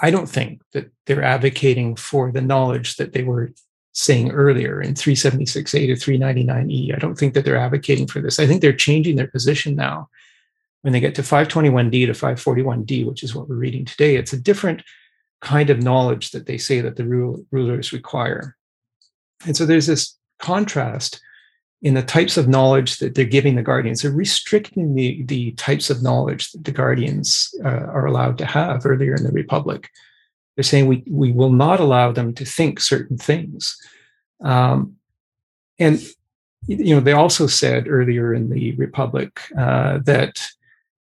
I 0.00 0.10
don't 0.10 0.28
think 0.28 0.62
that 0.72 0.90
they're 1.06 1.22
advocating 1.22 1.96
for 1.96 2.32
the 2.32 2.40
knowledge 2.40 2.96
that 2.96 3.12
they 3.12 3.22
were 3.22 3.52
saying 3.92 4.32
earlier 4.32 4.80
in 4.80 4.94
376A 4.94 5.70
to 5.70 5.92
399E. 5.94 6.94
I 6.94 6.98
don't 6.98 7.16
think 7.16 7.34
that 7.34 7.44
they're 7.44 7.56
advocating 7.56 8.06
for 8.06 8.20
this. 8.20 8.38
I 8.40 8.46
think 8.46 8.60
they're 8.60 8.72
changing 8.72 9.16
their 9.16 9.28
position 9.28 9.76
now. 9.76 10.08
When 10.82 10.92
they 10.92 11.00
get 11.00 11.14
to 11.14 11.22
521D 11.22 12.06
to 12.06 12.12
541D, 12.12 13.06
which 13.06 13.22
is 13.22 13.34
what 13.34 13.48
we're 13.48 13.54
reading 13.54 13.84
today, 13.84 14.16
it's 14.16 14.32
a 14.32 14.40
different 14.40 14.82
kind 15.40 15.70
of 15.70 15.82
knowledge 15.82 16.32
that 16.32 16.46
they 16.46 16.58
say 16.58 16.80
that 16.80 16.96
the 16.96 17.06
rulers 17.50 17.92
require. 17.92 18.56
And 19.46 19.56
so 19.56 19.64
there's 19.64 19.86
this 19.86 20.16
contrast 20.40 21.20
in 21.84 21.92
the 21.92 22.02
types 22.02 22.38
of 22.38 22.48
knowledge 22.48 22.96
that 22.96 23.14
they're 23.14 23.26
giving 23.26 23.56
the 23.56 23.62
guardians. 23.62 24.00
They're 24.00 24.10
restricting 24.10 24.94
the, 24.94 25.22
the 25.24 25.52
types 25.52 25.90
of 25.90 26.02
knowledge 26.02 26.50
that 26.52 26.64
the 26.64 26.72
guardians 26.72 27.54
uh, 27.62 27.68
are 27.68 28.06
allowed 28.06 28.38
to 28.38 28.46
have 28.46 28.86
earlier 28.86 29.14
in 29.14 29.22
the 29.22 29.30
Republic. 29.30 29.90
They're 30.56 30.64
saying 30.64 30.86
we, 30.86 31.04
we 31.06 31.30
will 31.30 31.52
not 31.52 31.80
allow 31.80 32.10
them 32.10 32.32
to 32.34 32.44
think 32.46 32.80
certain 32.80 33.18
things. 33.18 33.76
Um, 34.42 34.96
and 35.78 36.02
you 36.66 36.94
know, 36.94 37.00
they 37.00 37.12
also 37.12 37.46
said 37.46 37.86
earlier 37.86 38.32
in 38.32 38.48
the 38.48 38.72
Republic 38.76 39.38
uh, 39.58 39.98
that 40.04 40.40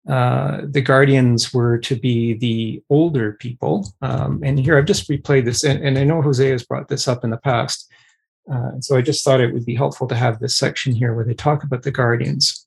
uh, 0.08 0.62
the 0.64 0.80
guardians 0.80 1.54
were 1.54 1.78
to 1.78 1.94
be 1.94 2.34
the 2.34 2.82
older 2.90 3.34
people. 3.34 3.88
Um, 4.02 4.40
and 4.42 4.58
here 4.58 4.76
I've 4.76 4.84
just 4.84 5.08
replayed 5.08 5.44
this, 5.44 5.62
and, 5.62 5.84
and, 5.84 5.98
I 5.98 6.04
know 6.04 6.22
Jose 6.22 6.48
has 6.48 6.64
brought 6.64 6.88
this 6.88 7.08
up 7.08 7.24
in 7.24 7.30
the 7.30 7.36
past. 7.36 7.90
Uh, 8.50 8.80
so 8.80 8.96
I 8.96 9.02
just 9.02 9.24
thought 9.24 9.40
it 9.40 9.52
would 9.52 9.66
be 9.66 9.74
helpful 9.74 10.06
to 10.08 10.14
have 10.14 10.38
this 10.38 10.56
section 10.56 10.94
here 10.94 11.14
where 11.14 11.24
they 11.24 11.34
talk 11.34 11.64
about 11.64 11.82
the 11.82 11.90
guardians. 11.90 12.66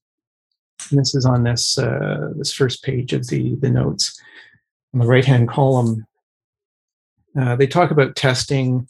And 0.90 1.00
this 1.00 1.16
is 1.16 1.26
on 1.26 1.44
this 1.44 1.78
uh, 1.78 2.32
this 2.36 2.54
first 2.54 2.84
page 2.84 3.14
of 3.14 3.28
the 3.28 3.56
the 3.56 3.70
notes 3.70 4.20
on 4.94 5.00
the 5.00 5.08
right 5.08 5.26
hand 5.26 5.50
column. 5.50 6.06
Uh, 7.40 7.56
they 7.56 7.68
talk 7.68 7.92
about 7.92 8.16
testing 8.16 8.88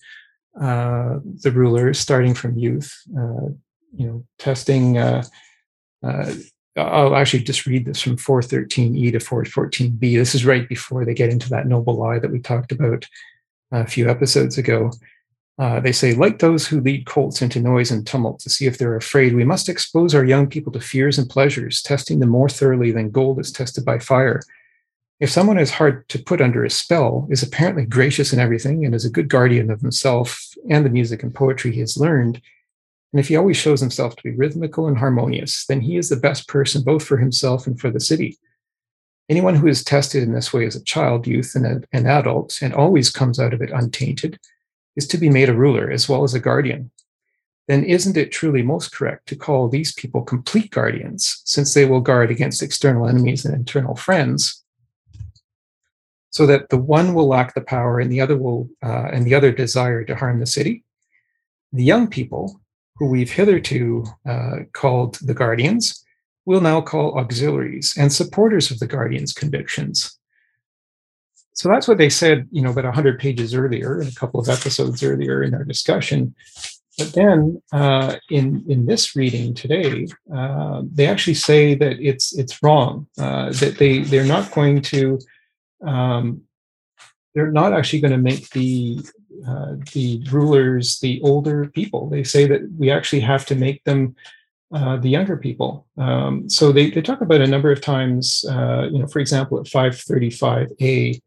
uh, 0.59 1.19
the 1.43 1.51
rulers 1.51 1.99
starting 1.99 2.33
from 2.33 2.57
youth. 2.57 2.91
you 3.07 4.07
know, 4.07 4.23
testing 4.37 4.97
I'll 6.79 7.15
actually 7.15 7.43
just 7.43 7.65
read 7.65 7.85
this 7.85 8.01
from 8.01 8.17
413E 8.17 9.11
to 9.11 9.17
414B. 9.17 9.99
This 9.99 10.35
is 10.35 10.45
right 10.45 10.67
before 10.67 11.05
they 11.05 11.13
get 11.13 11.29
into 11.29 11.49
that 11.49 11.67
noble 11.67 11.95
lie 11.95 12.19
that 12.19 12.31
we 12.31 12.39
talked 12.39 12.71
about 12.71 13.05
a 13.71 13.85
few 13.85 14.09
episodes 14.09 14.57
ago. 14.57 14.91
Uh, 15.59 15.81
they 15.81 15.91
say, 15.91 16.13
like 16.13 16.39
those 16.39 16.65
who 16.65 16.79
lead 16.79 17.05
colts 17.05 17.41
into 17.41 17.59
noise 17.59 17.91
and 17.91 18.07
tumult 18.07 18.39
to 18.39 18.49
see 18.49 18.65
if 18.65 18.77
they're 18.77 18.95
afraid, 18.95 19.35
we 19.35 19.43
must 19.43 19.67
expose 19.67 20.15
our 20.15 20.23
young 20.23 20.47
people 20.47 20.71
to 20.71 20.79
fears 20.79 21.17
and 21.17 21.29
pleasures, 21.29 21.81
testing 21.81 22.19
them 22.19 22.29
more 22.29 22.47
thoroughly 22.47 22.93
than 22.93 23.11
gold 23.11 23.39
is 23.39 23.51
tested 23.51 23.83
by 23.83 23.99
fire. 23.99 24.41
If 25.19 25.29
someone 25.29 25.59
is 25.59 25.71
hard 25.71 26.07
to 26.09 26.23
put 26.23 26.39
under 26.39 26.63
a 26.63 26.69
spell, 26.69 27.27
is 27.29 27.43
apparently 27.43 27.85
gracious 27.85 28.31
in 28.31 28.39
everything, 28.39 28.85
and 28.85 28.95
is 28.95 29.03
a 29.03 29.09
good 29.09 29.27
guardian 29.27 29.69
of 29.69 29.81
himself 29.81 30.47
and 30.69 30.85
the 30.85 30.89
music 30.89 31.23
and 31.23 31.35
poetry 31.35 31.73
he 31.73 31.81
has 31.81 31.97
learned, 31.97 32.41
and 33.11 33.19
if 33.19 33.27
he 33.27 33.35
always 33.35 33.57
shows 33.57 33.81
himself 33.81 34.15
to 34.15 34.23
be 34.23 34.35
rhythmical 34.35 34.87
and 34.87 34.97
harmonious, 34.97 35.65
then 35.65 35.81
he 35.81 35.97
is 35.97 36.07
the 36.07 36.15
best 36.15 36.47
person 36.47 36.83
both 36.83 37.03
for 37.03 37.17
himself 37.17 37.67
and 37.67 37.79
for 37.79 37.89
the 37.89 37.99
city. 37.99 38.37
Anyone 39.27 39.55
who 39.55 39.67
is 39.67 39.83
tested 39.83 40.23
in 40.23 40.31
this 40.31 40.53
way 40.53 40.65
as 40.65 40.75
a 40.75 40.83
child, 40.83 41.27
youth, 41.27 41.53
and 41.53 41.85
an 41.91 42.05
adult, 42.07 42.59
and 42.61 42.73
always 42.73 43.09
comes 43.09 43.39
out 43.39 43.53
of 43.53 43.61
it 43.61 43.71
untainted, 43.71 44.39
is 44.99 45.07
to 45.07 45.17
be 45.17 45.29
made 45.29 45.49
a 45.49 45.61
ruler 45.65 45.89
as 45.97 46.09
well 46.09 46.23
as 46.27 46.33
a 46.33 46.45
guardian. 46.49 46.91
Then 47.69 47.83
isn't 47.83 48.17
it 48.17 48.31
truly 48.31 48.63
most 48.63 48.91
correct 48.91 49.27
to 49.27 49.35
call 49.45 49.69
these 49.69 49.93
people 49.93 50.23
complete 50.33 50.71
guardians, 50.71 51.41
since 51.45 51.73
they 51.73 51.85
will 51.85 52.01
guard 52.01 52.29
against 52.31 52.63
external 52.63 53.07
enemies 53.07 53.45
and 53.45 53.55
internal 53.55 53.95
friends, 53.95 54.65
so 56.31 56.45
that 56.47 56.69
the 56.69 56.83
one 56.97 57.13
will 57.13 57.27
lack 57.27 57.53
the 57.53 57.69
power 57.75 57.99
and 57.99 58.11
the 58.11 58.21
other 58.21 58.37
will 58.37 58.69
uh, 58.83 59.07
and 59.13 59.23
the 59.25 59.35
other 59.35 59.51
desire 59.51 60.03
to 60.03 60.15
harm 60.15 60.39
the 60.39 60.53
city? 60.57 60.83
The 61.71 61.89
young 61.93 62.07
people 62.09 62.59
who 62.97 63.05
we've 63.09 63.31
hitherto 63.31 64.03
uh, 64.27 64.57
called 64.73 65.15
the 65.21 65.33
guardians, 65.33 66.03
we'll 66.45 66.61
now 66.71 66.81
call 66.81 67.17
auxiliaries 67.17 67.95
and 67.97 68.11
supporters 68.11 68.71
of 68.71 68.79
the 68.79 68.91
guardians' 68.95 69.33
convictions. 69.41 70.18
So 71.59 71.67
that's 71.67 71.89
what 71.89 71.97
they 71.97 72.09
said, 72.09 72.47
you 72.51 72.61
know, 72.61 72.69
about 72.69 72.85
100 72.85 73.19
pages 73.19 73.53
earlier, 73.53 73.99
and 73.99 74.09
a 74.09 74.15
couple 74.15 74.39
of 74.39 74.47
episodes 74.47 75.03
earlier 75.03 75.43
in 75.43 75.53
our 75.53 75.65
discussion. 75.65 76.33
But 76.97 77.11
then 77.11 77.61
uh, 77.73 78.15
in 78.29 78.63
in 78.69 78.85
this 78.85 79.13
reading 79.13 79.53
today, 79.53 80.07
uh, 80.33 80.83
they 80.89 81.05
actually 81.05 81.33
say 81.33 81.75
that 81.75 81.99
it's 81.99 82.37
it's 82.37 82.63
wrong. 82.63 83.07
Uh, 83.17 83.51
that 83.59 83.77
they 83.77 83.99
they're 83.99 84.23
not 84.23 84.53
going 84.53 84.81
to 84.83 85.19
um, 85.85 86.43
they're 87.35 87.51
not 87.51 87.73
actually 87.73 87.99
going 87.99 88.13
to 88.13 88.29
make 88.31 88.49
the 88.51 89.01
uh, 89.45 89.73
the 89.91 90.23
rulers 90.31 90.99
the 90.99 91.19
older 91.25 91.67
people. 91.67 92.09
They 92.09 92.23
say 92.23 92.47
that 92.47 92.61
we 92.77 92.89
actually 92.89 93.19
have 93.21 93.45
to 93.47 93.55
make 93.55 93.83
them 93.83 94.15
uh, 94.73 94.95
the 94.95 95.09
younger 95.09 95.35
people. 95.35 95.87
Um, 95.97 96.49
so 96.49 96.71
they, 96.71 96.89
they 96.89 97.01
talk 97.01 97.19
about 97.19 97.41
a 97.41 97.47
number 97.47 97.71
of 97.71 97.81
times, 97.81 98.45
uh, 98.49 98.87
you 98.91 98.99
know, 98.99 99.07
for 99.07 99.19
example, 99.19 99.59
at 99.59 99.65
535a, 99.65 101.19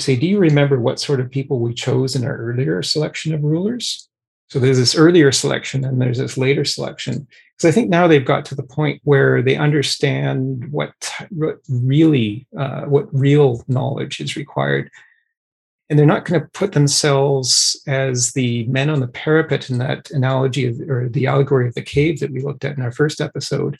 say, 0.00 0.16
Do 0.16 0.26
you 0.26 0.38
remember 0.38 0.80
what 0.80 1.00
sort 1.00 1.20
of 1.20 1.30
people 1.30 1.58
we 1.58 1.74
chose 1.74 2.16
in 2.16 2.24
our 2.24 2.36
earlier 2.36 2.82
selection 2.82 3.34
of 3.34 3.42
rulers? 3.42 4.08
So 4.50 4.58
there's 4.58 4.78
this 4.78 4.94
earlier 4.94 5.32
selection 5.32 5.84
and 5.84 6.00
there's 6.00 6.18
this 6.18 6.36
later 6.36 6.64
selection. 6.64 7.26
Because 7.56 7.68
I 7.68 7.72
think 7.72 7.88
now 7.88 8.06
they've 8.06 8.24
got 8.24 8.44
to 8.46 8.54
the 8.54 8.62
point 8.62 9.00
where 9.04 9.42
they 9.42 9.56
understand 9.56 10.70
what, 10.70 10.92
what 11.30 11.58
really, 11.68 12.46
uh, 12.56 12.82
what 12.82 13.12
real 13.14 13.64
knowledge 13.68 14.20
is 14.20 14.36
required. 14.36 14.90
And 15.88 15.98
they're 15.98 16.06
not 16.06 16.24
going 16.24 16.40
to 16.40 16.48
put 16.48 16.72
themselves 16.72 17.80
as 17.86 18.32
the 18.32 18.64
men 18.66 18.90
on 18.90 19.00
the 19.00 19.08
parapet 19.08 19.70
in 19.70 19.78
that 19.78 20.10
analogy 20.10 20.66
of, 20.66 20.80
or 20.88 21.08
the 21.08 21.26
allegory 21.26 21.68
of 21.68 21.74
the 21.74 21.82
cave 21.82 22.20
that 22.20 22.32
we 22.32 22.40
looked 22.40 22.64
at 22.64 22.76
in 22.76 22.82
our 22.82 22.92
first 22.92 23.20
episode. 23.20 23.76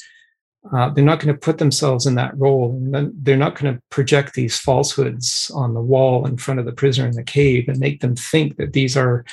Uh, 0.72 0.88
they're 0.90 1.04
not 1.04 1.20
going 1.20 1.34
to 1.34 1.38
put 1.38 1.58
themselves 1.58 2.06
in 2.06 2.14
that 2.14 2.36
role. 2.38 2.72
And 2.72 3.12
they're 3.22 3.36
not 3.36 3.58
going 3.58 3.74
to 3.74 3.82
project 3.90 4.34
these 4.34 4.58
falsehoods 4.58 5.50
on 5.54 5.74
the 5.74 5.80
wall 5.80 6.26
in 6.26 6.38
front 6.38 6.60
of 6.60 6.66
the 6.66 6.72
prisoner 6.72 7.06
in 7.06 7.14
the 7.14 7.22
cave 7.22 7.68
and 7.68 7.78
make 7.78 8.00
them 8.00 8.16
think 8.16 8.56
that 8.56 8.72
these 8.72 8.96
are 8.96 9.24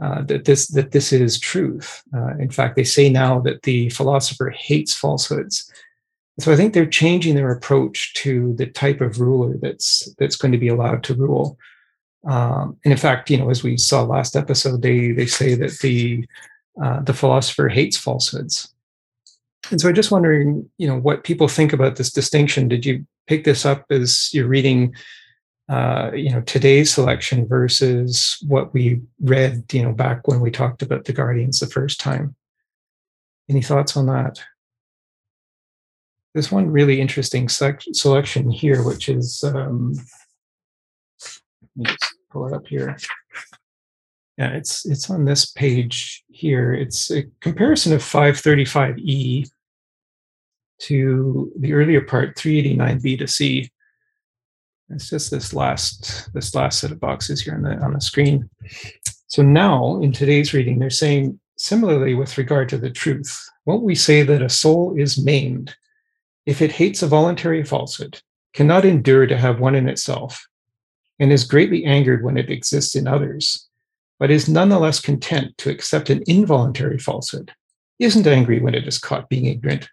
uh, 0.00 0.22
that 0.22 0.44
this 0.44 0.68
that 0.68 0.92
this 0.92 1.12
is 1.12 1.40
truth. 1.40 2.02
Uh, 2.14 2.36
in 2.38 2.50
fact, 2.50 2.76
they 2.76 2.84
say 2.84 3.08
now 3.08 3.40
that 3.40 3.62
the 3.62 3.90
philosopher 3.90 4.50
hates 4.50 4.94
falsehoods. 4.94 5.72
So 6.38 6.52
I 6.52 6.56
think 6.56 6.72
they're 6.72 6.86
changing 6.86 7.34
their 7.34 7.50
approach 7.50 8.14
to 8.14 8.54
the 8.54 8.66
type 8.66 9.00
of 9.00 9.20
ruler 9.20 9.56
that's 9.60 10.08
that's 10.18 10.36
going 10.36 10.52
to 10.52 10.58
be 10.58 10.68
allowed 10.68 11.02
to 11.04 11.14
rule. 11.14 11.58
Um, 12.24 12.76
and 12.84 12.92
in 12.92 12.98
fact, 12.98 13.28
you 13.30 13.38
know, 13.38 13.50
as 13.50 13.64
we 13.64 13.76
saw 13.76 14.02
last 14.02 14.36
episode, 14.36 14.82
they 14.82 15.10
they 15.10 15.26
say 15.26 15.56
that 15.56 15.78
the 15.80 16.24
uh, 16.80 17.00
the 17.00 17.14
philosopher 17.14 17.68
hates 17.68 17.96
falsehoods. 17.96 18.72
And 19.70 19.80
so 19.80 19.88
I'm 19.88 19.94
just 19.94 20.10
wondering, 20.10 20.68
you 20.78 20.88
know, 20.88 20.98
what 20.98 21.24
people 21.24 21.48
think 21.48 21.72
about 21.72 21.96
this 21.96 22.10
distinction. 22.10 22.68
Did 22.68 22.86
you 22.86 23.06
pick 23.26 23.44
this 23.44 23.66
up 23.66 23.84
as 23.90 24.32
you're 24.32 24.48
reading 24.48 24.94
uh, 25.68 26.10
you 26.14 26.30
know 26.30 26.40
today's 26.42 26.92
selection 26.92 27.46
versus 27.46 28.42
what 28.48 28.72
we 28.72 29.02
read 29.20 29.70
you 29.70 29.82
know 29.82 29.92
back 29.92 30.26
when 30.26 30.40
we 30.40 30.50
talked 30.50 30.80
about 30.80 31.04
the 31.04 31.12
guardians 31.12 31.60
the 31.60 31.66
first 31.66 32.00
time? 32.00 32.34
Any 33.50 33.62
thoughts 33.62 33.96
on 33.96 34.06
that? 34.06 34.42
There's 36.32 36.50
one 36.50 36.70
really 36.70 37.00
interesting 37.00 37.48
sec- 37.48 37.82
selection 37.92 38.50
here 38.50 38.82
which 38.82 39.10
is 39.10 39.44
um, 39.44 39.94
let's 41.76 42.14
pull 42.30 42.46
it 42.46 42.54
up 42.54 42.66
here 42.66 42.96
yeah 44.38 44.50
it's 44.50 44.86
it's 44.86 45.10
on 45.10 45.24
this 45.24 45.46
page 45.46 46.24
here. 46.30 46.72
It's 46.72 47.10
a 47.10 47.24
comparison 47.40 47.92
of 47.92 48.00
535e 48.00 49.50
to 50.80 51.52
the 51.58 51.72
earlier 51.72 52.00
part 52.00 52.36
389b 52.36 53.18
to 53.18 53.26
c. 53.26 53.70
It's 54.90 55.10
just 55.10 55.30
this 55.30 55.52
last 55.52 56.32
this 56.32 56.54
last 56.54 56.80
set 56.80 56.92
of 56.92 57.00
boxes 57.00 57.42
here 57.42 57.54
on 57.54 57.62
the 57.62 57.76
on 57.78 57.92
the 57.92 58.00
screen. 58.00 58.48
So 59.26 59.42
now 59.42 60.00
in 60.00 60.12
today's 60.12 60.54
reading, 60.54 60.78
they're 60.78 60.88
saying 60.88 61.38
similarly 61.56 62.14
with 62.14 62.38
regard 62.38 62.68
to 62.68 62.78
the 62.78 62.90
truth, 62.90 63.50
won't 63.66 63.82
we 63.82 63.94
say 63.94 64.22
that 64.22 64.40
a 64.40 64.48
soul 64.48 64.94
is 64.96 65.22
maimed? 65.22 65.74
If 66.46 66.62
it 66.62 66.72
hates 66.72 67.02
a 67.02 67.08
voluntary 67.08 67.64
falsehood, 67.64 68.22
cannot 68.54 68.84
endure 68.84 69.26
to 69.26 69.36
have 69.36 69.60
one 69.60 69.74
in 69.74 69.88
itself, 69.88 70.46
and 71.18 71.30
is 71.30 71.44
greatly 71.44 71.84
angered 71.84 72.24
when 72.24 72.38
it 72.38 72.48
exists 72.48 72.94
in 72.94 73.06
others, 73.06 73.67
but 74.18 74.30
is 74.30 74.48
nonetheless 74.48 75.00
content 75.00 75.56
to 75.58 75.70
accept 75.70 76.10
an 76.10 76.22
involuntary 76.26 76.98
falsehood, 76.98 77.52
isn't 77.98 78.26
angry 78.26 78.60
when 78.60 78.74
it 78.74 78.86
is 78.86 78.98
caught 78.98 79.28
being 79.28 79.46
ignorant, 79.46 79.88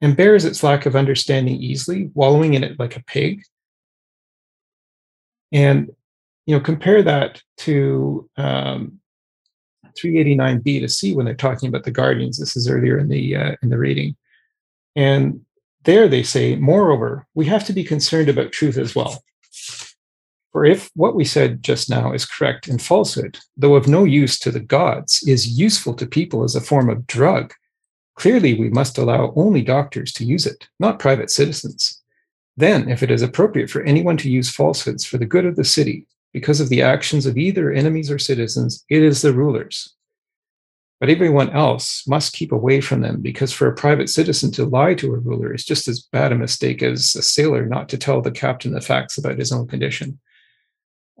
and 0.00 0.16
bears 0.16 0.44
its 0.44 0.62
lack 0.62 0.86
of 0.86 0.96
understanding 0.96 1.56
easily, 1.56 2.10
wallowing 2.14 2.54
in 2.54 2.64
it 2.64 2.78
like 2.78 2.96
a 2.96 3.04
pig, 3.04 3.42
and 5.52 5.90
you 6.46 6.54
know, 6.54 6.60
compare 6.60 7.02
that 7.02 7.42
to 7.58 8.28
um, 8.36 9.00
389b 10.00 10.80
to 10.80 10.88
c 10.88 11.14
when 11.14 11.26
they're 11.26 11.34
talking 11.34 11.68
about 11.68 11.84
the 11.84 11.90
guardians. 11.90 12.38
This 12.38 12.56
is 12.56 12.68
earlier 12.68 12.98
in 12.98 13.08
the 13.08 13.36
uh, 13.36 13.56
in 13.62 13.70
the 13.70 13.78
reading, 13.78 14.16
and 14.94 15.40
there 15.84 16.08
they 16.08 16.22
say, 16.22 16.56
moreover, 16.56 17.26
we 17.34 17.46
have 17.46 17.64
to 17.66 17.72
be 17.72 17.84
concerned 17.84 18.28
about 18.28 18.52
truth 18.52 18.76
as 18.76 18.94
well. 18.94 19.22
For 20.56 20.64
if 20.64 20.90
what 20.94 21.14
we 21.14 21.26
said 21.26 21.62
just 21.62 21.90
now 21.90 22.14
is 22.14 22.24
correct 22.24 22.66
and 22.66 22.80
falsehood, 22.80 23.38
though 23.58 23.74
of 23.74 23.86
no 23.86 24.04
use 24.04 24.38
to 24.38 24.50
the 24.50 24.58
gods, 24.58 25.22
is 25.26 25.58
useful 25.58 25.92
to 25.92 26.06
people 26.06 26.44
as 26.44 26.56
a 26.56 26.62
form 26.62 26.88
of 26.88 27.06
drug, 27.06 27.52
clearly 28.14 28.54
we 28.54 28.70
must 28.70 28.96
allow 28.96 29.34
only 29.36 29.60
doctors 29.60 30.14
to 30.14 30.24
use 30.24 30.46
it, 30.46 30.66
not 30.80 30.98
private 30.98 31.30
citizens. 31.30 32.02
Then, 32.56 32.88
if 32.88 33.02
it 33.02 33.10
is 33.10 33.20
appropriate 33.20 33.68
for 33.68 33.82
anyone 33.82 34.16
to 34.16 34.30
use 34.30 34.50
falsehoods 34.50 35.04
for 35.04 35.18
the 35.18 35.26
good 35.26 35.44
of 35.44 35.56
the 35.56 35.62
city, 35.62 36.06
because 36.32 36.58
of 36.58 36.70
the 36.70 36.80
actions 36.80 37.26
of 37.26 37.36
either 37.36 37.70
enemies 37.70 38.10
or 38.10 38.18
citizens, 38.18 38.82
it 38.88 39.02
is 39.02 39.20
the 39.20 39.34
rulers. 39.34 39.94
But 41.00 41.10
everyone 41.10 41.50
else 41.50 42.08
must 42.08 42.32
keep 42.32 42.50
away 42.50 42.80
from 42.80 43.02
them, 43.02 43.20
because 43.20 43.52
for 43.52 43.68
a 43.68 43.76
private 43.76 44.08
citizen 44.08 44.52
to 44.52 44.64
lie 44.64 44.94
to 44.94 45.12
a 45.12 45.18
ruler 45.18 45.52
is 45.52 45.66
just 45.66 45.86
as 45.86 46.00
bad 46.00 46.32
a 46.32 46.34
mistake 46.34 46.82
as 46.82 47.14
a 47.14 47.20
sailor 47.20 47.66
not 47.66 47.90
to 47.90 47.98
tell 47.98 48.22
the 48.22 48.30
captain 48.30 48.72
the 48.72 48.80
facts 48.80 49.18
about 49.18 49.38
his 49.38 49.52
own 49.52 49.66
condition. 49.66 50.18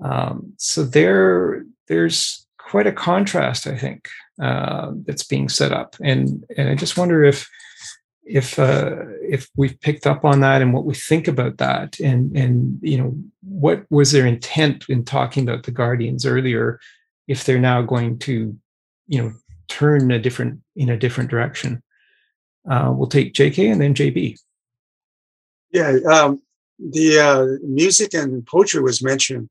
Um, 0.02 0.52
so 0.56 0.82
there, 0.82 1.64
there's 1.88 2.46
quite 2.58 2.86
a 2.86 2.92
contrast, 2.92 3.66
I 3.66 3.76
think, 3.76 4.08
uh, 4.40 4.92
that's 5.06 5.24
being 5.24 5.48
set 5.48 5.72
up, 5.72 5.96
and 6.02 6.44
and 6.56 6.68
I 6.68 6.74
just 6.74 6.98
wonder 6.98 7.24
if 7.24 7.48
if 8.26 8.58
uh, 8.58 8.96
if 9.22 9.48
we've 9.56 9.80
picked 9.80 10.06
up 10.06 10.24
on 10.24 10.40
that 10.40 10.60
and 10.60 10.74
what 10.74 10.84
we 10.84 10.94
think 10.94 11.28
about 11.28 11.58
that 11.58 11.98
and 12.00 12.36
and 12.36 12.78
you 12.82 12.98
know 12.98 13.16
what 13.42 13.86
was 13.88 14.12
their 14.12 14.26
intent 14.26 14.84
in 14.88 15.04
talking 15.04 15.48
about 15.48 15.62
the 15.62 15.70
guardians 15.70 16.26
earlier 16.26 16.80
if 17.28 17.44
they're 17.44 17.60
now 17.60 17.80
going 17.82 18.18
to 18.18 18.56
you 19.06 19.22
know 19.22 19.32
turn 19.68 20.10
a 20.10 20.18
different 20.18 20.60
in 20.74 20.90
a 20.90 20.98
different 20.98 21.30
direction? 21.30 21.82
Uh, 22.68 22.92
we'll 22.92 23.06
take 23.06 23.32
jk 23.32 23.70
and 23.70 23.80
then 23.80 23.94
jb 23.94 24.36
yeah 25.70 25.98
um, 26.10 26.42
the 26.80 27.16
uh, 27.16 27.46
music 27.64 28.12
and 28.12 28.44
poetry 28.44 28.82
was 28.82 29.00
mentioned 29.00 29.48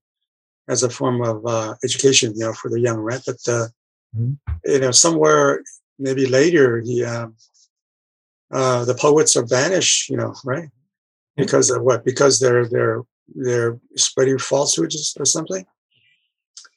as 0.67 0.83
a 0.83 0.89
form 0.89 1.21
of 1.21 1.45
uh, 1.45 1.75
education 1.83 2.33
you 2.35 2.45
know 2.45 2.53
for 2.53 2.69
the 2.69 2.79
young 2.79 2.97
right 2.97 3.21
but 3.25 3.37
uh, 3.47 3.67
mm-hmm. 4.15 4.33
you 4.65 4.79
know 4.79 4.91
somewhere 4.91 5.61
maybe 5.99 6.25
later 6.25 6.81
he 6.81 7.03
um, 7.03 7.35
uh, 8.51 8.85
the 8.85 8.95
poets 8.95 9.35
are 9.35 9.45
banished, 9.45 10.09
you 10.09 10.17
know, 10.17 10.33
right? 10.43 10.69
Because 11.35 11.69
of 11.69 11.81
what? 11.81 12.05
Because 12.05 12.39
they're 12.39 12.67
they're 12.67 13.01
they're 13.35 13.79
spreading 13.95 14.37
falsehoods 14.37 15.15
or 15.19 15.25
something. 15.25 15.65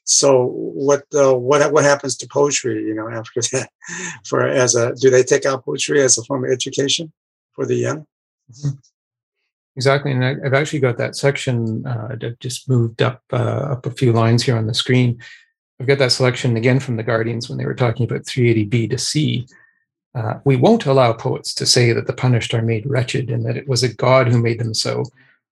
So 0.04 0.46
what 0.46 1.04
uh, 1.14 1.34
what 1.34 1.72
what 1.72 1.84
happens 1.84 2.16
to 2.16 2.28
poetry? 2.28 2.82
You 2.82 2.94
know, 2.94 3.08
after 3.08 3.40
that, 3.52 3.70
for 4.26 4.46
as 4.46 4.74
a 4.74 4.94
do 4.94 5.10
they 5.10 5.22
take 5.22 5.44
out 5.44 5.64
poetry 5.64 6.02
as 6.02 6.16
a 6.16 6.24
form 6.24 6.44
of 6.44 6.50
education 6.50 7.12
for 7.52 7.66
the 7.66 7.76
young? 7.76 8.06
Mm-hmm. 8.50 8.78
Exactly, 9.78 10.10
and 10.10 10.24
I, 10.24 10.34
have 10.42 10.54
actually 10.54 10.80
got 10.80 10.98
that 10.98 11.14
section 11.14 11.86
uh, 11.86 12.16
just 12.40 12.68
moved 12.68 13.00
up 13.00 13.22
uh, 13.32 13.74
up 13.74 13.86
a 13.86 13.92
few 13.92 14.12
lines 14.12 14.42
here 14.42 14.56
on 14.56 14.66
the 14.66 14.74
screen. 14.74 15.22
I've 15.78 15.86
got 15.86 15.98
that 15.98 16.10
selection 16.10 16.56
again 16.56 16.80
from 16.80 16.96
the 16.96 17.04
Guardians 17.04 17.48
when 17.48 17.58
they 17.58 17.64
were 17.64 17.76
talking 17.76 18.04
about 18.04 18.22
380b 18.22 18.90
to 18.90 18.98
c, 18.98 19.46
uh, 20.16 20.40
we 20.44 20.56
won't 20.56 20.86
allow 20.86 21.12
poets 21.12 21.54
to 21.54 21.64
say 21.64 21.92
that 21.92 22.08
the 22.08 22.12
punished 22.12 22.52
are 22.54 22.60
made 22.60 22.90
wretched 22.90 23.30
and 23.30 23.46
that 23.46 23.56
it 23.56 23.68
was 23.68 23.84
a 23.84 23.94
God 23.94 24.26
who 24.26 24.42
made 24.42 24.58
them 24.58 24.74
so, 24.74 25.04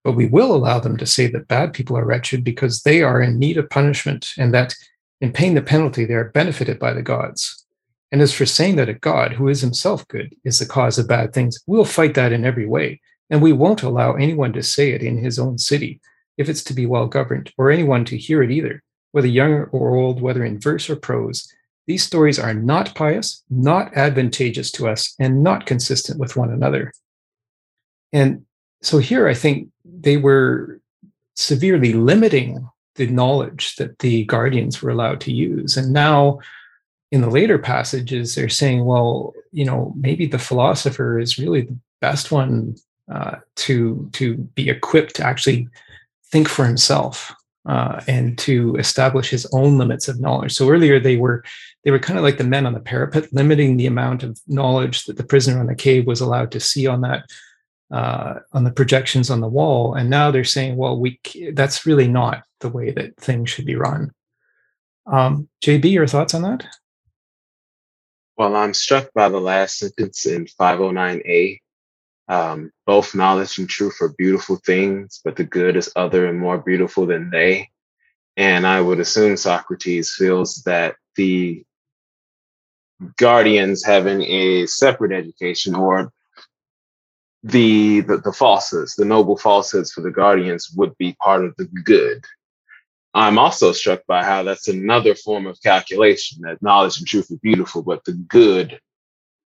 but 0.02 0.16
we 0.16 0.26
will 0.26 0.52
allow 0.52 0.80
them 0.80 0.96
to 0.96 1.06
say 1.06 1.28
that 1.28 1.46
bad 1.46 1.72
people 1.72 1.96
are 1.96 2.04
wretched 2.04 2.42
because 2.42 2.82
they 2.82 3.02
are 3.04 3.22
in 3.22 3.38
need 3.38 3.58
of 3.58 3.70
punishment 3.70 4.32
and 4.36 4.52
that 4.52 4.74
in 5.20 5.32
paying 5.32 5.54
the 5.54 5.62
penalty 5.62 6.04
they 6.04 6.14
are 6.14 6.30
benefited 6.30 6.80
by 6.80 6.92
the 6.92 7.00
gods. 7.00 7.64
And 8.10 8.20
as 8.20 8.34
for 8.34 8.44
saying 8.44 8.74
that 8.74 8.88
a 8.88 8.94
God 8.94 9.34
who 9.34 9.46
is 9.46 9.60
himself 9.60 10.08
good 10.08 10.34
is 10.42 10.58
the 10.58 10.66
cause 10.66 10.98
of 10.98 11.06
bad 11.06 11.32
things, 11.32 11.62
we'll 11.68 11.84
fight 11.84 12.14
that 12.14 12.32
in 12.32 12.44
every 12.44 12.66
way. 12.66 13.00
And 13.30 13.42
we 13.42 13.52
won't 13.52 13.82
allow 13.82 14.14
anyone 14.14 14.52
to 14.52 14.62
say 14.62 14.92
it 14.92 15.02
in 15.02 15.18
his 15.18 15.38
own 15.38 15.58
city 15.58 16.00
if 16.36 16.48
it's 16.48 16.62
to 16.64 16.74
be 16.74 16.86
well 16.86 17.06
governed, 17.06 17.52
or 17.56 17.70
anyone 17.70 18.04
to 18.04 18.16
hear 18.16 18.42
it 18.42 18.50
either, 18.50 18.82
whether 19.12 19.26
young 19.26 19.64
or 19.72 19.96
old, 19.96 20.20
whether 20.20 20.44
in 20.44 20.60
verse 20.60 20.90
or 20.90 20.96
prose, 20.96 21.50
these 21.86 22.02
stories 22.02 22.38
are 22.38 22.52
not 22.52 22.94
pious, 22.94 23.42
not 23.48 23.96
advantageous 23.96 24.70
to 24.72 24.88
us, 24.88 25.14
and 25.18 25.42
not 25.42 25.66
consistent 25.66 26.18
with 26.18 26.36
one 26.36 26.50
another. 26.50 26.92
And 28.12 28.44
so 28.82 28.98
here, 28.98 29.28
I 29.28 29.34
think 29.34 29.68
they 29.84 30.16
were 30.16 30.80
severely 31.36 31.92
limiting 31.92 32.68
the 32.96 33.06
knowledge 33.06 33.76
that 33.76 33.98
the 34.00 34.24
guardians 34.24 34.82
were 34.82 34.90
allowed 34.90 35.20
to 35.22 35.32
use. 35.32 35.76
And 35.76 35.92
now, 35.92 36.40
in 37.12 37.20
the 37.20 37.30
later 37.30 37.58
passages, 37.58 38.34
they're 38.34 38.48
saying, 38.48 38.84
well, 38.84 39.32
you 39.52 39.64
know, 39.64 39.94
maybe 39.96 40.26
the 40.26 40.38
philosopher 40.38 41.18
is 41.18 41.38
really 41.38 41.62
the 41.62 41.78
best 42.00 42.32
one 42.32 42.76
uh, 43.12 43.36
to 43.56 44.08
to 44.12 44.36
be 44.36 44.68
equipped 44.68 45.14
to 45.16 45.24
actually 45.24 45.68
think 46.30 46.48
for 46.48 46.64
himself 46.64 47.32
uh, 47.66 48.00
and 48.06 48.38
to 48.38 48.76
establish 48.76 49.28
his 49.28 49.46
own 49.52 49.78
limits 49.78 50.08
of 50.08 50.20
knowledge. 50.20 50.52
So 50.52 50.70
earlier 50.70 51.00
they 51.00 51.16
were 51.16 51.44
they 51.84 51.90
were 51.90 51.98
kind 51.98 52.18
of 52.18 52.24
like 52.24 52.38
the 52.38 52.44
men 52.44 52.66
on 52.66 52.74
the 52.74 52.80
parapet, 52.80 53.32
limiting 53.32 53.76
the 53.76 53.86
amount 53.86 54.22
of 54.22 54.40
knowledge 54.46 55.04
that 55.04 55.16
the 55.16 55.24
prisoner 55.24 55.60
on 55.60 55.66
the 55.66 55.74
cave 55.74 56.06
was 56.06 56.20
allowed 56.20 56.50
to 56.52 56.60
see 56.60 56.86
on 56.86 57.00
that 57.02 57.24
uh, 57.92 58.40
on 58.52 58.64
the 58.64 58.72
projections 58.72 59.30
on 59.30 59.40
the 59.40 59.48
wall. 59.48 59.94
And 59.94 60.10
now 60.10 60.30
they're 60.30 60.44
saying, 60.44 60.76
well, 60.76 60.98
we 60.98 61.20
that's 61.52 61.86
really 61.86 62.08
not 62.08 62.44
the 62.60 62.68
way 62.68 62.90
that 62.92 63.16
things 63.16 63.50
should 63.50 63.66
be 63.66 63.76
run. 63.76 64.12
Um, 65.06 65.48
JB, 65.62 65.92
your 65.92 66.06
thoughts 66.06 66.34
on 66.34 66.42
that? 66.42 66.66
Well, 68.36 68.54
I'm 68.54 68.74
struck 68.74 69.12
by 69.14 69.28
the 69.28 69.40
last 69.40 69.78
sentence 69.78 70.26
in 70.26 70.46
509A. 70.46 71.60
Um, 72.28 72.72
both 72.86 73.14
knowledge 73.14 73.58
and 73.58 73.68
truth 73.68 73.98
are 74.00 74.14
beautiful 74.18 74.56
things, 74.56 75.20
but 75.24 75.36
the 75.36 75.44
good 75.44 75.76
is 75.76 75.92
other 75.94 76.26
and 76.26 76.38
more 76.38 76.58
beautiful 76.58 77.06
than 77.06 77.30
they. 77.30 77.70
And 78.36 78.66
I 78.66 78.80
would 78.80 79.00
assume 79.00 79.36
Socrates 79.36 80.14
feels 80.14 80.62
that 80.66 80.96
the 81.14 81.64
guardians 83.16 83.84
having 83.84 84.22
a 84.22 84.66
separate 84.66 85.12
education 85.12 85.74
or 85.74 86.12
the, 87.42 88.00
the 88.00 88.18
the 88.18 88.32
falsehoods, 88.32 88.96
the 88.96 89.04
noble 89.04 89.36
falsehoods 89.36 89.92
for 89.92 90.00
the 90.00 90.10
guardians 90.10 90.70
would 90.76 90.96
be 90.98 91.16
part 91.22 91.44
of 91.44 91.54
the 91.56 91.66
good. 91.66 92.24
I'm 93.14 93.38
also 93.38 93.72
struck 93.72 94.04
by 94.06 94.24
how 94.24 94.42
that's 94.42 94.68
another 94.68 95.14
form 95.14 95.46
of 95.46 95.62
calculation 95.62 96.42
that 96.42 96.60
knowledge 96.60 96.98
and 96.98 97.06
truth 97.06 97.30
are 97.30 97.38
beautiful, 97.42 97.82
but 97.82 98.04
the 98.04 98.12
good 98.12 98.78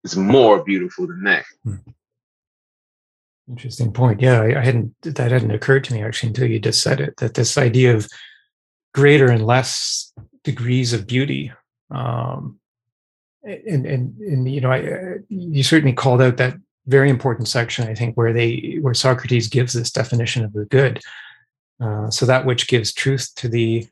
is 0.02 0.16
more 0.16 0.64
beautiful 0.64 1.06
than 1.06 1.22
that. 1.24 1.44
Hmm. 1.62 1.76
Interesting 3.50 3.92
point. 3.92 4.20
Yeah, 4.20 4.42
I, 4.42 4.64
hadn't 4.64 4.94
that 5.02 5.32
hadn't 5.32 5.50
occurred 5.50 5.82
to 5.84 5.92
me 5.92 6.02
actually 6.04 6.28
until 6.28 6.46
you 6.46 6.60
just 6.60 6.82
said 6.82 7.00
it. 7.00 7.16
That 7.16 7.34
this 7.34 7.58
idea 7.58 7.96
of 7.96 8.08
greater 8.94 9.28
and 9.28 9.44
less 9.44 10.12
degrees 10.44 10.92
of 10.92 11.08
beauty, 11.08 11.52
um, 11.90 12.60
and 13.42 13.86
and 13.86 14.16
and 14.20 14.48
you 14.48 14.60
know, 14.60 14.70
I, 14.70 15.16
you 15.28 15.64
certainly 15.64 15.92
called 15.92 16.22
out 16.22 16.36
that 16.36 16.54
very 16.86 17.10
important 17.10 17.48
section, 17.48 17.88
I 17.88 17.94
think, 17.94 18.14
where 18.16 18.32
they 18.32 18.78
where 18.82 18.94
Socrates 18.94 19.48
gives 19.48 19.72
this 19.72 19.90
definition 19.90 20.44
of 20.44 20.52
the 20.52 20.66
good. 20.66 21.00
Uh, 21.80 22.08
so 22.08 22.26
that 22.26 22.46
which 22.46 22.68
gives 22.68 22.92
truth 22.92 23.32
to 23.34 23.48
the 23.48 23.88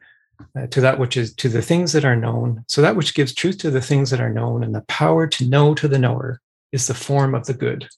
uh, 0.56 0.68
to 0.68 0.80
that 0.80 1.00
which 1.00 1.16
is 1.16 1.34
to 1.34 1.48
the 1.48 1.62
things 1.62 1.92
that 1.94 2.04
are 2.04 2.16
known. 2.16 2.64
So 2.68 2.80
that 2.82 2.94
which 2.94 3.12
gives 3.12 3.34
truth 3.34 3.58
to 3.58 3.72
the 3.72 3.80
things 3.80 4.10
that 4.10 4.20
are 4.20 4.32
known, 4.32 4.62
and 4.62 4.72
the 4.72 4.82
power 4.82 5.26
to 5.26 5.48
know 5.48 5.74
to 5.74 5.88
the 5.88 5.98
knower 5.98 6.40
is 6.70 6.86
the 6.86 6.94
form 6.94 7.34
of 7.34 7.46
the 7.46 7.54
good. 7.54 7.88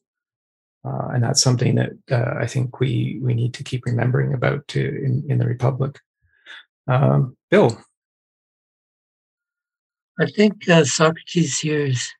Uh, 0.84 1.08
and 1.12 1.22
that's 1.22 1.42
something 1.42 1.74
that 1.74 1.90
uh, 2.10 2.38
I 2.38 2.46
think 2.46 2.80
we 2.80 3.20
we 3.22 3.34
need 3.34 3.52
to 3.54 3.64
keep 3.64 3.84
remembering 3.84 4.32
about 4.32 4.66
to, 4.68 4.80
in 4.80 5.24
in 5.28 5.38
the 5.38 5.46
Republic. 5.46 5.98
Um, 6.86 7.36
Bill, 7.50 7.78
I 10.18 10.26
think 10.26 10.68
uh, 10.68 10.84
Socrates 10.84 11.58
here 11.58 11.84
is 11.86 12.10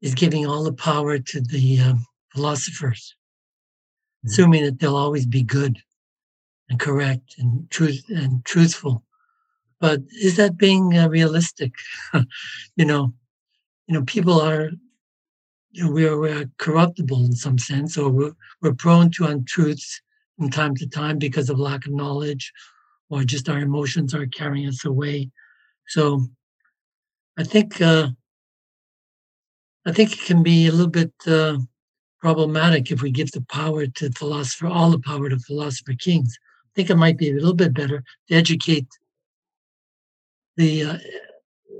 is 0.00 0.14
giving 0.14 0.46
all 0.46 0.64
the 0.64 0.72
power 0.72 1.18
to 1.18 1.40
the 1.40 1.80
um, 1.80 2.06
philosophers, 2.34 3.14
mm-hmm. 4.18 4.28
assuming 4.28 4.64
that 4.64 4.78
they'll 4.78 4.96
always 4.96 5.26
be 5.26 5.42
good 5.42 5.78
and 6.68 6.78
correct 6.78 7.34
and 7.38 7.70
truth 7.70 8.04
and 8.08 8.44
truthful. 8.44 9.04
But 9.80 10.00
is 10.20 10.36
that 10.36 10.56
being 10.58 10.96
uh, 10.96 11.08
realistic? 11.08 11.72
you 12.76 12.84
know, 12.84 13.12
you 13.86 13.94
know, 13.94 14.04
people 14.04 14.40
are, 14.40 14.70
you 15.78 15.84
know, 15.84 15.92
we're, 15.92 16.18
we're 16.18 16.50
corruptible 16.58 17.24
in 17.24 17.32
some 17.36 17.56
sense, 17.56 17.96
or 17.96 18.10
we're, 18.10 18.32
we're 18.60 18.74
prone 18.74 19.12
to 19.12 19.26
untruths 19.26 20.02
from 20.36 20.50
time 20.50 20.74
to 20.74 20.88
time 20.88 21.18
because 21.18 21.48
of 21.48 21.60
lack 21.60 21.86
of 21.86 21.92
knowledge, 21.92 22.52
or 23.10 23.22
just 23.22 23.48
our 23.48 23.60
emotions 23.60 24.12
are 24.12 24.26
carrying 24.26 24.66
us 24.66 24.84
away. 24.84 25.30
So, 25.86 26.26
I 27.38 27.44
think 27.44 27.80
uh, 27.80 28.08
I 29.86 29.92
think 29.92 30.14
it 30.14 30.24
can 30.26 30.42
be 30.42 30.66
a 30.66 30.72
little 30.72 30.90
bit 30.90 31.12
uh, 31.28 31.58
problematic 32.20 32.90
if 32.90 33.00
we 33.00 33.12
give 33.12 33.30
the 33.30 33.42
power 33.42 33.86
to 33.86 34.10
philosopher, 34.10 34.66
all 34.66 34.90
the 34.90 34.98
power 34.98 35.28
to 35.28 35.38
philosopher 35.38 35.94
kings. 35.96 36.36
I 36.64 36.70
think 36.74 36.90
it 36.90 36.96
might 36.96 37.18
be 37.18 37.30
a 37.30 37.34
little 37.34 37.54
bit 37.54 37.72
better 37.72 38.02
to 38.28 38.34
educate 38.34 38.88
the 40.56 40.82
uh, 40.82 40.98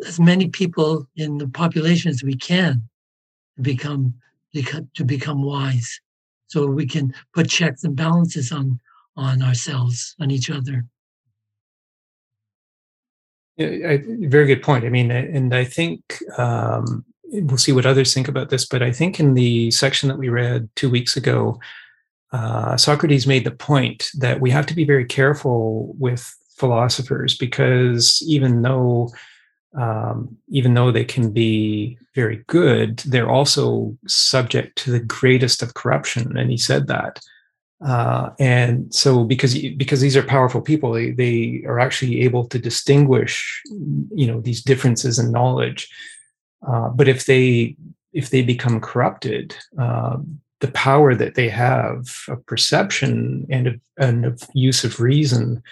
as 0.07 0.21
many 0.21 0.47
people 0.47 1.09
in 1.17 1.39
the 1.39 1.49
population 1.49 2.11
as 2.11 2.23
we 2.23 2.37
can 2.37 2.89
become 3.61 4.15
to 4.95 5.05
become 5.05 5.43
wise, 5.43 6.01
so 6.47 6.67
we 6.67 6.87
can 6.87 7.15
put 7.35 7.49
checks 7.49 7.85
and 7.85 7.95
balances 7.95 8.51
on 8.53 8.81
on 9.17 9.43
ourselves, 9.43 10.15
on 10.21 10.31
each 10.31 10.51
other. 10.51 10.87
Yeah, 13.57 13.91
I, 13.91 14.03
very 14.29 14.47
good 14.47 14.63
point. 14.63 14.85
I 14.85 14.89
mean, 14.89 15.11
and 15.11 15.53
I 15.55 15.65
think 15.65 16.23
um, 16.39 17.05
we'll 17.25 17.59
see 17.59 17.73
what 17.73 17.87
others 17.87 18.15
think 18.15 18.29
about 18.29 18.51
this, 18.51 18.65
but 18.65 18.83
I 18.83 18.93
think 18.93 19.19
in 19.19 19.35
the 19.35 19.71
section 19.73 20.09
that 20.09 20.19
we 20.19 20.29
read 20.29 20.69
two 20.77 20.89
weeks 20.89 21.17
ago, 21.17 21.59
uh, 22.33 22.77
Socrates 22.77 23.27
made 23.27 23.45
the 23.45 23.51
point 23.51 24.11
that 24.19 24.41
we 24.41 24.51
have 24.51 24.67
to 24.67 24.75
be 24.75 24.85
very 24.85 25.05
careful 25.05 25.95
with 25.99 26.35
philosophers 26.57 27.37
because 27.37 28.23
even 28.27 28.63
though 28.63 29.11
um, 29.77 30.37
even 30.49 30.75
though 30.75 30.91
they 30.91 31.05
can 31.05 31.31
be 31.31 31.99
very 32.15 32.45
good, 32.47 32.99
they're 32.99 33.31
also 33.31 33.97
subject 34.07 34.77
to 34.79 34.91
the 34.91 35.01
greatest 35.01 35.63
of 35.63 35.75
corruption, 35.75 36.37
and 36.37 36.51
he 36.51 36.57
said 36.57 36.87
that. 36.87 37.21
Uh, 37.85 38.31
and 38.41 38.93
so, 38.93 39.23
because 39.23 39.57
because 39.77 40.01
these 40.01 40.17
are 40.17 40.23
powerful 40.23 40.61
people, 40.61 40.93
they, 40.93 41.13
they 41.13 41.63
are 41.67 41.79
actually 41.79 42.23
able 42.23 42.45
to 42.47 42.59
distinguish, 42.59 43.63
you 44.13 44.27
know, 44.27 44.41
these 44.41 44.63
differences 44.63 45.19
in 45.19 45.31
knowledge 45.31 45.89
uh, 46.67 46.89
but 46.89 47.09
if 47.09 47.27
they 47.27 47.77
if 48.13 48.31
they 48.31 48.43
become 48.43 48.81
corrupted, 48.81 49.55
uh, 49.79 50.17
the 50.61 50.71
power 50.73 51.15
that 51.15 51.35
they 51.35 51.49
have 51.49 52.09
of 52.29 52.45
perception 52.47 53.47
and 53.51 53.67
of, 53.69 53.81
and 53.99 54.25
of 54.25 54.43
use 54.55 54.83
of 54.83 54.99
reason 54.99 55.63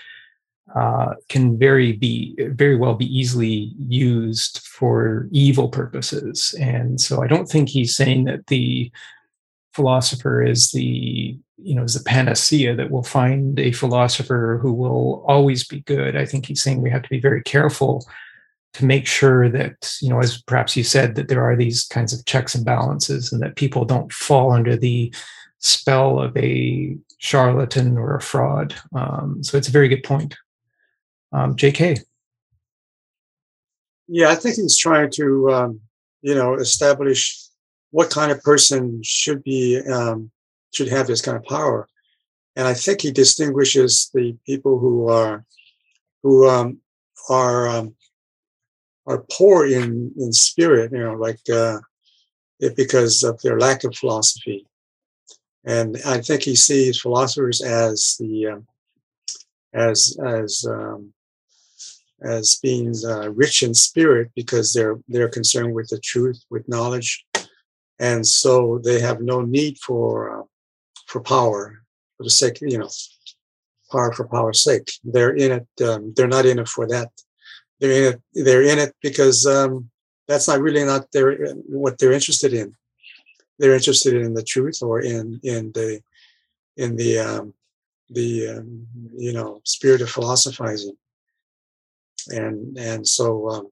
uh, 0.76 1.14
can 1.30 1.58
very 1.58 1.92
be 1.92 2.36
very 2.50 2.76
well 2.76 2.94
be 2.94 3.18
easily 3.18 3.72
used 3.88 4.58
for 4.58 5.26
evil 5.32 5.68
purposes. 5.68 6.54
And 6.60 7.00
so 7.00 7.22
I 7.22 7.26
don't 7.26 7.48
think 7.48 7.70
he's 7.70 7.96
saying 7.96 8.24
that 8.24 8.48
the 8.48 8.92
philosopher 9.72 10.42
is 10.42 10.72
the 10.72 11.38
you 11.56 11.74
know 11.74 11.82
is 11.82 11.94
the 11.94 12.04
panacea 12.04 12.76
that 12.76 12.90
will 12.90 13.02
find 13.02 13.58
a 13.58 13.72
philosopher 13.72 14.58
who 14.60 14.72
will 14.72 15.24
always 15.26 15.66
be 15.66 15.80
good. 15.80 16.14
I 16.14 16.26
think 16.26 16.44
he's 16.44 16.62
saying 16.62 16.82
we 16.82 16.90
have 16.90 17.02
to 17.02 17.08
be 17.08 17.20
very 17.20 17.42
careful 17.42 18.06
to 18.74 18.84
make 18.84 19.06
sure 19.06 19.48
that 19.48 19.96
you 20.02 20.10
know 20.10 20.20
as 20.20 20.42
perhaps 20.42 20.76
you 20.76 20.84
said 20.84 21.14
that 21.14 21.28
there 21.28 21.42
are 21.42 21.56
these 21.56 21.84
kinds 21.84 22.12
of 22.12 22.26
checks 22.26 22.54
and 22.54 22.66
balances 22.66 23.32
and 23.32 23.40
that 23.40 23.56
people 23.56 23.86
don't 23.86 24.12
fall 24.12 24.52
under 24.52 24.76
the 24.76 25.10
spell 25.60 26.20
of 26.20 26.36
a 26.36 26.94
charlatan 27.16 27.96
or 27.96 28.14
a 28.14 28.20
fraud 28.20 28.74
um, 28.94 29.42
so 29.42 29.56
it's 29.56 29.68
a 29.68 29.72
very 29.72 29.88
good 29.88 30.02
point 30.02 30.36
um, 31.32 31.56
jk 31.56 32.00
yeah 34.08 34.28
i 34.28 34.34
think 34.34 34.56
he's 34.56 34.78
trying 34.78 35.10
to 35.10 35.50
um, 35.50 35.80
you 36.22 36.34
know 36.34 36.54
establish 36.54 37.42
what 37.90 38.10
kind 38.10 38.30
of 38.30 38.42
person 38.42 39.00
should 39.02 39.42
be 39.42 39.80
um, 39.92 40.30
should 40.72 40.88
have 40.88 41.06
this 41.06 41.22
kind 41.22 41.36
of 41.36 41.44
power 41.44 41.88
and 42.56 42.66
i 42.66 42.74
think 42.74 43.00
he 43.00 43.10
distinguishes 43.10 44.10
the 44.14 44.36
people 44.46 44.78
who 44.78 45.08
are 45.08 45.44
who 46.22 46.48
um, 46.48 46.78
are 47.28 47.68
um, 47.68 47.94
are 49.06 49.24
poor 49.30 49.66
in 49.66 50.12
in 50.18 50.32
spirit, 50.32 50.92
you 50.92 50.98
know, 50.98 51.14
like 51.14 51.40
uh, 51.48 51.78
because 52.76 53.22
of 53.22 53.40
their 53.42 53.58
lack 53.58 53.84
of 53.84 53.96
philosophy. 53.96 54.66
And 55.64 55.96
I 56.04 56.20
think 56.20 56.42
he 56.42 56.56
sees 56.56 57.00
philosophers 57.00 57.60
as 57.62 58.16
the 58.18 58.46
um, 58.46 58.66
as 59.72 60.16
as 60.24 60.66
um, 60.68 61.12
as 62.22 62.58
being 62.62 62.94
uh, 63.04 63.30
rich 63.30 63.62
in 63.62 63.74
spirit 63.74 64.30
because 64.34 64.72
they're 64.72 64.98
they're 65.08 65.28
concerned 65.28 65.74
with 65.74 65.88
the 65.88 66.00
truth, 66.00 66.42
with 66.50 66.68
knowledge, 66.68 67.24
and 67.98 68.26
so 68.26 68.80
they 68.82 69.00
have 69.00 69.20
no 69.20 69.40
need 69.42 69.78
for 69.78 70.40
uh, 70.40 70.44
for 71.06 71.20
power 71.20 71.82
for 72.16 72.24
the 72.24 72.30
sake, 72.30 72.58
you 72.62 72.78
know, 72.78 72.88
power 73.92 74.12
for 74.12 74.26
power's 74.26 74.62
sake. 74.62 74.90
They're 75.04 75.34
in 75.34 75.52
it. 75.52 75.82
Um, 75.82 76.14
they're 76.16 76.26
not 76.26 76.46
in 76.46 76.58
it 76.58 76.68
for 76.68 76.86
that 76.88 77.10
they're 77.80 77.92
in 77.92 78.14
it. 78.14 78.44
They're 78.44 78.62
in 78.62 78.78
it 78.78 78.94
because 79.02 79.46
um, 79.46 79.90
that's 80.28 80.48
not 80.48 80.60
really 80.60 80.84
not 80.84 81.10
their 81.12 81.36
what 81.66 81.98
they're 81.98 82.12
interested 82.12 82.54
in. 82.54 82.74
They're 83.58 83.74
interested 83.74 84.14
in 84.14 84.34
the 84.34 84.42
truth 84.42 84.82
or 84.82 85.00
in 85.00 85.40
in 85.42 85.72
the 85.72 86.00
in 86.76 86.96
the 86.96 87.18
um, 87.18 87.54
the 88.10 88.48
um, 88.48 88.86
you 89.16 89.32
know 89.32 89.60
spirit 89.64 90.00
of 90.00 90.10
philosophizing, 90.10 90.96
and 92.28 92.76
and 92.78 93.06
so 93.06 93.48
um, 93.48 93.68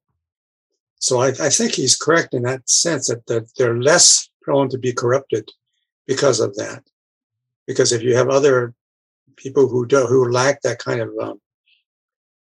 so 0.99 1.21
I, 1.21 1.29
I 1.29 1.51
think 1.51 1.73
he's 1.73 1.97
correct 1.97 2.33
in 2.33 2.43
that 2.43 2.69
sense 2.69 3.09
that, 3.09 3.27
that 3.27 3.55
they're 3.57 3.81
less 3.81 4.29
prone 4.43 4.69
to 4.71 4.79
be 4.79 4.93
corrupted 4.93 5.51
because 6.07 6.41
of 6.41 6.55
that. 6.57 6.83
Because 7.67 7.93
if 7.93 8.03
you 8.03 8.17
have 8.17 8.29
other 8.29 8.75
people 9.37 9.69
who 9.69 9.87
do 9.87 10.07
who 10.07 10.31
lack 10.31 10.63
that 10.63 10.79
kind 10.79 11.01
of 11.01 11.11
um, 11.21 11.41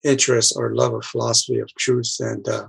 interest 0.04 0.54
or 0.56 0.74
love 0.74 0.94
of 0.94 1.06
philosophy 1.06 1.60
of 1.60 1.74
truth 1.76 2.16
and 2.20 2.48
uh, 2.48 2.68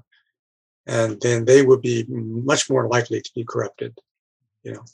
and 0.87 1.21
then 1.21 1.45
they 1.45 1.63
would 1.63 1.81
be 1.81 2.05
much 2.09 2.69
more 2.69 2.89
likely 2.89 3.21
to 3.21 3.31
be 3.35 3.45
corrupted 3.45 3.97
you 4.63 4.73
know 4.73 4.85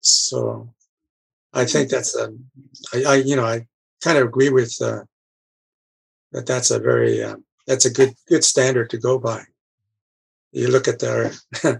so 0.00 0.68
i 1.52 1.64
think 1.64 1.88
that's 1.88 2.16
a 2.16 2.32
i, 2.94 3.04
I 3.04 3.14
you 3.16 3.36
know 3.36 3.44
i 3.44 3.66
kind 4.02 4.18
of 4.18 4.24
agree 4.26 4.50
with 4.50 4.76
uh, 4.82 5.02
that 6.32 6.46
that's 6.46 6.70
a 6.70 6.78
very 6.78 7.22
uh, 7.22 7.36
that's 7.66 7.84
a 7.84 7.92
good 7.92 8.14
good 8.28 8.44
standard 8.44 8.90
to 8.90 8.98
go 8.98 9.18
by 9.18 9.42
you 10.52 10.68
look 10.68 10.88
at 10.88 11.02
our 11.04 11.30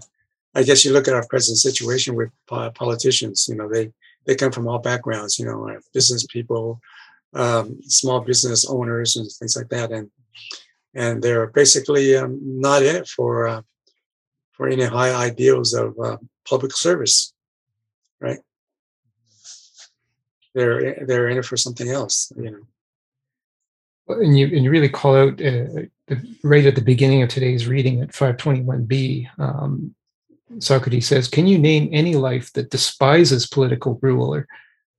i 0.55 0.63
guess 0.63 0.85
you 0.85 0.93
look 0.93 1.07
at 1.07 1.13
our 1.13 1.27
present 1.27 1.57
situation 1.57 2.15
with 2.15 2.29
politicians 2.75 3.47
you 3.49 3.55
know 3.55 3.69
they 3.69 3.91
they 4.25 4.35
come 4.35 4.51
from 4.51 4.67
all 4.67 4.79
backgrounds 4.79 5.39
you 5.39 5.45
know 5.45 5.77
business 5.93 6.25
people 6.27 6.79
um, 7.33 7.79
small 7.83 8.21
business 8.21 8.67
owners 8.67 9.15
and 9.15 9.29
things 9.31 9.55
like 9.55 9.69
that 9.69 9.91
and 9.91 10.09
and 10.95 11.21
they're 11.21 11.47
basically 11.47 12.15
um, 12.15 12.39
not 12.41 12.83
in 12.83 12.95
it 12.95 13.07
for 13.07 13.47
uh, 13.47 13.61
for 14.59 14.67
any 14.67 14.83
high 14.83 15.13
ideals 15.13 15.73
of 15.73 15.97
uh, 15.99 16.17
public 16.47 16.75
service, 16.75 17.33
right? 18.19 18.39
They're 20.53 21.05
they're 21.05 21.29
in 21.29 21.37
it 21.37 21.45
for 21.45 21.57
something 21.57 21.89
else, 21.89 22.31
you 22.35 22.51
know. 22.51 22.67
And 24.09 24.37
you 24.37 24.47
and 24.47 24.63
you 24.63 24.71
really 24.71 24.89
call 24.89 25.15
out 25.15 25.33
uh, 25.33 25.85
the, 26.07 26.37
right 26.43 26.65
at 26.65 26.75
the 26.75 26.81
beginning 26.81 27.21
of 27.21 27.29
today's 27.29 27.67
reading 27.67 28.01
at 28.01 28.09
521b. 28.09 29.27
Um, 29.39 29.95
Socrates 30.59 31.07
says, 31.07 31.27
"Can 31.27 31.47
you 31.47 31.57
name 31.57 31.89
any 31.91 32.15
life 32.15 32.51
that 32.53 32.71
despises 32.71 33.47
political 33.47 33.99
rule, 34.01 34.33
or 34.33 34.47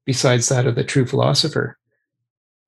besides 0.07 0.49
that 0.49 0.67
of 0.67 0.77
the 0.77 0.85
true 0.85 1.07
philosopher?" 1.07 1.77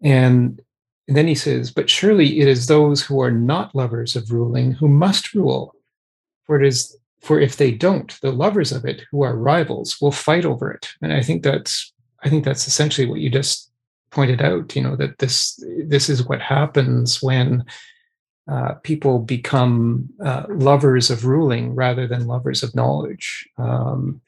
And 0.03 0.61
and 1.09 1.16
then 1.16 1.26
he 1.26 1.34
says, 1.34 1.70
But 1.70 1.90
surely 1.90 2.40
it 2.40 2.49
is 2.49 2.66
those 2.66 3.03
who 3.03 3.20
are 3.20 3.30
not 3.30 3.74
lovers 3.74 4.16
of 4.16 4.30
ruling 4.30 4.72
who 4.72 4.88
must 4.88 5.34
rule. 5.34 5.74
For 6.45 6.61
it 6.61 6.66
is 6.66 6.97
for 7.20 7.40
if 7.40 7.57
they 7.57 7.70
don't, 7.70 8.18
the 8.20 8.32
lovers 8.32 8.72
of 8.72 8.84
it 8.84 9.05
who 9.11 9.22
are 9.22 9.36
rivals 9.36 10.01
will 10.01 10.12
fight 10.12 10.45
over 10.45 10.72
it. 10.72 10.88
And 11.03 11.12
I 11.12 11.22
think 11.22 11.43
that's 11.43 11.93
I 12.22 12.28
think 12.28 12.45
that's 12.45 12.68
essentially 12.68 13.07
what 13.07 13.20
you 13.20 13.30
just 13.30 13.71
pointed 14.12 14.40
out, 14.40 14.76
you 14.76 14.82
know, 14.82 14.96
that 14.96 15.18
this 15.18 15.62
this 15.86 16.08
is 16.08 16.26
what 16.26 16.40
happens 16.40 17.22
when 17.22 17.64
uh, 18.48 18.74
people 18.82 19.18
become 19.18 20.08
uh, 20.24 20.44
lovers 20.48 21.10
of 21.10 21.24
ruling 21.24 21.74
rather 21.74 22.06
than 22.06 22.26
lovers 22.26 22.62
of 22.62 22.74
knowledge. 22.74 23.48
Um, 23.58 24.20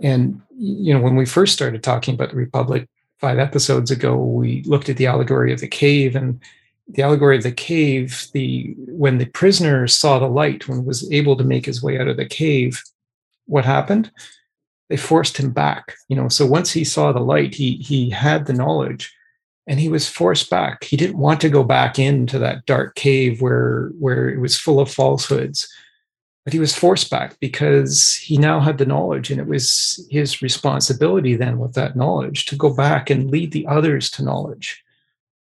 and 0.00 0.40
you 0.56 0.94
know, 0.94 1.00
when 1.00 1.16
we 1.16 1.26
first 1.26 1.52
started 1.52 1.82
talking 1.82 2.14
about 2.14 2.30
the 2.30 2.36
republic, 2.36 2.88
five 3.18 3.38
episodes 3.38 3.90
ago, 3.90 4.16
we 4.16 4.62
looked 4.62 4.88
at 4.88 4.96
the 4.96 5.06
allegory 5.06 5.52
of 5.52 5.60
the 5.60 5.68
cave 5.68 6.14
and 6.14 6.40
the 6.88 7.02
allegory 7.02 7.36
of 7.36 7.42
the 7.42 7.52
cave, 7.52 8.28
the 8.32 8.74
when 8.78 9.18
the 9.18 9.26
prisoner 9.26 9.86
saw 9.86 10.18
the 10.18 10.28
light, 10.28 10.68
when 10.68 10.84
was 10.84 11.10
able 11.12 11.36
to 11.36 11.44
make 11.44 11.66
his 11.66 11.82
way 11.82 11.98
out 11.98 12.08
of 12.08 12.16
the 12.16 12.26
cave, 12.26 12.82
what 13.46 13.64
happened? 13.64 14.10
They 14.88 14.96
forced 14.96 15.36
him 15.36 15.50
back. 15.50 15.96
You 16.08 16.16
know, 16.16 16.28
so 16.28 16.46
once 16.46 16.72
he 16.72 16.84
saw 16.84 17.12
the 17.12 17.20
light, 17.20 17.54
he 17.54 17.76
he 17.76 18.10
had 18.10 18.46
the 18.46 18.52
knowledge 18.52 19.14
and 19.66 19.78
he 19.78 19.88
was 19.88 20.08
forced 20.08 20.48
back. 20.48 20.84
He 20.84 20.96
didn't 20.96 21.18
want 21.18 21.40
to 21.42 21.50
go 21.50 21.62
back 21.62 21.98
into 21.98 22.38
that 22.38 22.64
dark 22.66 22.94
cave 22.94 23.42
where 23.42 23.90
where 23.98 24.28
it 24.28 24.40
was 24.40 24.58
full 24.58 24.80
of 24.80 24.90
falsehoods 24.90 25.68
but 26.48 26.54
he 26.54 26.60
was 26.60 26.74
forced 26.74 27.10
back 27.10 27.38
because 27.40 28.14
he 28.14 28.38
now 28.38 28.58
had 28.58 28.78
the 28.78 28.86
knowledge 28.86 29.30
and 29.30 29.38
it 29.38 29.46
was 29.46 30.08
his 30.10 30.40
responsibility 30.40 31.36
then 31.36 31.58
with 31.58 31.74
that 31.74 31.94
knowledge 31.94 32.46
to 32.46 32.56
go 32.56 32.74
back 32.74 33.10
and 33.10 33.30
lead 33.30 33.52
the 33.52 33.66
others 33.66 34.10
to 34.10 34.24
knowledge 34.24 34.82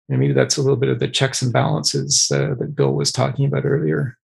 and 0.09 0.19
maybe 0.19 0.33
that's 0.33 0.57
a 0.57 0.61
little 0.61 0.75
bit 0.75 0.89
of 0.89 0.99
the 0.99 1.07
checks 1.07 1.41
and 1.41 1.53
balances 1.53 2.29
uh, 2.35 2.55
that 2.55 2.75
bill 2.75 2.91
was 2.91 3.09
talking 3.09 3.45
about 3.45 3.63
earlier 3.63 4.17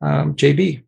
um, 0.00 0.34
jb 0.34 0.82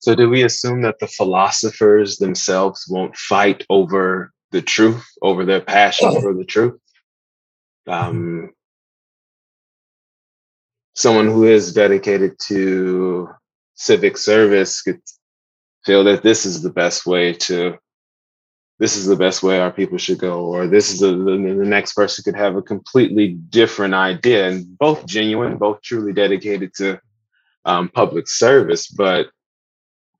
so 0.00 0.14
do 0.14 0.30
we 0.30 0.42
assume 0.42 0.82
that 0.82 0.98
the 0.98 1.06
philosophers 1.06 2.16
themselves 2.16 2.86
won't 2.88 3.16
fight 3.16 3.64
over 3.68 4.32
the 4.50 4.62
truth 4.62 5.06
over 5.22 5.44
their 5.44 5.60
passion 5.60 6.20
for 6.20 6.34
the 6.34 6.44
truth? 6.44 6.80
Um, 7.86 8.50
someone 10.94 11.26
who 11.26 11.44
is 11.44 11.74
dedicated 11.74 12.38
to 12.46 13.28
civic 13.74 14.16
service 14.16 14.82
could 14.82 15.00
feel 15.84 16.04
that 16.04 16.22
this 16.22 16.46
is 16.46 16.62
the 16.62 16.70
best 16.70 17.06
way 17.06 17.34
to 17.34 17.78
this 18.78 18.96
is 18.96 19.04
the 19.04 19.16
best 19.16 19.42
way 19.42 19.60
our 19.60 19.70
people 19.70 19.98
should 19.98 20.18
go 20.18 20.44
or 20.44 20.66
this 20.66 20.90
is 20.90 21.00
the, 21.00 21.08
the, 21.08 21.36
the 21.36 21.66
next 21.66 21.92
person 21.92 22.24
could 22.24 22.38
have 22.38 22.56
a 22.56 22.62
completely 22.62 23.28
different 23.28 23.92
idea 23.92 24.48
and 24.48 24.78
both 24.78 25.06
genuine 25.06 25.56
both 25.56 25.80
truly 25.82 26.12
dedicated 26.12 26.72
to 26.74 26.98
um, 27.66 27.88
public 27.88 28.28
service 28.28 28.88
but 28.88 29.28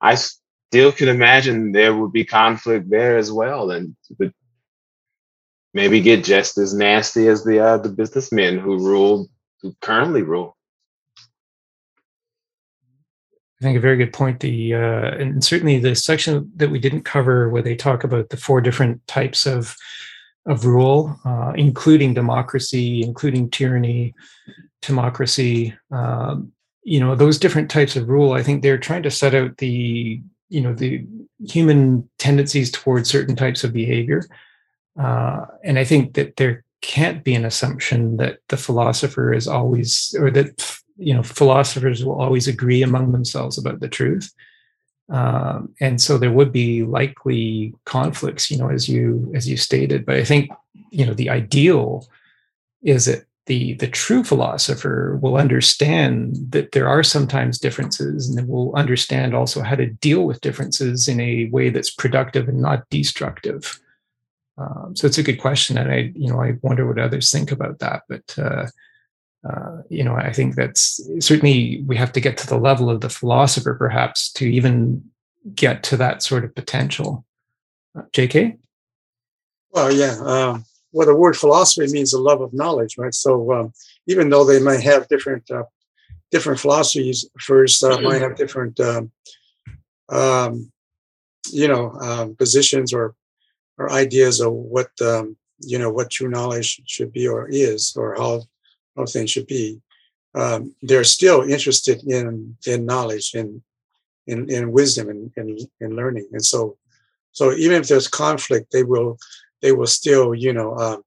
i 0.01 0.14
still 0.14 0.92
can 0.92 1.09
imagine 1.09 1.72
there 1.72 1.96
would 1.96 2.12
be 2.12 2.24
conflict 2.24 2.88
there 2.90 3.16
as 3.16 3.30
well 3.30 3.70
and 3.70 3.96
maybe 5.74 6.01
get 6.01 6.24
just 6.24 6.59
as 6.59 6.74
nasty 6.74 7.28
as 7.28 7.44
the 7.44 7.59
uh, 7.59 7.78
the 7.78 7.88
businessmen 7.88 8.59
who 8.59 8.78
ruled 8.78 9.28
who 9.62 9.74
currently 9.80 10.22
rule 10.22 10.57
I 13.61 13.66
think 13.66 13.76
a 13.76 13.80
very 13.80 13.98
good 13.98 14.14
point. 14.14 14.40
The 14.40 14.74
uh, 14.74 15.11
and 15.18 15.44
certainly 15.44 15.78
the 15.78 15.94
section 15.94 16.51
that 16.57 16.70
we 16.70 16.78
didn't 16.78 17.03
cover, 17.03 17.51
where 17.51 17.61
they 17.61 17.76
talk 17.76 18.05
about 18.05 18.30
the 18.30 18.38
four 18.38 18.62
different 18.62 19.07
types 19.07 19.46
of 19.46 19.76
of 20.46 20.64
rule, 20.64 21.20
uh, 21.26 21.53
including 21.55 22.14
democracy, 22.14 23.03
including 23.03 23.51
tyranny, 23.51 24.14
democracy. 24.80 25.74
Um, 25.90 26.53
you 26.83 27.01
know, 27.01 27.14
those 27.14 27.39
different 27.39 27.70
types 27.70 27.97
of 27.97 28.09
rule. 28.09 28.33
I 28.33 28.43
think 28.43 28.62
they're 28.62 28.78
trying 28.78 29.03
to 29.03 29.11
set 29.11 29.35
out 29.35 29.59
the 29.59 30.20
you 30.49 30.61
know 30.61 30.74
the 30.74 31.07
human 31.49 32.09
tendencies 32.18 32.70
towards 32.70 33.09
certain 33.09 33.37
types 33.37 33.64
of 33.64 33.72
behavior, 33.72 34.22
uh, 34.99 35.47
and 35.62 35.78
I 35.78 35.85
think 35.85 36.14
that 36.14 36.37
there 36.37 36.64
can't 36.83 37.22
be 37.24 37.35
an 37.35 37.45
assumption 37.45 38.16
that 38.16 38.39
the 38.49 38.57
philosopher 38.57 39.33
is 39.33 39.47
always 39.47 40.14
or 40.18 40.31
that 40.31 40.81
you 40.97 41.14
know 41.14 41.22
philosophers 41.22 42.05
will 42.05 42.20
always 42.20 42.49
agree 42.49 42.83
among 42.83 43.12
themselves 43.12 43.59
about 43.59 43.81
the 43.81 43.89
truth 43.89 44.33
um, 45.11 45.74
and 45.81 46.01
so 46.01 46.16
there 46.16 46.33
would 46.33 46.53
be 46.53 46.83
likely 46.83 47.74
conflicts 47.85 48.51
you 48.51 48.57
know 48.57 48.70
as 48.70 48.89
you 48.89 49.31
as 49.35 49.49
you 49.49 49.57
stated 49.57 50.07
but 50.07 50.16
i 50.16 50.24
think 50.24 50.51
you 50.91 51.05
know 51.05 51.14
the 51.14 51.28
ideal 51.28 52.07
is 52.83 53.07
that 53.07 53.24
the 53.51 53.74
the 53.74 53.88
true 53.88 54.22
philosopher 54.22 55.18
will 55.20 55.36
understand 55.36 56.36
that 56.51 56.70
there 56.70 56.88
are 56.88 57.03
sometimes 57.03 57.59
differences 57.59 58.28
and 58.28 58.46
will 58.46 58.72
understand 58.76 59.34
also 59.34 59.61
how 59.61 59.74
to 59.74 59.86
deal 59.86 60.22
with 60.24 60.40
differences 60.40 61.09
in 61.09 61.18
a 61.20 61.48
way 61.51 61.68
that's 61.68 61.90
productive 61.90 62.48
and 62.48 62.62
not 62.62 62.88
destructive 62.90 63.80
um, 64.57 64.94
so 64.94 65.05
it's 65.05 65.18
a 65.18 65.28
good 65.28 65.40
question 65.40 65.76
and 65.76 65.90
i 65.90 66.12
you 66.14 66.30
know 66.30 66.40
i 66.40 66.53
wonder 66.62 66.86
what 66.86 67.01
others 67.01 67.32
think 67.32 67.51
about 67.51 67.80
that 67.80 68.03
but 68.09 68.38
uh, 68.38 68.66
uh, 69.48 69.78
you 69.88 70.05
know, 70.05 70.14
I 70.14 70.34
think 70.34 70.55
that's 70.55 71.01
certainly 71.18 71.82
we 71.86 71.96
have 71.96 72.12
to 72.12 72.20
get 72.20 72.36
to 72.36 72.46
the 72.46 72.59
level 72.59 72.90
of 72.90 73.01
the 73.01 73.09
philosopher, 73.09 73.74
perhaps, 73.74 74.30
to 74.32 74.44
even 74.44 75.03
get 75.55 75.82
to 75.84 75.96
that 75.96 76.22
sort 76.22 76.44
of 76.44 76.55
potential. 76.55 77.24
Uh, 77.96 78.03
J.K. 78.12 78.59
Well, 79.72 79.90
yeah. 79.90 80.18
Um, 80.20 80.66
well, 80.93 81.07
the 81.07 81.14
word 81.14 81.36
philosophy 81.36 81.91
means 81.93 82.11
the 82.11 82.18
love 82.18 82.41
of 82.41 82.53
knowledge, 82.53 82.99
right? 82.99 83.14
So 83.14 83.53
um, 83.53 83.72
even 84.07 84.28
though 84.28 84.45
they 84.45 84.61
might 84.61 84.80
have 84.80 85.09
different 85.09 85.51
uh, 85.51 85.64
different 86.30 86.61
philosophies, 86.61 87.26
first 87.41 87.82
uh, 87.82 88.01
might 88.01 88.22
have 88.22 88.36
different, 88.36 88.78
um, 88.80 89.11
um, 90.09 90.70
you 91.51 91.68
know, 91.68 91.93
um, 92.01 92.36
positions 92.36 92.93
or 92.93 93.14
or 93.78 93.93
ideas 93.93 94.41
of 94.41 94.53
what 94.53 94.91
um, 95.01 95.36
you 95.61 95.78
know 95.78 95.91
what 95.91 96.11
true 96.11 96.28
knowledge 96.28 96.82
should 96.86 97.12
be 97.12 97.26
or 97.28 97.49
is, 97.49 97.95
or 97.97 98.14
how 98.16 98.43
how 98.97 99.07
things 99.07 99.30
should 99.30 99.47
be, 99.47 99.80
um, 100.34 100.74
they're 100.82 101.05
still 101.05 101.43
interested 101.43 102.03
in 102.05 102.57
in 102.66 102.84
knowledge 102.84 103.34
and 103.34 103.62
in, 104.26 104.49
in 104.51 104.72
wisdom 104.72 105.09
and, 105.09 105.32
and, 105.36 105.59
and 105.80 105.97
learning. 105.97 106.28
And 106.32 106.45
so, 106.45 106.76
so 107.32 107.53
even 107.53 107.80
if 107.80 107.88
there's 107.88 108.09
conflict, 108.09 108.72
they 108.72 108.84
will 108.84 109.18
they 109.62 109.72
will 109.72 109.86
still 109.86 110.34
you 110.34 110.52
know 110.52 110.72
uh, 110.74 110.98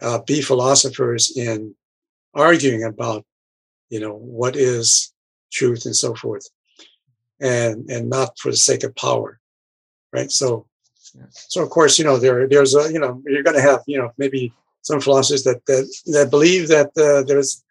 uh, 0.00 0.18
be 0.26 0.40
philosophers 0.42 1.36
in 1.36 1.74
arguing 2.34 2.84
about 2.84 3.24
you 3.90 4.00
know 4.00 4.14
what 4.14 4.56
is 4.56 5.12
truth 5.52 5.86
and 5.86 5.96
so 5.96 6.14
forth, 6.14 6.48
and 7.40 7.90
and 7.90 8.08
not 8.08 8.38
for 8.38 8.50
the 8.50 8.56
sake 8.56 8.84
of 8.84 8.94
power, 8.96 9.40
right? 10.12 10.30
So 10.30 10.66
So 11.48 11.62
of 11.62 11.70
course, 11.70 11.98
you 11.98 12.04
know, 12.04 12.18
there 12.18 12.46
there's 12.48 12.74
a 12.74 12.92
you 12.92 12.98
know 12.98 13.22
you're 13.26 13.42
going 13.42 13.56
to 13.56 13.62
have 13.62 13.80
you 13.86 13.98
know 13.98 14.12
maybe 14.18 14.52
some 14.82 15.00
philosophers 15.00 15.44
that 15.44 15.64
that, 15.66 15.84
that 16.06 16.30
believe 16.30 16.68
that 16.68 16.90
uh, 16.96 17.22
there's 17.22 17.64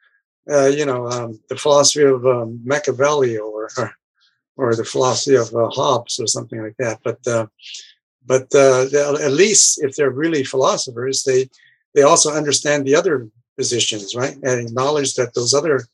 uh, 0.49 0.67
you 0.67 0.85
know 0.85 1.07
um, 1.07 1.39
the 1.49 1.55
philosophy 1.55 2.03
of 2.03 2.25
um, 2.25 2.59
Machiavelli 2.63 3.37
or, 3.37 3.69
or 3.77 3.91
or 4.57 4.75
the 4.75 4.85
philosophy 4.85 5.35
of 5.35 5.53
uh, 5.53 5.69
Hobbes 5.69 6.19
or 6.19 6.27
something 6.27 6.61
like 6.61 6.77
that. 6.79 6.99
But 7.03 7.25
uh, 7.27 7.47
but 8.27 8.53
uh, 8.53 8.85
at 9.21 9.31
least 9.31 9.81
if 9.81 9.95
they're 9.95 10.11
really 10.11 10.43
philosophers, 10.43 11.23
they 11.23 11.49
they 11.95 12.03
also 12.03 12.31
understand 12.31 12.85
the 12.85 12.95
other 12.95 13.29
positions, 13.57 14.15
right, 14.15 14.35
and 14.43 14.67
acknowledge 14.67 15.15
that 15.15 15.33
those 15.33 15.53
other 15.53 15.87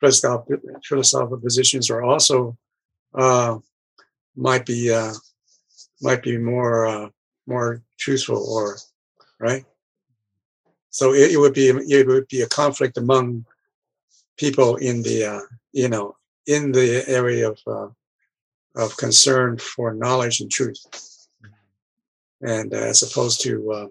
philosophical 0.00 1.38
positions 1.38 1.90
are 1.90 2.02
also 2.02 2.56
uh, 3.14 3.58
might 4.36 4.66
be 4.66 4.92
uh, 4.92 5.12
might 6.00 6.22
be 6.22 6.36
more 6.38 6.86
uh, 6.86 7.08
more 7.46 7.82
truthful 7.98 8.42
or 8.48 8.76
right. 9.38 9.64
So 10.90 11.14
it, 11.14 11.32
it, 11.32 11.36
would 11.38 11.54
be 11.54 11.68
it 11.68 12.06
would 12.06 12.28
be 12.28 12.42
a 12.42 12.48
conflict 12.48 12.98
among 12.98 13.46
people 14.36 14.76
in 14.76 15.02
the 15.02 15.24
uh, 15.24 15.40
you 15.72 15.88
know 15.88 16.16
in 16.46 16.72
the 16.72 17.04
area 17.08 17.50
of 17.50 17.58
uh, 17.66 17.88
of 18.76 18.96
concern 18.96 19.58
for 19.58 19.94
knowledge 19.94 20.40
and 20.40 20.50
truth, 20.50 20.78
and 22.42 22.72
uh, 22.72 22.76
as 22.76 23.02
opposed 23.02 23.40
to 23.42 23.72
uh, 23.72 23.86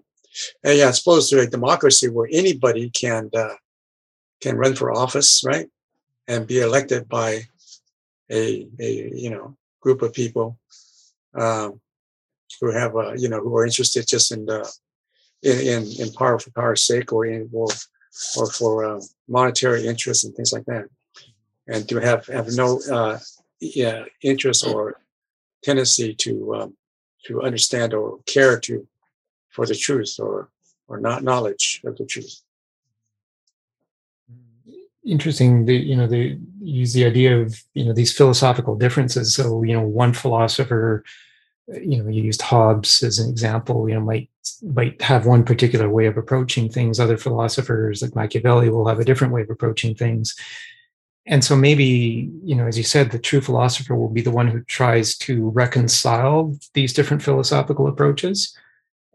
yeah, 0.64 0.90
as 0.90 1.00
opposed 1.00 1.30
to 1.30 1.40
a 1.40 1.48
democracy 1.48 2.10
where 2.10 2.30
anybody 2.32 2.90
can 2.90 3.30
uh, 3.36 3.56
can 4.42 4.58
run 4.58 4.76
for 4.76 4.92
office, 4.92 5.44
right, 5.46 5.68
and 6.28 6.48
be 6.48 6.60
elected 6.60 7.08
by 7.10 7.42
a 8.32 8.68
a 8.80 9.12
you 9.14 9.30
know 9.30 9.56
group 9.82 10.02
of 10.02 10.14
people 10.14 10.58
um, 11.36 11.80
who 12.60 12.72
have 12.72 12.96
uh, 12.96 13.14
you 13.14 13.30
know 13.30 13.40
who 13.40 13.56
are 13.58 13.66
interested 13.66 14.08
just 14.08 14.32
in 14.32 14.46
the 14.46 14.72
in 15.44 15.60
in, 15.60 16.02
in 16.02 16.14
power 16.14 16.40
for 16.40 16.52
power's 16.52 16.84
sake 16.84 17.12
or 17.12 17.26
in 17.26 17.50
or 17.52 17.68
or 18.38 18.50
for 18.52 18.86
uh, 18.86 19.02
monetary 19.28 19.86
interests 19.86 20.24
and 20.24 20.36
things 20.36 20.54
like 20.54 20.66
that, 20.66 20.86
and 21.68 21.88
to 21.90 22.00
have 22.00 22.26
have 22.28 22.48
no 22.56 22.80
uh, 22.92 23.20
yeah, 23.60 24.06
interest 24.22 24.66
or 24.66 25.00
tendency 25.64 26.14
to 26.14 26.56
um, 26.56 26.78
to 27.26 27.42
understand 27.42 27.94
or 27.94 28.20
care 28.26 28.60
to 28.60 28.88
for 29.50 29.66
the 29.66 29.76
truth 29.76 30.16
or 30.20 30.50
or 30.88 31.00
not 31.00 31.24
knowledge 31.24 31.82
of 31.86 31.98
the 31.98 32.06
truth. 32.06 32.42
Interesting. 35.06 35.66
The 35.66 35.76
you 35.76 35.96
know 35.96 36.08
they 36.08 36.38
use 36.62 36.94
the 36.94 37.06
idea 37.06 37.40
of 37.40 37.62
you 37.74 37.86
know 37.86 37.94
these 37.94 38.14
philosophical 38.14 38.76
differences. 38.76 39.36
So 39.36 39.64
you 39.64 39.74
know 39.74 39.82
one 39.82 40.14
philosopher, 40.14 41.04
you 41.68 42.02
know 42.02 42.10
you 42.10 42.24
used 42.24 42.42
Hobbes 42.42 43.02
as 43.04 43.20
an 43.20 43.30
example. 43.30 43.88
You 43.88 43.96
know 43.96 44.02
might 44.02 44.30
might 44.62 45.02
have 45.02 45.26
one 45.26 45.44
particular 45.44 45.90
way 45.90 46.06
of 46.06 46.18
approaching 46.18 46.70
things. 46.70 47.00
Other 47.00 47.18
philosophers 47.18 48.02
like 48.02 48.16
Machiavelli 48.16 48.70
will 48.70 48.88
have 48.88 49.00
a 49.00 49.06
different 49.06 49.34
way 49.34 49.42
of 49.42 49.50
approaching 49.50 49.96
things 49.96 50.36
and 51.30 51.44
so 51.44 51.56
maybe 51.56 52.30
you 52.44 52.56
know 52.56 52.68
as 52.68 52.78
you 52.78 52.84
said 52.84 53.12
the 53.12 53.20
true 53.20 53.40
philosopher 53.40 53.96
will 53.96 54.10
be 54.10 54.22
the 54.22 54.32
one 54.32 54.48
who 54.48 54.62
tries 54.64 55.18
to 55.20 55.50
reconcile 55.52 56.58
these 56.74 56.92
different 56.92 57.24
philosophical 57.24 57.88
approaches. 57.88 58.56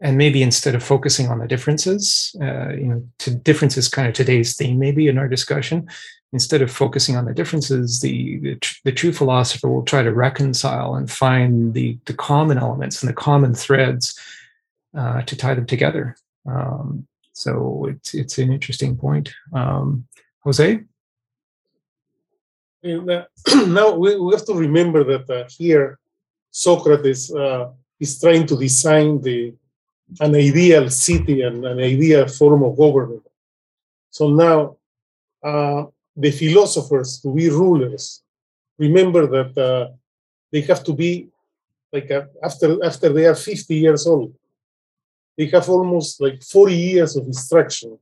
And 0.01 0.17
maybe 0.17 0.43
instead 0.43 0.75
of 0.75 0.83
focusing 0.83 1.29
on 1.29 1.39
the 1.39 1.47
differences 1.47 2.35
uh, 2.41 2.69
you 2.81 2.87
know 2.89 3.07
to 3.19 3.35
differences 3.35 3.87
kind 3.87 4.07
of 4.07 4.13
today's 4.13 4.55
theme 4.57 4.79
maybe 4.79 5.07
in 5.07 5.17
our 5.17 5.27
discussion 5.27 5.87
instead 6.33 6.61
of 6.61 6.69
focusing 6.71 7.15
on 7.15 7.25
the 7.25 7.33
differences 7.33 8.01
the 8.01 8.39
the, 8.39 8.53
the 8.83 8.91
true 8.91 9.13
philosopher 9.13 9.69
will 9.69 9.83
try 9.83 10.01
to 10.03 10.13
reconcile 10.13 10.95
and 10.95 11.11
find 11.11 11.73
the 11.73 11.97
the 12.05 12.13
common 12.13 12.57
elements 12.57 13.01
and 13.01 13.09
the 13.09 13.21
common 13.29 13.53
threads 13.53 14.17
uh, 14.97 15.21
to 15.23 15.35
tie 15.35 15.53
them 15.53 15.65
together. 15.65 16.15
Um, 16.45 17.07
so 17.33 17.87
it's 17.89 18.13
it's 18.13 18.37
an 18.37 18.51
interesting 18.51 18.95
point. 18.95 19.33
Um, 19.53 20.07
jose 20.43 20.83
now 23.67 23.95
we, 23.95 24.15
we 24.19 24.33
have 24.33 24.45
to 24.45 24.53
remember 24.53 25.03
that 25.03 25.29
uh, 25.29 25.49
here 25.49 25.97
Socrates 26.51 27.33
uh, 27.33 27.71
is 27.99 28.19
trying 28.19 28.45
to 28.45 28.55
design 28.57 29.21
the 29.21 29.53
an 30.19 30.35
ideal 30.35 30.87
city 30.91 31.41
and 31.41 31.65
an 31.65 31.79
ideal 31.79 32.27
form 32.27 32.61
of 32.61 32.77
government. 32.77 33.25
So 34.11 34.29
now 34.29 34.77
uh, 35.43 35.85
the 36.15 36.29
philosophers 36.29 37.19
to 37.21 37.33
be 37.33 37.49
rulers 37.49 38.21
remember 38.77 39.25
that 39.27 39.57
uh, 39.57 39.91
they 40.51 40.61
have 40.61 40.83
to 40.83 40.93
be 40.93 41.27
like 41.91 42.11
uh, 42.11 42.25
after 42.43 42.83
after 42.85 43.09
they 43.09 43.25
are 43.25 43.35
50 43.35 43.75
years 43.75 44.05
old 44.05 44.33
they 45.37 45.47
have 45.47 45.67
almost 45.69 46.21
like 46.21 46.43
40 46.43 46.75
years 46.75 47.15
of 47.15 47.25
instruction 47.25 47.97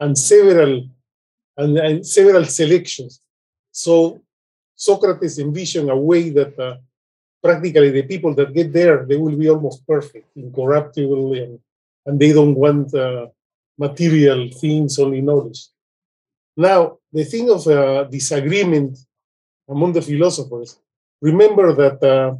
and 0.00 0.16
several 0.16 0.88
and, 1.56 1.78
and 1.78 2.06
several 2.06 2.44
selections 2.44 3.20
so 3.84 4.20
Socrates 4.74 5.38
envisioned 5.38 5.88
a 5.88 5.96
way 6.10 6.30
that 6.30 6.58
uh, 6.58 6.76
practically 7.40 7.90
the 7.90 8.02
people 8.02 8.34
that 8.34 8.52
get 8.52 8.72
there, 8.72 9.06
they 9.06 9.16
will 9.16 9.36
be 9.36 9.48
almost 9.48 9.86
perfect, 9.86 10.26
incorruptible, 10.36 11.32
and, 11.34 11.60
and 12.06 12.18
they 12.18 12.32
don't 12.32 12.56
want 12.56 12.92
uh, 12.94 13.26
material 13.78 14.50
things, 14.50 14.98
only 14.98 15.20
knowledge. 15.20 15.60
Now, 16.56 16.98
the 17.12 17.24
thing 17.24 17.50
of 17.50 17.66
uh, 17.68 18.04
disagreement 18.04 18.98
among 19.68 19.92
the 19.92 20.02
philosophers, 20.02 20.70
remember 21.20 21.72
that 21.82 21.98
uh, 22.02 22.34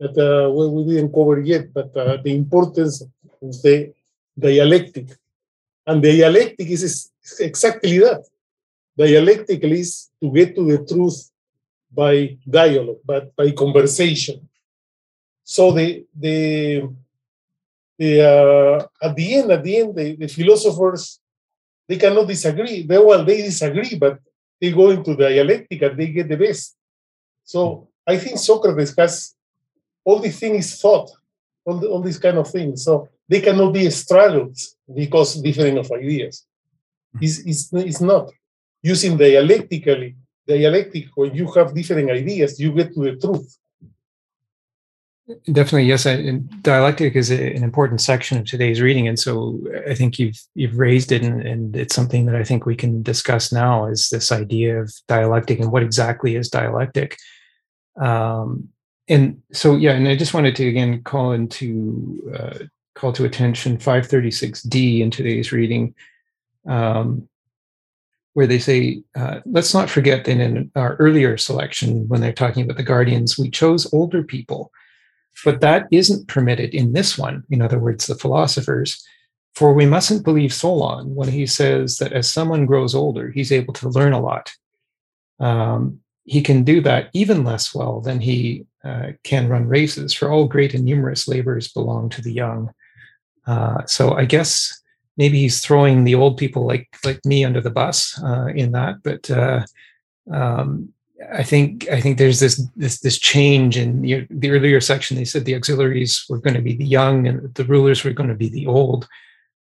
that 0.00 0.16
uh, 0.16 0.48
well, 0.50 0.70
we 0.74 0.94
didn't 0.94 1.12
cover 1.12 1.40
yet, 1.40 1.74
but 1.74 1.94
uh, 1.94 2.16
the 2.24 2.34
importance 2.34 3.02
of 3.02 3.62
the 3.62 3.92
dialectic. 4.38 5.08
And 5.86 6.02
the 6.02 6.12
dialectic 6.16 6.68
is 6.70 7.10
exactly 7.38 7.98
that 7.98 8.24
dialectical 8.96 9.72
is 9.72 10.08
to 10.22 10.30
get 10.32 10.54
to 10.54 10.64
the 10.64 10.84
truth 10.84 11.30
by 11.92 12.38
dialogue, 12.48 13.00
but 13.04 13.34
by 13.34 13.50
conversation. 13.52 14.48
So 15.44 15.72
the 15.72 16.06
the 16.14 16.88
the 17.98 18.12
uh, 18.22 18.86
at 19.06 19.16
the 19.16 19.34
end, 19.34 19.50
at 19.50 19.62
the 19.62 19.76
end, 19.76 19.96
the, 19.96 20.16
the 20.16 20.28
philosophers 20.28 21.20
they 21.88 21.96
cannot 21.96 22.28
disagree. 22.28 22.82
They 22.82 22.98
well, 22.98 23.24
they 23.24 23.42
disagree, 23.42 23.96
but 23.98 24.20
they 24.60 24.70
go 24.70 24.90
into 24.90 25.16
dialectic 25.16 25.82
and 25.82 25.98
they 25.98 26.08
get 26.08 26.28
the 26.28 26.36
best. 26.36 26.76
So 27.42 27.88
I 28.06 28.16
think 28.16 28.38
Socrates 28.38 28.94
has 28.96 29.34
all 30.04 30.20
the 30.20 30.30
things 30.30 30.80
thought, 30.80 31.10
all, 31.64 31.78
the, 31.78 31.88
all 31.88 32.00
these 32.00 32.18
kind 32.18 32.38
of 32.38 32.48
things. 32.48 32.84
So 32.84 33.08
they 33.28 33.40
cannot 33.40 33.72
be 33.72 33.90
struggled 33.90 34.56
because 34.94 35.34
different 35.42 35.78
of 35.78 35.90
ideas. 35.90 36.46
It's, 37.20 37.38
it's, 37.40 37.72
it's 37.72 38.00
not 38.00 38.30
using 38.82 39.16
dialectically, 39.16 40.16
dialectic, 40.46 41.08
when 41.14 41.34
you 41.34 41.50
have 41.52 41.74
different 41.74 42.10
ideas, 42.10 42.58
you 42.60 42.72
get 42.72 42.94
to 42.94 43.00
the 43.00 43.16
truth. 43.16 43.56
Definitely, 45.46 45.84
yes. 45.84 46.06
And 46.06 46.62
dialectic 46.62 47.14
is 47.14 47.30
an 47.30 47.62
important 47.62 48.00
section 48.00 48.38
of 48.38 48.46
today's 48.46 48.80
reading, 48.80 49.06
and 49.06 49.18
so 49.18 49.60
I 49.88 49.94
think 49.94 50.18
you've 50.18 50.40
you've 50.54 50.76
raised 50.76 51.12
it, 51.12 51.22
and, 51.22 51.42
and, 51.42 51.76
it's 51.76 51.94
something 51.94 52.26
that 52.26 52.34
I 52.34 52.42
think 52.42 52.66
we 52.66 52.74
can 52.74 53.02
discuss 53.02 53.52
now. 53.52 53.86
Is 53.86 54.08
this 54.08 54.32
idea 54.32 54.80
of 54.80 54.92
dialectic 55.06 55.60
and 55.60 55.70
what 55.70 55.84
exactly 55.84 56.34
is 56.34 56.48
dialectic? 56.48 57.16
Um, 58.00 58.70
and 59.08 59.42
so, 59.52 59.76
yeah, 59.76 59.92
and 59.92 60.08
I 60.08 60.16
just 60.16 60.34
wanted 60.34 60.56
to 60.56 60.68
again 60.68 61.02
call 61.04 61.32
into 61.32 62.32
uh, 62.36 62.64
call 62.94 63.12
to 63.12 63.24
attention 63.24 63.78
536D 63.78 65.00
in 65.00 65.10
today's 65.10 65.52
reading. 65.52 65.94
Um, 66.66 67.28
where 68.34 68.46
they 68.46 68.58
say, 68.58 69.02
uh, 69.16 69.40
let's 69.44 69.74
not 69.74 69.90
forget 69.90 70.24
that 70.24 70.38
in 70.38 70.70
our 70.76 70.96
earlier 70.96 71.36
selection, 71.36 72.06
when 72.08 72.20
they're 72.20 72.32
talking 72.32 72.64
about 72.64 72.76
the 72.76 72.82
guardians, 72.82 73.38
we 73.38 73.50
chose 73.50 73.92
older 73.92 74.22
people. 74.22 74.70
But 75.44 75.60
that 75.60 75.86
isn't 75.90 76.28
permitted 76.28 76.74
in 76.74 76.92
this 76.92 77.18
one. 77.18 77.44
In 77.50 77.62
other 77.62 77.78
words, 77.78 78.06
the 78.06 78.14
philosophers. 78.14 79.04
For 79.54 79.72
we 79.72 79.86
mustn't 79.86 80.24
believe 80.24 80.52
Solon 80.52 81.14
when 81.14 81.28
he 81.28 81.46
says 81.46 81.98
that 81.98 82.12
as 82.12 82.30
someone 82.30 82.66
grows 82.66 82.94
older, 82.94 83.30
he's 83.30 83.50
able 83.50 83.74
to 83.74 83.88
learn 83.88 84.12
a 84.12 84.20
lot. 84.20 84.52
Um, 85.40 86.00
he 86.24 86.42
can 86.42 86.62
do 86.62 86.80
that 86.82 87.10
even 87.12 87.42
less 87.42 87.74
well 87.74 88.00
than 88.00 88.20
he 88.20 88.66
uh, 88.84 89.12
can 89.24 89.48
run 89.48 89.66
races, 89.66 90.12
for 90.12 90.30
all 90.30 90.46
great 90.46 90.74
and 90.74 90.84
numerous 90.84 91.26
labors 91.26 91.72
belong 91.72 92.08
to 92.10 92.22
the 92.22 92.32
young. 92.32 92.70
Uh, 93.46 93.84
so 93.86 94.12
I 94.12 94.26
guess 94.26 94.79
maybe 95.16 95.38
he's 95.40 95.60
throwing 95.60 96.04
the 96.04 96.14
old 96.14 96.36
people 96.36 96.66
like 96.66 96.88
like 97.04 97.24
me 97.24 97.44
under 97.44 97.60
the 97.60 97.70
bus 97.70 98.20
uh, 98.22 98.46
in 98.46 98.72
that. 98.72 99.02
But 99.02 99.30
uh, 99.30 99.64
um, 100.30 100.92
I 101.32 101.42
think 101.42 101.88
I 101.90 102.00
think 102.00 102.18
there's 102.18 102.40
this 102.40 102.62
this 102.76 103.00
this 103.00 103.18
change 103.18 103.76
in 103.76 104.02
the, 104.02 104.26
the 104.30 104.50
earlier 104.50 104.80
section. 104.80 105.16
They 105.16 105.24
said 105.24 105.44
the 105.44 105.54
auxiliaries 105.54 106.24
were 106.28 106.38
going 106.38 106.54
to 106.54 106.62
be 106.62 106.74
the 106.74 106.86
young 106.86 107.26
and 107.26 107.54
the 107.54 107.64
rulers 107.64 108.04
were 108.04 108.12
going 108.12 108.30
to 108.30 108.34
be 108.34 108.48
the 108.48 108.66
old, 108.66 109.06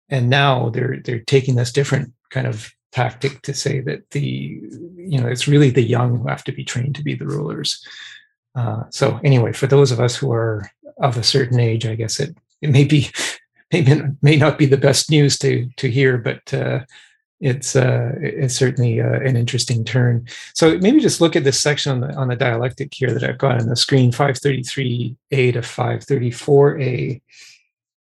and 0.09 0.29
now 0.29 0.71
they're 0.71 1.01
they're 1.05 1.21
taking 1.21 1.55
this 1.55 1.73
different 1.73 2.13
kind 2.31 2.47
of 2.47 2.71
tactic 2.93 3.43
to 3.43 3.53
say 3.55 3.81
that 3.81 4.11
the 4.11 4.21
you 4.21 5.21
know 5.21 5.27
it's 5.27 5.49
really 5.49 5.71
the 5.71 5.83
young 5.83 6.19
who 6.19 6.29
have 6.29 6.45
to 6.45 6.53
be 6.53 6.65
trained 6.65 6.95
to 6.97 7.03
be 7.03 7.15
the 7.15 7.27
rulers. 7.27 7.85
Uh, 8.55 8.85
so 8.91 9.21
anyway, 9.23 9.53
for 9.53 9.67
those 9.67 9.93
of 9.93 10.01
us 10.01 10.17
who 10.17 10.33
are 10.33 10.71
of 10.99 11.17
a 11.17 11.23
certain 11.23 11.61
age, 11.61 11.87
I 11.87 11.95
guess 11.95 12.21
it 12.21 12.37
it 12.61 12.71
may 12.71 12.85
be 12.85 13.11
maybe 13.73 14.03
may 14.23 14.37
not 14.37 14.59
be 14.59 14.67
the 14.67 14.77
best 14.77 15.11
news 15.11 15.39
to 15.39 15.69
to 15.77 15.91
hear, 15.91 16.19
but 16.19 16.53
uh, 16.55 16.81
it's 17.41 17.77
uh, 17.77 18.13
it's 18.21 18.57
certainly 18.57 19.01
uh, 19.01 19.21
an 19.21 19.37
interesting 19.37 19.85
turn. 19.85 20.27
So 20.55 20.79
maybe 20.79 21.01
just 21.01 21.21
look 21.21 21.37
at 21.37 21.45
this 21.45 21.61
section 21.61 21.93
on 21.93 22.01
the 22.01 22.15
on 22.17 22.29
the 22.29 22.37
dialectic 22.37 22.95
here 22.95 23.13
that 23.13 23.25
I've 23.25 23.39
got 23.39 23.61
on 23.61 23.69
the 23.69 23.77
screen, 23.77 24.13
533a 24.13 25.17
to 25.53 25.61
534a, 25.61 27.21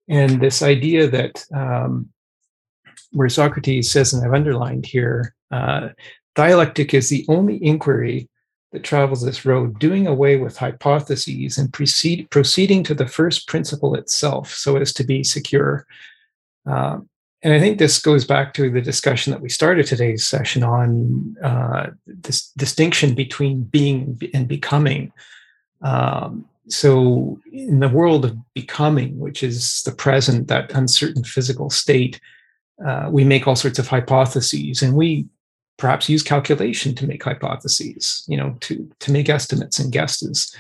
and 0.08 0.42
this 0.42 0.62
idea 0.62 1.10
that 1.10 1.46
um, 1.54 2.10
where 3.12 3.30
Socrates 3.30 3.92
says, 3.92 4.14
and 4.14 4.26
I've 4.26 4.34
underlined 4.34 4.86
here, 4.86 5.34
uh, 5.52 5.90
dialectic 6.36 6.94
is 6.94 7.10
the 7.10 7.26
only 7.28 7.64
inquiry 7.64 8.30
that 8.76 8.84
travels 8.84 9.22
this 9.22 9.46
road, 9.46 9.80
doing 9.80 10.06
away 10.06 10.36
with 10.36 10.58
hypotheses 10.58 11.58
and 11.58 11.72
proceed, 11.72 12.30
proceeding 12.30 12.84
to 12.84 12.94
the 12.94 13.08
first 13.08 13.48
principle 13.48 13.96
itself 13.96 14.54
so 14.54 14.76
as 14.76 14.92
to 14.92 15.06
be 15.06 15.24
secure. 15.24 15.88
Um, 16.66 17.08
and 17.42 17.54
I 17.54 17.60
think 17.60 17.80
this 17.80 18.02
goes 18.02 18.26
back 18.26 18.54
to 18.56 18.70
the 18.70 18.82
discussion 18.82 19.32
that 19.32 19.42
we 19.42 19.48
started 19.48 19.86
today's 19.86 20.28
session 20.28 20.62
on 20.62 21.38
uh, 21.42 21.92
this 22.06 22.50
distinction 22.58 23.16
between 23.16 23.64
being 23.64 24.20
and 24.34 24.46
becoming. 24.46 25.14
Um, 25.82 26.46
so, 26.68 27.40
in 27.54 27.80
the 27.80 27.88
world 27.88 28.26
of 28.26 28.36
becoming, 28.56 29.20
which 29.20 29.42
is 29.42 29.84
the 29.84 29.94
present, 29.94 30.50
that 30.50 30.74
uncertain 30.74 31.24
physical 31.24 31.70
state, 31.70 32.20
uh, 32.86 33.08
we 33.10 33.24
make 33.24 33.48
all 33.48 33.56
sorts 33.56 33.80
of 33.80 33.88
hypotheses, 33.88 34.82
and 34.82 34.96
we 34.96 35.28
perhaps 35.78 36.10
use 36.10 36.24
calculation 36.24 36.96
to 36.96 37.08
make 37.08 37.24
hypotheses, 37.24 38.24
you 38.28 38.38
know, 38.38 38.56
to 38.62 38.90
to 39.00 39.12
make 39.12 39.30
estimates 39.30 39.80
and 39.80 39.92
guesses. 39.92 40.56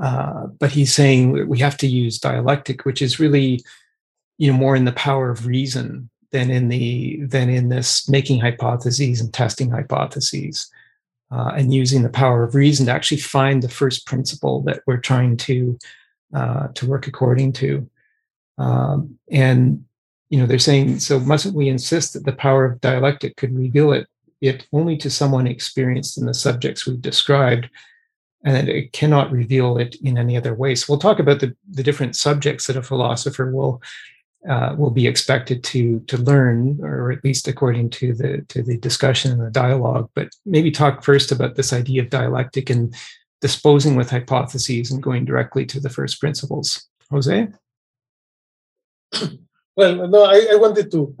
Uh, 0.00 0.46
but 0.58 0.70
he's 0.70 0.94
saying 0.94 1.48
we 1.48 1.58
have 1.58 1.76
to 1.78 1.86
use 1.86 2.18
dialectic, 2.18 2.84
which 2.84 3.00
is 3.00 3.18
really, 3.18 3.62
you 4.38 4.50
know, 4.50 4.56
more 4.56 4.76
in 4.76 4.84
the 4.84 4.92
power 4.92 5.30
of 5.30 5.46
reason 5.46 6.10
than 6.32 6.50
in 6.50 6.68
the 6.68 7.22
than 7.24 7.48
in 7.48 7.68
this 7.68 8.08
making 8.08 8.40
hypotheses 8.40 9.20
and 9.20 9.32
testing 9.32 9.70
hypotheses, 9.70 10.70
uh, 11.30 11.52
and 11.56 11.72
using 11.72 12.02
the 12.02 12.08
power 12.08 12.42
of 12.42 12.54
reason 12.54 12.86
to 12.86 12.92
actually 12.92 13.20
find 13.20 13.62
the 13.62 13.68
first 13.68 14.06
principle 14.06 14.62
that 14.62 14.82
we're 14.86 14.96
trying 14.96 15.36
to 15.36 15.78
uh, 16.34 16.68
to 16.68 16.86
work 16.86 17.06
according 17.06 17.52
to. 17.52 17.88
Um, 18.58 19.18
and 19.30 19.84
you 20.28 20.38
know, 20.38 20.46
they're 20.46 20.58
saying 20.58 20.98
so. 20.98 21.20
Mustn't 21.20 21.54
we 21.54 21.68
insist 21.68 22.14
that 22.14 22.24
the 22.24 22.32
power 22.32 22.64
of 22.64 22.80
dialectic 22.80 23.36
could 23.36 23.54
reveal 23.54 23.92
it 23.92 24.08
it 24.40 24.66
only 24.72 24.96
to 24.98 25.10
someone 25.10 25.46
experienced 25.46 26.18
in 26.18 26.26
the 26.26 26.34
subjects 26.34 26.86
we've 26.86 27.00
described, 27.00 27.68
and 28.44 28.68
it 28.68 28.92
cannot 28.92 29.32
reveal 29.32 29.78
it 29.78 29.96
in 30.02 30.18
any 30.18 30.36
other 30.36 30.54
way. 30.54 30.74
So 30.74 30.86
we'll 30.88 31.00
talk 31.00 31.18
about 31.18 31.40
the, 31.40 31.56
the 31.70 31.82
different 31.82 32.16
subjects 32.16 32.66
that 32.66 32.76
a 32.76 32.82
philosopher 32.82 33.50
will 33.50 33.82
uh, 34.48 34.76
will 34.78 34.90
be 34.90 35.06
expected 35.06 35.64
to 35.64 36.00
to 36.00 36.16
learn, 36.18 36.78
or 36.82 37.10
at 37.10 37.24
least 37.24 37.48
according 37.48 37.90
to 37.90 38.14
the 38.14 38.42
to 38.48 38.62
the 38.62 38.78
discussion 38.78 39.32
and 39.32 39.40
the 39.40 39.50
dialogue. 39.50 40.10
But 40.14 40.28
maybe 40.44 40.70
talk 40.70 41.02
first 41.02 41.32
about 41.32 41.56
this 41.56 41.72
idea 41.72 42.02
of 42.02 42.10
dialectic 42.10 42.70
and 42.70 42.94
disposing 43.40 43.96
with 43.96 44.10
hypotheses 44.10 44.90
and 44.90 45.02
going 45.02 45.24
directly 45.24 45.66
to 45.66 45.80
the 45.80 45.90
first 45.90 46.20
principles. 46.20 46.86
Jose. 47.10 47.48
Well, 49.76 50.08
no, 50.08 50.24
I, 50.24 50.48
I 50.52 50.56
wanted 50.56 50.90
to 50.92 51.14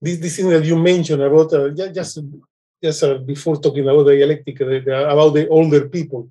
this, 0.00 0.18
this 0.18 0.36
thing 0.36 0.48
that 0.48 0.64
you 0.64 0.76
mentioned 0.78 1.22
about 1.22 1.52
uh, 1.52 1.70
just 1.70 2.18
just 2.82 3.04
uh, 3.04 3.18
before 3.18 3.56
talking 3.56 3.82
about 3.82 4.04
dialectic 4.04 4.60
uh, 4.60 4.64
about 4.64 5.30
the 5.30 5.46
older 5.48 5.88
people. 5.88 6.30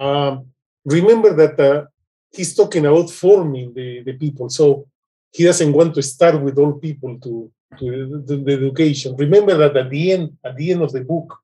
Um, 0.00 0.46
remember 0.84 1.34
that 1.34 1.60
uh, 1.60 1.84
he's 2.32 2.54
talking 2.54 2.86
about 2.86 3.10
forming 3.10 3.74
the, 3.74 4.02
the 4.02 4.14
people, 4.14 4.48
so 4.48 4.86
he 5.30 5.44
doesn't 5.44 5.72
want 5.72 5.94
to 5.94 6.02
start 6.02 6.40
with 6.40 6.58
all 6.58 6.72
people 6.74 7.18
to 7.20 7.50
to 7.78 8.22
the, 8.24 8.36
the 8.36 8.52
education. 8.52 9.16
Remember 9.16 9.56
that 9.56 9.76
at 9.76 9.90
the 9.90 10.12
end 10.12 10.36
at 10.44 10.56
the 10.56 10.72
end 10.72 10.82
of 10.82 10.92
the 10.92 11.04
book, 11.04 11.38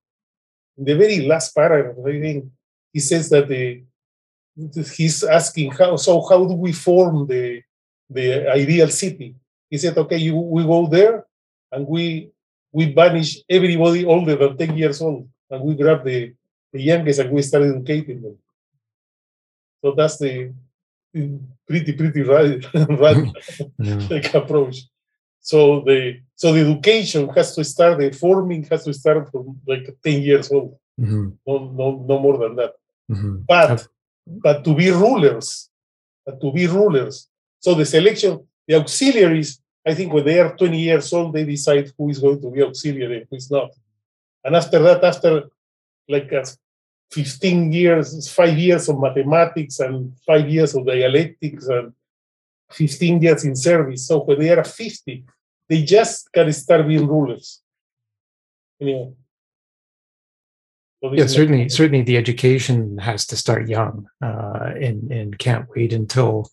in 0.78 0.84
the 0.84 0.94
very 0.94 1.26
last 1.26 1.54
paragraph, 1.54 1.96
I 2.06 2.20
think 2.20 2.44
he 2.92 3.00
says 3.00 3.28
that 3.30 3.48
the 3.48 3.82
he's 4.96 5.22
asking 5.24 5.72
how 5.72 5.96
so 5.96 6.22
how 6.28 6.44
do 6.44 6.54
we 6.54 6.72
form 6.72 7.26
the 7.26 7.62
the 8.08 8.48
ideal 8.50 8.88
city? 8.88 9.34
He 9.68 9.78
said, 9.78 9.96
okay, 9.96 10.16
you, 10.16 10.34
we 10.34 10.64
go 10.64 10.88
there 10.88 11.24
and 11.72 11.86
we 11.86 12.30
we 12.72 12.92
banish 12.92 13.38
everybody 13.48 14.04
older 14.04 14.36
than 14.36 14.56
10 14.56 14.76
years 14.76 15.00
old 15.00 15.28
and 15.50 15.62
we 15.62 15.74
grab 15.74 16.04
the, 16.04 16.32
the 16.72 16.80
youngest 16.80 17.20
and 17.20 17.30
we 17.30 17.42
start 17.42 17.64
educating 17.64 18.22
them. 18.22 18.38
So 19.82 19.92
that's 19.96 20.18
the 20.18 20.52
pretty, 21.12 21.92
pretty 21.92 22.22
radical 22.34 22.86
yeah. 23.78 24.06
like 24.08 24.34
approach. 24.34 24.82
So 25.40 25.80
the 25.80 26.20
so 26.36 26.52
the 26.52 26.60
education 26.60 27.28
has 27.30 27.54
to 27.56 27.64
start, 27.64 27.98
the 27.98 28.12
forming 28.12 28.62
has 28.64 28.84
to 28.84 28.94
start 28.94 29.30
from 29.30 29.58
like 29.66 29.88
10 30.04 30.22
years 30.22 30.52
old. 30.52 30.76
Mm-hmm. 31.00 31.30
No, 31.46 31.72
no, 31.72 32.04
no 32.06 32.18
more 32.18 32.38
than 32.38 32.56
that. 32.56 32.74
Mm-hmm. 33.10 33.36
But 33.48 33.86
but 34.26 34.64
to 34.64 34.74
be 34.74 34.90
rulers, 34.90 35.70
to 36.40 36.52
be 36.52 36.66
rulers. 36.66 37.26
So 37.58 37.74
the 37.74 37.86
selection, 37.86 38.46
the 38.68 38.74
auxiliaries 38.76 39.59
I 39.86 39.94
think 39.94 40.12
when 40.12 40.24
they 40.24 40.38
are 40.40 40.56
20 40.56 40.78
years 40.78 41.12
old, 41.12 41.32
they 41.32 41.44
decide 41.44 41.90
who 41.96 42.10
is 42.10 42.18
going 42.18 42.40
to 42.42 42.50
be 42.50 42.62
auxiliary 42.62 43.18
and 43.18 43.26
who 43.30 43.36
is 43.36 43.50
not. 43.50 43.70
And 44.44 44.54
after 44.54 44.78
that, 44.80 45.02
after 45.02 45.44
like 46.08 46.32
uh, 46.32 46.44
15 47.12 47.72
years, 47.72 48.30
five 48.30 48.56
years 48.58 48.88
of 48.88 49.00
mathematics 49.00 49.80
and 49.80 50.12
five 50.26 50.48
years 50.48 50.74
of 50.74 50.86
dialectics 50.86 51.66
and 51.66 51.92
15 52.70 53.22
years 53.22 53.44
in 53.44 53.56
service. 53.56 54.06
So 54.06 54.20
when 54.20 54.38
they 54.38 54.50
are 54.50 54.64
50, 54.64 55.24
they 55.68 55.82
just 55.82 56.30
can 56.32 56.52
start 56.52 56.86
being 56.86 57.06
rulers. 57.06 57.60
Anyway. 58.80 59.12
So 61.02 61.14
yeah, 61.14 61.26
certainly, 61.26 61.68
certainly 61.70 62.02
the 62.02 62.18
education 62.18 62.98
has 62.98 63.26
to 63.28 63.36
start 63.36 63.68
young 63.68 64.06
uh, 64.22 64.72
and, 64.80 65.10
and 65.10 65.38
can't 65.38 65.66
wait 65.74 65.94
until 65.94 66.50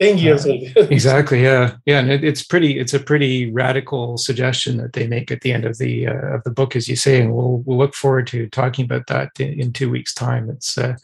10 0.00 0.18
years 0.18 0.46
uh, 0.46 0.50
exactly. 0.90 1.42
Yeah. 1.42 1.76
Yeah. 1.84 1.98
And 1.98 2.10
it, 2.10 2.24
it's 2.24 2.42
pretty, 2.42 2.78
it's 2.78 2.94
a 2.94 3.00
pretty 3.00 3.50
radical 3.50 4.16
suggestion 4.16 4.78
that 4.78 4.94
they 4.94 5.06
make 5.06 5.30
at 5.30 5.42
the 5.42 5.52
end 5.52 5.66
of 5.66 5.78
the, 5.78 6.06
uh, 6.06 6.36
of 6.36 6.44
the 6.44 6.50
book, 6.50 6.74
as 6.74 6.88
you 6.88 6.96
say, 6.96 7.20
and 7.20 7.34
we'll, 7.34 7.58
we'll 7.66 7.78
look 7.78 7.94
forward 7.94 8.26
to 8.28 8.48
talking 8.48 8.84
about 8.84 9.06
that 9.08 9.30
in, 9.38 9.60
in 9.60 9.72
two 9.72 9.90
weeks 9.90 10.14
time. 10.14 10.48
It's, 10.48 10.78
uh, 10.78 10.96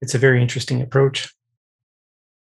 it's 0.00 0.14
a 0.14 0.18
very 0.18 0.40
interesting 0.40 0.80
approach. 0.80 1.32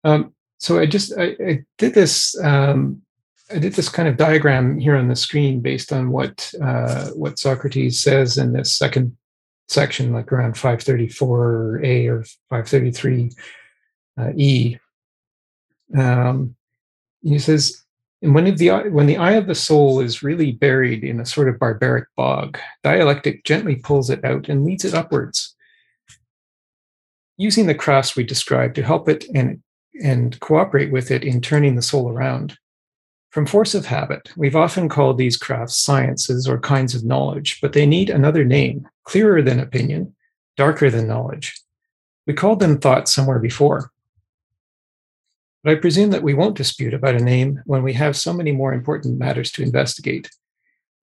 Um, 0.03 0.35
so 0.59 0.79
I 0.79 0.87
just, 0.87 1.13
I, 1.19 1.37
I 1.47 1.65
did 1.77 1.93
this, 1.93 2.39
um, 2.43 3.03
I 3.51 3.59
did 3.59 3.75
this 3.75 3.91
kind 3.91 4.09
of 4.09 4.17
diagram 4.17 4.79
here 4.79 4.97
on 4.97 5.09
the 5.09 5.17
screen 5.17 5.61
based 5.61 5.93
on 5.93 6.11
what, 6.11 6.53
uh, 6.63 7.11
what 7.11 7.39
Socrates 7.39 8.03
says 8.03 8.39
in 8.39 8.55
this 8.55 8.77
second 8.77 9.17
section, 9.69 10.13
like 10.13 10.33
around 10.33 10.55
534A 10.55 12.09
or 12.09 12.25
533E 12.51 14.79
um, 15.97 16.57
he 17.23 17.39
says, 17.39 17.83
when 18.21 18.55
the 18.57 18.71
when 18.91 19.07
the 19.07 19.19
eye 19.19 19.33
of 19.33 19.47
the 19.47 19.55
soul 19.55 20.01
is 20.01 20.23
really 20.23 20.53
buried 20.53 21.05
in 21.05 21.21
a 21.21 21.27
sort 21.27 21.49
of 21.49 21.59
barbaric 21.59 22.07
bog, 22.17 22.59
dialectic 22.83 23.45
gently 23.45 23.77
pulls 23.77 24.11
it 24.11 24.25
out 24.25 24.49
and 24.49 24.65
leads 24.65 24.85
it 24.85 24.95
upwards, 24.95 25.55
using 27.37 27.67
the 27.67 27.75
crafts 27.75 28.17
we 28.17 28.25
described 28.25 28.75
to 28.77 28.83
help 28.83 29.09
it 29.09 29.27
and 29.35 29.63
and 30.03 30.39
cooperate 30.41 30.93
with 30.93 31.11
it 31.11 31.25
in 31.25 31.41
turning 31.41 31.77
the 31.77 31.83
soul 31.83 32.11
around. 32.11 32.59
From 33.31 33.45
force 33.45 33.75
of 33.75 33.87
habit, 33.87 34.31
we've 34.37 34.57
often 34.57 34.89
called 34.89 35.19
these 35.19 35.37
crafts 35.37 35.77
sciences 35.77 36.49
or 36.49 36.59
kinds 36.59 36.95
of 36.95 37.05
knowledge, 37.05 37.61
but 37.61 37.75
they 37.75 37.85
need 37.85 38.09
another 38.09 38.45
name, 38.45 38.89
clearer 39.05 39.43
than 39.43 39.61
opinion, 39.61 40.15
darker 40.57 40.91
than 40.91 41.07
knowledge. 41.07 41.55
We 42.27 42.33
called 42.33 42.61
them 42.61 42.79
thought 42.79 43.09
somewhere 43.09 43.39
before. 43.39 43.91
But 45.63 45.73
I 45.73 45.81
presume 45.81 46.11
that 46.11 46.23
we 46.23 46.35
won't 46.35 46.57
dispute 46.57 46.95
about 46.95 47.17
a 47.17 47.25
name 47.25 47.61
when 47.67 47.83
we 47.83 47.93
have 47.95 48.17
so 48.17 48.33
many 48.33 48.53
more 48.53 48.73
important 48.73 49.19
matters 49.19 49.51
to 49.53 49.63
investigate. 49.63 50.31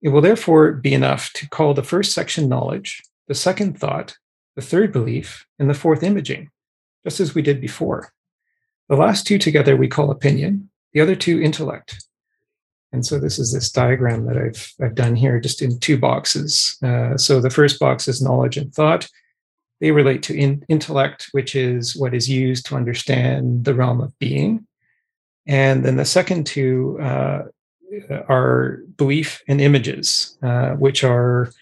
It 0.02 0.08
will 0.08 0.20
therefore 0.20 0.72
be 0.72 0.94
enough 0.94 1.32
to 1.34 1.48
call 1.48 1.74
the 1.74 1.82
first 1.82 2.12
section 2.12 2.48
knowledge, 2.48 3.02
the 3.28 3.34
second 3.34 3.78
thought, 3.78 4.16
the 4.56 4.62
third 4.62 4.92
belief, 4.92 5.46
and 5.58 5.68
the 5.68 5.74
fourth 5.74 6.02
imaging, 6.02 6.50
just 7.04 7.20
as 7.20 7.34
we 7.34 7.42
did 7.42 7.60
before. 7.60 8.12
The 8.88 8.96
last 8.96 9.26
two 9.26 9.38
together 9.38 9.76
we 9.76 9.88
call 9.88 10.10
opinion, 10.10 10.70
the 10.92 11.00
other 11.00 11.16
two 11.16 11.40
intellect. 11.40 12.04
And 12.92 13.04
so 13.04 13.18
this 13.18 13.38
is 13.38 13.52
this 13.52 13.72
diagram 13.72 14.26
that 14.26 14.36
I've, 14.36 14.72
I've 14.80 14.94
done 14.94 15.16
here 15.16 15.40
just 15.40 15.62
in 15.62 15.80
two 15.80 15.98
boxes. 15.98 16.76
Uh, 16.82 17.16
so 17.16 17.40
the 17.40 17.50
first 17.50 17.80
box 17.80 18.06
is 18.06 18.22
knowledge 18.22 18.56
and 18.56 18.72
thought. 18.72 19.08
They 19.84 19.90
relate 19.90 20.22
to 20.22 20.34
in, 20.34 20.64
intellect, 20.70 21.28
which 21.32 21.54
is 21.54 21.94
what 21.94 22.14
is 22.14 22.26
used 22.26 22.64
to 22.66 22.74
understand 22.74 23.66
the 23.66 23.74
realm 23.74 24.00
of 24.00 24.18
being. 24.18 24.66
And 25.46 25.84
then 25.84 25.98
the 25.98 26.06
second 26.06 26.46
two 26.46 26.98
uh, 27.02 27.42
are 28.26 28.78
belief 28.96 29.42
and 29.46 29.60
images, 29.60 30.38
uh, 30.42 30.70
which 30.70 31.04
are 31.04 31.52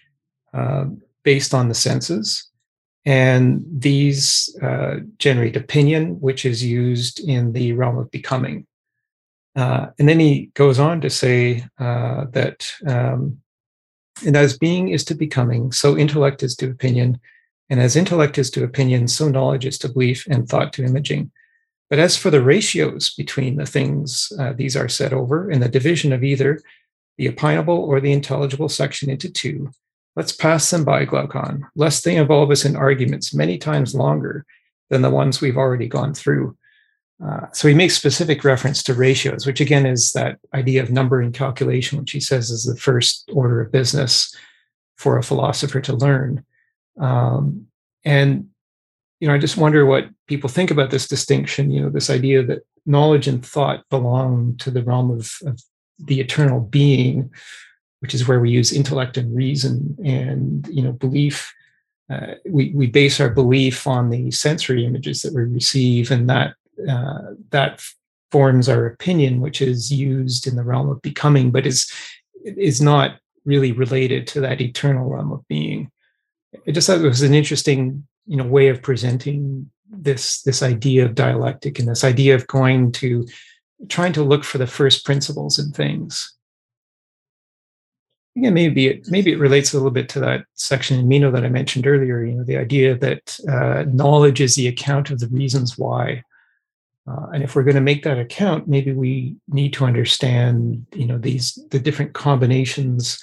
uh, 0.55 0.85
based 1.25 1.53
on 1.53 1.67
the 1.67 1.75
senses. 1.75 2.49
And 3.05 3.65
these 3.69 4.57
uh, 4.63 4.99
generate 5.19 5.57
opinion, 5.57 6.21
which 6.21 6.45
is 6.45 6.63
used 6.63 7.19
in 7.19 7.55
the 7.55 7.73
realm 7.73 7.99
of 7.99 8.09
becoming. 8.13 8.69
Uh, 9.57 9.89
and 9.99 10.09
then 10.09 10.21
he 10.21 10.53
goes 10.55 10.79
on 10.79 11.01
to 11.01 11.11
say 11.11 11.65
uh, 11.81 12.27
that, 12.31 12.73
um, 12.87 13.39
and 14.25 14.37
as 14.37 14.57
being 14.57 14.91
is 14.91 15.05
to 15.07 15.17
becoming, 15.17 15.73
so 15.73 15.99
intellect 15.99 16.45
is 16.45 16.55
to 16.55 16.71
opinion, 16.71 17.19
and 17.73 17.81
as 17.81 17.97
intellect 17.97 18.37
is 18.37 18.51
to 18.51 18.65
opinion, 18.65 19.09
so 19.09 19.29
knowledge 19.29 19.65
is 19.65 19.79
to 19.79 19.89
belief, 19.89 20.27
and 20.27 20.47
thought 20.47 20.75
to 20.75 20.85
imaging. 20.85 21.31
But 21.89 21.99
as 21.99 22.19
for 22.19 22.29
the 22.29 22.43
ratios 22.43 23.15
between 23.15 23.57
the 23.57 23.65
things 23.65 24.31
uh, 24.39 24.53
these 24.53 24.77
are 24.77 24.91
set 24.91 25.15
over, 25.15 25.49
and 25.49 25.63
the 25.63 25.71
division 25.71 26.13
of 26.13 26.23
either 26.23 26.61
the 27.17 27.31
opinable 27.31 27.79
or 27.79 27.99
the 27.99 28.13
intelligible 28.13 28.69
section 28.69 29.09
into 29.09 29.31
two, 29.31 29.71
let's 30.17 30.33
pass 30.33 30.69
them 30.69 30.85
by, 30.85 31.07
Glaucon, 31.07 31.65
lest 31.75 32.05
they 32.05 32.17
involve 32.17 32.51
us 32.51 32.67
in 32.67 32.77
arguments 32.77 33.33
many 33.33 33.57
times 33.57 33.95
longer 33.95 34.45
than 34.91 35.01
the 35.01 35.09
ones 35.09 35.41
we've 35.41 35.57
already 35.57 35.89
gone 35.89 36.13
through. 36.13 36.55
Uh, 37.27 37.47
so 37.55 37.69
he 37.69 37.75
makes 37.75 37.95
specific 37.95 38.45
reference 38.45 38.83
to 38.83 38.93
ratios, 38.93 39.47
which 39.47 39.63
again 39.63 39.87
is 39.87 40.13
that 40.13 40.39
idea 40.53 40.83
of 40.83 40.91
numbering 40.91 41.33
calculation, 41.33 41.99
which 41.99 42.11
he 42.11 42.21
says 42.21 42.51
is 42.51 42.65
the 42.65 42.77
first 42.77 43.31
order 43.33 43.63
of 43.63 43.73
business 43.73 44.37
for 44.99 45.17
a 45.17 45.23
philosopher 45.23 45.81
to 45.81 45.97
learn. 45.97 46.45
Um, 46.99 47.67
and 48.05 48.49
you 49.21 49.29
know, 49.29 49.35
I 49.35 49.39
just 49.39 49.57
wonder 49.57 49.87
what 49.87 50.09
people 50.27 50.49
think 50.49 50.73
about 50.73 50.91
this 50.91 51.07
distinction. 51.07 51.71
You 51.71 51.83
know, 51.83 51.91
this 51.91 52.11
idea 52.11 52.43
that 52.43 52.67
knowledge 52.87 53.29
and 53.29 53.45
thought 53.45 53.89
belong 53.89 54.57
to 54.57 54.71
the 54.71 54.83
realm 54.83 55.13
of, 55.13 55.31
of 55.47 55.63
the 55.99 56.21
eternal 56.21 56.61
being, 56.61 57.31
which 58.01 58.15
is 58.15 58.27
where 58.27 58.41
we 58.41 58.51
use 58.51 58.73
intellect 58.73 59.17
and 59.17 59.35
reason, 59.35 59.97
and 60.05 60.67
you 60.69 60.83
know, 60.83 60.93
belief. 60.93 61.55
Uh, 62.11 62.35
we 62.47 62.73
we 62.75 62.89
base 62.89 63.21
our 63.21 63.31
belief 63.31 63.87
on 63.87 64.11
the 64.11 64.31
sensory 64.33 64.85
images 64.85 65.23
that 65.23 65.33
we 65.33 65.43
receive, 65.43 66.11
and 66.11 66.29
that 66.29 66.55
uh, 66.91 67.35
that 67.51 67.81
forms 68.33 68.69
our 68.69 68.87
opinion, 68.87 69.41
which 69.41 69.63
is 69.63 69.93
used 69.93 70.47
in 70.47 70.57
the 70.57 70.65
realm 70.65 70.89
of 70.89 71.01
becoming, 71.03 71.53
but 71.53 71.65
is 71.65 71.91
is 72.45 72.81
not 72.81 73.19
really 73.45 73.73
related 73.73 74.27
to 74.27 74.41
that 74.41 74.61
eternal 74.61 75.09
realm 75.09 75.33
of 75.33 75.47
being. 75.47 75.91
I 76.67 76.71
just 76.71 76.87
thought 76.87 77.01
it 77.01 77.09
was 77.09 77.23
an 77.23 77.35
interesting, 77.35 78.07
you 78.27 78.37
know, 78.37 78.45
way 78.45 78.69
of 78.69 78.83
presenting 78.83 79.71
this 79.89 80.43
this 80.43 80.63
idea 80.63 81.05
of 81.05 81.15
dialectic 81.15 81.79
and 81.79 81.89
this 81.89 82.05
idea 82.05 82.35
of 82.35 82.47
going 82.47 82.93
to 82.93 83.27
trying 83.89 84.13
to 84.15 84.23
look 84.23 84.45
for 84.45 84.59
the 84.59 84.67
first 84.67 85.05
principles 85.05 85.59
in 85.59 85.71
things. 85.73 86.35
Yeah, 88.35 88.51
maybe 88.51 88.87
it 88.87 89.09
maybe 89.09 89.33
it 89.33 89.39
relates 89.39 89.73
a 89.73 89.77
little 89.77 89.91
bit 89.91 90.09
to 90.11 90.21
that 90.21 90.45
section 90.55 90.99
in 90.99 91.09
Meno 91.09 91.31
that 91.31 91.45
I 91.45 91.49
mentioned 91.49 91.87
earlier. 91.87 92.25
You 92.25 92.35
know, 92.35 92.45
the 92.45 92.57
idea 92.57 92.97
that 92.99 93.39
uh, 93.49 93.85
knowledge 93.89 94.41
is 94.41 94.55
the 94.55 94.69
account 94.69 95.11
of 95.11 95.21
the 95.21 95.29
reasons 95.29 95.77
why 95.77 96.25
uh, 97.07 97.27
and 97.33 97.43
if 97.43 97.55
we're 97.55 97.65
going 97.65 97.75
to 97.75 97.81
make 97.81 98.05
that 98.05 98.19
account, 98.19 98.69
maybe 98.69 98.93
we 98.93 99.35
need 99.49 99.73
to 99.73 99.85
understand, 99.85 100.87
you 100.95 101.05
know, 101.05 101.19
these 101.19 101.59
the 101.71 101.81
different 101.81 102.13
combinations 102.13 103.23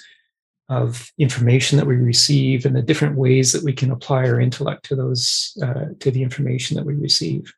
of 0.70 1.12
information 1.18 1.76
that 1.76 1.86
we 1.86 1.96
receive 1.96 2.64
and 2.64 2.76
the 2.76 2.82
different 2.82 3.16
ways 3.16 3.52
that 3.52 3.64
we 3.64 3.72
can 3.72 3.90
apply 3.90 4.28
our 4.28 4.40
intellect 4.40 4.84
to 4.84 4.94
those 4.94 5.58
uh, 5.62 5.86
to 5.98 6.10
the 6.12 6.22
information 6.22 6.76
that 6.76 6.86
we 6.86 6.94
receive. 6.94 7.52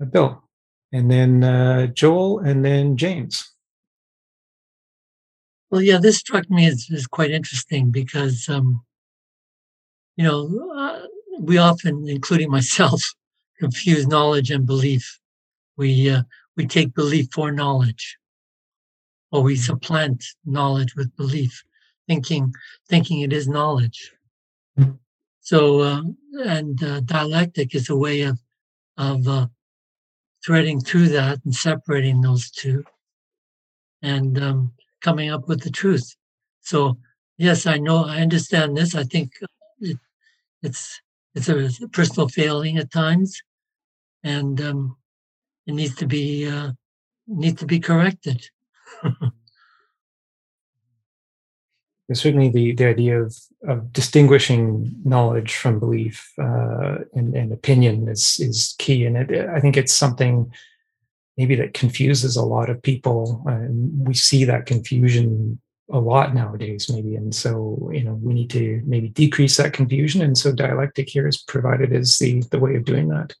Uh, 0.00 0.04
Bill, 0.04 0.44
and 0.92 1.10
then 1.10 1.42
uh, 1.42 1.86
Joel, 1.86 2.40
and 2.40 2.62
then 2.62 2.98
James. 2.98 3.50
Well, 5.70 5.80
yeah, 5.80 5.98
this 5.98 6.18
struck 6.18 6.48
me 6.50 6.66
as, 6.66 6.88
as 6.92 7.06
quite 7.06 7.30
interesting 7.30 7.90
because, 7.90 8.48
um, 8.48 8.82
you 10.16 10.24
know, 10.24 10.70
uh, 10.74 11.06
we 11.40 11.58
often, 11.58 12.06
including 12.08 12.50
myself, 12.50 13.02
confuse 13.58 14.06
knowledge 14.06 14.50
and 14.50 14.66
belief. 14.66 15.18
We 15.78 16.10
uh, 16.10 16.22
we 16.56 16.66
take 16.66 16.94
belief 16.94 17.28
for 17.32 17.50
knowledge, 17.50 18.18
or 19.32 19.42
we 19.42 19.56
supplant 19.56 20.22
knowledge 20.44 20.94
with 20.96 21.16
belief, 21.16 21.62
thinking 22.08 22.52
thinking 22.88 23.20
it 23.20 23.32
is 23.32 23.46
knowledge. 23.46 24.12
So, 25.40 25.80
uh, 25.80 26.02
and 26.44 26.82
uh, 26.82 27.00
dialectic 27.00 27.74
is 27.74 27.88
a 27.88 27.96
way 27.96 28.22
of 28.22 28.38
of 28.96 29.28
uh, 29.28 29.46
threading 30.44 30.80
through 30.80 31.08
that 31.10 31.38
and 31.44 31.54
separating 31.54 32.20
those 32.20 32.50
two, 32.50 32.84
and 34.02 34.42
um, 34.42 34.72
coming 35.00 35.30
up 35.30 35.48
with 35.48 35.62
the 35.62 35.70
truth. 35.70 36.16
So, 36.60 36.98
yes, 37.38 37.66
I 37.66 37.78
know, 37.78 38.04
I 38.04 38.20
understand 38.20 38.76
this. 38.76 38.94
I 38.94 39.04
think 39.04 39.32
it, 39.80 39.98
it's 40.62 41.00
it's 41.34 41.48
a 41.48 41.88
personal 41.88 42.28
failing 42.28 42.78
at 42.78 42.90
times, 42.90 43.40
and 44.24 44.60
um, 44.60 44.96
it 45.66 45.72
needs 45.72 45.94
to 45.96 46.06
be 46.06 46.48
uh, 46.48 46.72
needs 47.26 47.60
to 47.60 47.66
be 47.66 47.80
corrected. 47.80 48.50
certainly 52.14 52.48
the, 52.48 52.72
the 52.72 52.86
idea 52.86 53.22
of, 53.22 53.36
of 53.66 53.92
distinguishing 53.92 54.90
knowledge 55.04 55.54
from 55.54 55.78
belief 55.78 56.32
uh, 56.40 56.98
and, 57.14 57.34
and 57.34 57.52
opinion 57.52 58.08
is, 58.08 58.38
is 58.40 58.74
key. 58.78 59.04
And 59.04 59.16
it, 59.16 59.48
I 59.48 59.60
think 59.60 59.76
it's 59.76 59.92
something 59.92 60.50
maybe 61.36 61.54
that 61.56 61.74
confuses 61.74 62.36
a 62.36 62.44
lot 62.44 62.70
of 62.70 62.82
people. 62.82 63.42
And 63.46 64.06
we 64.06 64.14
see 64.14 64.44
that 64.44 64.66
confusion 64.66 65.60
a 65.90 65.98
lot 65.98 66.34
nowadays, 66.34 66.90
maybe. 66.90 67.14
And 67.14 67.34
so, 67.34 67.90
you 67.92 68.04
know, 68.04 68.14
we 68.14 68.34
need 68.34 68.50
to 68.50 68.82
maybe 68.86 69.08
decrease 69.08 69.56
that 69.56 69.72
confusion. 69.72 70.22
And 70.22 70.36
so 70.36 70.52
dialectic 70.52 71.08
here 71.08 71.26
is 71.26 71.38
provided 71.38 71.92
as 71.92 72.18
the, 72.18 72.42
the 72.50 72.58
way 72.58 72.74
of 72.76 72.84
doing 72.84 73.08
that. 73.08 73.34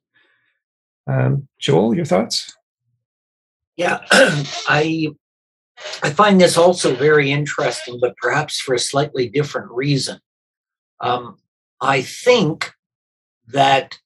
Um, 1.06 1.48
Joel, 1.58 1.94
your 1.94 2.04
thoughts? 2.04 2.54
Yeah, 3.76 4.00
I 4.10 5.08
I 6.02 6.10
find 6.10 6.40
this 6.40 6.56
also 6.56 6.94
very 6.94 7.30
interesting, 7.30 7.98
but 8.00 8.16
perhaps 8.16 8.60
for 8.60 8.74
a 8.74 8.78
slightly 8.78 9.28
different 9.28 9.70
reason. 9.70 10.20
Um, 11.00 11.38
I 11.80 12.02
think 12.02 12.72
that 13.48 13.98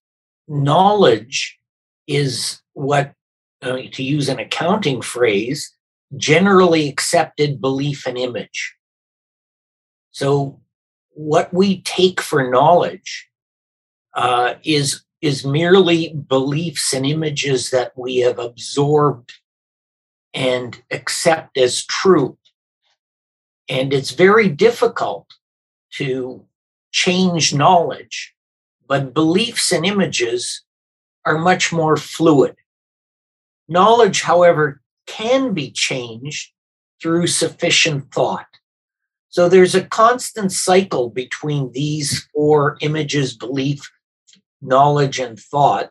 knowledge 0.47 1.59
is 2.07 2.61
what, 2.75 3.15
uh, 3.63 3.79
to 3.93 4.03
use 4.03 4.29
an 4.29 4.39
accounting 4.39 5.01
phrase, 5.01 5.75
generally 6.17 6.89
accepted 6.89 7.61
belief 7.61 8.07
and 8.07 8.19
image. 8.19 8.75
So, 10.11 10.61
what 11.15 11.53
we 11.53 11.83
take 11.83 12.21
for 12.21 12.51
knowledge 12.51 13.29
uh, 14.15 14.55
is 14.63 15.05
is 15.21 15.45
merely 15.45 16.13
beliefs 16.15 16.93
and 16.93 17.07
images 17.07 17.71
that 17.71 17.93
we 17.97 18.17
have 18.19 18.41
absorbed 18.41 19.33
and 20.35 20.83
accept 20.91 21.59
as 21.59 21.85
true. 21.85 22.37
And 23.69 23.93
it's 23.93 24.13
very 24.13 24.49
difficult 24.49 25.27
to 25.95 26.45
change 26.91 27.55
knowledge, 27.55 28.35
but 28.87 29.15
beliefs 29.15 29.73
and 29.73 29.85
images 29.85 30.63
are 31.25 31.39
much 31.39 31.73
more 31.73 31.97
fluid. 31.97 32.57
Knowledge, 33.69 34.23
however, 34.23 34.81
can 35.07 35.55
be 35.55 35.71
changed 35.71 36.53
through 37.01 37.27
sufficient 37.27 38.13
thought. 38.13 38.47
So 39.29 39.49
there's 39.49 39.75
a 39.75 39.85
constant 39.85 40.53
cycle 40.53 41.09
between 41.09 41.73
these 41.73 42.29
four 42.35 42.77
images, 42.81 43.35
belief, 43.35 43.91
knowledge 44.61 45.19
and 45.19 45.39
thought. 45.39 45.91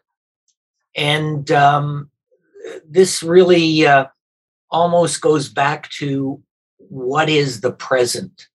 And 0.95 1.49
um, 1.51 2.11
this 2.87 3.23
really 3.23 3.85
uh, 3.85 4.05
almost 4.71 5.21
goes 5.21 5.49
back 5.49 5.89
to 5.89 6.41
what 6.77 7.29
is 7.29 7.61
the 7.61 7.71
present. 7.71 8.47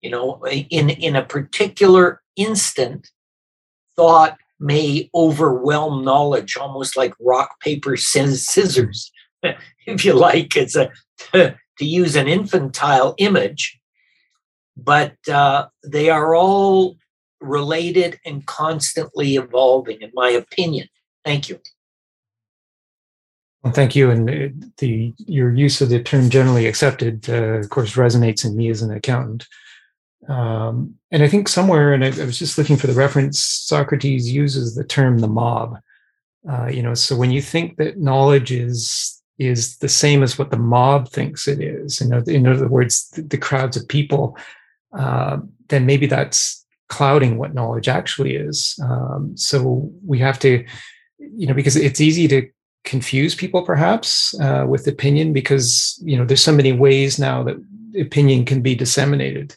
You 0.00 0.10
know, 0.10 0.44
in, 0.46 0.90
in 0.90 1.16
a 1.16 1.24
particular 1.24 2.22
instant, 2.36 3.10
thought 3.94 4.36
may 4.58 5.10
overwhelm 5.14 6.04
knowledge, 6.04 6.56
almost 6.56 6.96
like 6.96 7.14
rock, 7.20 7.60
paper, 7.60 7.96
scissors, 7.96 9.12
if 9.86 10.04
you 10.04 10.14
like. 10.14 10.56
It's 10.56 10.76
a 10.76 10.90
to 11.32 11.84
use 11.84 12.16
an 12.16 12.28
infantile 12.28 13.14
image, 13.18 13.78
but 14.76 15.16
uh, 15.28 15.66
they 15.84 16.10
are 16.10 16.34
all 16.34 16.96
related 17.40 18.20
and 18.24 18.46
constantly 18.46 19.36
evolving, 19.36 20.00
in 20.00 20.10
my 20.14 20.30
opinion. 20.30 20.88
Thank 21.24 21.48
you. 21.48 21.60
Well, 23.62 23.72
thank 23.72 23.94
you. 23.94 24.10
And 24.10 24.28
uh, 24.28 24.66
the 24.78 25.14
your 25.18 25.54
use 25.54 25.80
of 25.80 25.88
the 25.88 26.02
term 26.02 26.30
generally 26.30 26.66
accepted, 26.66 27.28
uh, 27.28 27.60
of 27.60 27.70
course, 27.70 27.94
resonates 27.94 28.44
in 28.44 28.56
me 28.56 28.70
as 28.70 28.82
an 28.82 28.92
accountant. 28.92 29.46
Um, 30.28 30.96
and 31.10 31.22
I 31.22 31.28
think 31.28 31.48
somewhere, 31.48 31.92
and 31.92 32.04
I, 32.04 32.08
I, 32.08 32.24
was 32.24 32.38
just 32.38 32.56
looking 32.56 32.76
for 32.76 32.86
the 32.86 32.92
reference, 32.92 33.40
Socrates 33.40 34.30
uses 34.30 34.74
the 34.74 34.84
term 34.84 35.18
the 35.18 35.28
mob. 35.28 35.78
Uh, 36.48 36.66
you 36.66 36.82
know, 36.82 36.94
so 36.94 37.16
when 37.16 37.30
you 37.30 37.42
think 37.42 37.76
that 37.76 37.98
knowledge 37.98 38.50
is 38.52 39.20
is 39.38 39.78
the 39.78 39.88
same 39.88 40.22
as 40.22 40.38
what 40.38 40.50
the 40.50 40.58
mob 40.58 41.08
thinks 41.08 41.48
it 41.48 41.60
is, 41.60 42.00
in 42.00 42.12
other, 42.12 42.30
in 42.30 42.46
other 42.46 42.68
words, 42.68 43.08
the, 43.10 43.22
the 43.22 43.38
crowds 43.38 43.76
of 43.76 43.88
people, 43.88 44.36
uh, 44.96 45.38
then 45.68 45.86
maybe 45.86 46.06
that's 46.06 46.64
clouding 46.88 47.38
what 47.38 47.54
knowledge 47.54 47.88
actually 47.88 48.36
is. 48.36 48.78
Um, 48.84 49.36
so 49.36 49.90
we 50.06 50.18
have 50.18 50.38
to, 50.40 50.64
you 51.18 51.46
know, 51.46 51.54
because 51.54 51.74
it's 51.74 52.00
easy 52.00 52.28
to 52.28 52.48
confuse 52.84 53.34
people 53.34 53.62
perhaps 53.62 54.38
uh, 54.40 54.64
with 54.68 54.86
opinion 54.86 55.32
because 55.32 56.00
you 56.02 56.16
know 56.16 56.24
there's 56.24 56.42
so 56.42 56.52
many 56.52 56.72
ways 56.72 57.18
now 57.18 57.42
that 57.42 57.56
opinion 57.98 58.44
can 58.44 58.60
be 58.60 58.74
disseminated. 58.74 59.56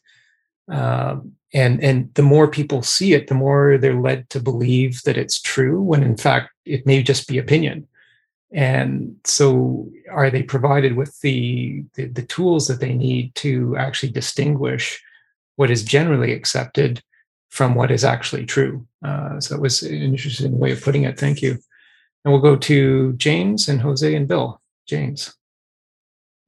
Um, 0.68 1.34
and 1.54 1.84
and 1.84 2.14
the 2.16 2.24
more 2.24 2.48
people 2.48 2.82
see 2.82 3.14
it 3.14 3.28
the 3.28 3.36
more 3.36 3.78
they're 3.78 4.00
led 4.00 4.30
to 4.30 4.40
believe 4.40 5.02
that 5.04 5.18
it's 5.18 5.40
true 5.40 5.82
when 5.82 6.04
in 6.04 6.18
fact 6.18 6.50
it 6.66 6.86
may 6.86 7.02
just 7.02 7.28
be 7.28 7.38
opinion. 7.38 7.88
And 8.52 9.18
so 9.24 9.90
are 10.12 10.30
they 10.30 10.44
provided 10.44 10.96
with 10.96 11.20
the, 11.22 11.84
the, 11.96 12.06
the 12.06 12.22
tools 12.22 12.68
that 12.68 12.80
they 12.80 12.94
need 12.94 13.36
to 13.36 13.76
actually 13.76 14.12
distinguish 14.12 15.04
what 15.58 15.70
is 15.72 15.84
generally 15.84 16.32
accepted 16.32 17.02
from 17.50 17.76
what 17.76 17.92
is 17.92 18.06
actually 18.06 18.46
true? 18.46 18.88
Uh, 19.04 19.42
so 19.42 19.56
it 19.56 19.62
was 19.62 19.82
an 19.82 20.02
interesting 20.02 20.58
way 20.58 20.72
of 20.72 20.82
putting 20.82 21.04
it. 21.04 21.20
Thank 21.20 21.42
you 21.42 21.60
and 22.26 22.34
we'll 22.34 22.42
go 22.42 22.58
to 22.58 23.14
james 23.14 23.70
and 23.70 23.82
jose 23.82 24.14
and 24.16 24.28
bill 24.28 24.62
james 24.86 25.36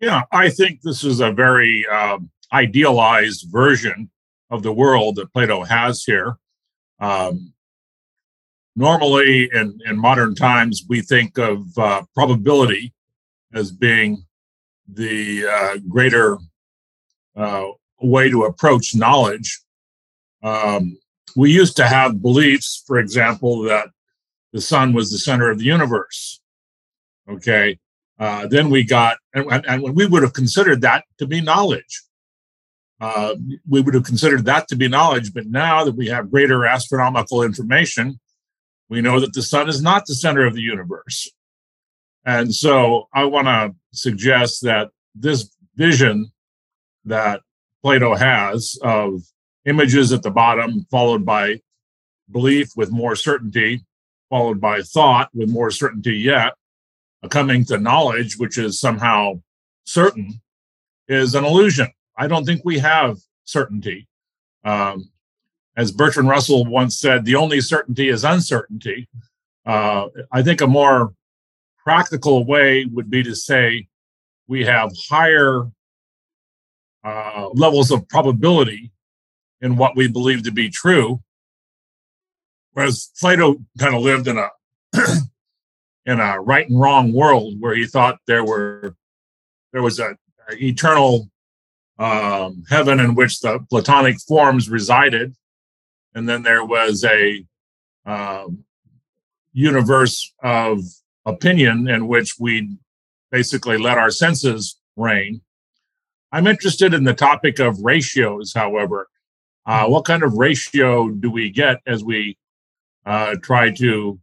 yeah 0.02 0.24
i 0.32 0.50
think 0.50 0.82
this 0.82 1.04
is 1.04 1.22
a 1.22 1.32
very 1.32 1.86
um, 1.88 2.30
idealized 2.52 3.48
version 3.50 4.10
of 4.50 4.64
the 4.64 4.72
world 4.72 5.16
that 5.16 5.32
Plato 5.34 5.64
has 5.64 6.04
here. 6.04 6.38
Um, 7.00 7.54
normally, 8.76 9.50
in, 9.54 9.80
in 9.86 9.98
modern 9.98 10.36
times, 10.36 10.84
we 10.88 11.02
think 11.02 11.38
of 11.38 11.66
uh, 11.78 12.04
probability 12.14 12.94
as 13.54 13.72
being 13.72 14.24
the 14.88 15.46
uh, 15.48 15.78
greater 15.90 16.38
uh, 17.36 17.66
way 18.02 18.30
to 18.30 18.44
approach 18.44 18.96
knowledge. 18.96 19.60
Um, 20.44 20.98
we 21.36 21.52
used 21.52 21.76
to 21.78 21.88
have 21.88 22.22
beliefs, 22.22 22.84
for 22.88 23.00
example, 23.00 23.64
that 23.64 23.90
the 24.54 24.62
sun 24.62 24.94
was 24.94 25.12
the 25.12 25.18
center 25.18 25.50
of 25.50 25.60
the 25.60 25.66
universe. 25.66 26.42
Okay. 27.30 27.80
Uh, 28.20 28.48
then 28.48 28.70
we 28.70 28.84
got, 28.84 29.18
and, 29.34 29.66
and 29.68 29.96
we 29.96 30.06
would 30.06 30.24
have 30.24 30.34
considered 30.34 30.82
that 30.82 31.06
to 31.20 31.28
be 31.28 31.40
knowledge 31.40 32.02
uh, 33.00 33.36
we 33.68 33.82
would 33.82 33.94
have 33.94 34.04
considered 34.04 34.46
that 34.46 34.68
to 34.68 34.76
be 34.76 34.88
knowledge. 34.88 35.34
But 35.34 35.48
now 35.48 35.84
that 35.84 35.96
we 35.96 36.08
have 36.08 36.32
greater 36.32 36.66
astronomical 36.66 37.44
information, 37.44 38.20
we 38.90 39.02
know 39.02 39.20
that 39.20 39.34
the 39.34 39.42
sun 39.42 39.70
is 39.70 39.82
not 39.82 40.06
the 40.06 40.16
center 40.16 40.46
of 40.46 40.54
the 40.54 40.62
universe. 40.62 41.30
And 42.26 42.54
so 42.54 43.08
I 43.14 43.26
want 43.26 43.48
to 43.48 43.76
suggest 43.92 44.64
that 44.64 44.90
this 45.16 45.50
vision 45.76 46.32
that 47.06 47.42
Plato 47.84 48.16
has 48.16 48.78
of 48.82 49.22
images 49.66 50.12
at 50.12 50.24
the 50.24 50.32
bottom, 50.32 50.86
followed 50.90 51.26
by 51.26 51.62
belief 52.32 52.70
with 52.76 52.92
more 52.92 53.16
certainty, 53.16 53.86
followed 54.30 54.60
by 54.60 54.82
thought 54.82 55.30
with 55.34 55.50
more 55.50 55.72
certainty 55.72 56.18
yet, 56.18 56.54
coming 57.30 57.66
to 57.66 57.78
knowledge, 57.78 58.38
which 58.38 58.58
is 58.58 58.80
somehow 58.80 59.42
certain, 59.86 60.42
is 61.08 61.36
an 61.36 61.46
illusion. 61.46 61.88
I 62.18 62.28
don't 62.28 62.46
think 62.46 62.62
we 62.64 62.80
have 62.80 63.18
certainty. 63.46 64.08
Um, 64.64 65.10
as 65.76 65.92
Bertrand 65.92 66.30
Russell 66.30 66.66
once 66.66 67.00
said, 67.00 67.24
the 67.24 67.36
only 67.36 67.62
certainty 67.62 68.10
is 68.10 68.24
uncertainty. 68.24 69.08
Uh, 69.66 70.08
I 70.32 70.42
think 70.42 70.62
a 70.62 70.68
more 70.68 71.14
practical 71.84 72.46
way 72.46 72.86
would 72.86 73.10
be 73.10 73.24
to 73.24 73.36
say 73.36 73.88
we 74.48 74.66
have 74.66 74.92
higher 75.10 75.70
uh, 77.04 77.50
levels 77.54 77.92
of 77.92 78.08
probability 78.10 78.92
in 79.62 79.78
what 79.78 79.96
we 79.96 80.08
believe 80.08 80.44
to 80.44 80.52
be 80.52 80.70
true, 80.70 81.22
whereas 82.78 83.10
Plato 83.20 83.56
kind 83.80 83.96
of 83.96 84.04
lived 84.04 84.28
in 84.28 84.38
a 84.38 84.50
in 86.06 86.20
a 86.20 86.40
right 86.40 86.70
and 86.70 86.80
wrong 86.80 87.12
world 87.12 87.56
where 87.60 87.74
he 87.74 87.88
thought 87.88 88.20
there 88.28 88.46
were 88.46 88.96
there 89.74 89.82
was 89.82 89.98
a, 90.00 90.16
a 90.48 90.64
eternal 90.64 91.28
um, 91.98 92.64
heaven 92.70 93.00
in 93.00 93.16
which 93.16 93.40
the 93.40 93.66
Platonic 93.72 94.20
forms 94.20 94.70
resided, 94.70 95.36
and 96.14 96.30
then 96.30 96.44
there 96.44 96.64
was 96.64 97.04
a 97.04 97.44
um, 98.06 98.64
universe 99.54 100.32
of 100.44 100.82
opinion 101.26 101.90
in 101.90 102.08
which 102.08 102.36
we 102.40 102.78
basically 103.32 103.80
let 103.80 103.98
our 103.98 104.12
senses 104.12 104.80
reign. 104.96 105.42
I'm 106.32 106.46
interested 106.46 106.94
in 106.94 107.06
the 107.06 107.16
topic 107.16 107.58
of 107.58 107.80
ratios, 107.80 108.54
however. 108.54 109.10
Uh, 109.66 109.88
what 109.88 110.06
kind 110.06 110.22
of 110.22 110.36
ratio 110.36 111.10
do 111.10 111.32
we 111.32 111.50
get 111.50 111.78
as 111.88 112.04
we 112.04 112.38
uh, 113.08 113.36
try 113.42 113.72
to 113.72 114.20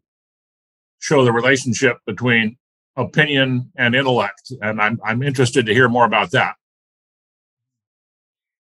show 1.01 1.25
the 1.25 1.33
relationship 1.33 1.99
between 2.07 2.57
opinion 2.97 3.73
and 3.77 3.95
intellect? 3.95 4.53
And 4.61 4.81
I'm, 4.81 5.01
I'm 5.05 5.23
interested 5.23 5.67
to 5.67 5.75
hear 5.75 5.89
more 5.89 6.05
about 6.05 6.31
that. 6.33 6.55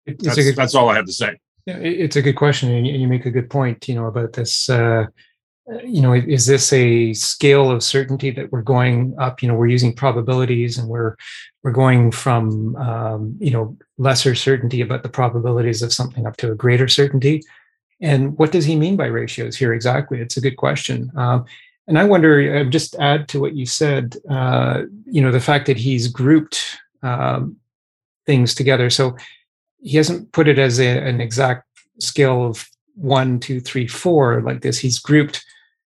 That's, 0.06 0.36
good, 0.36 0.56
that's 0.56 0.76
all 0.76 0.90
I 0.90 0.96
have 0.96 1.06
to 1.06 1.14
say. 1.14 1.40
Yeah, 1.66 1.78
it's 1.78 2.16
a 2.16 2.22
good 2.22 2.36
question, 2.36 2.72
and 2.72 2.88
you 2.88 3.08
make 3.08 3.26
a 3.26 3.32
good 3.32 3.50
point. 3.50 3.88
You 3.88 3.96
know 3.96 4.08
about 4.08 4.34
this. 4.34 4.70
Uh, 4.70 5.06
you 5.84 6.02
know, 6.02 6.14
is 6.14 6.48
this 6.48 6.74
a 6.74 7.14
scale 7.14 7.70
of 7.70 7.84
certainty 7.84 8.32
that 8.32 8.52
we're 8.52 8.64
going 8.64 9.14
up? 9.20 9.44
You 9.44 9.50
know, 9.50 9.54
we're 9.54 9.68
using 9.68 9.94
probabilities, 9.94 10.80
and 10.80 10.88
we're 10.88 11.16
we're 11.62 11.72
going 11.72 12.12
from 12.12 12.76
um, 12.78 13.36
you 13.40 13.52
know 13.52 13.78
lesser 13.98 14.34
certainty 14.34 14.82
about 14.82 15.04
the 15.04 15.10
probabilities 15.10 15.84
of 15.84 15.94
something 15.94 16.26
up 16.26 16.38
to 16.38 16.52
a 16.52 16.56
greater 16.56 16.88
certainty. 16.88 17.44
And 18.02 18.38
what 18.38 18.52
does 18.52 18.66
he 18.66 18.76
mean 18.76 18.96
by 18.96 19.08
ratios 19.08 19.58
here 19.58 19.74
exactly? 19.74 20.20
It's 20.20 20.38
a 20.38 20.42
good 20.42 20.58
question. 20.58 21.12
Um, 21.16 21.46
and 21.88 21.98
I 21.98 22.04
wonder, 22.04 22.58
uh, 22.58 22.64
just 22.70 22.96
add 22.96 23.28
to 23.30 23.40
what 23.40 23.56
you 23.56 23.66
said, 23.66 24.16
uh, 24.30 24.84
you 25.06 25.22
know, 25.22 25.32
the 25.32 25.40
fact 25.40 25.66
that 25.66 25.78
he's 25.78 26.08
grouped 26.08 26.78
um, 27.02 27.58
things 28.26 28.54
together. 28.54 28.90
So 28.90 29.18
he 29.82 29.98
hasn't 29.98 30.32
put 30.32 30.48
it 30.48 30.60
as 30.60 30.80
a, 30.80 30.88
an 30.88 31.20
exact 31.20 31.68
scale 32.00 32.46
of 32.46 32.70
one, 32.96 33.40
two, 33.40 33.60
three, 33.60 33.88
four 33.88 34.42
like 34.42 34.62
this. 34.62 34.78
He's 34.78 35.00
grouped 35.00 35.44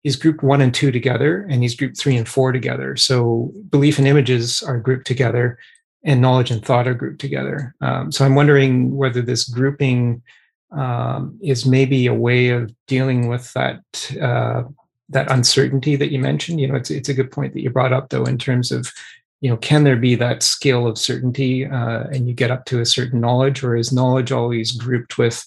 he's 0.03 0.15
grouped 0.15 0.41
one 0.41 0.61
and 0.61 0.73
two 0.73 0.91
together, 0.91 1.45
and 1.49 1.61
he's 1.61 1.75
grouped 1.75 1.97
three 1.97 2.15
and 2.15 2.29
four 2.29 2.53
together. 2.53 2.95
So 2.95 3.51
belief 3.69 3.97
and 3.97 4.07
images 4.07 4.63
are 4.63 4.79
grouped 4.79 5.05
together, 5.07 5.57
and 6.03 6.21
knowledge 6.21 6.51
and 6.51 6.63
thought 6.63 6.87
are 6.87 6.93
grouped 6.93 7.19
together. 7.19 7.75
Um, 7.81 8.11
so 8.11 8.23
I'm 8.23 8.35
wondering 8.35 8.95
whether 8.95 9.21
this 9.21 9.43
grouping 9.43 10.21
um, 10.71 11.39
is 11.41 11.65
maybe 11.65 12.07
a 12.07 12.13
way 12.13 12.49
of 12.49 12.73
dealing 12.87 13.27
with 13.27 13.51
that 13.53 13.81
uh, 14.21 14.63
that 15.09 15.31
uncertainty 15.31 15.95
that 15.95 16.11
you 16.11 16.19
mentioned. 16.19 16.59
You 16.59 16.67
know, 16.67 16.75
it's 16.75 16.91
it's 16.91 17.09
a 17.09 17.13
good 17.13 17.31
point 17.31 17.53
that 17.53 17.61
you 17.61 17.69
brought 17.69 17.93
up 17.93 18.09
though 18.09 18.25
in 18.25 18.37
terms 18.37 18.71
of 18.71 18.91
you 19.41 19.49
know, 19.49 19.57
can 19.57 19.83
there 19.83 19.97
be 19.97 20.15
that 20.15 20.41
scale 20.41 20.87
of 20.87 20.97
certainty 20.97 21.65
uh, 21.65 22.05
and 22.11 22.27
you 22.27 22.33
get 22.33 22.51
up 22.51 22.65
to 22.65 22.81
a 22.81 22.85
certain 22.85 23.21
knowledge, 23.21 23.63
or 23.63 23.75
is 23.75 23.93
knowledge 23.93 24.31
always 24.31 24.71
grouped 24.71 25.17
with 25.17 25.45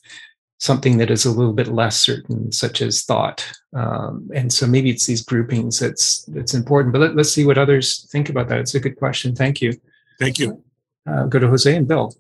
something 0.59 0.99
that 0.99 1.11
is 1.11 1.25
a 1.25 1.31
little 1.31 1.53
bit 1.53 1.69
less 1.69 1.99
certain, 1.99 2.53
such 2.53 2.83
as 2.83 3.03
thought? 3.03 3.51
Um, 3.75 4.31
and 4.33 4.53
so 4.53 4.67
maybe 4.67 4.91
it's 4.91 5.07
these 5.07 5.23
groupings 5.23 5.81
that's 5.81 6.23
that's 6.27 6.55
important. 6.55 6.93
But 6.93 7.01
let, 7.01 7.19
us 7.19 7.33
see 7.33 7.45
what 7.45 7.59
others 7.59 8.07
think 8.13 8.29
about 8.29 8.49
that. 8.49 8.59
It's 8.59 8.75
a 8.75 8.81
good 8.81 8.97
question. 8.97 9.35
Thank 9.35 9.61
you. 9.61 9.73
Thank 10.21 10.39
you. 10.39 10.63
Uh, 11.07 11.25
go 11.25 11.41
to 11.41 11.49
Jose 11.49 11.75
and 11.75 11.89
Bill. 11.89 12.15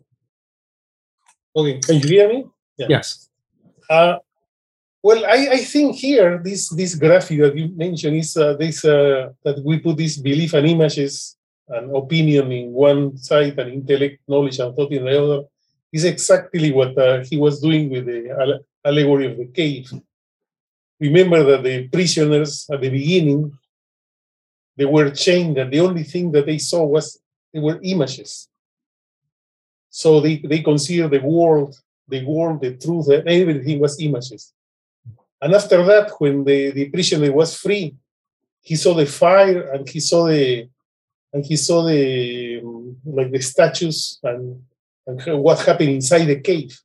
Okay, 1.54 1.78
can 1.78 1.96
you 1.96 2.08
hear 2.08 2.28
me? 2.28 2.46
Yeah. 2.80 2.86
Yes. 2.88 3.28
Uh, 3.90 4.16
well, 5.02 5.24
I, 5.26 5.40
I 5.52 5.60
think 5.72 5.96
here 5.96 6.40
this 6.42 6.68
this 6.70 6.94
graphic 6.94 7.38
that 7.40 7.56
you 7.56 7.68
mentioned 7.76 8.16
is 8.16 8.36
uh, 8.36 8.54
this 8.56 8.84
uh, 8.84 9.32
that 9.44 9.62
we 9.64 9.78
put 9.78 9.96
this 9.96 10.16
belief 10.16 10.54
and 10.54 10.66
images 10.66 11.36
and 11.68 11.94
opinion 11.94 12.50
in 12.52 12.72
one 12.72 13.16
side 13.16 13.58
and 13.58 13.72
intellect, 13.72 14.20
knowledge, 14.26 14.58
and 14.58 14.74
thought 14.74 14.92
in 14.92 15.04
the 15.04 15.22
other, 15.22 15.40
is 15.92 16.04
exactly 16.04 16.72
what 16.72 16.96
uh, 16.98 17.22
he 17.28 17.36
was 17.36 17.60
doing 17.60 17.90
with 17.90 18.06
the 18.06 18.60
allegory 18.84 19.26
of 19.30 19.36
the 19.36 19.46
cave. 19.46 19.92
Remember 20.98 21.44
that 21.44 21.62
the 21.62 21.88
prisoners 21.88 22.66
at 22.72 22.80
the 22.80 22.90
beginning, 22.90 23.52
they 24.76 24.84
were 24.84 25.10
chained, 25.10 25.58
and 25.58 25.72
the 25.72 25.80
only 25.80 26.04
thing 26.04 26.32
that 26.32 26.46
they 26.46 26.58
saw 26.58 26.84
was 26.84 27.20
they 27.52 27.60
were 27.60 27.78
images. 27.82 28.48
So 29.90 30.20
they, 30.20 30.36
they 30.38 30.60
considered 30.60 31.10
the 31.10 31.20
world, 31.20 31.74
the 32.10 32.24
world, 32.24 32.60
the 32.60 32.76
truth, 32.76 33.08
everything 33.10 33.78
was 33.80 34.00
images. 34.00 34.52
And 35.40 35.54
after 35.54 35.82
that, 35.84 36.12
when 36.18 36.44
the, 36.44 36.70
the 36.72 36.88
prisoner 36.90 37.32
was 37.32 37.56
free, 37.56 37.94
he 38.60 38.76
saw 38.76 38.94
the 38.94 39.06
fire 39.06 39.72
and 39.72 39.88
he 39.88 40.00
saw 40.00 40.26
the 40.26 40.68
and 41.32 41.46
he 41.46 41.56
saw 41.56 41.82
the 41.86 42.60
like 43.04 43.30
the 43.30 43.40
statues 43.40 44.18
and, 44.22 44.62
and 45.06 45.42
what 45.42 45.60
happened 45.60 45.90
inside 45.90 46.26
the 46.26 46.40
cave. 46.40 46.78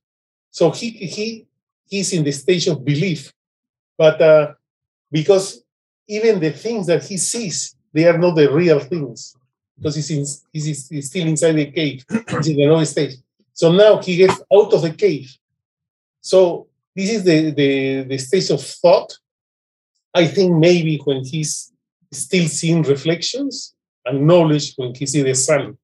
So 0.52 0.72
he 0.72 0.90
he 0.90 1.46
he's 1.88 2.14
in 2.14 2.24
the 2.24 2.32
stage 2.32 2.68
of 2.68 2.86
belief, 2.86 3.34
but 3.98 4.22
uh, 4.22 4.54
because 5.12 5.64
even 6.08 6.40
the 6.40 6.52
things 6.52 6.88
that 6.88 7.04
he 7.04 7.18
sees, 7.18 7.76
they 7.92 8.08
are 8.08 8.18
not 8.18 8.36
the 8.36 8.52
real 8.52 8.80
things 8.80 9.36
because 9.78 9.96
he's, 9.96 10.12
in, 10.12 10.26
he's, 10.54 10.88
he's 10.88 11.08
still 11.08 11.28
inside 11.28 11.54
the 11.54 11.72
cave. 11.72 12.06
he's 12.30 12.48
in 12.48 12.62
another 12.62 12.86
stage. 12.86 13.16
So 13.56 13.72
now 13.72 13.94
he 14.06 14.18
gets 14.18 14.40
out 14.54 14.72
of 14.76 14.82
the 14.84 14.94
cave. 14.94 15.36
So 16.22 16.68
this 16.96 17.10
is 17.10 17.24
the, 17.24 17.52
the, 17.52 18.04
the 18.04 18.18
stage 18.20 18.52
of 18.52 18.62
thought. 18.62 19.18
I 20.14 20.28
think 20.28 20.50
maybe 20.68 21.02
when 21.06 21.26
he's 21.26 21.72
still 22.12 22.48
seeing 22.48 22.84
reflections, 22.84 23.76
and 24.06 24.28
knowledge 24.28 24.74
when 24.76 24.94
he 24.94 25.06
see 25.06 25.24
the 25.24 25.34
sun 25.34 25.78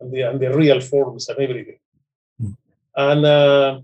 and 0.00 0.12
the, 0.12 0.22
and 0.22 0.40
the 0.40 0.50
real 0.52 0.80
forms 0.80 1.28
and 1.28 1.38
everything. 1.38 1.78
Mm. 2.42 2.56
And 2.96 3.24
uh, 3.24 3.80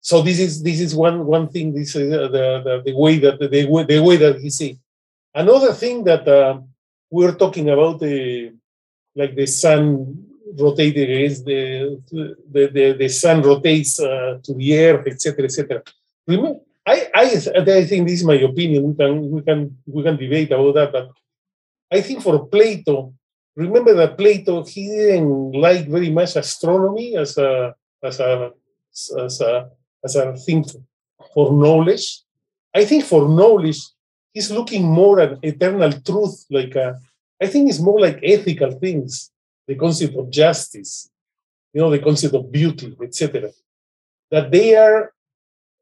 so 0.00 0.22
this 0.22 0.38
is 0.38 0.62
this 0.62 0.80
is 0.80 0.94
one 0.94 1.24
one 1.26 1.48
thing. 1.48 1.74
This 1.74 1.96
is 1.96 2.12
uh, 2.12 2.28
the, 2.28 2.62
the, 2.64 2.82
the 2.86 2.94
way 2.96 3.18
that 3.18 3.38
the, 3.38 3.48
the 3.48 3.64
way, 3.66 3.84
the 3.84 4.00
way 4.00 4.16
that 4.16 4.40
he 4.40 4.50
see. 4.50 4.78
Another 5.34 5.72
thing 5.72 6.04
that 6.04 6.26
uh, 6.28 6.60
we're 7.10 7.34
talking 7.34 7.70
about 7.70 8.00
the 8.00 8.52
like 9.16 9.34
the 9.34 9.46
sun 9.46 10.26
rotating 10.56 11.10
against 11.10 11.44
the 11.44 12.00
the, 12.10 12.70
the, 12.72 12.96
the 12.98 13.08
sun 13.08 13.42
rotates 13.42 14.00
uh, 14.00 14.38
to 14.42 14.54
the 14.54 14.78
earth, 14.78 15.06
etc., 15.06 15.44
etc. 15.44 15.82
Remember, 16.26 16.60
I, 16.86 17.08
I 17.14 17.24
I 17.24 17.84
think 17.84 18.06
this 18.06 18.20
is 18.20 18.24
my 18.24 18.34
opinion. 18.34 18.84
We 18.88 18.94
can 18.94 19.30
we 19.30 19.42
can 19.42 19.76
we 19.86 20.02
can 20.02 20.16
debate 20.16 20.52
about 20.52 20.74
that, 20.74 20.92
but 20.92 21.10
I 21.90 22.00
think 22.00 22.22
for 22.22 22.46
Plato, 22.46 23.14
remember 23.56 23.94
that 23.94 24.16
Plato 24.16 24.64
he 24.64 24.88
didn't 24.88 25.52
like 25.52 25.86
very 25.88 26.10
much 26.10 26.36
astronomy 26.36 27.16
as 27.16 27.36
a 27.38 27.74
as 28.02 28.20
a 28.20 28.52
as 28.92 29.40
a 29.40 29.70
as 30.04 30.16
a 30.16 30.36
thing 30.36 30.64
for 31.34 31.52
knowledge. 31.52 32.22
I 32.74 32.84
think 32.84 33.04
for 33.04 33.28
knowledge, 33.28 33.80
he's 34.32 34.50
looking 34.50 34.84
more 34.84 35.20
at 35.20 35.38
eternal 35.42 35.92
truth, 35.92 36.44
like 36.50 36.74
a, 36.74 36.98
I 37.40 37.46
think 37.46 37.68
it's 37.68 37.80
more 37.80 38.00
like 38.00 38.20
ethical 38.22 38.72
things, 38.72 39.30
the 39.68 39.76
concept 39.76 40.16
of 40.16 40.30
justice, 40.30 41.10
you 41.72 41.80
know, 41.80 41.90
the 41.90 42.00
concept 42.00 42.34
of 42.34 42.50
beauty, 42.50 42.96
etc. 43.02 43.50
That 44.30 44.50
they 44.50 44.74
are 44.74 45.12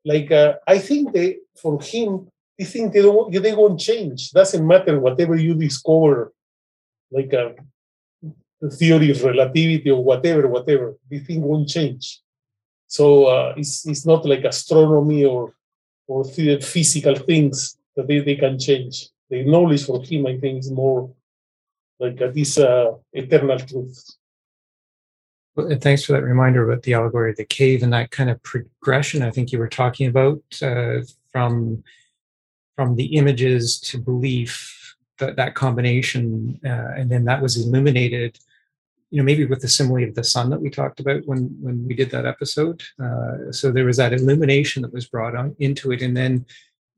like 0.05 0.31
uh, 0.31 0.55
I 0.67 0.79
think 0.79 1.13
they 1.13 1.39
for 1.63 1.81
him, 1.81 2.29
they 2.59 2.65
think 2.65 2.93
they 2.93 3.03
don't 3.03 3.33
they 3.33 3.55
won't 3.55 3.81
change. 3.81 4.33
Doesn't 4.33 4.67
matter 4.67 5.01
whatever 5.01 5.37
you 5.37 5.55
discover, 5.55 6.33
like 7.11 7.33
a, 7.33 7.47
uh, 7.47 7.53
the 8.61 8.71
theory 8.71 9.11
of 9.11 9.23
relativity 9.23 9.91
or 9.91 10.03
whatever, 10.03 10.49
whatever. 10.49 10.97
The 11.09 11.21
thing 11.21 11.43
won't 11.43 11.69
change. 11.69 12.21
So 12.89 13.27
uh, 13.27 13.55
it's 13.57 13.87
it's 13.87 14.05
not 14.05 14.27
like 14.27 14.45
astronomy 14.45 15.25
or 15.25 15.55
or 16.09 16.25
physical 16.25 17.17
things 17.17 17.77
that 17.97 18.07
they, 18.07 18.21
they 18.21 18.37
can 18.37 18.59
change. 18.59 19.09
The 19.29 19.45
knowledge 19.45 19.85
for 19.85 20.03
him, 20.05 20.27
I 20.27 20.39
think, 20.39 20.61
is 20.61 20.71
more 20.71 21.11
like 21.99 22.21
uh, 22.21 22.31
this 22.35 22.59
uh, 22.59 22.93
eternal 23.13 23.59
truth. 23.59 24.17
Well, 25.55 25.75
thanks 25.81 26.05
for 26.05 26.13
that 26.13 26.23
reminder 26.23 26.71
about 26.71 26.83
the 26.83 26.95
allegory 26.95 27.31
of 27.31 27.37
the 27.37 27.45
cave 27.45 27.83
and 27.83 27.93
that 27.93 28.11
kind 28.11 28.29
of 28.29 28.43
progression 28.43 29.23
I 29.23 29.31
think 29.31 29.53
you 29.53 29.59
were 29.59 29.69
talking 29.69 30.07
about 30.07 30.43
uh, 30.63 30.99
from 31.33 31.83
from 32.77 32.97
the 32.97 33.17
images 33.17 33.81
to 33.81 33.99
belief 33.99 34.97
that 35.19 35.37
that 35.37 35.55
combination 35.55 36.61
uh, 36.65 36.93
and 36.97 37.11
then 37.11 37.25
that 37.25 37.41
was 37.41 37.57
illuminated 37.57 38.39
you 39.11 39.19
know 39.19 39.25
maybe 39.25 39.47
with 39.47 39.63
the 39.63 39.69
simile 39.69 40.05
of 40.05 40.15
the 40.15 40.25
sun 40.25 40.51
that 40.51 40.61
we 40.61 40.69
talked 40.69 41.01
about 41.01 41.27
when 41.27 41.57
when 41.61 41.87
we 41.87 41.95
did 41.95 42.11
that 42.11 42.27
episode 42.27 42.83
uh, 43.03 43.51
so 43.51 43.73
there 43.73 43.87
was 43.87 43.97
that 43.97 44.13
illumination 44.13 44.83
that 44.83 44.93
was 44.93 45.07
brought 45.07 45.35
on 45.35 45.57
into 45.59 45.91
it 45.91 46.03
and 46.03 46.15
then 46.15 46.45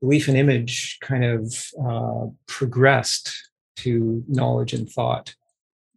belief 0.01 0.27
and 0.27 0.37
image 0.37 0.99
kind 1.01 1.25
of 1.25 1.71
uh, 1.87 2.27
progressed 2.47 3.51
to 3.83 4.25
knowledge 4.29 4.73
and 4.73 4.89
thought 4.91 5.35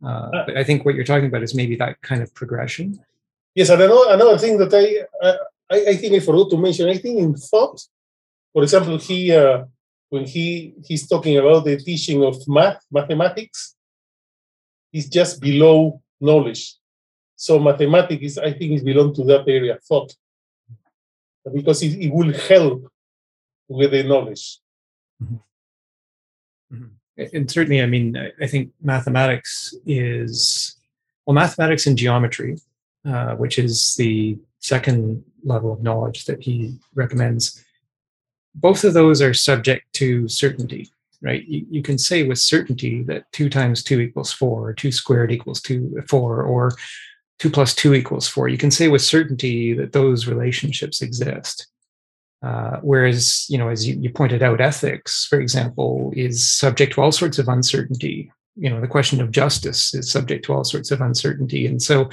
uh, 0.04 0.30
uh, 0.34 0.46
but 0.46 0.58
I 0.58 0.64
think 0.64 0.84
what 0.84 0.96
you're 0.96 1.06
talking 1.06 1.28
about 1.28 1.44
is 1.44 1.54
maybe 1.54 1.76
that 1.76 2.02
kind 2.02 2.22
of 2.22 2.34
progression. 2.34 3.00
Yes, 3.54 3.70
and 3.70 3.82
another, 3.82 4.14
another 4.14 4.38
thing 4.38 4.58
that 4.58 4.74
I, 4.74 5.26
uh, 5.26 5.38
I, 5.70 5.92
I 5.92 5.96
think 5.96 6.14
I 6.14 6.20
forgot 6.20 6.50
to 6.52 6.58
mention. 6.58 6.90
I 6.90 6.98
think 6.98 7.20
in 7.20 7.36
thought, 7.36 7.82
for 8.54 8.64
example, 8.64 8.98
he 8.98 9.32
uh, 9.32 9.66
when 10.10 10.26
he 10.26 10.74
he's 10.86 11.08
talking 11.08 11.38
about 11.38 11.66
the 11.66 11.78
teaching 11.78 12.24
of 12.24 12.36
math, 12.48 12.84
mathematics, 12.92 13.76
is 14.92 15.08
just 15.08 15.40
below 15.40 16.02
knowledge. 16.20 16.76
So 17.36 17.60
mathematics, 17.60 18.24
is, 18.24 18.38
I 18.38 18.54
think, 18.54 18.74
is 18.74 18.84
belong 18.84 19.14
to 19.16 19.24
that 19.26 19.48
area, 19.48 19.80
thought, 19.88 20.14
because 21.54 21.82
it, 21.82 22.00
it 22.00 22.14
will 22.14 22.34
help 22.34 22.88
with 23.68 23.92
the 23.92 24.04
knowledge. 24.04 24.60
Mm-hmm. 25.22 26.76
Mm-hmm 26.76 27.01
and 27.34 27.50
certainly, 27.50 27.82
I 27.82 27.86
mean, 27.86 28.18
I 28.42 28.48
think 28.48 28.72
mathematics 28.82 29.74
is 29.86 30.76
well, 31.26 31.36
mathematics 31.36 31.88
and 31.88 31.98
geometry, 31.98 32.58
uh, 33.06 33.36
which 33.36 33.60
is 33.60 33.96
the 33.96 34.38
second 34.60 35.24
level 35.44 35.72
of 35.74 35.82
knowledge 35.82 36.26
that 36.26 36.42
he 36.42 36.78
recommends. 36.96 37.64
Both 38.56 38.84
of 38.84 38.94
those 38.94 39.22
are 39.22 39.34
subject 39.34 39.92
to 39.94 40.28
certainty, 40.28 40.90
right? 41.22 41.46
You, 41.48 41.66
you 41.70 41.82
can 41.82 41.98
say 41.98 42.24
with 42.24 42.40
certainty 42.40 43.04
that 43.04 43.32
two 43.32 43.50
times 43.50 43.84
two 43.84 44.00
equals 44.02 44.32
four, 44.32 44.68
or 44.68 44.74
two 44.74 44.92
squared 44.92 45.32
equals 45.32 45.62
two 45.62 46.02
four, 46.08 46.44
or 46.44 46.74
two 47.40 47.50
plus 47.50 47.74
two 47.74 47.94
equals 47.94 48.28
four. 48.28 48.50
You 48.50 48.58
can 48.58 48.72
say 48.72 48.88
with 48.88 49.02
certainty 49.02 49.74
that 49.74 49.94
those 49.94 50.28
relationships 50.28 51.02
exist. 51.02 51.68
Uh, 52.42 52.78
whereas, 52.82 53.46
you 53.50 53.58
know, 53.58 53.70
as 53.70 53.88
you, 53.88 53.96
you 54.00 54.10
pointed 54.10 54.42
out, 54.42 54.62
ethics, 54.62 55.26
for 55.30 55.40
example, 55.40 56.12
is 56.16 56.52
subject 56.52 56.94
to 56.94 57.02
all 57.02 57.12
sorts 57.12 57.38
of 57.38 57.48
uncertainty. 57.48 58.32
You 58.56 58.70
know, 58.70 58.82
the 58.82 58.88
question 58.88 59.22
of 59.22 59.32
justice 59.32 59.94
is 59.94 60.12
subject 60.12 60.46
to 60.46 60.54
all 60.54 60.64
sorts 60.64 60.92
of 60.92 61.02
uncertainty. 61.02 61.68
And 61.68 61.82
so, 61.82 62.10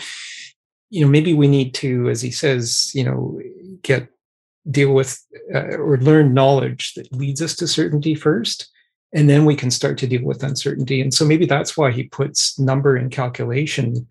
you 0.91 1.03
know, 1.03 1.11
maybe 1.11 1.33
we 1.33 1.49
need 1.49 1.75
to, 1.75 2.11
as 2.11 2.21
he 2.21 2.31
says, 2.31 2.93
you 2.95 3.05
know, 3.05 3.41
get 3.83 4.09
deal 4.71 4.93
with 4.93 5.25
uh, 5.55 5.77
or 5.77 5.97
learn 5.99 6.35
knowledge 6.35 6.95
that 6.95 7.13
leads 7.13 7.41
us 7.41 7.55
to 7.57 7.67
certainty 7.67 8.15
first 8.15 8.71
and 9.15 9.29
then 9.31 9.47
we 9.47 9.57
can 9.57 9.71
start 9.71 9.97
to 9.99 10.07
deal 10.07 10.25
with 10.25 10.43
uncertainty 10.43 11.01
and 11.01 11.15
so 11.15 11.25
maybe 11.25 11.47
that's 11.47 11.77
why 11.77 11.91
he 11.91 12.05
puts 12.05 12.59
number 12.59 12.97
and 12.97 13.11
calculation 13.11 14.07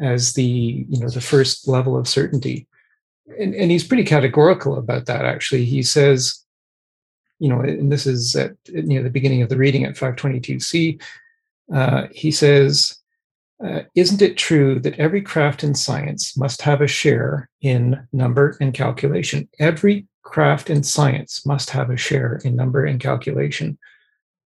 as 0.00 0.32
the 0.32 0.84
you 0.88 0.98
know 0.98 1.08
the 1.08 1.20
first 1.20 1.68
level 1.68 1.96
of 1.96 2.08
certainty 2.08 2.66
and, 3.26 3.54
and 3.54 3.70
he's 3.70 3.84
pretty 3.84 4.04
categorical 4.04 4.76
about 4.76 5.06
that 5.06 5.24
actually. 5.24 5.64
He 5.64 5.82
says 5.82 6.38
you 7.38 7.48
know 7.48 7.60
and 7.60 7.90
this 7.90 8.06
is 8.06 8.36
at 8.36 8.52
know 8.68 9.02
the 9.02 9.10
beginning 9.10 9.42
of 9.42 9.48
the 9.48 9.56
reading 9.56 9.84
at 9.84 9.96
522c 9.96 11.02
uh, 11.74 12.06
he 12.12 12.30
says 12.30 13.02
uh, 13.64 13.82
isn't 13.94 14.22
it 14.22 14.36
true 14.36 14.80
that 14.80 14.98
every 14.98 15.22
craft 15.22 15.62
in 15.62 15.74
science 15.74 16.36
must 16.36 16.62
have 16.62 16.80
a 16.80 16.86
share 16.86 17.48
in 17.60 18.08
number 18.12 18.56
and 18.60 18.74
calculation? 18.74 19.48
Every 19.60 20.06
craft 20.22 20.68
in 20.68 20.82
science 20.82 21.46
must 21.46 21.70
have 21.70 21.90
a 21.90 21.96
share 21.96 22.40
in 22.44 22.56
number 22.56 22.84
and 22.84 22.98
calculation. 22.98 23.78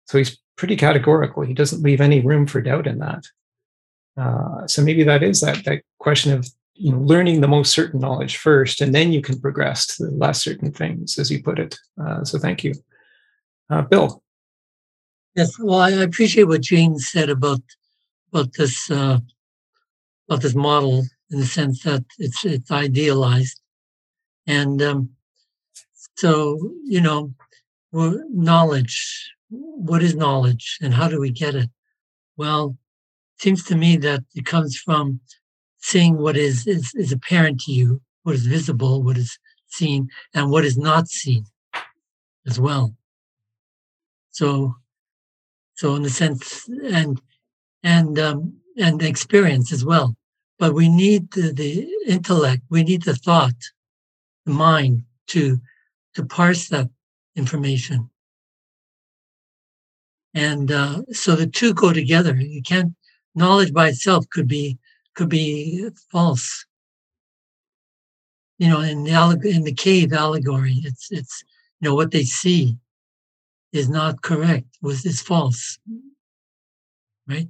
So 0.07 0.19
he's 0.19 0.37
pretty 0.57 0.77
categorical. 0.77 1.45
He 1.45 1.55
doesn't 1.55 1.83
leave 1.83 2.01
any 2.01 2.21
room 2.21 2.47
for 2.47 2.61
doubt 2.61 2.87
in 2.89 2.99
that. 2.99 3.25
Uh, 4.17 4.67
so 4.67 4.83
maybe 4.83 5.05
that 5.05 5.23
is 5.23 5.41
that 5.41 5.65
that 5.65 5.83
question 5.99 6.33
of 6.33 6.49
you 6.75 6.93
know 6.93 6.99
learning 6.99 7.41
the 7.41 7.49
most 7.49 7.73
certain 7.73 8.01
knowledge 8.01 8.37
first 8.37 8.81
and 8.81 8.95
then 8.95 9.13
you 9.13 9.23
can 9.23 9.41
progress 9.41 9.87
to 9.87 10.05
the 10.05 10.11
less 10.11 10.43
certain 10.43 10.73
things 10.73 11.19
as 11.19 11.31
you 11.31 11.43
put 11.43 11.59
it. 11.59 11.79
Uh, 12.03 12.25
so 12.25 12.39
thank 12.39 12.65
you. 12.65 12.75
Uh, 13.71 13.83
bill? 13.83 14.23
Yes 15.35 15.59
well 15.59 15.81
i 15.81 15.91
appreciate 15.91 16.45
what 16.45 16.61
jane 16.61 16.99
said 16.99 17.29
about 17.29 17.61
about 18.33 18.53
this 18.55 18.91
uh, 18.91 19.19
about 20.29 20.43
this 20.43 20.55
model 20.55 21.05
in 21.31 21.41
the 21.41 21.47
sense 21.47 21.83
that 21.83 22.05
it's 22.19 22.45
it's 22.45 22.71
idealized. 22.71 23.61
And 24.47 24.83
um, 24.83 25.11
so 26.17 26.59
you 26.85 27.01
know 27.01 27.35
knowledge 27.93 29.31
what 29.51 30.03
is 30.03 30.17
knowledge 30.17 30.79
and 30.83 30.93
how 30.93 31.09
do 31.09 31.21
we 31.21 31.31
get 31.31 31.55
it? 31.55 31.71
Well 32.37 32.77
it 33.37 33.43
seems 33.43 33.65
to 33.65 33.77
me 33.77 33.97
that 33.99 34.25
it 34.35 34.47
comes 34.47 34.77
from 34.77 35.21
seeing 35.85 36.17
what 36.17 36.35
is, 36.35 36.67
is, 36.67 36.95
is 36.95 37.13
apparent 37.13 37.61
to 37.61 37.71
you, 37.71 38.01
what 38.23 38.35
is 38.35 38.47
visible, 38.47 39.03
what 39.03 39.19
is 39.19 39.39
seen, 39.67 40.09
and 40.33 40.51
what 40.51 40.65
is 40.65 40.79
not 40.79 41.09
seen 41.09 41.45
as 42.47 42.59
well. 42.59 42.95
So, 44.31 44.77
so 45.75 45.95
in 45.95 46.03
the 46.03 46.09
sense, 46.09 46.67
and 46.85 47.21
and 47.83 48.19
um, 48.19 48.55
and 48.79 49.03
experience 49.03 49.73
as 49.75 49.85
well. 49.85 50.17
But 50.59 50.73
we 50.73 50.89
need 50.89 51.31
the, 51.33 51.53
the 51.53 51.87
intellect, 52.07 52.63
we 52.71 52.83
need 52.83 53.03
the 53.03 53.15
thought, 53.15 53.61
the 54.47 54.53
mind 54.53 55.03
to 55.29 55.61
to 56.15 56.25
parse 56.25 56.69
that 56.69 56.89
information. 57.37 58.09
And 60.33 60.73
uh, 60.73 61.03
so 61.13 61.37
the 61.37 61.47
two 61.47 61.75
go 61.75 61.93
together. 61.93 62.35
You 62.35 62.63
can't 62.63 62.95
knowledge 63.35 63.75
by 63.75 63.89
itself 63.89 64.25
could 64.31 64.49
be 64.49 64.79
could 65.15 65.29
be 65.29 65.89
false. 66.11 66.67
You 68.59 68.69
know, 68.69 68.81
in 68.81 69.05
the 69.05 69.41
in 69.45 69.65
the 69.65 69.75
cave 69.75 70.13
allegory, 70.13 70.81
it's 70.85 71.11
it's 71.11 71.43
you 71.81 71.89
know 71.89 71.95
what 71.95 72.13
they 72.13 72.25
see 72.25 72.79
is 73.73 73.89
not 73.89 74.23
correct, 74.23 74.79
was 74.81 75.05
is 75.05 75.21
false, 75.21 75.79
right? 77.27 77.49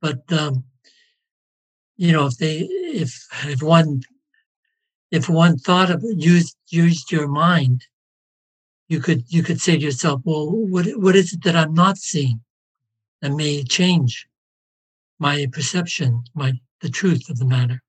But 0.00 0.32
um, 0.32 0.64
you 1.96 2.12
know, 2.12 2.26
if 2.26 2.38
they 2.38 2.60
if 2.60 3.26
if 3.44 3.62
one 3.62 4.02
if 5.10 5.28
one 5.28 5.58
thought 5.58 5.90
of 5.90 6.04
used 6.04 6.56
used 6.68 7.10
your 7.10 7.28
mind 7.28 7.84
you 8.88 9.00
could 9.00 9.24
you 9.28 9.42
could 9.42 9.60
say 9.60 9.76
to 9.76 9.82
yourself, 9.82 10.20
well, 10.24 10.46
what 10.46 10.86
what 10.96 11.16
is 11.16 11.32
it 11.32 11.42
that 11.44 11.56
I'm 11.56 11.74
not 11.74 11.98
seeing 11.98 12.40
that 13.20 13.32
may 13.32 13.62
change 13.64 14.26
my 15.18 15.46
perception, 15.52 16.22
my 16.34 16.52
the 16.80 16.88
truth 16.88 17.30
of 17.30 17.38
the 17.38 17.46
matter? 17.46 17.80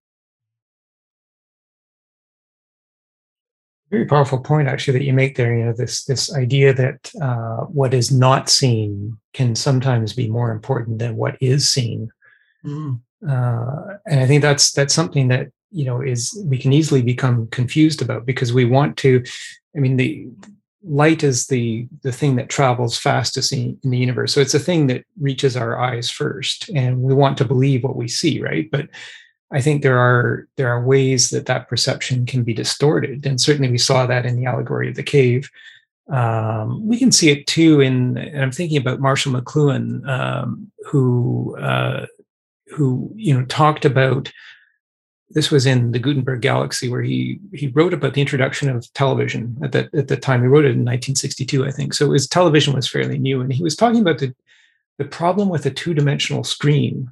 Very 3.91 4.06
powerful 4.06 4.39
point, 4.39 4.68
actually, 4.68 4.97
that 4.97 5.06
you 5.06 5.14
make 5.14 5.35
there. 5.35 5.56
You 5.57 5.65
know, 5.65 5.73
this 5.73 6.06
this 6.06 6.34
idea 6.35 6.73
that 6.73 7.11
uh, 7.22 7.65
what 7.65 7.93
is 7.93 8.11
not 8.11 8.49
seen 8.49 9.18
can 9.34 9.56
sometimes 9.56 10.14
be 10.14 10.27
more 10.27 10.52
important 10.52 10.99
than 10.99 11.15
what 11.15 11.38
is 11.41 11.69
seen, 11.69 12.10
Mm. 12.65 12.99
uh, 13.27 13.97
and 14.07 14.19
I 14.19 14.26
think 14.26 14.41
that's 14.41 14.72
that's 14.72 14.93
something 14.93 15.27
that 15.27 15.49
you 15.69 15.85
know 15.85 16.02
is 16.02 16.35
we 16.45 16.57
can 16.57 16.73
easily 16.73 17.03
become 17.03 17.47
confused 17.47 18.02
about 18.02 18.26
because 18.26 18.52
we 18.53 18.65
want 18.65 18.97
to. 18.97 19.23
I 19.76 19.80
mean, 19.80 19.97
the 19.97 20.27
light 20.86 21.24
is 21.24 21.48
the 21.48 21.88
the 22.03 22.12
thing 22.12 22.36
that 22.36 22.49
travels 22.49 22.98
fastest 22.98 23.52
in, 23.52 23.78
in 23.84 23.90
the 23.90 23.98
universe, 23.98 24.34
so 24.34 24.41
it's 24.41 24.53
a 24.53 24.60
thing 24.60 24.88
that 24.88 25.06
reaches 25.20 25.57
our 25.57 25.80
eyes 25.80 26.10
first, 26.10 26.70
and 26.70 27.02
we 27.02 27.14
want 27.14 27.38
to 27.38 27.45
believe 27.45 27.84
what 27.84 27.95
we 27.95 28.07
see, 28.07 28.41
right? 28.41 28.70
But 28.72 28.90
I 29.52 29.62
think 29.62 29.82
there 29.82 29.98
are 29.98 30.48
there 30.57 30.70
are 30.70 30.84
ways 30.84 31.30
that 31.30 31.45
that 31.48 31.68
perception 31.68 32.26
can 32.26 32.44
be 32.44 32.53
distorted, 32.53 33.26
and 33.26 33.40
certainly 33.40 33.72
we 33.72 33.78
saw 33.78 34.06
that 34.06 34.26
in 34.26 34.36
the 34.36 34.45
allegory 34.45 34.90
of 34.90 34.95
the 34.95 35.03
cave. 35.03 35.49
Um, 36.12 36.86
we 36.88 36.99
can 36.99 37.12
see 37.12 37.32
it 37.32 37.48
too 37.48 37.82
in. 37.82 38.18
And 38.18 38.44
I'm 38.44 38.52
thinking 38.52 38.78
about 38.78 38.99
Marshall 38.99 39.34
McLuhan, 39.34 40.07
um, 40.07 40.72
who 40.86 41.57
uh, 41.57 42.06
who 42.68 43.12
you 43.16 43.38
know 43.38 43.45
talked 43.45 43.86
about. 43.86 44.32
This 45.31 45.49
was 45.49 45.65
in 45.65 45.91
the 45.91 45.99
Gutenberg 45.99 46.41
Galaxy, 46.41 46.88
where 46.88 47.02
he 47.02 47.39
he 47.53 47.68
wrote 47.68 47.93
about 47.93 48.14
the 48.14 48.22
introduction 48.22 48.69
of 48.69 48.91
television 48.93 49.57
at 49.64 49.72
that 49.72 49.93
at 49.95 50.07
the 50.07 50.18
time. 50.18 50.41
He 50.41 50.47
wrote 50.47 50.65
it 50.65 50.76
in 50.76 50.85
1962, 50.85 51.65
I 51.65 51.72
think. 51.72 51.93
So 51.93 52.11
his 52.11 52.27
television 52.27 52.73
was 52.73 52.88
fairly 52.88 53.18
new, 53.18 53.41
and 53.41 53.52
he 53.52 53.64
was 53.64 53.76
talking 53.76 54.02
about 54.02 54.19
the 54.19 54.35
the 54.97 55.06
problem 55.06 55.49
with 55.49 55.65
a 55.65 55.72
two 55.72 55.93
dimensional 55.93 56.43
screen 56.43 57.11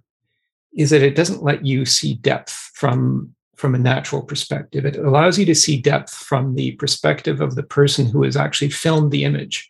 is 0.75 0.89
that 0.89 1.03
it 1.03 1.15
doesn't 1.15 1.43
let 1.43 1.65
you 1.65 1.85
see 1.85 2.15
depth 2.15 2.51
from 2.73 3.33
from 3.55 3.75
a 3.75 3.79
natural 3.79 4.21
perspective. 4.21 4.85
It 4.85 4.97
allows 4.97 5.37
you 5.37 5.45
to 5.45 5.55
see 5.55 5.77
depth 5.79 6.13
from 6.13 6.55
the 6.55 6.71
perspective 6.73 7.39
of 7.39 7.55
the 7.55 7.63
person 7.63 8.05
who 8.05 8.23
has 8.23 8.35
actually 8.35 8.71
filmed 8.71 9.11
the 9.11 9.23
image. 9.23 9.69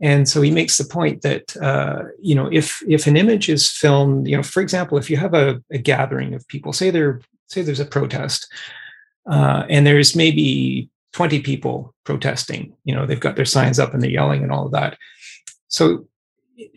And 0.00 0.28
so 0.28 0.42
he 0.42 0.50
makes 0.50 0.76
the 0.76 0.84
point 0.84 1.22
that 1.22 1.56
uh, 1.56 2.02
you 2.20 2.34
know 2.34 2.48
if 2.52 2.82
if 2.86 3.06
an 3.06 3.16
image 3.16 3.48
is 3.48 3.70
filmed, 3.70 4.28
you 4.28 4.36
know, 4.36 4.42
for 4.42 4.60
example, 4.60 4.98
if 4.98 5.08
you 5.10 5.16
have 5.16 5.34
a, 5.34 5.62
a 5.70 5.78
gathering 5.78 6.34
of 6.34 6.46
people, 6.48 6.72
say 6.72 6.90
there 6.90 7.20
say 7.48 7.62
there's 7.62 7.80
a 7.80 7.84
protest, 7.84 8.50
uh, 9.30 9.64
and 9.68 9.86
there's 9.86 10.16
maybe 10.16 10.90
20 11.12 11.40
people 11.40 11.94
protesting, 12.04 12.74
you 12.84 12.94
know, 12.94 13.06
they've 13.06 13.20
got 13.20 13.36
their 13.36 13.44
signs 13.44 13.78
up 13.78 13.94
and 13.94 14.02
they're 14.02 14.10
yelling 14.10 14.42
and 14.42 14.52
all 14.52 14.66
of 14.66 14.72
that. 14.72 14.98
So 15.68 16.06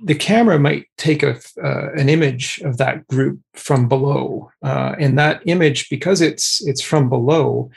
the 0.04 0.16
camera 0.16 0.60
might 0.60 0.88
take 0.98 1.24
a, 1.24 1.40
uh, 1.64 1.92
an 1.94 2.10
image 2.10 2.60
of 2.64 2.78
that 2.78 3.08
group 3.08 3.40
from 3.54 3.88
below, 3.88 4.50
uh, 4.64 4.96
and 5.00 5.18
that 5.18 5.42
image, 5.46 5.90
because 5.90 6.22
it's 6.22 6.66
it's 6.66 6.82
from 6.82 7.10
below, 7.10 7.70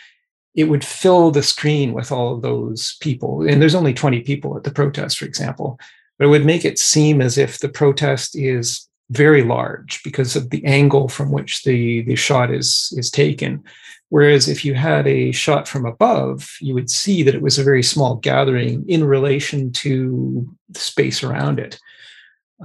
it 0.55 0.64
would 0.64 0.85
fill 0.85 1.31
the 1.31 1.43
screen 1.43 1.93
with 1.93 2.12
all 2.12 2.35
of 2.35 2.43
those 2.43 2.97
people. 3.01 3.47
And 3.47 3.60
there's 3.60 3.74
only 3.74 3.94
20 3.94 4.20
people 4.20 4.56
at 4.56 4.64
the 4.64 4.70
protest, 4.70 5.19
for 5.19 5.24
example, 5.24 5.78
but 6.19 6.27
it 6.27 6.31
would 6.31 6.44
make 6.44 6.64
it 6.64 6.78
seem 6.78 7.20
as 7.20 7.39
if 7.39 7.59
the 7.59 7.69
protest 7.69 8.36
is 8.36 8.89
very 9.10 9.42
large 9.42 10.02
because 10.02 10.36
of 10.36 10.50
the 10.50 10.64
angle 10.64 11.08
from 11.08 11.30
which 11.30 11.64
the 11.64 12.02
the 12.02 12.16
shot 12.16 12.52
is 12.52 12.92
is 12.96 13.10
taken. 13.10 13.62
Whereas 14.08 14.46
if 14.46 14.62
you 14.62 14.74
had 14.74 15.06
a 15.06 15.32
shot 15.32 15.66
from 15.66 15.86
above, 15.86 16.56
you 16.60 16.74
would 16.74 16.90
see 16.90 17.22
that 17.22 17.34
it 17.34 17.40
was 17.40 17.58
a 17.58 17.64
very 17.64 17.82
small 17.82 18.16
gathering 18.16 18.84
in 18.86 19.04
relation 19.04 19.72
to 19.72 20.54
the 20.68 20.78
space 20.78 21.22
around 21.22 21.58
it. 21.58 21.78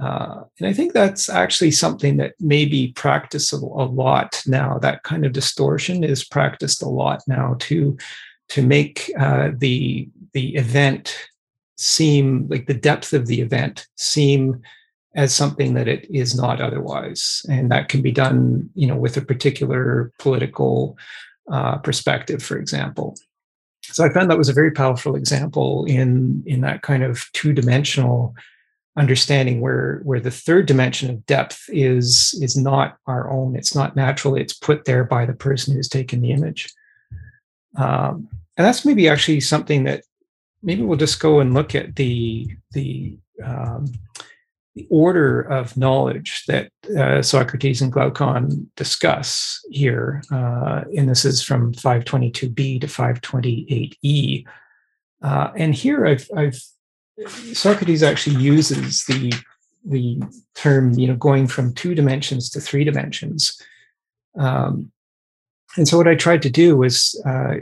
Uh, 0.00 0.42
and 0.58 0.68
I 0.68 0.72
think 0.72 0.92
that's 0.92 1.28
actually 1.28 1.70
something 1.70 2.18
that 2.18 2.34
may 2.38 2.66
be 2.66 2.92
practiced 2.92 3.52
a, 3.52 3.56
a 3.56 3.88
lot 3.88 4.42
now. 4.46 4.78
That 4.78 5.02
kind 5.02 5.24
of 5.24 5.32
distortion 5.32 6.04
is 6.04 6.22
practiced 6.22 6.82
a 6.82 6.88
lot 6.88 7.22
now 7.26 7.56
to 7.60 7.96
to 8.50 8.62
make 8.62 9.10
uh, 9.18 9.50
the 9.56 10.08
the 10.34 10.54
event 10.54 11.16
seem 11.76 12.46
like 12.48 12.66
the 12.66 12.74
depth 12.74 13.12
of 13.12 13.26
the 13.26 13.40
event 13.40 13.86
seem 13.96 14.62
as 15.14 15.34
something 15.34 15.74
that 15.74 15.88
it 15.88 16.06
is 16.10 16.34
not 16.34 16.60
otherwise, 16.60 17.42
and 17.48 17.70
that 17.70 17.88
can 17.88 18.02
be 18.02 18.12
done, 18.12 18.70
you 18.74 18.86
know, 18.86 18.96
with 18.96 19.16
a 19.16 19.22
particular 19.22 20.12
political 20.18 20.98
uh, 21.50 21.78
perspective, 21.78 22.42
for 22.42 22.58
example. 22.58 23.16
So 23.82 24.04
I 24.04 24.10
found 24.10 24.30
that 24.30 24.38
was 24.38 24.50
a 24.50 24.54
very 24.54 24.70
powerful 24.70 25.16
example 25.16 25.84
in 25.86 26.42
in 26.46 26.60
that 26.60 26.82
kind 26.82 27.02
of 27.02 27.24
two 27.32 27.52
dimensional 27.52 28.34
understanding 28.96 29.60
where 29.60 30.00
where 30.02 30.20
the 30.20 30.30
third 30.30 30.66
dimension 30.66 31.08
of 31.08 31.24
depth 31.24 31.64
is 31.68 32.38
is 32.42 32.56
not 32.56 32.98
our 33.06 33.30
own. 33.30 33.56
It's 33.56 33.74
not 33.74 33.96
natural. 33.96 34.34
It's 34.34 34.52
put 34.52 34.84
there 34.84 35.04
by 35.04 35.24
the 35.24 35.32
person 35.32 35.74
who's 35.74 35.88
taken 35.88 36.20
the 36.20 36.32
image. 36.32 36.72
Um, 37.76 38.28
and 38.56 38.66
that's 38.66 38.84
maybe 38.84 39.08
actually 39.08 39.40
something 39.40 39.84
that 39.84 40.02
maybe 40.62 40.82
we'll 40.82 40.98
just 40.98 41.20
go 41.20 41.40
and 41.40 41.54
look 41.54 41.74
at 41.74 41.96
the 41.96 42.48
the 42.72 43.16
um, 43.42 43.86
the 44.74 44.86
order 44.90 45.40
of 45.40 45.76
knowledge 45.76 46.44
that 46.46 46.70
uh, 46.96 47.22
Socrates 47.22 47.82
and 47.82 47.92
Glaucon 47.92 48.70
discuss 48.76 49.60
here, 49.70 50.22
uh, 50.30 50.84
and 50.96 51.08
this 51.08 51.24
is 51.24 51.42
from 51.42 51.72
522b 51.72 52.80
to 52.80 52.86
528e. 52.86 54.44
Uh, 55.20 55.50
and 55.56 55.74
here 55.74 56.06
I've, 56.06 56.28
I've 56.36 56.60
Socrates 57.52 58.02
actually 58.02 58.36
uses 58.36 59.04
the 59.06 59.32
the 59.84 60.20
term, 60.54 60.98
you 60.98 61.06
know, 61.08 61.16
going 61.16 61.46
from 61.46 61.72
two 61.72 61.94
dimensions 61.94 62.50
to 62.50 62.60
three 62.60 62.84
dimensions. 62.84 63.60
Um, 64.38 64.92
and 65.76 65.88
so 65.88 65.96
what 65.96 66.08
I 66.08 66.14
tried 66.14 66.42
to 66.42 66.50
do 66.50 66.76
was 66.76 67.20
uh, 67.26 67.56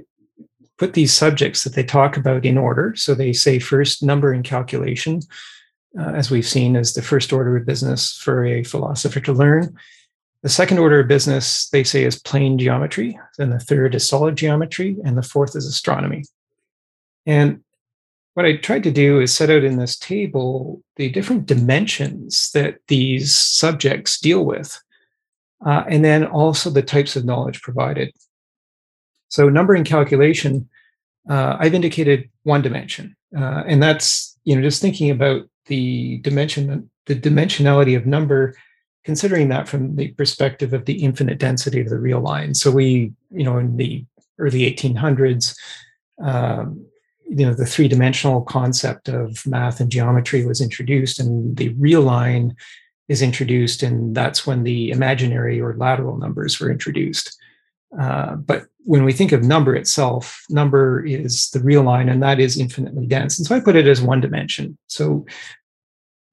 put 0.79 0.95
these 0.95 1.13
subjects 1.13 1.65
that 1.65 1.75
they 1.75 1.85
talk 1.85 2.17
about 2.17 2.45
in 2.45 2.59
order. 2.59 2.95
So 2.97 3.15
they 3.15 3.33
say 3.33 3.59
first 3.59 4.03
number 4.03 4.33
and 4.33 4.45
calculation, 4.45 5.21
uh, 5.99 6.11
as 6.11 6.31
we've 6.31 6.47
seen, 6.47 6.77
as 6.77 6.95
the 6.95 7.03
first 7.03 7.33
order 7.33 7.57
of 7.57 7.67
business 7.67 8.17
for 8.17 8.45
a 8.45 8.65
philosopher 8.65 9.21
to 9.21 9.33
learn. 9.33 9.75
The 10.43 10.49
second 10.49 10.79
order 10.79 11.01
of 11.01 11.09
business 11.09 11.69
they 11.71 11.83
say 11.83 12.05
is 12.05 12.21
plane 12.21 12.59
geometry. 12.59 13.19
Then 13.39 13.51
the 13.51 13.59
third 13.59 13.95
is 13.95 14.07
solid 14.07 14.37
geometry, 14.37 14.97
and 15.05 15.17
the 15.17 15.23
fourth 15.23 15.57
is 15.57 15.67
astronomy. 15.67 16.25
And 17.25 17.65
what 18.35 18.47
I 18.47 18.57
tried 18.57 18.83
to 18.85 18.91
do 18.91 19.19
is 19.21 19.35
set 19.35 19.51
out 19.51 19.65
in 19.65 19.79
this 19.79 19.99
table 19.99 20.83
the 20.97 21.09
different 21.09 21.47
dimensions 21.47 22.51
that 22.53 22.79
these 22.87 23.35
subjects 23.35 24.21
deal 24.21 24.45
with, 24.45 24.79
uh, 25.65 25.85
and 25.89 26.05
then 26.05 26.27
also 26.27 26.69
the 26.69 26.83
types 26.83 27.17
of 27.17 27.25
knowledge 27.25 27.63
provided. 27.63 28.13
So, 29.29 29.49
numbering 29.49 29.85
calculation, 29.85 30.69
uh, 31.29 31.57
I've 31.59 31.75
indicated 31.75 32.31
one 32.43 32.63
dimension, 32.63 33.17
uh, 33.37 33.65
and 33.67 33.83
that's 33.83 34.39
you 34.45 34.55
know 34.55 34.63
just 34.63 34.83
thinking 34.83 35.11
about 35.11 35.49
the 35.67 36.19
dimension, 36.19 36.91
the 37.07 37.15
dimensionality 37.15 37.97
of 37.97 38.07
number, 38.07 38.55
considering 39.05 39.49
that 39.49 39.69
from 39.69 39.97
the 39.97 40.09
perspective 40.13 40.73
of 40.73 40.85
the 40.85 41.05
infinite 41.05 41.39
density 41.39 41.81
of 41.81 41.89
the 41.89 41.99
real 41.99 42.21
line. 42.21 42.55
So 42.55 42.71
we, 42.71 43.13
you 43.31 43.45
know, 43.45 43.59
in 43.59 43.77
the 43.77 44.05
early 44.39 44.71
1800s. 44.71 45.57
Um, 46.23 46.87
you 47.29 47.45
know 47.45 47.55
the 47.55 47.67
three 47.67 47.89
dimensional 47.89 48.43
concept 48.43 49.09
of 49.09 49.45
math 49.47 49.81
and 49.81 49.91
geometry 49.91 50.47
was 50.47 50.61
introduced 50.61 51.19
and 51.19 51.57
the 51.57 51.71
real 51.71 52.03
line 52.03 52.55
is 53.09 53.23
introduced 53.23 53.83
and 53.83 54.15
that's 54.15 54.47
when 54.47 54.63
the 54.63 54.91
imaginary 54.91 55.61
or 55.61 55.77
lateral 55.77 56.17
numbers 56.17 56.61
were 56.61 56.71
introduced 56.71 57.37
uh, 57.99 58.37
but 58.37 58.67
when 58.85 59.05
we 59.05 59.13
think 59.13 59.33
of 59.33 59.43
number 59.43 59.75
itself 59.75 60.43
number 60.49 61.05
is 61.05 61.51
the 61.51 61.61
real 61.61 61.83
line 61.83 62.09
and 62.09 62.23
that 62.23 62.41
is 62.41 62.59
infinitely 62.59 63.07
dense 63.07 63.39
and 63.39 63.47
so 63.47 63.55
i 63.55 63.61
put 63.61 63.77
it 63.77 63.87
as 63.87 64.01
one 64.01 64.21
dimension 64.21 64.77
so 64.87 65.25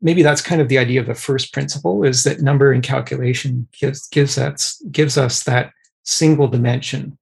maybe 0.01 0.21
that's 0.21 0.41
kind 0.41 0.61
of 0.61 0.67
the 0.67 0.77
idea 0.77 0.99
of 0.99 1.07
the 1.07 1.15
first 1.15 1.53
principle 1.53 2.03
is 2.03 2.23
that 2.23 2.41
number 2.41 2.71
and 2.71 2.83
calculation 2.83 3.67
gives 3.79 4.07
gives 4.09 4.37
us 4.37 4.81
gives 4.91 5.17
us 5.17 5.43
that 5.43 5.71
single 6.03 6.47
dimension 6.47 7.17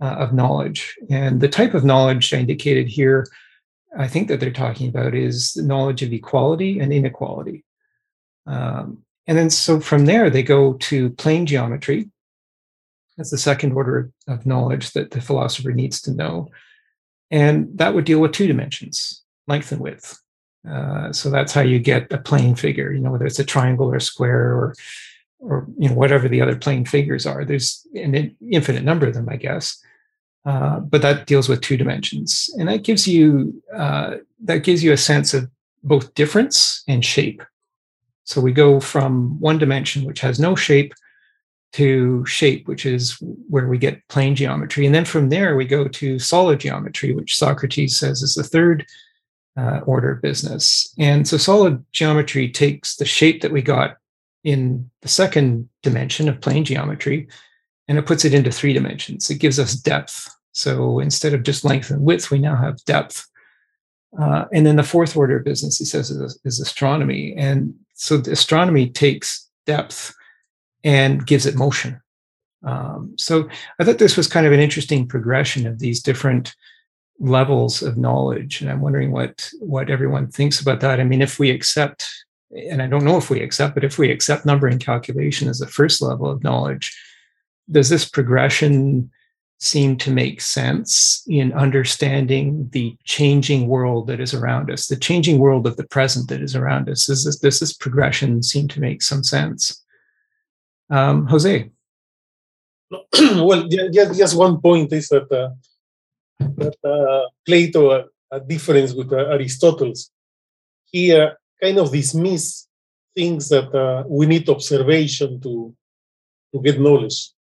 uh, 0.00 0.16
of 0.18 0.32
knowledge. 0.32 0.96
And 1.10 1.40
the 1.40 1.48
type 1.48 1.74
of 1.74 1.84
knowledge 1.84 2.32
I 2.32 2.38
indicated 2.38 2.88
here, 2.88 3.26
I 3.96 4.08
think 4.08 4.28
that 4.28 4.40
they're 4.40 4.50
talking 4.50 4.88
about 4.88 5.14
is 5.14 5.52
the 5.52 5.62
knowledge 5.62 6.02
of 6.02 6.12
equality 6.12 6.78
and 6.78 6.92
inequality. 6.92 7.64
Um, 8.46 9.04
and 9.26 9.36
then 9.36 9.50
so 9.50 9.80
from 9.80 10.06
there, 10.06 10.30
they 10.30 10.42
go 10.42 10.74
to 10.74 11.10
plane 11.10 11.46
geometry. 11.46 12.10
That's 13.18 13.30
the 13.30 13.36
second 13.36 13.72
order 13.72 14.10
of 14.26 14.46
knowledge 14.46 14.92
that 14.92 15.10
the 15.10 15.20
philosopher 15.20 15.72
needs 15.72 16.00
to 16.02 16.12
know. 16.12 16.48
And 17.30 17.68
that 17.76 17.92
would 17.94 18.06
deal 18.06 18.20
with 18.20 18.32
two 18.32 18.46
dimensions, 18.46 19.22
length 19.46 19.70
and 19.70 19.82
width. 19.82 20.18
Uh, 20.68 21.12
so 21.12 21.28
that's 21.28 21.52
how 21.52 21.60
you 21.60 21.78
get 21.78 22.10
a 22.10 22.18
plane 22.18 22.54
figure, 22.54 22.90
you 22.92 23.00
know, 23.00 23.10
whether 23.10 23.26
it's 23.26 23.38
a 23.38 23.44
triangle 23.44 23.92
or 23.92 23.96
a 23.96 24.00
square 24.00 24.52
or 24.52 24.74
or 25.40 25.68
you 25.78 25.88
know 25.88 25.94
whatever 25.94 26.26
the 26.26 26.40
other 26.40 26.56
plane 26.56 26.84
figures 26.84 27.24
are 27.24 27.44
there's 27.44 27.86
an 27.94 28.36
infinite 28.50 28.82
number 28.82 29.06
of 29.06 29.14
them 29.14 29.28
i 29.28 29.36
guess 29.36 29.80
uh, 30.48 30.80
but 30.80 31.02
that 31.02 31.26
deals 31.26 31.46
with 31.46 31.60
two 31.60 31.76
dimensions, 31.76 32.48
and 32.58 32.68
that 32.68 32.82
gives 32.82 33.06
you 33.06 33.62
uh, 33.74 34.16
that 34.42 34.64
gives 34.64 34.82
you 34.82 34.92
a 34.92 34.96
sense 34.96 35.34
of 35.34 35.50
both 35.82 36.14
difference 36.14 36.82
and 36.88 37.04
shape. 37.04 37.42
So 38.24 38.40
we 38.40 38.52
go 38.52 38.80
from 38.80 39.38
one 39.40 39.58
dimension, 39.58 40.04
which 40.04 40.20
has 40.20 40.40
no 40.40 40.54
shape, 40.54 40.94
to 41.72 42.24
shape, 42.26 42.66
which 42.66 42.86
is 42.86 43.18
where 43.48 43.68
we 43.68 43.78
get 43.78 44.06
plane 44.08 44.34
geometry. 44.34 44.86
And 44.86 44.94
then 44.94 45.04
from 45.04 45.28
there, 45.28 45.56
we 45.56 45.64
go 45.64 45.86
to 45.86 46.18
solid 46.18 46.60
geometry, 46.60 47.14
which 47.14 47.36
Socrates 47.36 47.98
says 47.98 48.22
is 48.22 48.34
the 48.34 48.42
third 48.42 48.86
uh, 49.56 49.80
order 49.86 50.12
of 50.12 50.22
business. 50.22 50.92
And 50.98 51.26
so 51.26 51.36
solid 51.36 51.84
geometry 51.92 52.48
takes 52.48 52.96
the 52.96 53.04
shape 53.04 53.42
that 53.42 53.52
we 53.52 53.60
got 53.60 53.96
in 54.44 54.88
the 55.02 55.08
second 55.08 55.68
dimension 55.82 56.28
of 56.28 56.40
plane 56.40 56.64
geometry 56.64 57.28
and 57.88 57.98
it 57.98 58.06
puts 58.06 58.24
it 58.24 58.34
into 58.34 58.52
three 58.52 58.72
dimensions. 58.72 59.30
It 59.30 59.38
gives 59.38 59.58
us 59.58 59.74
depth. 59.74 60.28
So 60.52 61.00
instead 61.00 61.34
of 61.34 61.42
just 61.42 61.64
length 61.64 61.90
and 61.90 62.02
width, 62.02 62.30
we 62.30 62.38
now 62.38 62.54
have 62.54 62.84
depth. 62.84 63.26
Uh, 64.18 64.44
and 64.52 64.64
then 64.64 64.76
the 64.76 64.82
fourth 64.82 65.16
order 65.16 65.38
of 65.38 65.44
business, 65.44 65.78
he 65.78 65.84
says, 65.84 66.10
is, 66.10 66.38
is 66.44 66.60
astronomy. 66.60 67.34
And 67.36 67.74
so 67.94 68.16
astronomy 68.16 68.90
takes 68.90 69.48
depth 69.66 70.14
and 70.88 71.26
gives 71.26 71.44
it 71.44 71.54
motion. 71.54 72.00
Um, 72.64 73.12
so 73.18 73.46
I 73.78 73.84
thought 73.84 73.98
this 73.98 74.16
was 74.16 74.26
kind 74.26 74.46
of 74.46 74.52
an 74.52 74.58
interesting 74.58 75.06
progression 75.06 75.66
of 75.66 75.78
these 75.78 76.02
different 76.02 76.56
levels 77.20 77.82
of 77.82 77.98
knowledge, 77.98 78.62
and 78.62 78.70
I'm 78.70 78.80
wondering 78.80 79.12
what 79.12 79.50
what 79.60 79.90
everyone 79.90 80.28
thinks 80.28 80.60
about 80.60 80.80
that. 80.80 80.98
I 80.98 81.04
mean, 81.04 81.20
if 81.20 81.38
we 81.38 81.50
accept, 81.50 82.08
and 82.70 82.80
I 82.80 82.86
don't 82.86 83.04
know 83.04 83.18
if 83.18 83.28
we 83.28 83.42
accept, 83.42 83.74
but 83.74 83.84
if 83.84 83.98
we 83.98 84.10
accept 84.10 84.46
numbering 84.46 84.78
calculation 84.78 85.46
as 85.48 85.58
the 85.58 85.66
first 85.66 86.00
level 86.00 86.28
of 86.30 86.42
knowledge, 86.42 86.98
does 87.70 87.90
this 87.90 88.08
progression 88.08 89.10
seem 89.60 89.98
to 89.98 90.10
make 90.10 90.40
sense 90.40 91.22
in 91.28 91.52
understanding 91.52 92.68
the 92.72 92.96
changing 93.04 93.68
world 93.68 94.06
that 94.06 94.20
is 94.20 94.32
around 94.32 94.70
us, 94.70 94.86
the 94.86 94.96
changing 94.96 95.38
world 95.38 95.66
of 95.66 95.76
the 95.76 95.88
present 95.88 96.30
that 96.30 96.40
is 96.40 96.56
around 96.56 96.88
us? 96.88 97.06
Does 97.06 97.24
this, 97.24 97.38
does 97.38 97.60
this 97.60 97.74
progression 97.74 98.42
seem 98.42 98.68
to 98.68 98.80
make 98.80 99.02
some 99.02 99.22
sense? 99.22 99.84
Um, 100.90 101.26
Jose. 101.26 101.70
well, 103.20 103.68
just, 103.68 104.18
just 104.18 104.36
one 104.36 104.60
point 104.60 104.92
is 104.92 105.08
that, 105.08 105.30
uh, 105.30 105.50
that 106.56 106.76
uh, 106.84 107.28
Plato, 107.44 107.90
uh, 107.90 108.04
a 108.30 108.40
difference 108.40 108.92
with 108.94 109.12
uh, 109.12 109.16
Aristotle, 109.16 109.92
he 110.86 111.12
uh, 111.12 111.30
kind 111.60 111.78
of 111.78 111.92
dismiss 111.92 112.66
things 113.14 113.48
that 113.48 113.74
uh, 113.74 114.04
we 114.08 114.26
need 114.26 114.48
observation 114.48 115.40
to, 115.40 115.74
to 116.52 116.62
get 116.62 116.80
knowledge. 116.80 117.32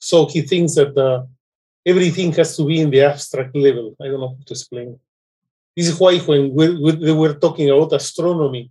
So 0.00 0.26
he 0.26 0.42
thinks 0.42 0.74
that 0.74 1.26
everything 1.84 2.32
has 2.32 2.56
to 2.56 2.64
be 2.64 2.80
in 2.80 2.90
the 2.90 3.02
abstract 3.02 3.54
level. 3.54 3.96
I 4.00 4.06
don't 4.06 4.20
know 4.20 4.28
how 4.28 4.44
to 4.46 4.52
explain. 4.52 4.98
This 5.76 5.88
is 5.88 5.98
why 6.00 6.18
when 6.18 6.54
we, 6.54 6.74
we 6.74 7.12
were 7.12 7.34
talking 7.34 7.70
about 7.70 7.92
astronomy, 7.92 8.70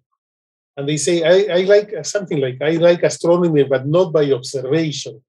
and 0.77 0.87
they 0.87 0.97
say 0.97 1.23
I, 1.23 1.59
I 1.59 1.61
like 1.63 2.05
something 2.05 2.39
like 2.39 2.61
I 2.61 2.71
like 2.77 3.01
astronomy, 3.03 3.63
but 3.63 3.87
not 3.87 4.13
by 4.13 4.31
observation, 4.31 5.21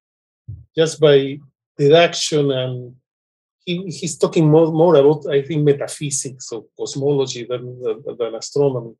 just 0.76 1.00
by 1.00 1.40
deduction. 1.78 2.50
And 2.52 2.94
he, 3.64 3.86
he's 3.86 4.18
talking 4.18 4.48
more, 4.50 4.70
more 4.70 4.94
about 4.96 5.26
I 5.26 5.42
think 5.42 5.64
metaphysics 5.64 6.52
or 6.52 6.66
cosmology 6.78 7.44
than 7.44 7.80
than 8.18 8.34
astronomy. 8.34 8.94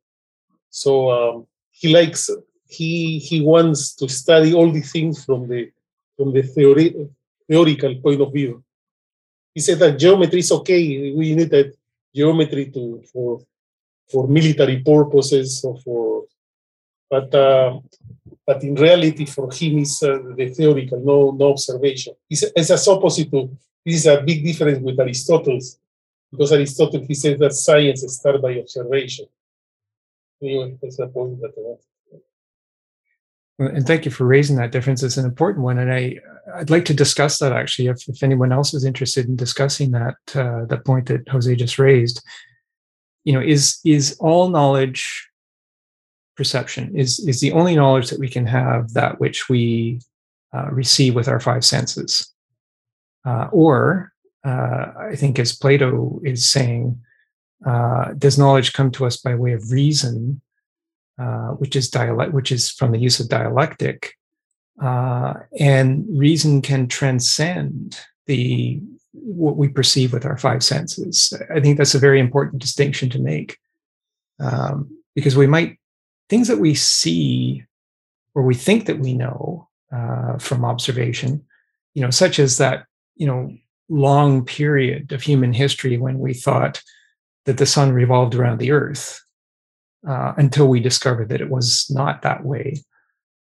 So 0.71 1.11
um, 1.11 1.47
he 1.69 1.93
likes 1.93 2.29
he 2.67 3.19
he 3.19 3.41
wants 3.41 3.95
to 3.95 4.09
study 4.09 4.53
all 4.53 4.71
the 4.71 4.81
things 4.81 5.23
from 5.23 5.47
the 5.47 5.71
from 6.17 6.33
the 6.33 6.41
theory, 6.41 7.09
theoretical 7.47 7.95
point 8.01 8.21
of 8.21 8.33
view. 8.33 8.63
He 9.53 9.61
said 9.61 9.79
that 9.79 9.99
geometry 9.99 10.39
is 10.39 10.51
okay. 10.51 11.13
We 11.13 11.35
need 11.35 11.51
that 11.51 11.73
geometry 12.15 12.71
to 12.71 13.03
for 13.13 13.41
for 14.11 14.27
military 14.27 14.79
purposes 14.79 15.63
or 15.63 15.77
for 15.81 16.25
but 17.09 17.33
uh, 17.33 17.79
but 18.45 18.63
in 18.63 18.75
reality 18.75 19.25
for 19.25 19.51
him 19.51 19.79
it's 19.79 20.01
uh, 20.03 20.19
the 20.35 20.49
theoretical, 20.49 20.99
no 20.99 21.31
no 21.31 21.51
observation. 21.51 22.13
It's, 22.29 22.43
it's 22.43 22.71
as 22.71 22.87
opposite 22.87 23.31
to 23.31 23.49
this 23.85 23.95
is 23.95 24.07
a 24.07 24.21
big 24.21 24.43
difference 24.43 24.79
with 24.79 24.99
Aristotle, 24.99 25.59
because 26.31 26.51
Aristotle 26.51 27.03
he 27.07 27.13
says 27.13 27.39
that 27.39 27.53
science 27.53 28.03
starts 28.07 28.41
by 28.41 28.59
observation. 28.59 29.25
Anyway, 30.41 30.77
that's 30.81 30.97
point 31.13 31.39
that. 31.41 31.77
Uh, 33.61 33.65
and 33.65 33.85
thank 33.85 34.05
you 34.05 34.11
for 34.11 34.25
raising 34.25 34.55
that 34.55 34.71
difference. 34.71 35.03
It's 35.03 35.17
an 35.17 35.25
important 35.25 35.65
one, 35.65 35.79
and 35.79 35.91
I 35.91 36.17
I'd 36.55 36.69
like 36.69 36.85
to 36.85 36.93
discuss 36.93 37.39
that 37.39 37.51
actually. 37.51 37.87
If, 37.87 38.07
if 38.07 38.23
anyone 38.23 38.51
else 38.51 38.73
is 38.73 38.85
interested 38.85 39.27
in 39.27 39.35
discussing 39.35 39.91
that 39.91 40.15
uh, 40.33 40.65
that 40.65 40.85
point 40.85 41.07
that 41.07 41.27
Jose 41.27 41.53
just 41.55 41.77
raised, 41.77 42.23
you 43.25 43.33
know, 43.33 43.41
is 43.41 43.79
is 43.83 44.15
all 44.19 44.49
knowledge 44.49 45.28
perception 46.39 46.85
is 47.03 47.19
is 47.31 47.39
the 47.41 47.53
only 47.59 47.75
knowledge 47.75 48.07
that 48.09 48.23
we 48.23 48.29
can 48.35 48.45
have 48.45 48.81
that 48.93 49.19
which 49.19 49.39
we 49.49 49.99
uh, 50.55 50.69
receive 50.81 51.13
with 51.15 51.27
our 51.27 51.41
five 51.49 51.63
senses. 51.63 52.11
Uh, 53.25 53.47
or 53.51 54.13
uh, 54.45 54.85
i 55.11 55.15
think 55.21 55.37
as 55.37 55.59
plato 55.63 56.21
is 56.23 56.49
saying 56.49 56.83
uh, 57.71 58.05
does 58.23 58.39
knowledge 58.39 58.71
come 58.71 58.89
to 58.89 59.05
us 59.05 59.17
by 59.17 59.35
way 59.35 59.51
of 59.51 59.71
reason 59.81 60.41
uh, 61.23 61.49
which 61.61 61.75
is 61.75 61.89
dialect 61.89 62.31
which 62.31 62.51
is 62.57 62.71
from 62.71 62.93
the 62.93 63.03
use 63.07 63.19
of 63.19 63.27
dialectic 63.27 63.99
uh, 64.81 65.33
and 65.59 66.05
reason 66.09 66.61
can 66.61 66.87
transcend 66.87 67.99
the 68.27 68.81
what 69.11 69.57
we 69.57 69.67
perceive 69.67 70.13
with 70.13 70.25
our 70.25 70.37
five 70.37 70.63
senses. 70.63 71.33
I 71.53 71.59
think 71.59 71.77
that's 71.77 71.95
a 71.95 71.99
very 72.07 72.19
important 72.19 72.61
distinction 72.61 73.09
to 73.11 73.19
make 73.19 73.57
um, 74.39 74.89
because 75.15 75.35
we 75.35 75.47
might 75.47 75.79
things 76.29 76.47
that 76.47 76.59
we 76.59 76.75
see 76.75 77.63
or 78.35 78.43
we 78.43 78.55
think 78.55 78.85
that 78.85 78.99
we 78.99 79.13
know 79.13 79.67
uh, 79.91 80.37
from 80.37 80.63
observation, 80.63 81.43
you 81.93 82.01
know, 82.01 82.11
such 82.11 82.39
as 82.39 82.57
that, 82.57 82.85
you 83.15 83.27
know, 83.27 83.51
long 83.89 84.45
period 84.45 85.11
of 85.11 85.21
human 85.21 85.51
history 85.51 85.97
when 85.97 86.19
we 86.19 86.33
thought 86.33 86.81
that 87.45 87.57
the 87.57 87.65
sun 87.65 87.91
revolved 87.91 88.35
around 88.35 88.59
the 88.59 88.71
earth 88.71 89.21
uh, 90.07 90.33
until 90.37 90.67
we 90.67 90.79
discovered 90.79 91.29
that 91.29 91.41
it 91.41 91.49
was 91.49 91.87
not 91.89 92.21
that 92.21 92.45
way. 92.45 92.83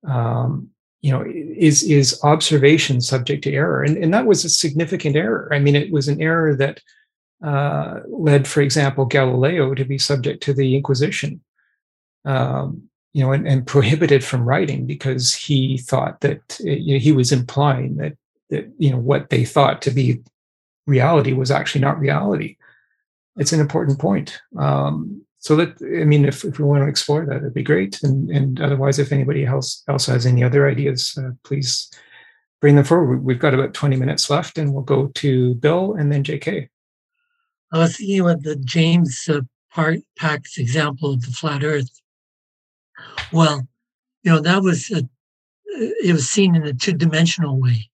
Um, 0.08 0.70
you 1.00 1.10
know, 1.12 1.24
is 1.26 1.82
is 1.82 2.20
observation 2.24 3.00
subject 3.00 3.44
to 3.44 3.52
error? 3.52 3.82
And, 3.82 3.96
and 3.96 4.14
that 4.14 4.26
was 4.26 4.44
a 4.44 4.48
significant 4.48 5.16
error. 5.16 5.48
I 5.52 5.58
mean, 5.58 5.76
it 5.76 5.92
was 5.92 6.08
an 6.08 6.20
error 6.20 6.54
that 6.56 6.80
uh, 7.44 8.00
led, 8.08 8.48
for 8.48 8.60
example, 8.60 9.04
Galileo 9.04 9.74
to 9.74 9.84
be 9.84 9.98
subject 9.98 10.42
to 10.44 10.54
the 10.54 10.74
Inquisition 10.74 11.40
um, 12.26 12.82
you 13.12 13.22
know, 13.22 13.32
and, 13.32 13.48
and, 13.48 13.66
prohibited 13.66 14.22
from 14.22 14.46
writing 14.46 14.84
because 14.84 15.32
he 15.32 15.78
thought 15.78 16.20
that 16.20 16.60
you 16.60 16.94
know, 16.94 16.98
he 16.98 17.12
was 17.12 17.32
implying 17.32 17.96
that 17.96 18.14
that 18.50 18.70
you 18.78 18.90
know 18.90 18.98
what 18.98 19.30
they 19.30 19.44
thought 19.44 19.80
to 19.82 19.90
be 19.90 20.22
reality 20.86 21.32
was 21.32 21.50
actually 21.50 21.80
not 21.80 21.98
reality. 21.98 22.56
It's 23.36 23.52
an 23.52 23.60
important 23.60 23.98
point. 23.98 24.38
Um, 24.58 25.24
so 25.38 25.56
that 25.56 25.76
I 25.82 26.04
mean, 26.04 26.24
if, 26.24 26.44
if 26.44 26.58
we 26.58 26.64
want 26.64 26.82
to 26.82 26.88
explore 26.88 27.24
that, 27.24 27.36
it'd 27.36 27.54
be 27.54 27.62
great. 27.62 28.02
And 28.02 28.30
and 28.30 28.60
otherwise, 28.60 28.98
if 28.98 29.12
anybody 29.12 29.46
else 29.46 29.82
else 29.88 30.06
has 30.06 30.26
any 30.26 30.42
other 30.42 30.68
ideas, 30.68 31.16
uh, 31.18 31.30
please 31.44 31.90
bring 32.60 32.76
them 32.76 32.84
forward. 32.84 33.24
We've 33.24 33.38
got 33.38 33.54
about 33.54 33.72
twenty 33.72 33.96
minutes 33.96 34.28
left, 34.28 34.58
and 34.58 34.74
we'll 34.74 34.82
go 34.82 35.06
to 35.06 35.54
Bill 35.54 35.94
and 35.94 36.10
then 36.10 36.24
J.K. 36.24 36.68
I 37.72 37.78
was 37.78 37.96
thinking 37.96 38.20
about 38.20 38.42
the 38.42 38.56
James 38.56 39.28
uh, 39.28 39.40
Pack's 40.18 40.58
example 40.58 41.12
of 41.12 41.22
the 41.22 41.32
flat 41.32 41.62
Earth 41.62 41.90
well, 43.32 43.66
you 44.22 44.32
know, 44.32 44.40
that 44.40 44.62
was, 44.62 44.90
a, 44.90 45.02
it 46.02 46.12
was 46.12 46.28
seen 46.28 46.54
in 46.54 46.64
a 46.64 46.72
two 46.72 46.92
dimensional 46.92 47.60
way. 47.60 47.90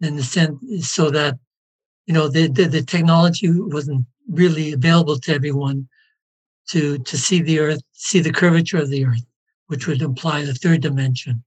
In 0.00 0.16
the 0.16 0.22
sense, 0.22 0.88
so 0.88 1.10
that, 1.10 1.38
you 2.06 2.14
know, 2.14 2.28
the, 2.28 2.48
the, 2.48 2.64
the 2.64 2.82
technology 2.82 3.48
wasn't 3.50 4.04
really 4.28 4.72
available 4.72 5.18
to 5.20 5.34
everyone 5.34 5.88
to, 6.70 6.98
to 6.98 7.16
see 7.16 7.40
the 7.40 7.60
earth, 7.60 7.80
see 7.92 8.20
the 8.20 8.32
curvature 8.32 8.78
of 8.78 8.90
the 8.90 9.04
earth, 9.04 9.24
which 9.68 9.86
would 9.86 10.02
imply 10.02 10.44
the 10.44 10.54
third 10.54 10.80
dimension. 10.80 11.44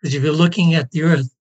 Because 0.00 0.14
if 0.14 0.22
you're 0.22 0.32
looking 0.32 0.74
at 0.74 0.90
the 0.92 1.02
earth, 1.02 1.34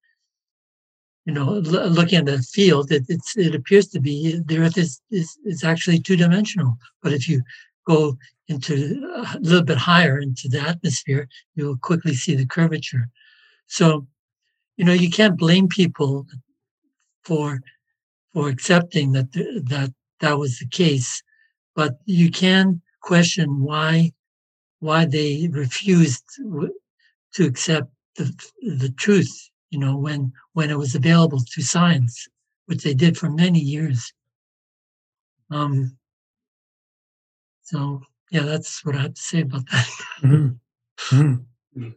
you 1.28 1.34
know, 1.34 1.44
looking 1.44 2.20
at 2.20 2.26
the 2.26 2.40
field, 2.40 2.90
it, 2.90 3.04
it 3.10 3.54
appears 3.54 3.88
to 3.90 4.00
be 4.00 4.40
the 4.46 4.60
Earth 4.60 4.78
is, 4.78 5.02
is 5.12 5.38
is 5.44 5.62
actually 5.62 6.00
two 6.00 6.16
dimensional. 6.16 6.78
But 7.04 7.12
if 7.12 7.28
you 7.28 7.42
go 7.88 8.18
into 8.48 8.74
a 9.16 9.40
little 9.40 9.64
bit 9.64 9.78
higher 9.78 10.20
into 10.20 10.48
the 10.48 10.60
atmosphere, 10.60 11.28
you'll 11.56 11.78
quickly 11.78 12.14
see 12.14 12.36
the 12.36 12.46
curvature. 12.46 13.10
So, 13.68 14.08
you 14.78 14.86
know, 14.86 14.94
you 14.94 15.10
can't 15.10 15.38
blame 15.38 15.68
people 15.68 16.28
for 17.24 17.60
for 18.34 18.50
accepting 18.50 19.14
that 19.14 19.32
that 19.34 19.94
that 20.20 20.38
was 20.38 20.60
the 20.60 20.68
case, 20.68 21.22
but 21.76 21.94
you 22.06 22.30
can 22.30 22.82
question 23.02 23.62
why 23.62 24.12
why 24.80 25.06
they 25.06 25.50
refused 25.52 26.24
to 27.34 27.46
accept 27.46 27.90
the 28.16 28.32
the 28.62 28.94
truth 28.98 29.50
you 29.70 29.80
know, 29.80 29.98
when 29.98 30.32
when 30.54 30.70
it 30.70 30.78
was 30.78 30.96
available 30.96 31.40
to 31.40 31.62
science, 31.62 32.28
which 32.66 32.84
they 32.84 32.94
did 32.94 33.18
for 33.18 33.30
many 33.30 33.60
years. 33.60 34.14
Um, 35.50 35.98
so 37.68 38.02
yeah, 38.32 38.44
that's 38.44 38.84
what 38.86 38.96
I 38.96 39.02
have 39.02 39.14
to 39.14 39.22
say 39.22 39.42
about 39.42 39.70
that. 39.72 39.88
Mm-hmm. 40.22 41.16
Mm-hmm. 41.16 41.90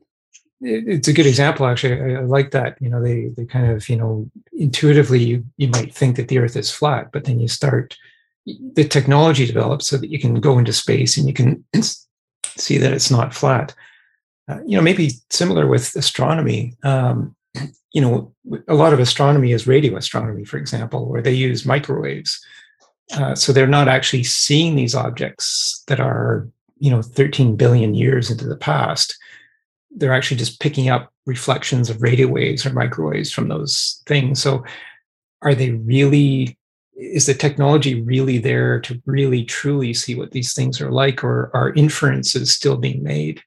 It's 0.62 1.09
a 1.09 1.12
good 1.12 1.26
example, 1.26 1.66
actually. 1.66 2.01
I, 2.01 2.20
I, 2.20 2.24
like 2.24 2.51
that. 2.51 2.76
You 2.80 2.90
know, 2.90 3.02
they 3.02 3.28
they 3.36 3.47
kind 3.47 3.70
of 3.70 3.88
you 3.88 3.97
know 3.97 4.30
intuitively 4.52 5.22
you 5.22 5.44
you 5.56 5.68
might 5.68 5.94
think 5.94 6.16
that 6.16 6.28
the 6.28 6.38
Earth 6.38 6.56
is 6.56 6.70
flat, 6.70 7.10
but 7.12 7.24
then 7.24 7.40
you 7.40 7.48
start 7.48 7.97
the 8.74 8.84
technology 8.84 9.47
develops 9.47 9.86
so 9.86 9.97
that 9.97 10.10
you 10.10 10.18
can 10.18 10.40
go 10.40 10.59
into 10.59 10.72
space 10.72 11.16
and 11.16 11.26
you 11.28 11.34
can 11.34 11.64
see 12.44 12.78
that 12.78 12.92
it's 12.92 13.10
not 13.10 13.34
flat. 13.34 13.74
Uh, 14.48 14.59
you 14.66 14.76
know, 14.76 14.82
maybe 14.82 15.12
similar 15.30 15.66
with 15.66 15.94
astronomy. 15.94 16.76
Um, 16.82 17.36
you 17.92 18.01
know, 18.01 18.34
a 18.68 18.74
lot 18.74 18.92
of 18.92 18.98
astronomy 18.98 19.52
is 19.52 19.66
radio 19.66 19.97
astronomy, 19.97 20.44
for 20.44 20.56
example, 20.56 21.09
where 21.09 21.22
they 21.22 21.32
use 21.32 21.64
microwaves. 21.64 22.40
Uh, 23.12 23.35
so 23.35 23.53
they're 23.53 23.66
not 23.66 23.89
actually 23.89 24.23
seeing 24.23 24.77
these 24.77 24.95
objects 24.95 25.82
that 25.89 26.01
are, 26.01 26.49
you 26.78 26.91
know, 26.91 27.03
13 27.03 27.57
billion 27.57 27.95
years 27.95 28.31
into 28.31 28.47
the 28.47 28.57
past. 28.57 29.19
They're 29.91 30.15
actually 30.15 30.37
just 30.37 30.61
picking 30.61 30.89
up 30.89 31.12
reflections 31.27 31.91
of 31.91 32.03
radio 32.03 32.28
waves 32.28 32.65
or 32.65 32.73
microwaves 32.73 33.32
from 33.32 33.49
those 33.49 34.03
things. 34.07 34.41
So 34.41 34.65
are 35.43 35.55
they 35.55 35.70
really 35.70 36.57
is 37.01 37.27
the 37.27 37.35
technology 37.35 38.03
really 38.03 38.39
there 38.39 38.78
to 38.81 39.01
really 39.07 39.43
truly 39.45 39.95
see 39.95 40.15
what 40.15 40.32
these 40.32 40.53
things 40.53 40.81
are 40.81 40.91
like 40.93 41.24
or 41.24 41.51
are 41.55 41.73
inferences 41.73 42.55
still 42.55 42.77
being 42.77 43.03
made 43.03 43.41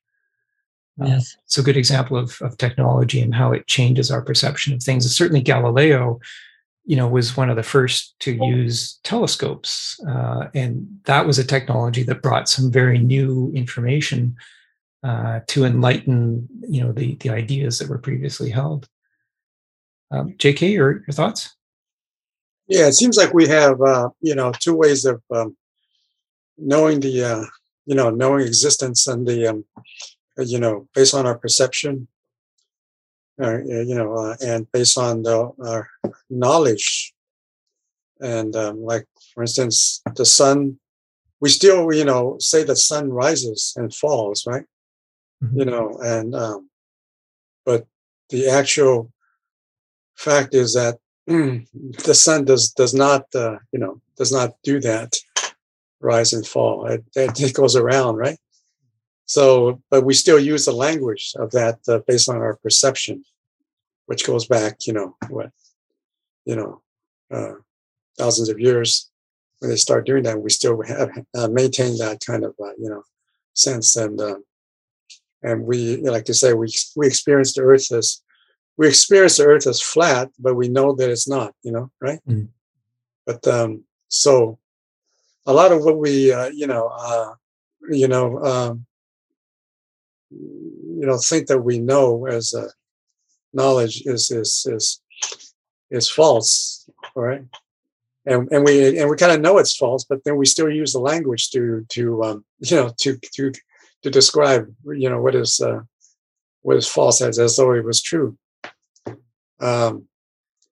uh, 1.02 1.06
yes. 1.06 1.36
Uh, 1.36 1.42
it's 1.46 1.58
a 1.58 1.64
good 1.64 1.78
example 1.78 2.18
of, 2.18 2.40
of 2.42 2.58
technology 2.58 3.22
and 3.22 3.36
how 3.36 3.52
it 3.52 3.68
changes 3.68 4.10
our 4.10 4.22
perception 4.22 4.74
of 4.74 4.82
things 4.82 5.06
and 5.06 5.12
certainly 5.12 5.42
galileo 5.42 6.20
you 6.86 6.96
know 6.96 7.08
was 7.08 7.38
one 7.38 7.50
of 7.50 7.56
the 7.56 7.64
first 7.64 8.16
to 8.20 8.34
use 8.46 9.00
telescopes 9.04 10.00
uh, 10.08 10.48
and 10.54 10.88
that 11.06 11.26
was 11.26 11.40
a 11.40 11.44
technology 11.44 12.04
that 12.04 12.22
brought 12.22 12.50
some 12.50 12.72
very 12.72 13.00
new 13.00 13.52
information 13.56 14.36
uh, 15.04 15.42
to 15.48 15.66
enlighten 15.66 16.48
you 16.68 16.82
know 16.82 16.92
the 16.92 17.16
the 17.16 17.30
ideas 17.30 17.80
that 17.80 17.90
were 17.90 17.98
previously 17.98 18.50
held. 18.50 18.88
Um, 20.12 20.34
jk 20.38 20.72
your, 20.72 21.04
your 21.08 21.14
thoughts? 21.14 21.56
Yeah, 22.68 22.88
it 22.88 22.94
seems 22.94 23.18
like 23.18 23.34
we 23.34 23.48
have 23.48 23.82
uh, 23.82 24.10
you 24.22 24.36
know 24.36 24.54
two 24.58 24.76
ways 24.76 25.06
of 25.06 25.22
um, 25.30 25.58
knowing 26.58 27.02
the 27.02 27.24
uh, 27.24 27.46
you 27.86 27.96
know 27.96 28.10
knowing 28.10 28.46
existence 28.46 29.08
and 29.08 29.28
the 29.28 29.48
um, 29.48 29.66
you 30.38 30.60
know 30.60 30.88
based 30.96 31.14
on 31.14 31.26
our 31.26 31.38
perception, 31.38 32.08
uh, 33.42 33.60
you 33.64 33.96
know, 33.96 34.14
uh, 34.16 34.36
and 34.44 34.72
based 34.72 34.98
on 34.98 35.24
the, 35.24 35.52
our 35.66 35.90
knowledge, 36.30 37.14
and 38.20 38.56
um, 38.56 38.84
like 38.84 39.06
for 39.34 39.44
instance, 39.44 40.02
the 40.16 40.26
sun. 40.26 40.80
We 41.40 41.50
still 41.50 41.94
you 41.94 42.06
know 42.06 42.38
say 42.40 42.64
the 42.64 42.76
sun 42.76 43.10
rises 43.10 43.74
and 43.76 43.94
falls, 43.94 44.46
right? 44.48 44.64
Mm-hmm. 45.44 45.60
You 45.60 45.66
know, 45.66 46.00
and 46.02 46.34
um, 46.36 46.70
but 47.66 47.86
the 48.30 48.50
actual 48.50 49.12
fact 50.16 50.54
is 50.54 50.74
that 50.74 51.00
the 51.28 52.14
sun 52.14 52.46
does 52.46 52.72
does 52.72 52.94
not 52.94 53.26
uh, 53.36 53.58
you 53.72 53.80
know 53.80 54.02
does 54.18 54.32
not 54.32 54.52
do 54.64 54.80
that 54.80 55.16
rise 56.02 56.34
and 56.34 56.46
fall 56.46 56.86
it, 56.86 57.04
it, 57.16 57.54
goes 57.54 57.78
around 57.78 58.18
right 58.18 58.38
so 59.26 59.82
but 59.90 60.04
we 60.04 60.14
still 60.14 60.40
use 60.40 60.66
the 60.66 60.72
language 60.72 61.34
of 61.38 61.52
that 61.52 61.80
uh, 61.88 62.00
based 62.08 62.30
on 62.30 62.38
our 62.38 62.56
perception 62.58 63.24
which 64.06 64.26
goes 64.26 64.46
back 64.46 64.86
you 64.86 64.94
know 64.94 65.16
what 65.30 65.52
you 66.46 66.56
know 66.56 66.82
uh, 67.32 67.54
thousands 68.18 68.50
of 68.50 68.60
years 68.60 69.10
when 69.60 69.70
they 69.70 69.78
start 69.78 70.06
doing 70.06 70.24
that 70.24 70.42
we 70.42 70.50
still 70.50 70.82
have 70.82 71.10
uh, 71.36 71.48
maintained 71.48 72.00
that 72.00 72.20
kind 72.26 72.44
of 72.44 72.54
uh, 72.62 72.74
you 72.78 72.90
know 72.90 73.04
sense 73.54 73.96
and 73.96 74.20
uh, 74.20 74.36
and 75.42 75.64
we 75.64 75.98
like 75.98 76.26
to 76.26 76.34
say 76.34 76.54
we 76.54 76.68
we 76.96 77.08
experience 77.08 77.54
the 77.54 77.62
earth 77.62 77.92
as 77.92 78.24
we 78.78 78.88
experience 78.88 79.38
the 79.38 79.46
earth 79.46 79.68
as 79.68 79.82
flat, 79.82 80.30
but 80.40 80.56
we 80.56 80.68
know 80.68 80.96
that 80.96 81.10
it's 81.10 81.28
not, 81.28 81.54
you 81.62 81.72
know, 81.72 81.92
right? 82.02 82.20
Mm. 82.28 82.48
But 83.26 83.48
um, 83.48 83.84
so 84.08 84.58
a 85.46 85.54
lot 85.54 85.72
of 85.72 85.84
what 85.84 85.98
we, 85.98 86.32
uh, 86.32 86.50
you 86.50 86.68
know, 86.68 86.88
uh, 86.88 87.34
you 87.90 88.08
know, 88.08 88.44
um, 88.44 88.86
you 91.00 91.06
know, 91.06 91.18
think 91.18 91.48
that 91.48 91.62
we 91.62 91.80
know 91.80 92.26
as 92.28 92.54
a 92.54 92.70
knowledge 93.54 94.04
is 94.06 94.32
is 94.32 94.66
is 94.70 95.02
is 95.92 96.10
false, 96.10 96.90
right? 97.16 97.44
And 98.26 98.50
and 98.52 98.64
we 98.64 99.00
and 99.00 99.10
we 99.10 99.18
kind 99.18 99.32
of 99.32 99.42
know 99.42 99.58
it's 99.58 99.76
false, 99.76 100.04
but 100.04 100.24
then 100.24 100.38
we 100.38 100.46
still 100.46 100.70
use 100.70 100.94
the 100.94 101.00
language 101.00 101.50
to 101.52 101.86
to 101.90 102.24
um, 102.24 102.46
you 102.60 102.76
know 102.76 102.92
to 103.02 103.18
to 103.36 103.52
to 104.04 104.10
describe 104.10 104.74
you 104.86 105.10
know 105.10 105.22
what 105.22 105.36
is 105.36 105.60
uh, 105.62 105.82
what 106.62 106.78
is 106.78 106.88
false 106.88 107.22
as 107.22 107.40
as 107.40 107.58
though 107.58 107.74
it 107.74 107.86
was 107.86 108.02
true. 108.02 108.38
Um, 109.60 110.08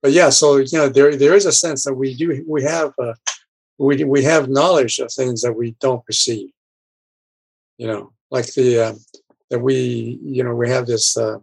but 0.01 0.11
yeah, 0.11 0.29
so 0.29 0.57
you 0.57 0.77
know, 0.77 0.89
there 0.89 1.15
there 1.15 1.35
is 1.35 1.45
a 1.45 1.51
sense 1.51 1.83
that 1.83 1.93
we 1.93 2.15
do 2.15 2.43
we 2.47 2.63
have 2.63 2.93
uh, 2.99 3.13
we 3.77 4.03
we 4.03 4.23
have 4.23 4.49
knowledge 4.49 4.99
of 4.99 5.11
things 5.11 5.41
that 5.41 5.53
we 5.53 5.75
don't 5.79 6.05
perceive. 6.05 6.49
You 7.77 7.87
know, 7.87 8.13
like 8.31 8.53
the 8.53 8.79
uh, 8.79 8.93
that 9.51 9.59
we 9.59 10.17
you 10.23 10.43
know 10.43 10.55
we 10.55 10.69
have 10.69 10.87
this 10.87 11.15
uh, 11.15 11.37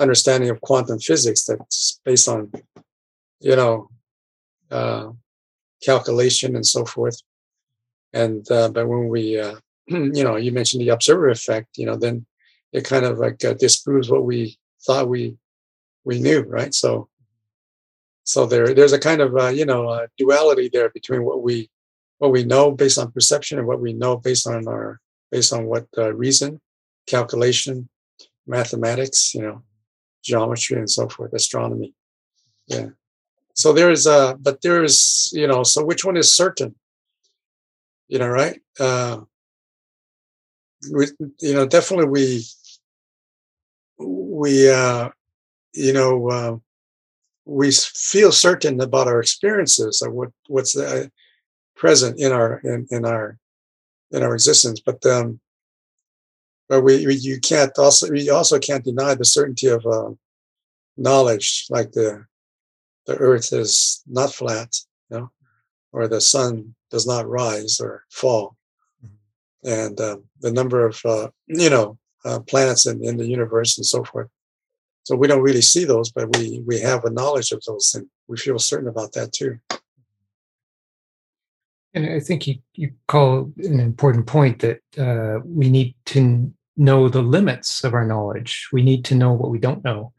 understanding 0.00 0.50
of 0.50 0.60
quantum 0.62 0.98
physics 0.98 1.44
that's 1.44 2.00
based 2.04 2.26
on 2.26 2.50
you 3.40 3.54
know 3.54 3.88
uh, 4.70 5.10
calculation 5.84 6.56
and 6.56 6.66
so 6.66 6.84
forth. 6.84 7.20
And 8.14 8.50
uh, 8.50 8.70
but 8.70 8.88
when 8.88 9.08
we 9.08 9.38
uh, 9.38 9.56
you 9.86 10.24
know 10.24 10.36
you 10.36 10.50
mentioned 10.50 10.80
the 10.80 10.88
observer 10.88 11.28
effect, 11.28 11.68
you 11.76 11.86
know, 11.86 11.96
then 11.96 12.26
it 12.72 12.84
kind 12.84 13.04
of 13.04 13.18
like 13.18 13.44
uh, 13.44 13.52
disproves 13.54 14.10
what 14.10 14.24
we 14.24 14.58
thought 14.86 15.08
we 15.08 15.36
we 16.04 16.20
knew, 16.20 16.40
right? 16.40 16.74
So, 16.74 17.08
so 18.24 18.46
there, 18.46 18.74
there's 18.74 18.92
a 18.92 18.98
kind 18.98 19.20
of 19.20 19.36
uh, 19.36 19.48
you 19.48 19.66
know 19.66 20.06
duality 20.16 20.70
there 20.72 20.88
between 20.88 21.22
what 21.24 21.42
we 21.42 21.70
what 22.18 22.32
we 22.32 22.44
know 22.44 22.70
based 22.70 22.98
on 22.98 23.12
perception 23.12 23.58
and 23.58 23.66
what 23.66 23.80
we 23.80 23.92
know 23.92 24.16
based 24.16 24.46
on 24.46 24.66
our 24.68 25.00
based 25.30 25.52
on 25.52 25.66
what 25.66 25.86
uh, 25.98 26.14
reason, 26.14 26.60
calculation, 27.06 27.88
mathematics, 28.46 29.34
you 29.34 29.42
know, 29.42 29.62
geometry 30.22 30.78
and 30.78 30.90
so 30.90 31.08
forth, 31.08 31.32
astronomy. 31.32 31.94
Yeah. 32.66 32.90
So 33.54 33.72
there 33.72 33.90
is 33.90 34.06
a, 34.06 34.36
but 34.40 34.62
there 34.62 34.82
is, 34.82 35.30
you 35.32 35.46
know, 35.46 35.62
so 35.62 35.84
which 35.84 36.04
one 36.04 36.16
is 36.16 36.34
certain? 36.34 36.74
You 38.08 38.18
know, 38.18 38.28
right? 38.28 38.60
Uh, 38.78 39.22
we, 40.92 41.06
you 41.40 41.54
know, 41.54 41.66
definitely 41.66 42.08
we 42.08 42.44
we 43.98 44.70
uh, 44.70 45.10
you 45.72 45.92
know, 45.92 46.28
uh, 46.28 46.56
we 47.44 47.70
feel 47.72 48.32
certain 48.32 48.80
about 48.80 49.08
our 49.08 49.20
experiences 49.20 50.02
of 50.02 50.12
what 50.12 50.30
what's 50.48 50.74
the, 50.74 50.86
uh, 50.86 51.06
present 51.76 52.18
in 52.20 52.32
our 52.32 52.58
in, 52.64 52.86
in 52.90 53.04
our 53.04 53.38
in 54.10 54.22
our 54.22 54.34
existence, 54.34 54.80
but 54.80 55.04
um, 55.06 55.40
but 56.72 56.84
we, 56.84 57.06
we 57.06 57.16
you 57.16 57.38
can't 57.38 57.78
also 57.78 58.10
we 58.10 58.30
also 58.30 58.58
can't 58.58 58.82
deny 58.82 59.14
the 59.14 59.26
certainty 59.26 59.66
of 59.66 59.84
uh, 59.84 60.08
knowledge, 60.96 61.66
like 61.68 61.92
the 61.92 62.24
the 63.04 63.14
Earth 63.16 63.52
is 63.52 64.02
not 64.06 64.32
flat, 64.32 64.74
you 65.10 65.18
know, 65.18 65.30
or 65.92 66.08
the 66.08 66.22
sun 66.22 66.74
does 66.90 67.06
not 67.06 67.28
rise 67.28 67.78
or 67.78 68.04
fall, 68.08 68.56
mm-hmm. 69.04 69.68
and 69.70 70.00
um, 70.00 70.24
the 70.40 70.50
number 70.50 70.86
of 70.86 70.98
uh, 71.04 71.28
you 71.46 71.68
know 71.68 71.98
uh, 72.24 72.38
planets 72.40 72.86
in, 72.86 73.04
in 73.04 73.18
the 73.18 73.26
universe 73.26 73.76
and 73.76 73.84
so 73.84 74.02
forth. 74.02 74.28
So 75.02 75.14
we 75.14 75.28
don't 75.28 75.42
really 75.42 75.60
see 75.60 75.84
those, 75.84 76.10
but 76.10 76.34
we 76.38 76.62
we 76.66 76.80
have 76.80 77.04
a 77.04 77.10
knowledge 77.10 77.52
of 77.52 77.62
those, 77.66 77.94
and 77.94 78.06
we 78.28 78.38
feel 78.38 78.58
certain 78.58 78.88
about 78.88 79.12
that 79.12 79.34
too. 79.34 79.58
And 81.92 82.06
I 82.06 82.20
think 82.20 82.46
you, 82.46 82.56
you 82.72 82.92
call 83.06 83.52
an 83.58 83.78
important 83.78 84.26
point 84.26 84.60
that 84.60 84.80
uh, 84.96 85.40
we 85.44 85.68
need 85.68 85.94
to 86.06 86.50
know 86.76 87.08
the 87.08 87.22
limits 87.22 87.84
of 87.84 87.94
our 87.94 88.06
knowledge. 88.06 88.68
We 88.72 88.82
need 88.82 89.04
to 89.06 89.14
know 89.14 89.32
what 89.32 89.50
we 89.50 89.58
don't 89.58 89.84
know, 89.84 90.12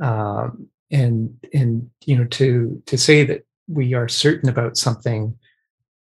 um, 0.00 0.68
and 0.90 1.38
and 1.52 1.90
you 2.04 2.16
know 2.16 2.24
to 2.24 2.82
to 2.86 2.98
say 2.98 3.24
that 3.24 3.44
we 3.68 3.94
are 3.94 4.08
certain 4.08 4.48
about 4.48 4.76
something, 4.76 5.36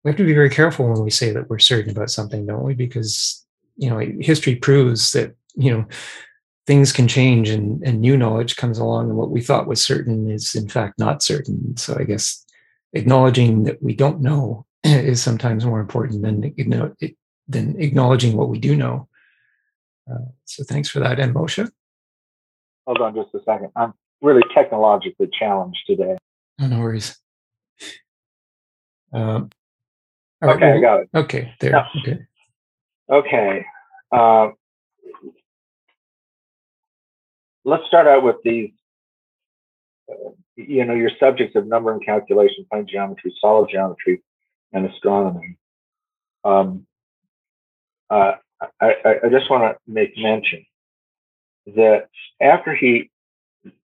we 0.05 0.11
have 0.11 0.17
to 0.19 0.27
be 0.27 0.35
very 0.35 0.51
careful 0.51 0.89
when 0.89 1.03
we 1.03 1.11
say 1.11 1.33
that 1.33 1.51
we're 1.51 1.59
certain 1.59 1.91
about 1.91 2.11
something, 2.11 2.47
don't 2.47 2.63
we? 2.63 2.75
Because 2.75 3.45
you 3.77 3.91
know 3.91 3.99
history 4.21 4.57
proves 4.57 5.13
that 5.13 5.35
you 5.55 5.71
know 5.71 5.85
things 6.67 6.93
can 6.93 7.07
change 7.07 7.49
and, 7.49 7.83
and 7.85 8.01
new 8.01 8.17
knowledge 8.17 8.57
comes 8.57 8.79
along 8.79 9.09
and 9.09 9.17
what 9.17 9.31
we 9.31 9.41
thought 9.41 9.69
was 9.69 9.85
certain 9.85 10.29
is 10.29 10.55
in 10.55 10.69
fact 10.69 10.99
not 10.99 11.23
certain 11.23 11.77
so 11.77 11.97
i 11.99 12.03
guess 12.03 12.45
acknowledging 12.93 13.65
that 13.65 13.81
we 13.83 13.95
don't 13.95 14.21
know 14.21 14.65
is 14.85 15.23
sometimes 15.23 15.65
more 15.65 15.81
important 15.81 16.23
than 16.23 16.53
you 16.57 16.65
know, 16.65 16.93
than 17.49 17.81
acknowledging 17.81 18.37
what 18.37 18.49
we 18.49 18.59
do 18.59 18.75
know 18.75 19.09
uh, 20.11 20.31
so 20.45 20.65
thanks 20.65 20.89
for 20.89 21.01
that 21.01 21.19
and 21.19 21.35
moshe 21.35 21.70
hold 22.87 23.01
on 23.01 23.15
just 23.15 23.35
a 23.35 23.41
second 23.45 23.70
i'm 23.77 23.93
really 24.23 24.43
technologically 24.55 25.28
challenged 25.39 25.81
today. 25.87 26.16
No 26.59 26.81
worries. 26.81 27.19
Um, 29.12 29.51
okay, 30.43 30.73
I 30.73 30.81
got 30.81 31.01
it. 31.01 31.09
Okay, 31.15 31.55
there. 31.61 31.70
Yeah. 31.70 31.87
Okay. 32.01 32.19
Okay. 33.11 33.65
Uh, 34.12 34.49
let's 37.65 37.87
start 37.87 38.07
out 38.07 38.23
with 38.24 38.37
these. 38.45 38.70
Uh, 40.11 40.31
you 40.57 40.85
know, 40.85 40.95
your 40.95 41.11
subjects 41.20 41.55
of 41.55 41.66
number 41.66 41.93
and 41.93 42.05
calculation, 42.05 42.65
plane 42.70 42.87
geometry, 42.89 43.35
solid 43.41 43.69
geometry, 43.70 44.23
and 44.73 44.87
astronomy. 44.87 45.59
Um, 46.45 46.87
uh, 48.09 48.33
I, 48.81 48.94
I 49.24 49.28
just 49.31 49.51
want 49.51 49.62
to 49.65 49.93
make 49.93 50.16
mention 50.16 50.65
that 51.74 52.09
after 52.40 52.74
he 52.74 53.11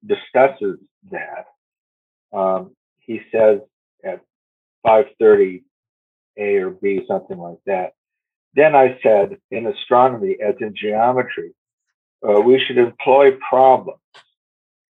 discusses 0.07 0.79
that, 1.11 1.47
um, 2.33 2.73
he 3.01 3.21
says 3.33 3.61
at 4.05 4.21
5:30 4.87 5.63
A 6.39 6.57
or 6.57 6.71
B, 6.71 7.05
something 7.09 7.39
like 7.39 7.59
that. 7.67 7.93
Then 8.55 8.75
I 8.75 8.99
said, 9.03 9.39
in 9.51 9.67
astronomy, 9.67 10.37
as 10.45 10.55
in 10.61 10.75
geometry, 10.77 11.55
uh, 12.27 12.41
we 12.41 12.61
should 12.61 12.79
employ 12.79 13.33
problems 13.49 14.01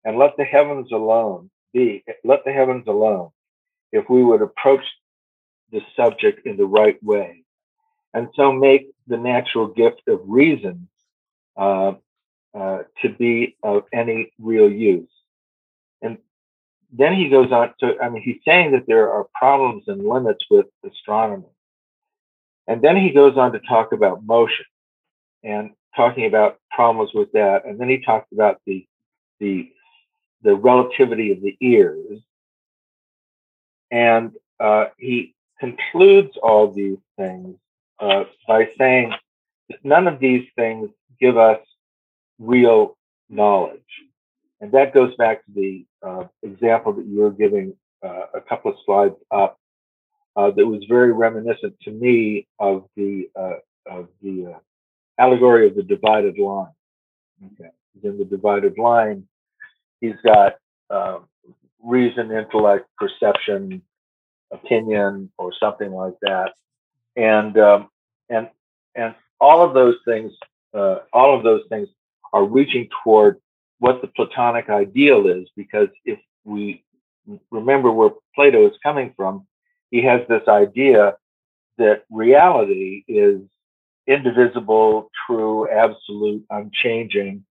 and 0.05 0.17
let 0.17 0.37
the 0.37 0.45
heavens 0.45 0.91
alone 0.91 1.49
be. 1.73 2.03
Let 2.23 2.45
the 2.45 2.53
heavens 2.53 2.85
alone. 2.87 3.29
If 3.91 4.09
we 4.09 4.23
would 4.23 4.41
approach 4.41 4.83
the 5.71 5.81
subject 5.95 6.45
in 6.45 6.57
the 6.57 6.65
right 6.65 7.01
way, 7.03 7.43
and 8.13 8.29
so 8.35 8.51
make 8.51 8.87
the 9.09 9.17
natural 9.17 9.67
gift 9.67 10.01
of 10.07 10.21
reason 10.25 10.87
uh, 11.57 11.93
uh, 12.53 12.79
to 13.01 13.09
be 13.09 13.57
of 13.63 13.83
any 13.93 14.31
real 14.39 14.71
use. 14.71 15.09
And 16.01 16.17
then 16.91 17.13
he 17.13 17.29
goes 17.29 17.51
on 17.51 17.73
to, 17.81 17.97
I 18.01 18.09
mean, 18.09 18.23
he's 18.23 18.39
saying 18.45 18.71
that 18.71 18.87
there 18.87 19.11
are 19.11 19.27
problems 19.33 19.83
and 19.87 20.07
limits 20.07 20.45
with 20.49 20.67
astronomy. 20.89 21.51
And 22.67 22.81
then 22.81 22.95
he 22.95 23.11
goes 23.11 23.37
on 23.37 23.51
to 23.53 23.59
talk 23.59 23.91
about 23.91 24.23
motion 24.23 24.65
and 25.43 25.71
talking 25.95 26.25
about 26.25 26.59
problems 26.71 27.11
with 27.13 27.31
that. 27.33 27.65
And 27.65 27.79
then 27.79 27.89
he 27.89 27.99
talks 27.99 28.27
about 28.31 28.61
the, 28.65 28.87
the, 29.39 29.71
the 30.43 30.55
relativity 30.55 31.31
of 31.31 31.41
the 31.41 31.57
ears. 31.61 32.19
And 33.91 34.31
uh, 34.59 34.85
he 34.97 35.33
concludes 35.59 36.37
all 36.41 36.71
these 36.71 36.99
things 37.17 37.57
uh, 37.99 38.23
by 38.47 38.69
saying 38.77 39.13
none 39.83 40.07
of 40.07 40.19
these 40.19 40.47
things 40.55 40.89
give 41.19 41.37
us 41.37 41.59
real 42.39 42.97
knowledge. 43.29 43.81
And 44.61 44.71
that 44.73 44.93
goes 44.93 45.15
back 45.15 45.45
to 45.45 45.51
the 45.53 45.85
uh, 46.05 46.23
example 46.43 46.93
that 46.93 47.05
you 47.05 47.19
were 47.19 47.31
giving 47.31 47.75
uh, 48.03 48.25
a 48.33 48.41
couple 48.41 48.71
of 48.71 48.77
slides 48.85 49.15
up 49.31 49.57
uh, 50.35 50.51
that 50.51 50.65
was 50.65 50.83
very 50.87 51.11
reminiscent 51.13 51.75
to 51.81 51.91
me 51.91 52.47
of 52.59 52.85
the 52.95 53.29
uh, 53.35 53.57
of 53.89 54.07
the 54.21 54.53
uh, 54.53 54.59
allegory 55.17 55.67
of 55.67 55.75
the 55.75 55.83
divided 55.83 56.37
line. 56.37 56.71
Okay, 57.53 57.69
in 58.03 58.17
the 58.17 58.25
divided 58.25 58.77
line, 58.77 59.27
he's 60.01 60.15
got 60.23 60.55
reason, 61.81 62.31
intellect, 62.31 62.85
perception, 62.97 63.81
opinion, 64.51 65.31
or 65.37 65.53
something 65.59 65.91
like 65.91 66.15
that, 66.21 66.53
and 67.19 67.57
um, 67.57 67.89
and 68.29 68.49
and 68.95 69.13
all 69.39 69.63
of 69.63 69.73
those 69.73 69.95
things, 70.05 70.31
uh, 70.73 70.99
all 71.13 71.37
of 71.37 71.43
those 71.43 71.63
things 71.69 71.89
are 72.33 72.45
reaching 72.45 72.87
toward 73.03 73.39
what 73.79 74.01
the 74.01 74.07
Platonic 74.07 74.69
ideal 74.69 75.27
is, 75.27 75.49
because 75.55 75.89
if 76.05 76.19
we 76.45 76.83
remember 77.51 77.91
where 77.91 78.11
Plato 78.35 78.67
is 78.67 78.73
coming 78.83 79.13
from, 79.15 79.45
he 79.91 80.01
has 80.03 80.21
this 80.27 80.47
idea 80.47 81.15
that 81.77 82.03
reality 82.09 83.03
is 83.07 83.41
indivisible, 84.07 85.09
true, 85.27 85.69
absolute, 85.69 86.43
unchanging. 86.49 87.45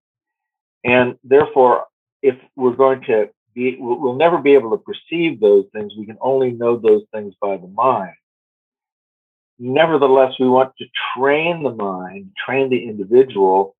And 0.84 1.16
therefore, 1.24 1.86
if 2.22 2.36
we're 2.56 2.76
going 2.76 3.02
to 3.04 3.30
be, 3.54 3.76
we'll 3.78 4.16
never 4.16 4.38
be 4.38 4.54
able 4.54 4.70
to 4.70 4.82
perceive 4.82 5.40
those 5.40 5.66
things. 5.72 5.92
We 5.96 6.06
can 6.06 6.18
only 6.20 6.52
know 6.52 6.76
those 6.76 7.02
things 7.12 7.34
by 7.40 7.56
the 7.56 7.68
mind. 7.68 8.14
Nevertheless, 9.58 10.34
we 10.38 10.48
want 10.48 10.72
to 10.78 10.86
train 11.16 11.62
the 11.62 11.74
mind, 11.74 12.30
train 12.44 12.70
the 12.70 12.84
individual 12.84 13.74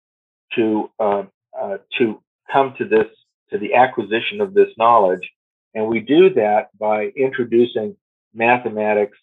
to 0.54 0.90
uh, 0.98 1.22
uh, 1.58 1.78
to 1.98 2.20
come 2.52 2.74
to 2.78 2.84
this 2.84 3.06
to 3.50 3.58
the 3.58 3.74
acquisition 3.74 4.40
of 4.40 4.54
this 4.54 4.68
knowledge, 4.76 5.28
and 5.74 5.86
we 5.86 6.00
do 6.00 6.34
that 6.34 6.68
by 6.78 7.04
introducing 7.16 7.96
mathematics. 8.34 9.18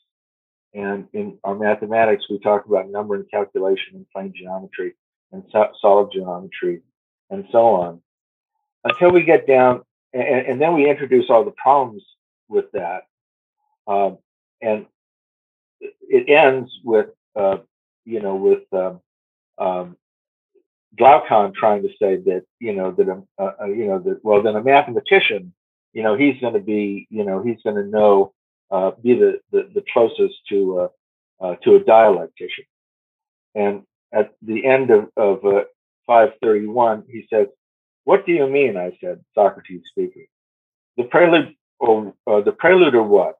And 0.73 1.07
in 1.14 1.38
our 1.45 1.56
mathematics, 1.56 2.26
we 2.30 2.40
talk 2.40 2.65
about 2.65 2.90
number 2.90 3.15
and 3.15 3.30
calculation 3.32 3.95
and 3.95 4.06
plane 4.11 4.34
geometry 4.36 4.94
and 5.32 5.44
so- 5.49 5.72
solid 5.82 6.11
geometry 6.11 6.82
and 7.30 7.45
so 7.52 7.68
on 7.76 8.02
until 8.86 9.11
we 9.11 9.23
get 9.23 9.48
down, 9.48 9.82
and, 10.14 10.48
and, 10.48 10.61
then 10.61 10.73
we 10.73 10.90
introduce 10.90 11.30
all 11.30 11.44
the 11.44 11.52
problems 11.52 12.03
with 12.48 12.65
that. 12.73 13.03
Um, 13.88 14.19
and 14.61 14.86
it 16.01 16.29
ends 16.29 16.71
with, 16.83 17.07
uh, 17.35 17.57
you 18.05 18.21
know, 18.21 18.35
with 18.35 18.63
um, 18.73 19.01
um, 19.57 19.97
Glaucon 20.97 21.53
trying 21.53 21.83
to 21.83 21.89
say 21.99 22.17
that, 22.17 22.43
you 22.59 22.73
know, 22.73 22.91
that, 22.91 23.09
um, 23.09 23.27
uh, 23.37 23.51
uh, 23.61 23.65
you 23.65 23.87
know, 23.87 23.99
that, 23.99 24.23
well, 24.23 24.41
then 24.41 24.55
a 24.55 24.63
mathematician, 24.63 25.53
you 25.93 26.03
know, 26.03 26.15
he's 26.15 26.39
going 26.41 26.53
to 26.53 26.59
be, 26.59 27.07
you 27.09 27.23
know, 27.25 27.41
he's 27.41 27.61
going 27.63 27.75
to 27.75 27.85
know 27.89 28.33
uh, 28.71 28.91
be 29.01 29.15
the, 29.15 29.39
the, 29.51 29.69
the 29.73 29.83
closest 29.91 30.35
to 30.49 30.79
uh, 30.79 30.87
uh, 31.45 31.55
to 31.57 31.75
a 31.75 31.79
dialectician. 31.79 32.65
And 33.53 33.83
at 34.13 34.33
the 34.41 34.65
end 34.65 34.89
of, 34.91 35.09
of 35.17 35.45
uh, 35.45 35.63
531, 36.07 37.03
he 37.09 37.25
says, 37.29 37.47
"What 38.03 38.25
do 38.25 38.31
you 38.31 38.47
mean?" 38.47 38.77
I 38.77 38.97
said, 39.01 39.23
Socrates 39.33 39.81
speaking. 39.89 40.27
The 40.97 41.03
prelude, 41.03 41.55
or 41.79 42.13
uh, 42.27 42.41
the 42.41 42.51
prelude, 42.53 42.95
or 42.95 43.03
what? 43.03 43.37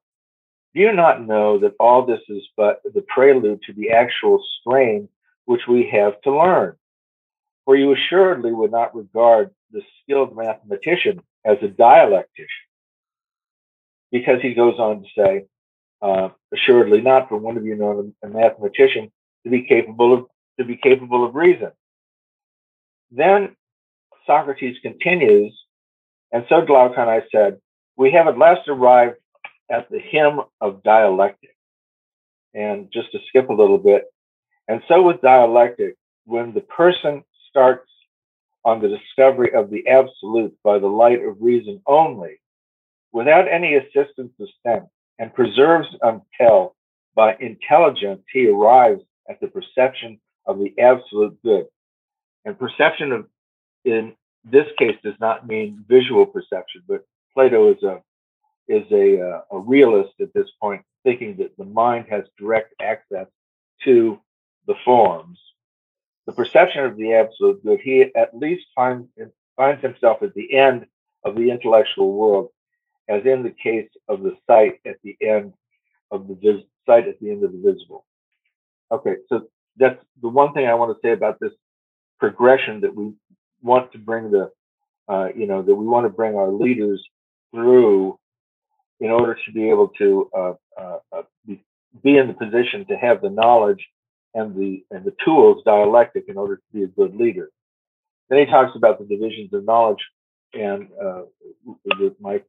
Do 0.76 0.81
you 0.81 0.91
not 0.91 1.26
know 1.26 1.57
that 1.60 1.76
all 1.80 2.06
this 2.06 2.19
is 2.27 2.43
but 2.57 2.81
the 2.84 3.02
prelude 3.07 3.61
to 3.64 3.73
the 3.73 3.91
actual 3.91 4.43
strain 4.60 5.07
which 5.45 5.61
we 5.69 5.89
have 5.93 6.19
to 6.22 6.35
learn? 6.35 6.76
For 7.64 7.77
you 7.77 7.93
assuredly 7.93 8.52
would 8.52 8.72
not 8.72 8.93
regard 8.93 9.52
the 9.72 9.81
skilled 10.03 10.35
mathematician 10.35 11.22
as 11.45 11.57
a 11.61 11.68
dialectician 11.68 12.65
because 14.11 14.41
he 14.41 14.53
goes 14.53 14.77
on 14.77 15.03
to 15.03 15.07
say, 15.18 15.45
uh, 16.02 16.30
assuredly 16.53 17.02
not 17.02 17.30
for 17.30 17.38
one 17.38 17.57
of 17.57 17.65
you 17.65 17.76
known 17.76 18.14
a 18.22 18.27
mathematician 18.27 19.11
to 19.45 19.49
be 19.49 19.64
capable 19.64 20.14
of 20.14 20.26
to 20.60 20.65
be 20.65 20.77
capable 20.77 21.26
of 21.26 21.35
reason. 21.35 21.72
Then 23.11 23.56
Socrates 24.26 24.77
continues, 24.81 25.53
and 26.31 26.45
so 26.49 26.65
Glaucon, 26.65 27.10
I 27.10 27.23
said, 27.31 27.60
we 27.97 28.11
have 28.11 28.27
at 28.27 28.38
last 28.38 28.68
arrived 28.68 29.18
at 29.70 29.90
the 29.90 30.00
hymn 30.00 30.42
of 30.62 30.84
dialectic. 30.84 31.56
And 32.54 32.92
just 32.92 33.12
to 33.12 33.20
skip 33.28 33.50
a 33.50 33.54
little 33.54 33.78
bit, 33.78 34.06
and 34.68 34.82
so 34.88 35.02
with 35.02 35.22
dialectic, 35.22 35.96
when 36.26 36.54
the 36.54 36.62
person 36.62 37.24
starts 37.50 37.90
on 38.64 38.82
the 38.82 38.88
discovery 38.88 39.54
of 39.54 39.70
the 39.70 39.88
absolute 39.88 40.56
by 40.64 40.80
the 40.80 40.88
light 40.88 41.22
of 41.24 41.38
reason 41.40 41.82
only, 41.86 42.40
without 43.12 43.48
any 43.48 43.76
assistance 43.76 44.34
of 44.40 44.48
sense, 44.66 44.90
and 45.20 45.34
preserves 45.34 45.88
until 46.02 46.76
by 47.16 47.36
intelligence 47.40 48.22
he 48.34 48.48
arrives 48.50 49.02
at 49.30 49.40
the 49.40 49.48
perception 49.48 50.20
of 50.46 50.60
the 50.60 50.74
absolute 50.80 51.38
good. 51.44 51.66
And 52.44 52.58
perception 52.60 53.12
of, 53.12 53.28
in 53.86 54.14
this 54.44 54.68
case, 54.78 54.98
does 55.04 55.16
not 55.20 55.48
mean 55.48 55.86
visual 55.88 56.26
perception, 56.26 56.82
but 56.88 57.06
Plato 57.34 57.72
is 57.72 57.82
a 57.84 58.02
is 58.68 58.84
a, 58.92 59.22
uh, 59.22 59.42
a 59.52 59.60
realist 59.60 60.14
at 60.22 60.34
this 60.34 60.50
point, 60.62 60.82
thinking 61.04 61.38
that 61.38 61.56
the 61.58 61.66
mind 61.66 62.08
has 62.10 62.24
direct 62.38 62.74
access 62.82 63.28
to 63.84 64.20
the 64.68 64.76
forms. 64.84 65.40
The 66.26 66.34
perception 66.34 66.86
of 66.86 66.98
the 66.98 67.14
absolute 67.14 67.64
good, 67.64 67.80
he 67.82 68.02
at 68.16 68.36
least 68.38 68.66
finds 68.76 69.08
finds 69.56 69.82
himself 69.82 70.22
at 70.22 70.34
the 70.34 70.54
end 70.58 70.86
of 71.24 71.36
the 71.36 71.50
intellectual 71.50 72.12
world 72.14 72.50
as 73.08 73.22
in 73.26 73.44
the 73.44 73.52
case 73.52 73.90
of 74.10 74.22
the 74.22 74.36
sight 74.48 74.80
at 74.86 74.98
the 75.04 75.16
end 75.22 75.54
of 76.12 76.28
the 76.28 76.36
vis- 76.36 76.66
sight 76.86 77.08
at 77.08 77.20
the 77.20 77.30
end 77.30 77.44
of 77.44 77.52
the 77.52 77.60
visible. 77.60 78.06
Okay, 78.92 79.16
so 79.30 79.48
that's 79.78 80.04
the 80.22 80.30
one 80.30 80.54
thing 80.54 80.68
I 80.68 80.74
want 80.74 80.96
to 80.96 81.08
say 81.08 81.12
about 81.12 81.40
this 81.40 81.52
progression 82.20 82.82
that 82.82 82.96
we 82.96 83.14
want 83.62 83.92
to 83.92 83.98
bring 83.98 84.32
the, 84.32 84.52
uh, 85.08 85.30
you 85.36 85.48
know, 85.48 85.62
that 85.62 85.76
we 85.76 85.86
want 85.86 86.06
to 86.06 86.10
bring 86.10 86.36
our 86.36 86.52
leaders 86.52 87.04
through 87.54 88.18
in 88.99 89.11
order 89.11 89.38
to 89.45 89.51
be 89.51 89.69
able 89.69 89.89
to 89.89 90.30
uh, 90.35 90.53
uh, 90.80 90.97
uh 91.11 91.22
be, 91.45 91.63
be 92.03 92.17
in 92.17 92.27
the 92.27 92.34
position 92.34 92.85
to 92.88 92.95
have 92.95 93.22
the 93.22 93.30
knowledge 93.30 93.85
and 94.34 94.55
the 94.55 94.84
and 94.91 95.03
the 95.05 95.15
tools 95.23 95.63
dialectic 95.65 96.26
in 96.27 96.38
order 96.38 96.57
to 96.57 96.63
be 96.73 96.84
a 96.84 96.88
good 96.88 97.15
leader. 97.15 97.49
Then 98.30 98.39
he 98.39 98.45
talks 98.45 98.76
about 98.76 98.99
the 98.99 99.05
divisions 99.05 99.53
of 99.53 99.65
knowledge 99.65 100.03
and 100.53 100.88
uh, 101.03 101.23
my 102.19 102.41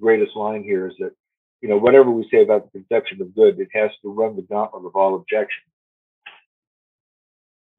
greatest 0.00 0.34
line 0.36 0.64
here 0.64 0.88
is 0.88 0.94
that 0.98 1.12
you 1.60 1.68
know 1.68 1.78
whatever 1.78 2.10
we 2.10 2.28
say 2.30 2.42
about 2.42 2.64
the 2.64 2.78
conception 2.78 3.20
of 3.20 3.34
good, 3.34 3.58
it 3.60 3.68
has 3.72 3.90
to 4.02 4.12
run 4.12 4.36
the 4.36 4.42
gauntlet 4.42 4.84
of 4.84 4.94
all 4.94 5.14
objections. 5.14 5.66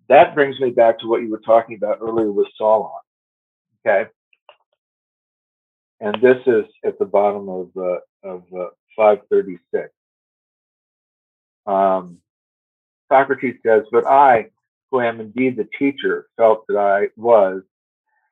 That 0.10 0.36
brings 0.36 0.60
me 0.60 0.70
back 0.72 1.00
to 1.00 1.08
what 1.08 1.22
you 1.22 1.30
were 1.30 1.42
talking 1.46 1.76
about 1.76 2.00
earlier 2.02 2.32
with 2.32 2.48
Solon. 2.58 2.90
Okay, 3.86 4.10
and 6.00 6.16
this 6.22 6.38
is 6.46 6.66
at 6.86 7.00
the 7.00 7.06
bottom 7.06 7.50
of 7.50 7.70
uh, 7.78 8.00
of 8.24 8.44
uh, 8.54 8.70
536. 8.96 9.90
Um, 11.66 12.20
Socrates 13.12 13.58
says, 13.66 13.84
"But 13.92 14.08
I, 14.08 14.52
who 14.92 15.02
am 15.02 15.20
indeed 15.22 15.58
the 15.58 15.70
teacher, 15.80 16.28
felt 16.38 16.66
that 16.68 16.78
I 16.78 17.10
was, 17.16 17.64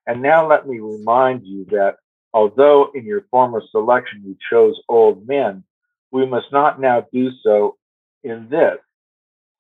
and 0.08 0.22
now 0.22 0.48
let 0.48 0.68
me 0.68 0.80
remind 0.80 1.46
you 1.46 1.66
that 1.72 1.98
although 2.34 2.92
in 2.96 3.06
your 3.06 3.26
former 3.32 3.62
selection 3.72 4.24
you 4.26 4.38
chose 4.52 4.80
old 4.90 5.28
men, 5.28 5.64
we 6.12 6.26
must 6.26 6.52
not 6.52 6.80
now 6.82 7.06
do 7.14 7.32
so 7.44 7.78
in 8.24 8.50
this." 8.50 8.78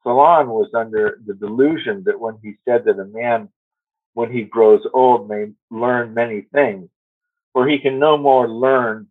Solon 0.03 0.49
was 0.49 0.69
under 0.75 1.19
the 1.25 1.33
delusion 1.33 2.03
that 2.05 2.19
when 2.19 2.37
he 2.43 2.53
said 2.65 2.85
that 2.85 2.99
a 2.99 3.05
man, 3.05 3.49
when 4.13 4.31
he 4.31 4.43
grows 4.43 4.81
old, 4.93 5.27
may 5.27 5.47
learn 5.71 6.13
many 6.13 6.41
things, 6.53 6.89
for 7.55 7.65
he 7.65 7.79
can 7.79 7.97
no 7.97 8.17
more 8.17 8.49
learn 8.49 9.07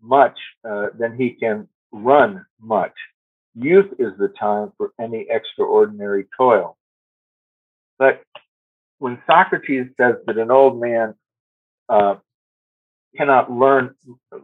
much 0.00 0.38
uh, 0.66 0.86
than 0.98 1.14
he 1.14 1.32
can 1.32 1.68
run 1.92 2.44
much. 2.58 2.94
Youth 3.54 3.92
is 3.98 4.12
the 4.18 4.28
time 4.28 4.72
for 4.78 4.92
any 4.98 5.26
extraordinary 5.28 6.24
toil. 6.34 6.78
But 7.98 8.22
when 8.98 9.20
Socrates 9.26 9.88
says 10.00 10.14
that 10.26 10.38
an 10.38 10.50
old 10.50 10.80
man 10.80 11.14
uh, 11.90 12.14
cannot 13.14 13.52
learn, 13.52 13.94
uh, 14.32 14.38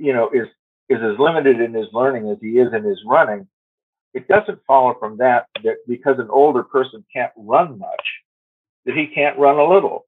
you 0.00 0.14
know, 0.14 0.30
is 0.30 0.48
is 0.88 0.98
as 1.02 1.18
limited 1.18 1.60
in 1.60 1.74
his 1.74 1.88
learning 1.92 2.30
as 2.30 2.38
he 2.40 2.58
is 2.58 2.72
in 2.72 2.84
his 2.84 3.00
running, 3.06 3.46
it 4.14 4.26
doesn't 4.28 4.60
follow 4.66 4.96
from 4.98 5.18
that 5.18 5.44
that 5.62 5.76
because 5.86 6.18
an 6.18 6.30
older 6.30 6.62
person 6.62 7.04
can't 7.14 7.32
run 7.36 7.78
much, 7.78 8.06
that 8.86 8.96
he 8.96 9.08
can't 9.14 9.38
run 9.38 9.58
a 9.58 9.68
little. 9.68 10.06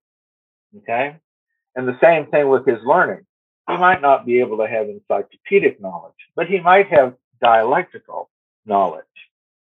Okay, 0.79 1.17
and 1.77 1.87
the 1.87 1.99
same 2.03 2.27
thing 2.27 2.49
with 2.49 2.67
his 2.67 2.83
learning. 2.85 3.25
He 3.69 3.77
might 3.77 4.01
not 4.01 4.25
be 4.25 4.41
able 4.41 4.59
to 4.59 4.67
have 4.67 4.89
encyclopedic 4.89 5.81
knowledge, 5.81 6.15
but 6.35 6.47
he 6.47 6.61
might 6.61 6.89
have 6.89 7.15
dialectical 7.41 8.31
knowledge. 8.65 9.05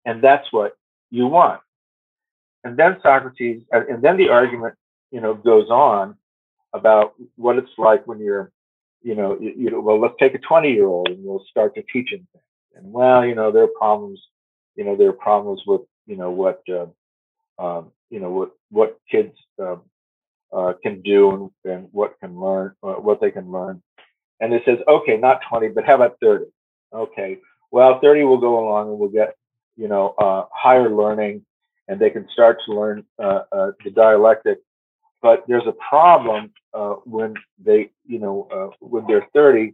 And 0.06 0.22
that's 0.22 0.52
what 0.52 0.76
you 1.10 1.28
want. 1.28 1.62
And 2.64 2.78
then 2.78 2.98
Socrates, 3.02 3.64
and 3.72 4.02
then 4.02 4.18
the 4.18 4.30
argument, 4.30 4.76
you 5.12 5.22
know, 5.22 5.34
goes 5.34 5.70
on 5.70 6.16
about 6.74 7.14
what 7.36 7.58
it's 7.58 7.72
like 7.78 8.06
when 8.08 8.20
you're, 8.20 8.52
you 9.02 9.16
know, 9.16 9.38
you, 9.40 9.54
you 9.58 9.72
know, 9.72 9.80
well, 9.80 10.00
let's 10.00 10.16
take 10.20 10.36
a 10.36 10.40
20 10.40 10.72
year 10.72 10.86
old 10.86 11.10
and 11.10 11.24
we'll 11.24 11.44
start 11.50 11.76
to 11.76 11.84
teach 11.84 12.12
him 12.12 12.28
things. 12.32 12.44
And 12.76 12.92
well, 12.92 13.26
you 13.26 13.36
know, 13.36 13.52
there 13.52 13.64
are 13.64 13.78
problems, 13.80 14.20
you 14.76 14.84
know, 14.84 14.96
there 14.96 15.10
are 15.10 15.14
problems 15.14 15.62
with, 15.66 15.82
you 16.06 16.18
know, 16.18 16.32
what, 16.32 16.62
uh, 16.70 16.88
um, 17.60 17.92
you 18.10 18.20
know, 18.20 18.30
what, 18.32 18.52
what 18.70 19.00
kids, 19.10 19.36
um, 19.60 19.82
uh, 20.54 20.74
can 20.82 21.02
do 21.02 21.52
and, 21.66 21.74
and 21.74 21.88
what 21.92 22.20
can 22.20 22.40
learn, 22.40 22.74
uh, 22.84 22.94
what 22.94 23.22
they 23.22 23.32
can 23.32 23.52
learn. 23.52 23.82
And 24.40 24.54
it 24.54 24.64
says, 24.66 24.80
okay, 24.88 25.18
not 25.18 25.42
20, 25.50 25.70
but 25.70 25.86
how 25.86 25.96
about 25.96 26.18
30? 26.22 26.46
Okay, 26.94 27.38
well, 27.72 28.00
30 28.02 28.24
will 28.24 28.40
go 28.40 28.60
along 28.60 28.90
and 28.90 29.00
we'll 29.00 29.10
get, 29.10 29.36
you 29.78 29.88
know, 29.88 30.10
uh, 30.18 30.46
higher 30.52 30.90
learning 30.90 31.46
and 31.88 32.00
they 32.00 32.10
can 32.10 32.28
start 32.34 32.58
to 32.66 32.74
learn 32.74 33.06
uh, 33.20 33.44
uh, 33.52 33.72
the 33.84 33.92
dialectic. 33.92 34.60
But 35.22 35.46
there's 35.48 35.68
a 35.68 35.74
problem 35.74 36.52
uh, 36.74 36.96
when 37.06 37.36
they, 37.64 37.92
you 38.06 38.20
know, 38.20 38.74
when 38.80 39.06
they're 39.08 39.28
30, 39.34 39.74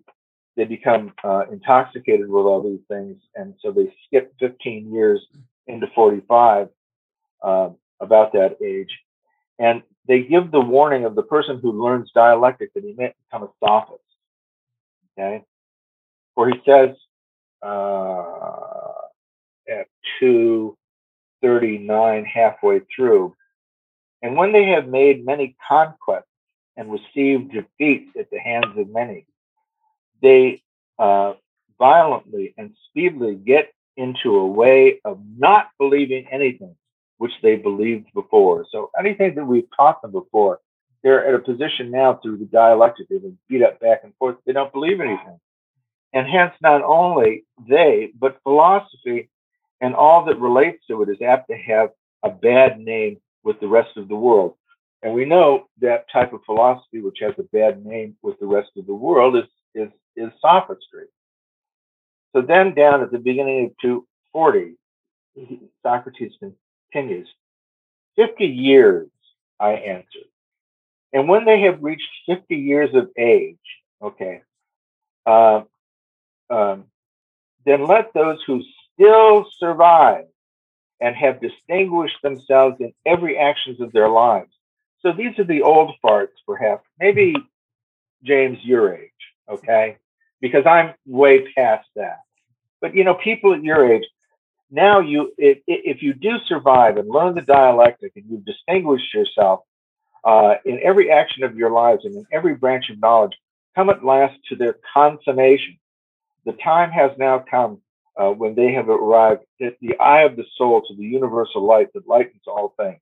they 0.57 0.65
become 0.65 1.13
intoxicated 1.51 2.27
with 2.27 2.45
all 2.45 2.61
these 2.61 2.85
things. 2.89 3.17
And 3.35 3.53
so 3.61 3.71
they 3.71 3.93
skip 4.05 4.33
15 4.39 4.93
years 4.93 5.25
into 5.67 5.87
45 5.95 6.69
about 7.41 8.33
that 8.33 8.57
age. 8.63 8.91
And 9.59 9.83
they 10.07 10.23
give 10.23 10.51
the 10.51 10.61
warning 10.61 11.05
of 11.05 11.15
the 11.15 11.23
person 11.23 11.59
who 11.61 11.83
learns 11.83 12.11
dialectic 12.13 12.73
that 12.73 12.83
he 12.83 12.93
may 12.93 13.13
become 13.25 13.43
a 13.43 13.49
sophist. 13.63 14.01
Okay. 15.17 15.43
Where 16.35 16.49
he 16.49 16.61
says 16.65 16.95
uh, 17.61 18.91
at 19.67 19.87
239 20.19 22.25
halfway 22.25 22.81
through, 22.95 23.35
and 24.21 24.37
when 24.37 24.51
they 24.51 24.65
have 24.67 24.87
made 24.87 25.25
many 25.25 25.55
conquests 25.67 26.27
and 26.75 26.91
received 26.91 27.51
defeats 27.51 28.11
at 28.17 28.29
the 28.29 28.39
hands 28.39 28.77
of 28.77 28.87
many, 28.89 29.25
they 30.21 30.61
uh, 30.99 31.33
violently 31.77 32.53
and 32.57 32.75
speedily 32.89 33.35
get 33.35 33.73
into 33.95 34.35
a 34.35 34.47
way 34.47 34.99
of 35.03 35.19
not 35.37 35.69
believing 35.79 36.27
anything 36.31 36.75
which 37.17 37.31
they 37.41 37.55
believed 37.55 38.07
before. 38.13 38.65
So 38.71 38.91
anything 38.99 39.35
that 39.35 39.45
we've 39.45 39.67
taught 39.75 40.01
them 40.01 40.11
before, 40.11 40.59
they're 41.03 41.25
at 41.27 41.35
a 41.35 41.39
position 41.39 41.91
now 41.91 42.19
through 42.21 42.37
the 42.37 42.45
dialectic. 42.45 43.07
They've 43.09 43.21
been 43.21 43.37
beat 43.47 43.63
up 43.63 43.79
back 43.79 44.01
and 44.03 44.13
forth. 44.15 44.37
They 44.45 44.53
don't 44.53 44.73
believe 44.73 44.99
anything. 44.99 45.39
And 46.13 46.27
hence, 46.27 46.53
not 46.61 46.81
only 46.83 47.45
they, 47.67 48.11
but 48.19 48.41
philosophy 48.43 49.29
and 49.81 49.93
all 49.93 50.25
that 50.25 50.39
relates 50.39 50.83
to 50.87 51.01
it 51.03 51.09
is 51.09 51.21
apt 51.21 51.49
to 51.49 51.57
have 51.57 51.89
a 52.23 52.29
bad 52.29 52.79
name 52.79 53.19
with 53.43 53.59
the 53.59 53.67
rest 53.67 53.95
of 53.97 54.07
the 54.07 54.15
world. 54.15 54.55
And 55.03 55.13
we 55.13 55.25
know 55.25 55.67
that 55.81 56.05
type 56.11 56.33
of 56.33 56.41
philosophy, 56.45 57.01
which 57.01 57.19
has 57.21 57.33
a 57.37 57.43
bad 57.43 57.85
name 57.85 58.15
with 58.23 58.39
the 58.39 58.47
rest 58.47 58.71
of 58.77 58.87
the 58.87 58.95
world, 58.95 59.37
is, 59.37 59.43
is, 59.75 59.89
is 60.15 60.31
sophistry. 60.41 61.05
So 62.35 62.41
then, 62.41 62.73
down 62.73 63.01
at 63.01 63.11
the 63.11 63.19
beginning 63.19 63.65
of 63.65 63.71
240, 63.81 64.75
Socrates 65.83 66.33
continues 66.91 67.27
50 68.15 68.45
years, 68.45 69.07
I 69.59 69.71
answered. 69.73 70.29
And 71.13 71.27
when 71.27 71.45
they 71.45 71.61
have 71.61 71.83
reached 71.83 72.09
50 72.27 72.55
years 72.55 72.93
of 72.93 73.09
age, 73.17 73.57
okay, 74.01 74.41
uh, 75.25 75.61
um, 76.49 76.85
then 77.65 77.85
let 77.85 78.13
those 78.13 78.41
who 78.45 78.61
still 78.93 79.45
survive 79.59 80.25
and 80.99 81.15
have 81.15 81.41
distinguished 81.41 82.17
themselves 82.23 82.77
in 82.79 82.93
every 83.05 83.37
actions 83.37 83.79
of 83.81 83.91
their 83.91 84.09
lives. 84.09 84.51
So 85.01 85.13
these 85.13 85.37
are 85.37 85.43
the 85.43 85.61
old 85.61 85.93
farts, 86.03 86.37
perhaps. 86.45 86.87
Maybe 86.99 87.35
James, 88.23 88.57
your 88.63 88.95
age, 88.95 89.11
okay? 89.49 89.97
Because 90.41 90.65
I'm 90.65 90.93
way 91.05 91.51
past 91.53 91.87
that. 91.95 92.21
But 92.81 92.95
you 92.95 93.03
know, 93.03 93.13
people 93.15 93.53
at 93.53 93.63
your 93.63 93.91
age, 93.91 94.03
now 94.69 94.99
you 94.99 95.31
if, 95.37 95.59
if 95.67 96.01
you 96.01 96.13
do 96.13 96.37
survive 96.47 96.97
and 96.97 97.09
learn 97.09 97.35
the 97.35 97.41
dialectic 97.41 98.13
and 98.15 98.25
you've 98.29 98.45
distinguished 98.45 99.13
yourself 99.13 99.61
uh, 100.23 100.55
in 100.65 100.79
every 100.83 101.11
action 101.11 101.43
of 101.43 101.55
your 101.55 101.71
lives 101.71 102.05
and 102.05 102.15
in 102.15 102.25
every 102.31 102.55
branch 102.55 102.89
of 102.89 102.99
knowledge, 102.99 103.33
come 103.75 103.89
at 103.89 104.03
last 104.03 104.35
to 104.49 104.55
their 104.55 104.75
consummation. 104.93 105.77
The 106.45 106.53
time 106.53 106.91
has 106.91 107.11
now 107.17 107.43
come 107.49 107.81
uh, 108.17 108.29
when 108.29 108.55
they 108.55 108.73
have 108.73 108.89
arrived 108.89 109.43
at 109.61 109.77
the 109.79 109.97
eye 109.99 110.23
of 110.23 110.35
the 110.35 110.45
soul 110.57 110.81
to 110.81 110.95
the 110.95 111.03
universal 111.03 111.65
light 111.65 111.93
that 111.93 112.07
lightens 112.07 112.43
all 112.47 112.73
things. 112.77 112.99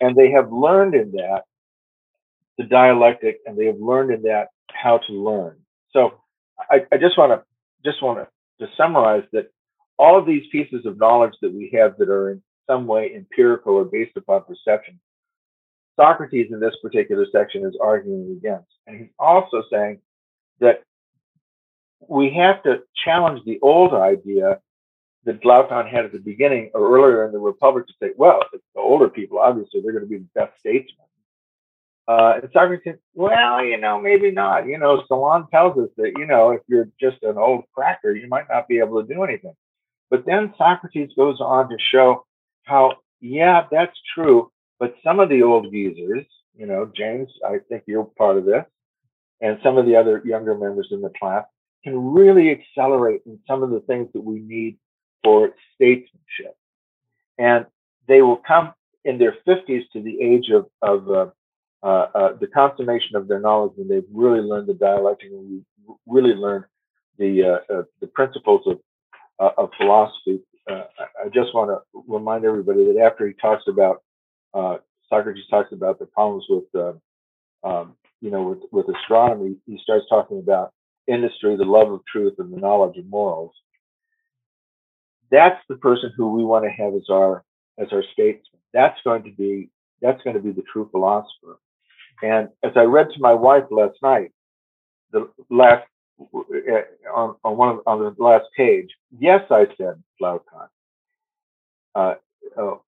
And 0.00 0.16
they 0.16 0.30
have 0.30 0.52
learned 0.52 0.94
in 0.94 1.12
that 1.12 1.44
the 2.56 2.64
dialectic 2.64 3.40
and 3.46 3.58
they 3.58 3.66
have 3.66 3.80
learned 3.80 4.12
in 4.12 4.22
that 4.22 4.48
how 4.70 4.98
to 4.98 5.12
learn. 5.12 5.58
So 5.92 6.20
I, 6.70 6.86
I 6.92 6.98
just 6.98 7.18
want 7.18 7.32
to 7.32 7.44
just 7.84 8.02
want 8.02 8.18
to, 8.18 8.66
to 8.66 8.72
summarize 8.76 9.24
that 9.32 9.50
all 10.00 10.18
of 10.18 10.24
these 10.24 10.46
pieces 10.50 10.86
of 10.86 10.98
knowledge 10.98 11.34
that 11.42 11.52
we 11.52 11.70
have 11.74 11.98
that 11.98 12.08
are 12.08 12.30
in 12.30 12.42
some 12.66 12.86
way 12.86 13.14
empirical 13.14 13.74
or 13.74 13.84
based 13.84 14.16
upon 14.16 14.42
perception, 14.44 14.98
Socrates 15.96 16.50
in 16.50 16.58
this 16.58 16.74
particular 16.82 17.26
section 17.30 17.66
is 17.66 17.76
arguing 17.82 18.38
against. 18.38 18.70
And 18.86 18.98
he's 18.98 19.10
also 19.18 19.62
saying 19.70 20.00
that 20.60 20.82
we 22.08 22.32
have 22.34 22.62
to 22.62 22.78
challenge 23.04 23.42
the 23.44 23.58
old 23.60 23.92
idea 23.92 24.60
that 25.24 25.42
Glaucon 25.42 25.86
had 25.86 26.06
at 26.06 26.12
the 26.12 26.18
beginning 26.18 26.70
or 26.72 26.96
earlier 26.96 27.26
in 27.26 27.32
the 27.32 27.38
Republic 27.38 27.86
to 27.86 27.92
say, 28.02 28.12
well, 28.16 28.40
the 28.52 28.80
older 28.80 29.10
people, 29.10 29.38
obviously, 29.38 29.82
they're 29.82 29.92
going 29.92 30.04
to 30.04 30.08
be 30.08 30.16
the 30.16 30.28
best 30.34 30.58
statesmen. 30.60 31.06
Uh, 32.08 32.40
and 32.42 32.50
Socrates 32.54 32.96
well, 33.14 33.62
you 33.62 33.76
know, 33.76 34.00
maybe 34.00 34.30
not. 34.30 34.66
You 34.66 34.78
know, 34.78 35.04
Solon 35.06 35.46
tells 35.50 35.76
us 35.78 35.90
that, 35.98 36.12
you 36.16 36.24
know, 36.26 36.52
if 36.52 36.62
you're 36.68 36.88
just 36.98 37.22
an 37.22 37.36
old 37.36 37.64
cracker, 37.74 38.16
you 38.16 38.28
might 38.28 38.48
not 38.48 38.66
be 38.66 38.78
able 38.78 39.02
to 39.02 39.14
do 39.14 39.22
anything. 39.22 39.54
But 40.10 40.26
then 40.26 40.52
Socrates 40.58 41.10
goes 41.16 41.40
on 41.40 41.68
to 41.68 41.76
show 41.78 42.26
how, 42.64 42.96
yeah, 43.20 43.66
that's 43.70 43.96
true. 44.14 44.50
But 44.78 44.94
some 45.04 45.20
of 45.20 45.28
the 45.28 45.42
old 45.42 45.70
geezers, 45.70 46.26
you 46.56 46.66
know, 46.66 46.90
James, 46.94 47.30
I 47.46 47.58
think 47.68 47.84
you're 47.86 48.04
part 48.04 48.36
of 48.36 48.44
this, 48.44 48.64
and 49.40 49.58
some 49.62 49.78
of 49.78 49.86
the 49.86 49.96
other 49.96 50.20
younger 50.24 50.56
members 50.56 50.88
in 50.90 51.00
the 51.00 51.12
class 51.18 51.44
can 51.84 52.12
really 52.12 52.50
accelerate 52.50 53.22
in 53.24 53.38
some 53.46 53.62
of 53.62 53.70
the 53.70 53.80
things 53.80 54.08
that 54.12 54.20
we 54.20 54.40
need 54.40 54.78
for 55.22 55.50
statesmanship. 55.74 56.56
And 57.38 57.66
they 58.06 58.20
will 58.20 58.36
come 58.36 58.72
in 59.04 59.18
their 59.18 59.36
50s 59.46 59.84
to 59.92 60.02
the 60.02 60.20
age 60.20 60.50
of, 60.50 60.66
of, 60.82 61.10
uh, 61.10 61.26
uh, 61.82 62.06
uh, 62.14 62.32
the 62.38 62.46
consummation 62.46 63.16
of 63.16 63.26
their 63.26 63.40
knowledge 63.40 63.72
when 63.76 63.88
they've 63.88 64.04
really 64.12 64.40
learned 64.40 64.66
the 64.66 64.74
dialectic 64.74 65.30
and 65.30 65.64
really 66.06 66.34
learned 66.34 66.66
the 67.18 67.42
uh, 67.42 67.74
uh, 67.74 67.82
the 68.00 68.06
principles 68.08 68.60
of 68.66 68.78
uh, 69.40 69.50
of 69.58 69.70
philosophy. 69.78 70.40
I 70.68 71.28
just 71.34 71.54
want 71.54 71.70
to 71.70 72.02
remind 72.08 72.44
everybody 72.44 72.84
that 72.86 73.00
after 73.00 73.26
he 73.26 73.34
talks 73.34 73.64
about 73.68 74.02
Socrates 75.10 75.44
talks 75.50 75.72
about 75.72 75.98
the 75.98 76.06
problems 76.06 76.46
with 76.48 76.64
um, 77.64 77.96
you 78.20 78.30
know 78.30 78.42
with, 78.44 78.86
with 78.86 78.96
astronomy, 78.96 79.56
he 79.66 79.78
starts 79.82 80.06
talking 80.08 80.38
about 80.40 80.72
industry, 81.08 81.56
the 81.56 81.64
love 81.64 81.92
of 81.92 82.02
truth, 82.10 82.34
and 82.38 82.52
the 82.52 82.58
knowledge 82.58 82.98
of 82.98 83.06
morals. 83.06 83.52
That's 85.30 85.60
the 85.68 85.76
person 85.76 86.12
who 86.16 86.32
we 86.34 86.44
want 86.44 86.64
to 86.64 86.70
have 86.70 86.94
as 86.94 87.06
our 87.10 87.44
as 87.78 87.88
our 87.92 88.04
statesman. 88.12 88.60
That's 88.72 88.98
going 89.04 89.24
to 89.24 89.32
be 89.32 89.70
that's 90.02 90.22
going 90.22 90.36
to 90.36 90.42
be 90.42 90.52
the 90.52 90.64
true 90.72 90.88
philosopher. 90.90 91.58
And 92.22 92.48
as 92.64 92.72
I 92.76 92.82
read 92.84 93.08
to 93.14 93.20
my 93.20 93.34
wife 93.34 93.64
last 93.70 93.98
night, 94.02 94.32
the 95.12 95.28
last 95.50 95.86
on, 97.14 97.36
on 97.44 97.56
one 97.56 97.68
of, 97.70 97.80
on 97.86 98.00
the 98.00 98.14
last 98.22 98.46
page, 98.56 98.90
yes, 99.18 99.42
I 99.50 99.66
said 99.76 100.02
Glaucon. 100.18 100.68
Uh, 101.94 102.14
oh, 102.58 102.82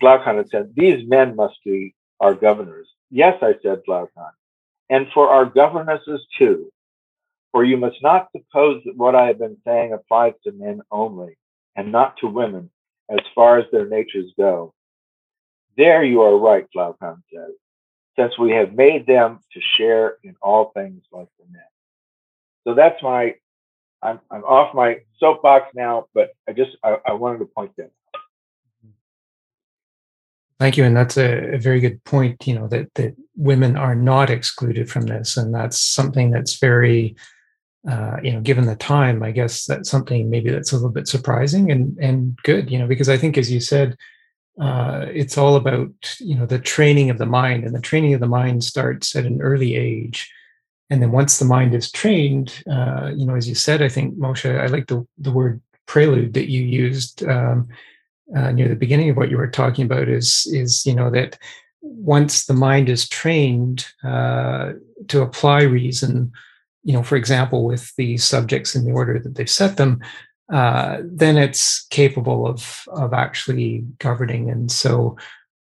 Glaucon 0.00 0.36
had 0.36 0.50
said, 0.50 0.72
these 0.74 1.08
men 1.08 1.36
must 1.36 1.58
be 1.64 1.94
our 2.20 2.34
governors. 2.34 2.88
Yes, 3.10 3.38
I 3.42 3.54
said 3.62 3.82
Glaucon. 3.86 4.32
And 4.90 5.06
for 5.14 5.28
our 5.30 5.46
governesses 5.46 6.26
too. 6.38 6.70
For 7.52 7.64
you 7.64 7.76
must 7.78 8.02
not 8.02 8.28
suppose 8.32 8.82
that 8.84 8.96
what 8.96 9.14
I 9.14 9.26
have 9.26 9.38
been 9.38 9.56
saying 9.66 9.92
applies 9.92 10.34
to 10.44 10.52
men 10.52 10.82
only, 10.90 11.36
and 11.76 11.90
not 11.92 12.16
to 12.18 12.26
women, 12.28 12.70
as 13.10 13.20
far 13.34 13.58
as 13.58 13.64
their 13.72 13.86
natures 13.88 14.32
go. 14.38 14.74
There 15.76 16.04
you 16.04 16.22
are 16.22 16.36
right, 16.38 16.66
Glaucon 16.72 17.22
says, 17.32 17.54
since 18.18 18.36
we 18.38 18.50
have 18.50 18.74
made 18.74 19.06
them 19.06 19.38
to 19.52 19.60
share 19.76 20.16
in 20.24 20.34
all 20.42 20.72
things 20.74 21.02
like 21.12 21.28
the 21.38 21.44
men. 21.52 21.62
So 22.66 22.74
that's 22.74 23.00
my, 23.02 23.36
I'm, 24.02 24.20
I'm 24.30 24.44
off 24.44 24.74
my 24.74 25.00
soapbox 25.20 25.68
now, 25.74 26.06
but 26.14 26.30
I 26.48 26.52
just, 26.52 26.72
I, 26.82 26.96
I 27.06 27.12
wanted 27.12 27.38
to 27.38 27.44
point 27.46 27.72
that 27.76 27.84
out. 27.84 27.90
Thank 30.58 30.76
you, 30.76 30.82
and 30.82 30.96
that's 30.96 31.16
a, 31.16 31.54
a, 31.54 31.58
very 31.58 31.78
good 31.78 32.02
point. 32.02 32.44
You 32.44 32.56
know 32.56 32.66
that 32.66 32.92
that 32.94 33.14
women 33.36 33.76
are 33.76 33.94
not 33.94 34.28
excluded 34.28 34.90
from 34.90 35.02
this, 35.02 35.36
and 35.36 35.54
that's 35.54 35.80
something 35.80 36.32
that's 36.32 36.58
very, 36.58 37.14
uh, 37.88 38.16
you 38.24 38.32
know, 38.32 38.40
given 38.40 38.66
the 38.66 38.74
time, 38.74 39.22
I 39.22 39.30
guess 39.30 39.66
that's 39.66 39.88
something 39.88 40.28
maybe 40.28 40.50
that's 40.50 40.72
a 40.72 40.74
little 40.74 40.90
bit 40.90 41.06
surprising 41.06 41.70
and 41.70 41.96
and 41.98 42.36
good. 42.42 42.72
You 42.72 42.80
know, 42.80 42.88
because 42.88 43.08
I 43.08 43.16
think, 43.16 43.38
as 43.38 43.52
you 43.52 43.60
said, 43.60 43.96
uh, 44.60 45.06
it's 45.12 45.38
all 45.38 45.56
about 45.56 45.90
you 46.18 46.34
know 46.34 46.46
the 46.46 46.58
training 46.58 47.10
of 47.10 47.18
the 47.18 47.26
mind 47.26 47.64
and 47.64 47.74
the 47.74 47.80
training 47.80 48.14
of 48.14 48.20
the 48.20 48.26
mind 48.26 48.64
starts 48.64 49.14
at 49.14 49.24
an 49.24 49.40
early 49.40 49.76
age. 49.76 50.30
And 50.90 51.02
then 51.02 51.12
once 51.12 51.38
the 51.38 51.44
mind 51.44 51.74
is 51.74 51.92
trained 51.92 52.62
uh, 52.70 53.12
you 53.14 53.26
know 53.26 53.36
as 53.36 53.46
you 53.46 53.54
said 53.54 53.82
i 53.82 53.90
think 53.90 54.16
moshe 54.16 54.58
i 54.58 54.66
like 54.66 54.86
the, 54.86 55.06
the 55.18 55.30
word 55.30 55.60
prelude 55.86 56.32
that 56.32 56.50
you 56.50 56.62
used 56.62 57.22
um, 57.24 57.68
uh, 58.36 58.52
near 58.52 58.68
the 58.68 58.76
beginning 58.76 59.10
of 59.10 59.16
what 59.16 59.30
you 59.30 59.36
were 59.36 59.50
talking 59.50 59.84
about 59.84 60.08
is 60.08 60.48
is 60.52 60.86
you 60.86 60.94
know 60.94 61.10
that 61.10 61.38
once 61.82 62.46
the 62.46 62.54
mind 62.54 62.88
is 62.88 63.08
trained 63.08 63.86
uh, 64.04 64.72
to 65.08 65.22
apply 65.22 65.62
reason 65.62 66.32
you 66.84 66.92
know 66.92 67.02
for 67.02 67.16
example 67.16 67.64
with 67.64 67.94
the 67.96 68.16
subjects 68.16 68.74
in 68.74 68.84
the 68.84 68.92
order 68.92 69.18
that 69.18 69.34
they've 69.34 69.50
set 69.50 69.76
them 69.76 70.00
uh, 70.52 70.98
then 71.04 71.36
it's 71.36 71.86
capable 71.88 72.46
of 72.46 72.84
of 72.88 73.12
actually 73.12 73.84
governing. 73.98 74.50
And 74.50 74.70
so 74.70 75.16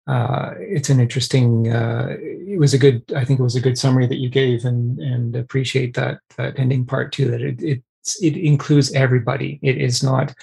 uh, 0.07 0.53
it's 0.57 0.89
an 0.89 0.99
interesting. 0.99 1.71
Uh, 1.71 2.15
it 2.19 2.59
was 2.59 2.73
a 2.73 2.77
good. 2.77 3.03
I 3.15 3.25
think 3.25 3.39
it 3.39 3.43
was 3.43 3.55
a 3.55 3.61
good 3.61 3.77
summary 3.77 4.07
that 4.07 4.19
you 4.19 4.29
gave, 4.29 4.63
and 4.63 4.99
and 4.99 5.35
appreciate 5.35 5.93
that 5.95 6.19
that 6.37 6.57
ending 6.57 6.85
part 6.85 7.11
too. 7.11 7.29
That 7.29 7.41
it 7.41 7.61
it 7.61 7.83
it 8.21 8.37
includes 8.37 8.93
everybody. 8.93 9.59
It 9.61 9.77
is 9.77 10.01
not. 10.01 10.33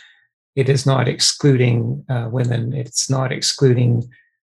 It 0.54 0.68
is 0.68 0.86
not 0.86 1.08
excluding 1.08 2.04
uh, 2.08 2.28
women. 2.30 2.74
It's 2.74 3.10
not 3.10 3.32
excluding 3.32 4.08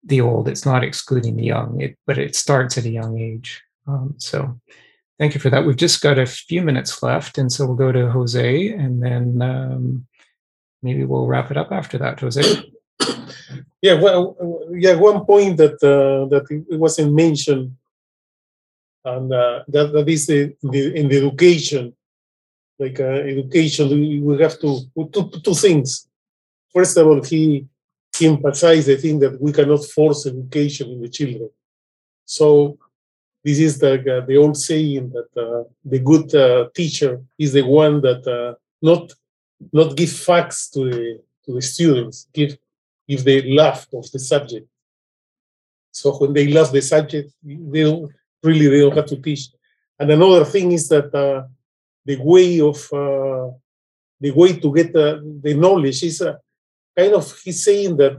the 0.03 0.21
old. 0.21 0.47
It's 0.47 0.65
not 0.65 0.83
excluding 0.83 1.37
the 1.37 1.45
young. 1.45 1.81
It, 1.81 1.97
but 2.05 2.17
it 2.17 2.35
starts 2.35 2.77
at 2.77 2.85
a 2.85 2.89
young 2.89 3.17
age. 3.17 3.63
Um, 3.87 4.15
so 4.17 4.59
Thank 5.19 5.33
you 5.33 5.39
for 5.39 5.49
that. 5.49 5.65
We've 5.65 5.75
just 5.75 6.01
got 6.01 6.19
a 6.19 6.25
few 6.25 6.61
minutes 6.61 7.01
left, 7.01 7.37
and 7.37 7.51
so 7.51 7.65
we'll 7.65 7.75
go 7.75 7.91
to 7.91 8.11
Jose, 8.11 8.69
and 8.69 9.01
then 9.01 9.41
um, 9.41 10.07
maybe 10.83 11.05
we'll 11.05 11.25
wrap 11.25 11.49
it 11.49 11.57
up 11.57 11.71
after 11.71 11.97
that, 11.97 12.19
Jose. 12.19 12.41
Yeah, 13.79 14.01
well, 14.01 14.35
yeah. 14.71 14.95
One 14.95 15.23
point 15.23 15.57
that 15.57 15.75
uh, 15.83 16.25
that 16.29 16.45
it 16.49 16.79
wasn't 16.79 17.13
mentioned, 17.13 17.77
and 19.05 19.31
uh, 19.31 19.63
that 19.67 19.93
that 19.93 20.09
is 20.09 20.25
the, 20.25 20.55
the 20.63 20.95
in 20.95 21.07
the 21.07 21.17
education, 21.17 21.95
like 22.79 22.99
uh, 22.99 23.21
education, 23.33 24.25
we 24.25 24.41
have 24.41 24.59
to 24.61 24.81
two, 25.13 25.31
two 25.43 25.53
things. 25.53 26.07
First 26.73 26.97
of 26.97 27.05
all, 27.05 27.23
he 27.23 27.67
he 28.17 28.27
emphasized 28.27 28.87
the 28.87 28.97
thing 28.97 29.19
that 29.19 29.39
we 29.39 29.51
cannot 29.53 29.85
force 29.85 30.25
education 30.25 30.89
in 30.89 31.01
the 31.01 31.09
children. 31.09 31.49
So 32.25 32.79
this 33.47 33.59
is 33.59 33.79
the 33.79 33.93
uh, 34.13 34.25
the 34.25 34.35
old 34.35 34.57
saying 34.57 35.05
that 35.15 35.31
uh, 35.45 35.63
the 35.85 35.99
good 35.99 36.27
uh, 36.35 36.67
teacher 36.75 37.13
is 37.43 37.53
the 37.53 37.65
one 37.83 38.01
that 38.01 38.21
uh, 38.27 38.53
not 38.81 39.03
not 39.71 39.95
give 39.95 40.11
facts 40.11 40.69
to 40.73 40.79
the 40.91 41.21
to 41.45 41.53
the 41.57 41.61
students, 41.61 42.27
give 42.33 42.57
give 43.07 43.23
the 43.23 43.37
love 43.59 43.87
of 43.93 44.05
the 44.11 44.19
subject. 44.19 44.67
So 45.91 46.07
when 46.19 46.33
they 46.33 46.47
love 46.57 46.73
the 46.73 46.81
subject, 46.81 47.31
they 47.41 47.83
don't 47.83 48.11
really 48.43 48.67
they 48.67 48.81
don't 48.81 48.97
have 48.97 49.11
to 49.13 49.21
teach. 49.27 49.43
And 49.97 50.11
another 50.11 50.43
thing 50.43 50.73
is 50.73 50.89
that 50.89 51.09
uh, 51.15 51.47
the 52.09 52.17
way 52.31 52.59
of 52.59 52.79
uh, 52.91 53.47
the 54.19 54.31
way 54.39 54.59
to 54.59 54.69
get 54.77 54.91
the 54.91 55.53
knowledge 55.63 56.03
is 56.03 56.21
kind 56.97 57.13
of 57.13 57.25
he's 57.43 57.63
saying 57.63 57.95
that 57.95 58.17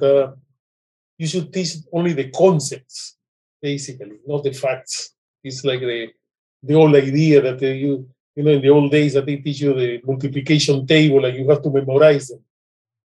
you 1.18 1.26
should 1.26 1.52
teach 1.52 1.72
only 1.92 2.14
the 2.14 2.30
concepts, 2.30 3.18
basically, 3.60 4.20
not 4.26 4.42
the 4.42 4.54
facts. 4.54 5.16
It's 5.48 5.64
like 5.64 5.80
the 5.80 6.00
the 6.68 6.74
old 6.74 6.94
idea 6.94 7.40
that 7.46 7.60
you 7.62 8.08
you 8.36 8.42
know 8.44 8.52
in 8.56 8.62
the 8.62 8.70
old 8.76 8.90
days 8.90 9.14
that 9.14 9.26
they 9.26 9.36
teach 9.36 9.60
you 9.60 9.72
the 9.74 10.00
multiplication 10.04 10.86
table 10.86 11.24
and 11.24 11.36
you 11.36 11.48
have 11.50 11.62
to 11.62 11.70
memorize 11.70 12.28
them, 12.28 12.42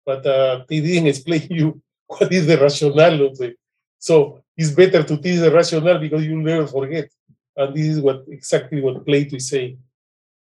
but 0.08 0.24
uh, 0.26 0.64
they 0.68 0.80
didn't 0.80 1.08
explain 1.12 1.46
you 1.50 1.80
what 2.06 2.30
is 2.32 2.46
the 2.46 2.58
rationale 2.58 3.20
of 3.26 3.40
it. 3.40 3.56
So 3.98 4.42
it's 4.56 4.70
better 4.70 5.02
to 5.02 5.16
teach 5.16 5.40
the 5.40 5.50
rationale 5.50 5.98
because 5.98 6.24
you'll 6.24 6.42
never 6.52 6.66
forget. 6.66 7.08
And 7.56 7.74
this 7.74 7.86
is 7.86 8.00
what 8.00 8.24
exactly 8.28 8.80
what 8.80 9.04
Plato 9.06 9.36
is 9.36 9.48
saying. 9.48 9.78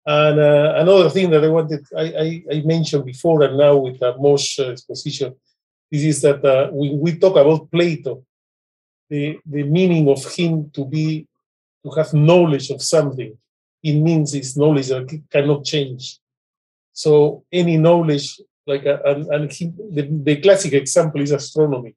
And 0.06 0.38
uh, 0.40 0.74
another 0.76 1.10
thing 1.10 1.28
that 1.30 1.44
I 1.44 1.48
wanted, 1.48 1.84
I, 1.96 2.04
I, 2.24 2.42
I, 2.56 2.62
mentioned 2.62 3.04
before 3.04 3.42
and 3.42 3.58
now 3.58 3.76
with 3.76 4.02
uh, 4.02 4.14
Moshe 4.14 4.58
exposition, 4.72 5.34
this 5.90 6.02
is 6.02 6.22
that 6.22 6.42
uh, 6.44 6.68
when 6.70 6.98
we 6.98 7.18
talk 7.18 7.36
about 7.36 7.70
Plato, 7.70 8.24
the, 9.10 9.38
the 9.44 9.64
meaning 9.64 10.08
of 10.08 10.24
him 10.34 10.70
to 10.70 10.86
be 10.86 11.26
to 11.84 11.90
have 11.90 12.12
knowledge 12.14 12.70
of 12.70 12.82
something, 12.82 13.36
it 13.82 13.94
means 13.94 14.34
it's 14.34 14.56
knowledge 14.56 14.88
that 14.88 15.22
cannot 15.30 15.64
change. 15.64 16.18
So 16.92 17.44
any 17.52 17.76
knowledge, 17.76 18.40
like 18.66 18.84
a, 18.84 19.02
uh, 19.04 19.14
and, 19.14 19.26
and 19.28 19.52
he, 19.52 19.66
the, 19.90 20.08
the 20.10 20.36
classic 20.40 20.72
example 20.72 21.20
is 21.20 21.30
astronomy. 21.30 21.94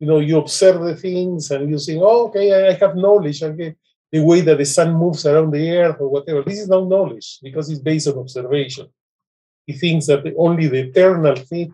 You 0.00 0.08
know, 0.08 0.18
you 0.18 0.38
observe 0.38 0.82
the 0.82 0.96
things 0.96 1.50
and 1.52 1.70
you 1.70 1.78
say, 1.78 1.96
oh, 1.96 2.26
okay, 2.26 2.70
I, 2.70 2.72
have 2.72 2.96
knowledge. 2.96 3.42
Okay, 3.42 3.76
the 4.10 4.20
way 4.20 4.40
that 4.42 4.58
the 4.58 4.64
sun 4.64 4.94
moves 4.94 5.24
around 5.24 5.52
the 5.52 5.70
earth 5.70 5.96
or 6.00 6.08
whatever. 6.08 6.42
This 6.42 6.60
is 6.60 6.68
not 6.68 6.88
knowledge 6.88 7.38
because 7.42 7.70
it's 7.70 7.80
based 7.80 8.08
on 8.08 8.18
observation. 8.18 8.88
He 9.66 9.74
thinks 9.74 10.06
that 10.06 10.24
the, 10.24 10.34
only 10.36 10.66
the 10.66 10.88
eternal 10.88 11.36
thing, 11.36 11.72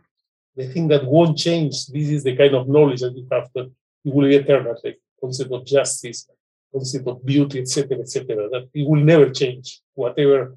the 0.54 0.68
thing 0.68 0.88
that 0.88 1.04
won't 1.04 1.38
change, 1.38 1.86
this 1.86 2.08
is 2.08 2.22
the 2.22 2.36
kind 2.36 2.54
of 2.54 2.68
knowledge 2.68 3.00
that 3.00 3.16
you 3.16 3.26
have 3.32 3.48
that 3.54 3.70
you 4.04 4.12
will 4.12 4.28
be 4.28 4.36
eternal, 4.36 4.76
the 4.82 4.94
concept 5.20 5.52
of 5.52 5.66
justice, 5.66 6.28
concept 6.72 7.06
of 7.08 7.24
beauty, 7.24 7.60
etc., 7.60 7.98
etc. 7.98 8.36
That 8.50 8.68
it 8.74 8.88
will 8.88 9.00
never 9.00 9.30
change, 9.30 9.80
whatever 9.94 10.56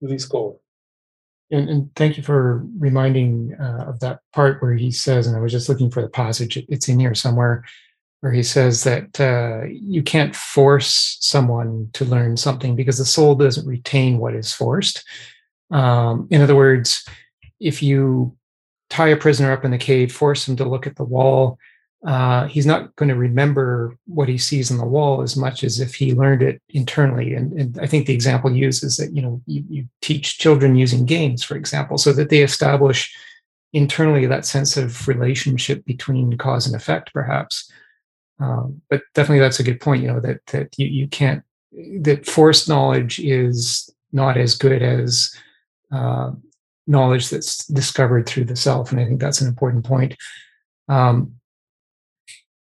you 0.00 0.08
discover. 0.08 0.54
And, 1.50 1.68
and 1.68 1.94
thank 1.96 2.16
you 2.16 2.22
for 2.22 2.64
reminding 2.78 3.54
uh, 3.60 3.84
of 3.88 4.00
that 4.00 4.20
part 4.32 4.62
where 4.62 4.72
he 4.72 4.90
says, 4.90 5.26
and 5.26 5.36
I 5.36 5.40
was 5.40 5.52
just 5.52 5.68
looking 5.68 5.90
for 5.90 6.00
the 6.00 6.08
passage, 6.08 6.56
it's 6.56 6.88
in 6.88 6.98
here 6.98 7.14
somewhere, 7.14 7.64
where 8.20 8.32
he 8.32 8.42
says 8.42 8.84
that 8.84 9.20
uh, 9.20 9.66
you 9.66 10.02
can't 10.02 10.34
force 10.34 11.18
someone 11.20 11.90
to 11.92 12.04
learn 12.06 12.36
something 12.36 12.74
because 12.74 12.96
the 12.96 13.04
soul 13.04 13.34
doesn't 13.34 13.66
retain 13.66 14.18
what 14.18 14.34
is 14.34 14.52
forced. 14.52 15.04
Um, 15.70 16.28
in 16.30 16.40
other 16.40 16.56
words, 16.56 17.06
if 17.60 17.82
you 17.82 18.36
tie 18.88 19.08
a 19.08 19.16
prisoner 19.16 19.52
up 19.52 19.64
in 19.64 19.72
the 19.72 19.78
cave, 19.78 20.12
force 20.12 20.48
him 20.48 20.56
to 20.56 20.68
look 20.68 20.86
at 20.86 20.96
the 20.96 21.04
wall, 21.04 21.58
uh, 22.04 22.46
he's 22.48 22.66
not 22.66 22.94
going 22.96 23.08
to 23.08 23.14
remember 23.14 23.96
what 24.06 24.28
he 24.28 24.36
sees 24.36 24.72
on 24.72 24.78
the 24.78 24.84
wall 24.84 25.22
as 25.22 25.36
much 25.36 25.62
as 25.62 25.78
if 25.78 25.94
he 25.94 26.14
learned 26.14 26.42
it 26.42 26.60
internally. 26.70 27.34
And, 27.34 27.52
and 27.52 27.78
I 27.80 27.86
think 27.86 28.06
the 28.06 28.14
example 28.14 28.50
used 28.50 28.82
is 28.82 28.96
that 28.96 29.14
you 29.14 29.22
know 29.22 29.40
you, 29.46 29.64
you, 29.68 29.88
teach 30.00 30.38
children 30.38 30.74
using 30.74 31.06
games, 31.06 31.44
for 31.44 31.56
example, 31.56 31.98
so 31.98 32.12
that 32.12 32.28
they 32.28 32.42
establish 32.42 33.14
internally 33.72 34.26
that 34.26 34.44
sense 34.44 34.76
of 34.76 35.06
relationship 35.06 35.84
between 35.84 36.36
cause 36.36 36.66
and 36.66 36.74
effect, 36.74 37.12
perhaps. 37.12 37.70
Um, 38.40 38.82
but 38.90 39.02
definitely, 39.14 39.38
that's 39.38 39.60
a 39.60 39.64
good 39.64 39.80
point. 39.80 40.02
You 40.02 40.08
know 40.08 40.20
that 40.20 40.44
that 40.46 40.76
you, 40.76 40.88
you 40.88 41.06
can't 41.06 41.44
that 42.00 42.26
forced 42.26 42.68
knowledge 42.68 43.20
is 43.20 43.88
not 44.12 44.36
as 44.36 44.56
good 44.56 44.82
as 44.82 45.32
uh, 45.92 46.32
knowledge 46.88 47.30
that's 47.30 47.64
discovered 47.68 48.26
through 48.26 48.46
the 48.46 48.56
self, 48.56 48.90
and 48.90 49.00
I 49.00 49.04
think 49.04 49.20
that's 49.20 49.40
an 49.40 49.46
important 49.46 49.84
point. 49.84 50.16
Um, 50.88 51.36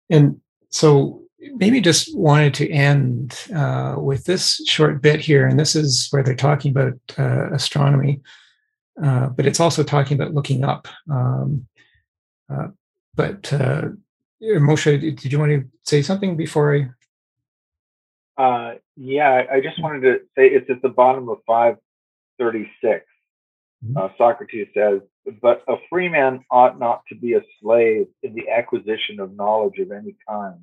and 0.09 0.39
so 0.69 1.21
maybe 1.55 1.81
just 1.81 2.15
wanted 2.17 2.53
to 2.55 2.69
end 2.69 3.37
uh, 3.55 3.95
with 3.97 4.25
this 4.25 4.61
short 4.65 5.01
bit 5.01 5.19
here, 5.19 5.47
and 5.47 5.59
this 5.59 5.75
is 5.75 6.07
where 6.11 6.23
they're 6.23 6.35
talking 6.35 6.71
about 6.71 6.93
uh, 7.17 7.51
astronomy, 7.53 8.21
uh, 9.03 9.27
but 9.29 9.45
it's 9.45 9.59
also 9.59 9.83
talking 9.83 10.19
about 10.19 10.33
looking 10.33 10.63
up. 10.63 10.87
Um, 11.09 11.67
uh, 12.51 12.67
but 13.15 13.51
uh, 13.53 13.89
Moshe, 14.41 14.99
did 14.99 15.31
you 15.31 15.39
want 15.39 15.51
to 15.51 15.65
say 15.83 16.01
something 16.01 16.35
before 16.35 16.75
I? 16.75 16.89
Uh, 18.41 18.75
yeah, 18.95 19.45
I 19.51 19.59
just 19.59 19.81
wanted 19.81 20.01
to 20.01 20.19
say 20.35 20.47
it's 20.47 20.69
at 20.69 20.81
the 20.81 20.89
bottom 20.89 21.29
of 21.29 21.39
536. 21.45 22.79
Mm-hmm. 22.79 23.18
Uh, 23.95 24.09
Socrates 24.17 24.67
says, 24.73 25.01
But 25.41 25.63
a 25.67 25.75
free 25.89 26.09
man 26.09 26.43
ought 26.51 26.79
not 26.79 27.03
to 27.09 27.15
be 27.15 27.33
a 27.33 27.41
slave 27.61 28.07
in 28.23 28.33
the 28.33 28.49
acquisition 28.49 29.19
of 29.19 29.35
knowledge 29.35 29.79
of 29.79 29.91
any 29.91 30.15
kind. 30.27 30.59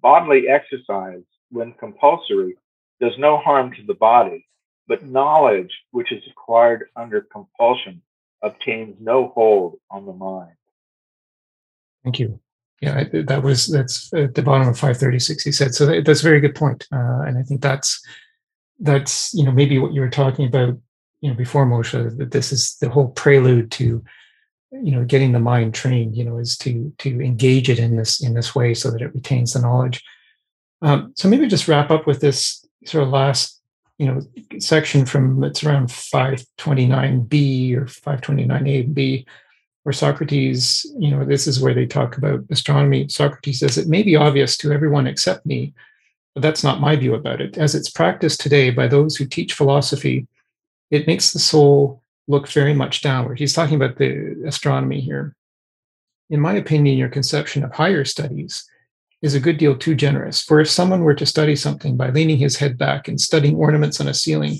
Bodily 0.00 0.48
exercise, 0.48 1.22
when 1.50 1.72
compulsory, 1.74 2.56
does 3.00 3.12
no 3.18 3.36
harm 3.38 3.72
to 3.72 3.82
the 3.86 3.94
body, 3.94 4.46
but 4.88 5.04
knowledge 5.04 5.72
which 5.92 6.10
is 6.10 6.22
acquired 6.30 6.88
under 6.96 7.20
compulsion 7.20 8.02
obtains 8.42 8.96
no 9.00 9.28
hold 9.28 9.78
on 9.90 10.04
the 10.04 10.12
mind. 10.12 10.56
Thank 12.02 12.18
you 12.18 12.40
yeah, 12.82 13.04
that 13.12 13.44
was 13.44 13.68
that's 13.68 14.12
at 14.12 14.34
the 14.34 14.42
bottom 14.42 14.66
of 14.66 14.74
536. 14.74 15.44
He 15.44 15.52
said 15.52 15.72
so. 15.72 15.86
That's 16.02 16.20
a 16.20 16.24
very 16.24 16.40
good 16.40 16.56
point, 16.56 16.84
uh, 16.92 17.22
and 17.22 17.38
I 17.38 17.42
think 17.42 17.62
that's 17.62 18.04
that's 18.80 19.32
you 19.32 19.44
know 19.44 19.52
maybe 19.52 19.78
what 19.78 19.92
you 19.92 20.00
were 20.00 20.10
talking 20.10 20.48
about 20.48 20.76
you 21.22 21.30
know 21.30 21.36
before 21.36 21.64
Moshe 21.64 22.18
that 22.18 22.32
this 22.32 22.52
is 22.52 22.76
the 22.80 22.90
whole 22.90 23.08
prelude 23.08 23.70
to 23.72 24.04
you 24.70 24.92
know 24.92 25.04
getting 25.04 25.32
the 25.32 25.40
mind 25.40 25.72
trained. 25.72 26.16
You 26.16 26.24
know, 26.24 26.36
is 26.36 26.58
to 26.58 26.92
to 26.98 27.20
engage 27.22 27.70
it 27.70 27.78
in 27.78 27.96
this 27.96 28.22
in 28.22 28.34
this 28.34 28.54
way 28.54 28.74
so 28.74 28.90
that 28.90 29.00
it 29.00 29.14
retains 29.14 29.54
the 29.54 29.60
knowledge. 29.60 30.04
Um, 30.82 31.14
so 31.16 31.28
maybe 31.28 31.46
just 31.46 31.68
wrap 31.68 31.90
up 31.90 32.06
with 32.06 32.20
this 32.20 32.66
sort 32.84 33.04
of 33.04 33.10
last 33.10 33.60
you 33.98 34.06
know 34.06 34.20
section 34.58 35.06
from 35.06 35.42
it's 35.44 35.64
around 35.64 35.88
529b 35.88 37.76
or 37.76 37.84
529a 37.84 38.80
and 38.84 38.94
b 38.94 39.24
where 39.82 39.92
Socrates, 39.92 40.86
you 40.98 41.10
know, 41.10 41.24
this 41.24 41.46
is 41.46 41.60
where 41.60 41.74
they 41.74 41.86
talk 41.86 42.16
about 42.16 42.44
astronomy. 42.50 43.08
Socrates 43.08 43.60
says 43.60 43.78
it 43.78 43.88
may 43.88 44.02
be 44.02 44.14
obvious 44.14 44.56
to 44.58 44.72
everyone 44.72 45.06
except 45.06 45.44
me, 45.44 45.74
but 46.34 46.42
that's 46.42 46.62
not 46.62 46.80
my 46.80 46.94
view 46.94 47.14
about 47.14 47.40
it. 47.40 47.58
As 47.58 47.74
it's 47.74 47.90
practiced 47.90 48.40
today 48.40 48.70
by 48.70 48.86
those 48.86 49.16
who 49.16 49.26
teach 49.26 49.54
philosophy, 49.54 50.26
it 50.92 51.06
makes 51.06 51.32
the 51.32 51.38
soul 51.40 52.02
look 52.28 52.46
very 52.48 52.74
much 52.74 53.02
downward. 53.02 53.38
He's 53.38 53.54
talking 53.54 53.74
about 53.74 53.96
the 53.96 54.44
astronomy 54.46 55.00
here. 55.00 55.34
In 56.30 56.38
my 56.38 56.52
opinion, 56.54 56.98
your 56.98 57.08
conception 57.08 57.64
of 57.64 57.72
higher 57.72 58.04
studies 58.04 58.64
is 59.22 59.34
a 59.34 59.40
good 59.40 59.56
deal 59.56 59.76
too 59.76 59.94
generous. 59.94 60.42
For 60.42 60.60
if 60.60 60.68
someone 60.68 61.02
were 61.02 61.14
to 61.14 61.26
study 61.26 61.56
something 61.56 61.96
by 61.96 62.10
leaning 62.10 62.36
his 62.36 62.58
head 62.58 62.76
back 62.76 63.08
and 63.08 63.20
studying 63.20 63.56
ornaments 63.56 64.00
on 64.00 64.08
a 64.08 64.14
ceiling, 64.14 64.58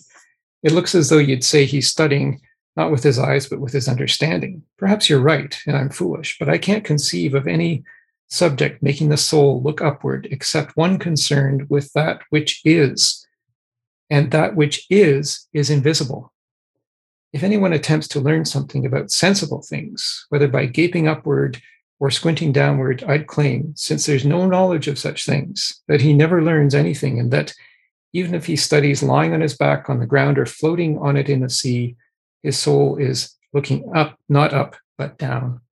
it 0.63 0.73
looks 0.73 0.95
as 0.95 1.11
though 1.11 1.19
you'd 1.19 1.45
say 1.45 1.67
he's 1.67 1.89
studying 1.89 2.41
not 2.77 2.91
with 2.91 3.03
his 3.03 3.19
eyes, 3.19 3.47
but 3.47 3.61
with 3.61 3.75
his 3.75 3.87
understanding. 3.87 4.63
Perhaps 4.79 5.11
you're 5.11 5.21
right, 5.21 5.61
and 5.67 5.77
I'm 5.77 5.91
foolish, 5.91 6.39
but 6.39 6.49
I 6.49 6.57
can't 6.57 6.85
conceive 6.85 7.35
of 7.35 7.47
any 7.47 7.85
subject 8.29 8.83
making 8.83 9.11
the 9.11 9.19
soul 9.19 9.63
look 9.63 9.83
upward 9.83 10.27
except 10.31 10.75
one 10.79 10.99
concerned 10.99 11.69
with 11.69 11.93
that 11.93 12.23
which 12.31 12.63
is, 12.65 13.22
and 14.13 14.31
that 14.31 14.55
which 14.55 14.87
is 14.91 15.49
is 15.55 15.71
invisible. 15.71 16.33
If 17.33 17.43
anyone 17.43 17.73
attempts 17.73 18.07
to 18.09 18.21
learn 18.21 18.45
something 18.45 18.85
about 18.85 19.11
sensible 19.11 19.63
things, 19.63 20.27
whether 20.29 20.49
by 20.49 20.67
gaping 20.67 21.09
upward 21.09 21.63
or 21.99 22.11
squinting 22.11 22.53
downward, 22.53 23.03
I'd 23.09 23.27
claim, 23.27 23.73
since 23.75 24.05
there's 24.05 24.27
no 24.27 24.45
knowledge 24.47 24.87
of 24.87 24.99
such 24.99 25.25
things, 25.25 25.81
that 25.89 26.03
he 26.03 26.13
never 26.13 26.43
learns 26.43 26.75
anything, 26.75 27.19
and 27.19 27.31
that 27.31 27.55
even 28.13 28.35
if 28.35 28.45
he 28.45 28.55
studies 28.55 29.03
lying 29.03 29.33
on 29.33 29.41
his 29.41 29.57
back 29.57 29.89
on 29.89 29.99
the 29.99 30.13
ground 30.13 30.39
or 30.39 30.45
floating 30.45 30.99
on 30.99 31.17
it 31.17 31.31
in 31.31 31.41
the 31.41 31.49
sea, 31.49 31.97
his 32.43 32.59
soul 32.59 32.99
is 32.99 33.35
looking 33.55 33.91
up, 33.97 34.19
not 34.29 34.53
up, 34.53 34.77
but 34.99 35.17
down. 35.17 35.63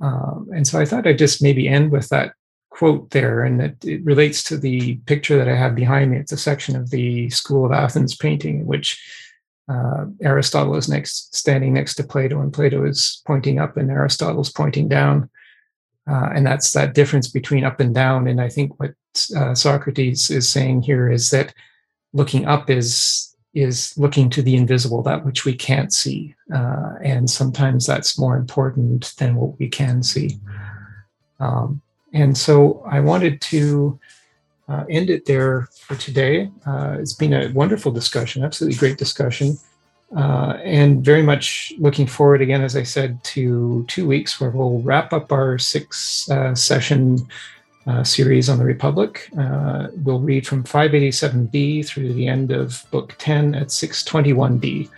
Um, 0.00 0.48
and 0.54 0.68
so 0.68 0.78
I 0.78 0.84
thought 0.84 1.08
I'd 1.08 1.18
just 1.18 1.42
maybe 1.42 1.66
end 1.66 1.90
with 1.90 2.08
that 2.10 2.34
quote 2.72 3.10
there, 3.10 3.44
and 3.44 3.60
that 3.60 3.84
it 3.84 4.02
relates 4.02 4.42
to 4.44 4.56
the 4.56 4.96
picture 5.06 5.36
that 5.36 5.48
I 5.48 5.54
have 5.54 5.74
behind 5.74 6.10
me. 6.10 6.16
It's 6.16 6.32
a 6.32 6.38
section 6.38 6.74
of 6.74 6.88
the 6.90 7.28
School 7.28 7.66
of 7.66 7.72
Athens 7.72 8.16
painting 8.16 8.60
in 8.60 8.66
which 8.66 9.00
uh, 9.68 10.06
Aristotle 10.22 10.74
is 10.76 10.88
next, 10.88 11.34
standing 11.34 11.74
next 11.74 11.94
to 11.96 12.04
Plato, 12.04 12.40
and 12.40 12.52
Plato 12.52 12.84
is 12.84 13.22
pointing 13.26 13.58
up, 13.58 13.76
and 13.76 13.90
Aristotle's 13.90 14.50
pointing 14.50 14.88
down. 14.88 15.28
Uh, 16.10 16.30
and 16.34 16.46
that's 16.46 16.72
that 16.72 16.94
difference 16.94 17.28
between 17.28 17.62
up 17.62 17.78
and 17.78 17.94
down. 17.94 18.26
And 18.26 18.40
I 18.40 18.48
think 18.48 18.80
what 18.80 18.94
uh, 19.36 19.54
Socrates 19.54 20.30
is 20.30 20.48
saying 20.48 20.82
here 20.82 21.10
is 21.10 21.30
that 21.30 21.54
looking 22.12 22.46
up 22.46 22.70
is 22.70 23.28
is 23.54 23.96
looking 23.98 24.30
to 24.30 24.40
the 24.40 24.56
invisible, 24.56 25.02
that 25.02 25.26
which 25.26 25.44
we 25.44 25.54
can't 25.54 25.92
see. 25.92 26.34
Uh, 26.52 26.94
and 27.02 27.28
sometimes 27.28 27.86
that's 27.86 28.18
more 28.18 28.36
important 28.36 29.12
than 29.18 29.36
what 29.36 29.58
we 29.58 29.68
can 29.68 30.02
see. 30.02 30.38
Um, 31.38 31.82
and 32.12 32.36
so 32.36 32.82
I 32.86 33.00
wanted 33.00 33.40
to 33.42 33.98
uh, 34.68 34.84
end 34.88 35.10
it 35.10 35.26
there 35.26 35.68
for 35.72 35.96
today. 35.96 36.50
Uh, 36.66 36.96
it's 36.98 37.14
been 37.14 37.32
a 37.32 37.50
wonderful 37.52 37.92
discussion, 37.92 38.44
absolutely 38.44 38.78
great 38.78 38.98
discussion. 38.98 39.58
Uh, 40.16 40.58
and 40.62 41.02
very 41.02 41.22
much 41.22 41.72
looking 41.78 42.06
forward 42.06 42.42
again, 42.42 42.62
as 42.62 42.76
I 42.76 42.82
said, 42.82 43.22
to 43.24 43.84
two 43.88 44.06
weeks 44.06 44.40
where 44.40 44.50
we'll 44.50 44.80
wrap 44.80 45.12
up 45.12 45.32
our 45.32 45.58
six 45.58 46.28
uh, 46.30 46.54
session 46.54 47.26
uh, 47.86 48.04
series 48.04 48.48
on 48.48 48.58
the 48.58 48.64
Republic. 48.64 49.30
Uh, 49.38 49.88
we'll 50.04 50.20
read 50.20 50.46
from 50.46 50.64
587b 50.64 51.86
through 51.86 52.12
the 52.12 52.28
end 52.28 52.52
of 52.52 52.84
Book 52.90 53.14
10 53.18 53.54
at 53.54 53.68
621b. 53.68 54.90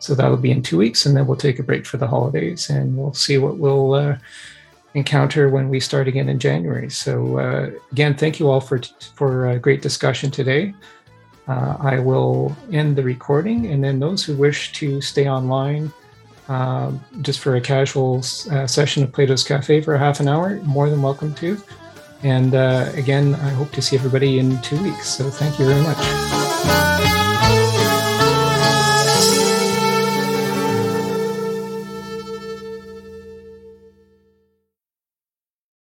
So 0.00 0.14
that'll 0.14 0.36
be 0.36 0.52
in 0.52 0.62
two 0.62 0.76
weeks, 0.76 1.06
and 1.06 1.16
then 1.16 1.26
we'll 1.26 1.36
take 1.36 1.58
a 1.58 1.64
break 1.64 1.84
for 1.84 1.96
the 1.96 2.06
holidays, 2.06 2.70
and 2.70 2.96
we'll 2.96 3.14
see 3.14 3.38
what 3.38 3.56
we'll 3.56 4.18
encounter 4.98 5.48
when 5.48 5.68
we 5.68 5.80
start 5.80 6.06
again 6.08 6.28
in 6.28 6.38
January. 6.38 6.90
So 6.90 7.38
uh, 7.38 7.70
again, 7.92 8.14
thank 8.14 8.38
you 8.38 8.50
all 8.50 8.60
for 8.60 8.80
for 9.14 9.48
a 9.50 9.58
great 9.58 9.82
discussion 9.82 10.30
today. 10.30 10.74
Uh, 11.46 11.76
I 11.80 11.98
will 11.98 12.54
end 12.72 12.96
the 12.96 13.02
recording, 13.02 13.66
and 13.72 13.82
then 13.82 13.98
those 14.00 14.22
who 14.24 14.36
wish 14.36 14.72
to 14.80 15.00
stay 15.00 15.28
online. 15.28 15.92
Um, 16.48 17.04
just 17.20 17.40
for 17.40 17.56
a 17.56 17.60
casual 17.60 18.18
uh, 18.50 18.66
session 18.66 19.02
of 19.02 19.12
Plato's 19.12 19.44
Cafe 19.44 19.82
for 19.82 19.94
a 19.94 19.98
half 19.98 20.18
an 20.18 20.28
hour, 20.28 20.56
more 20.62 20.88
than 20.88 21.02
welcome 21.02 21.34
to. 21.34 21.58
And 22.22 22.54
uh, 22.54 22.90
again, 22.94 23.34
I 23.34 23.50
hope 23.50 23.70
to 23.72 23.82
see 23.82 23.96
everybody 23.96 24.38
in 24.38 24.60
two 24.62 24.82
weeks. 24.82 25.08
So 25.08 25.28
thank 25.28 25.58
you 25.58 25.66
very 25.66 25.82
much. 25.82 27.17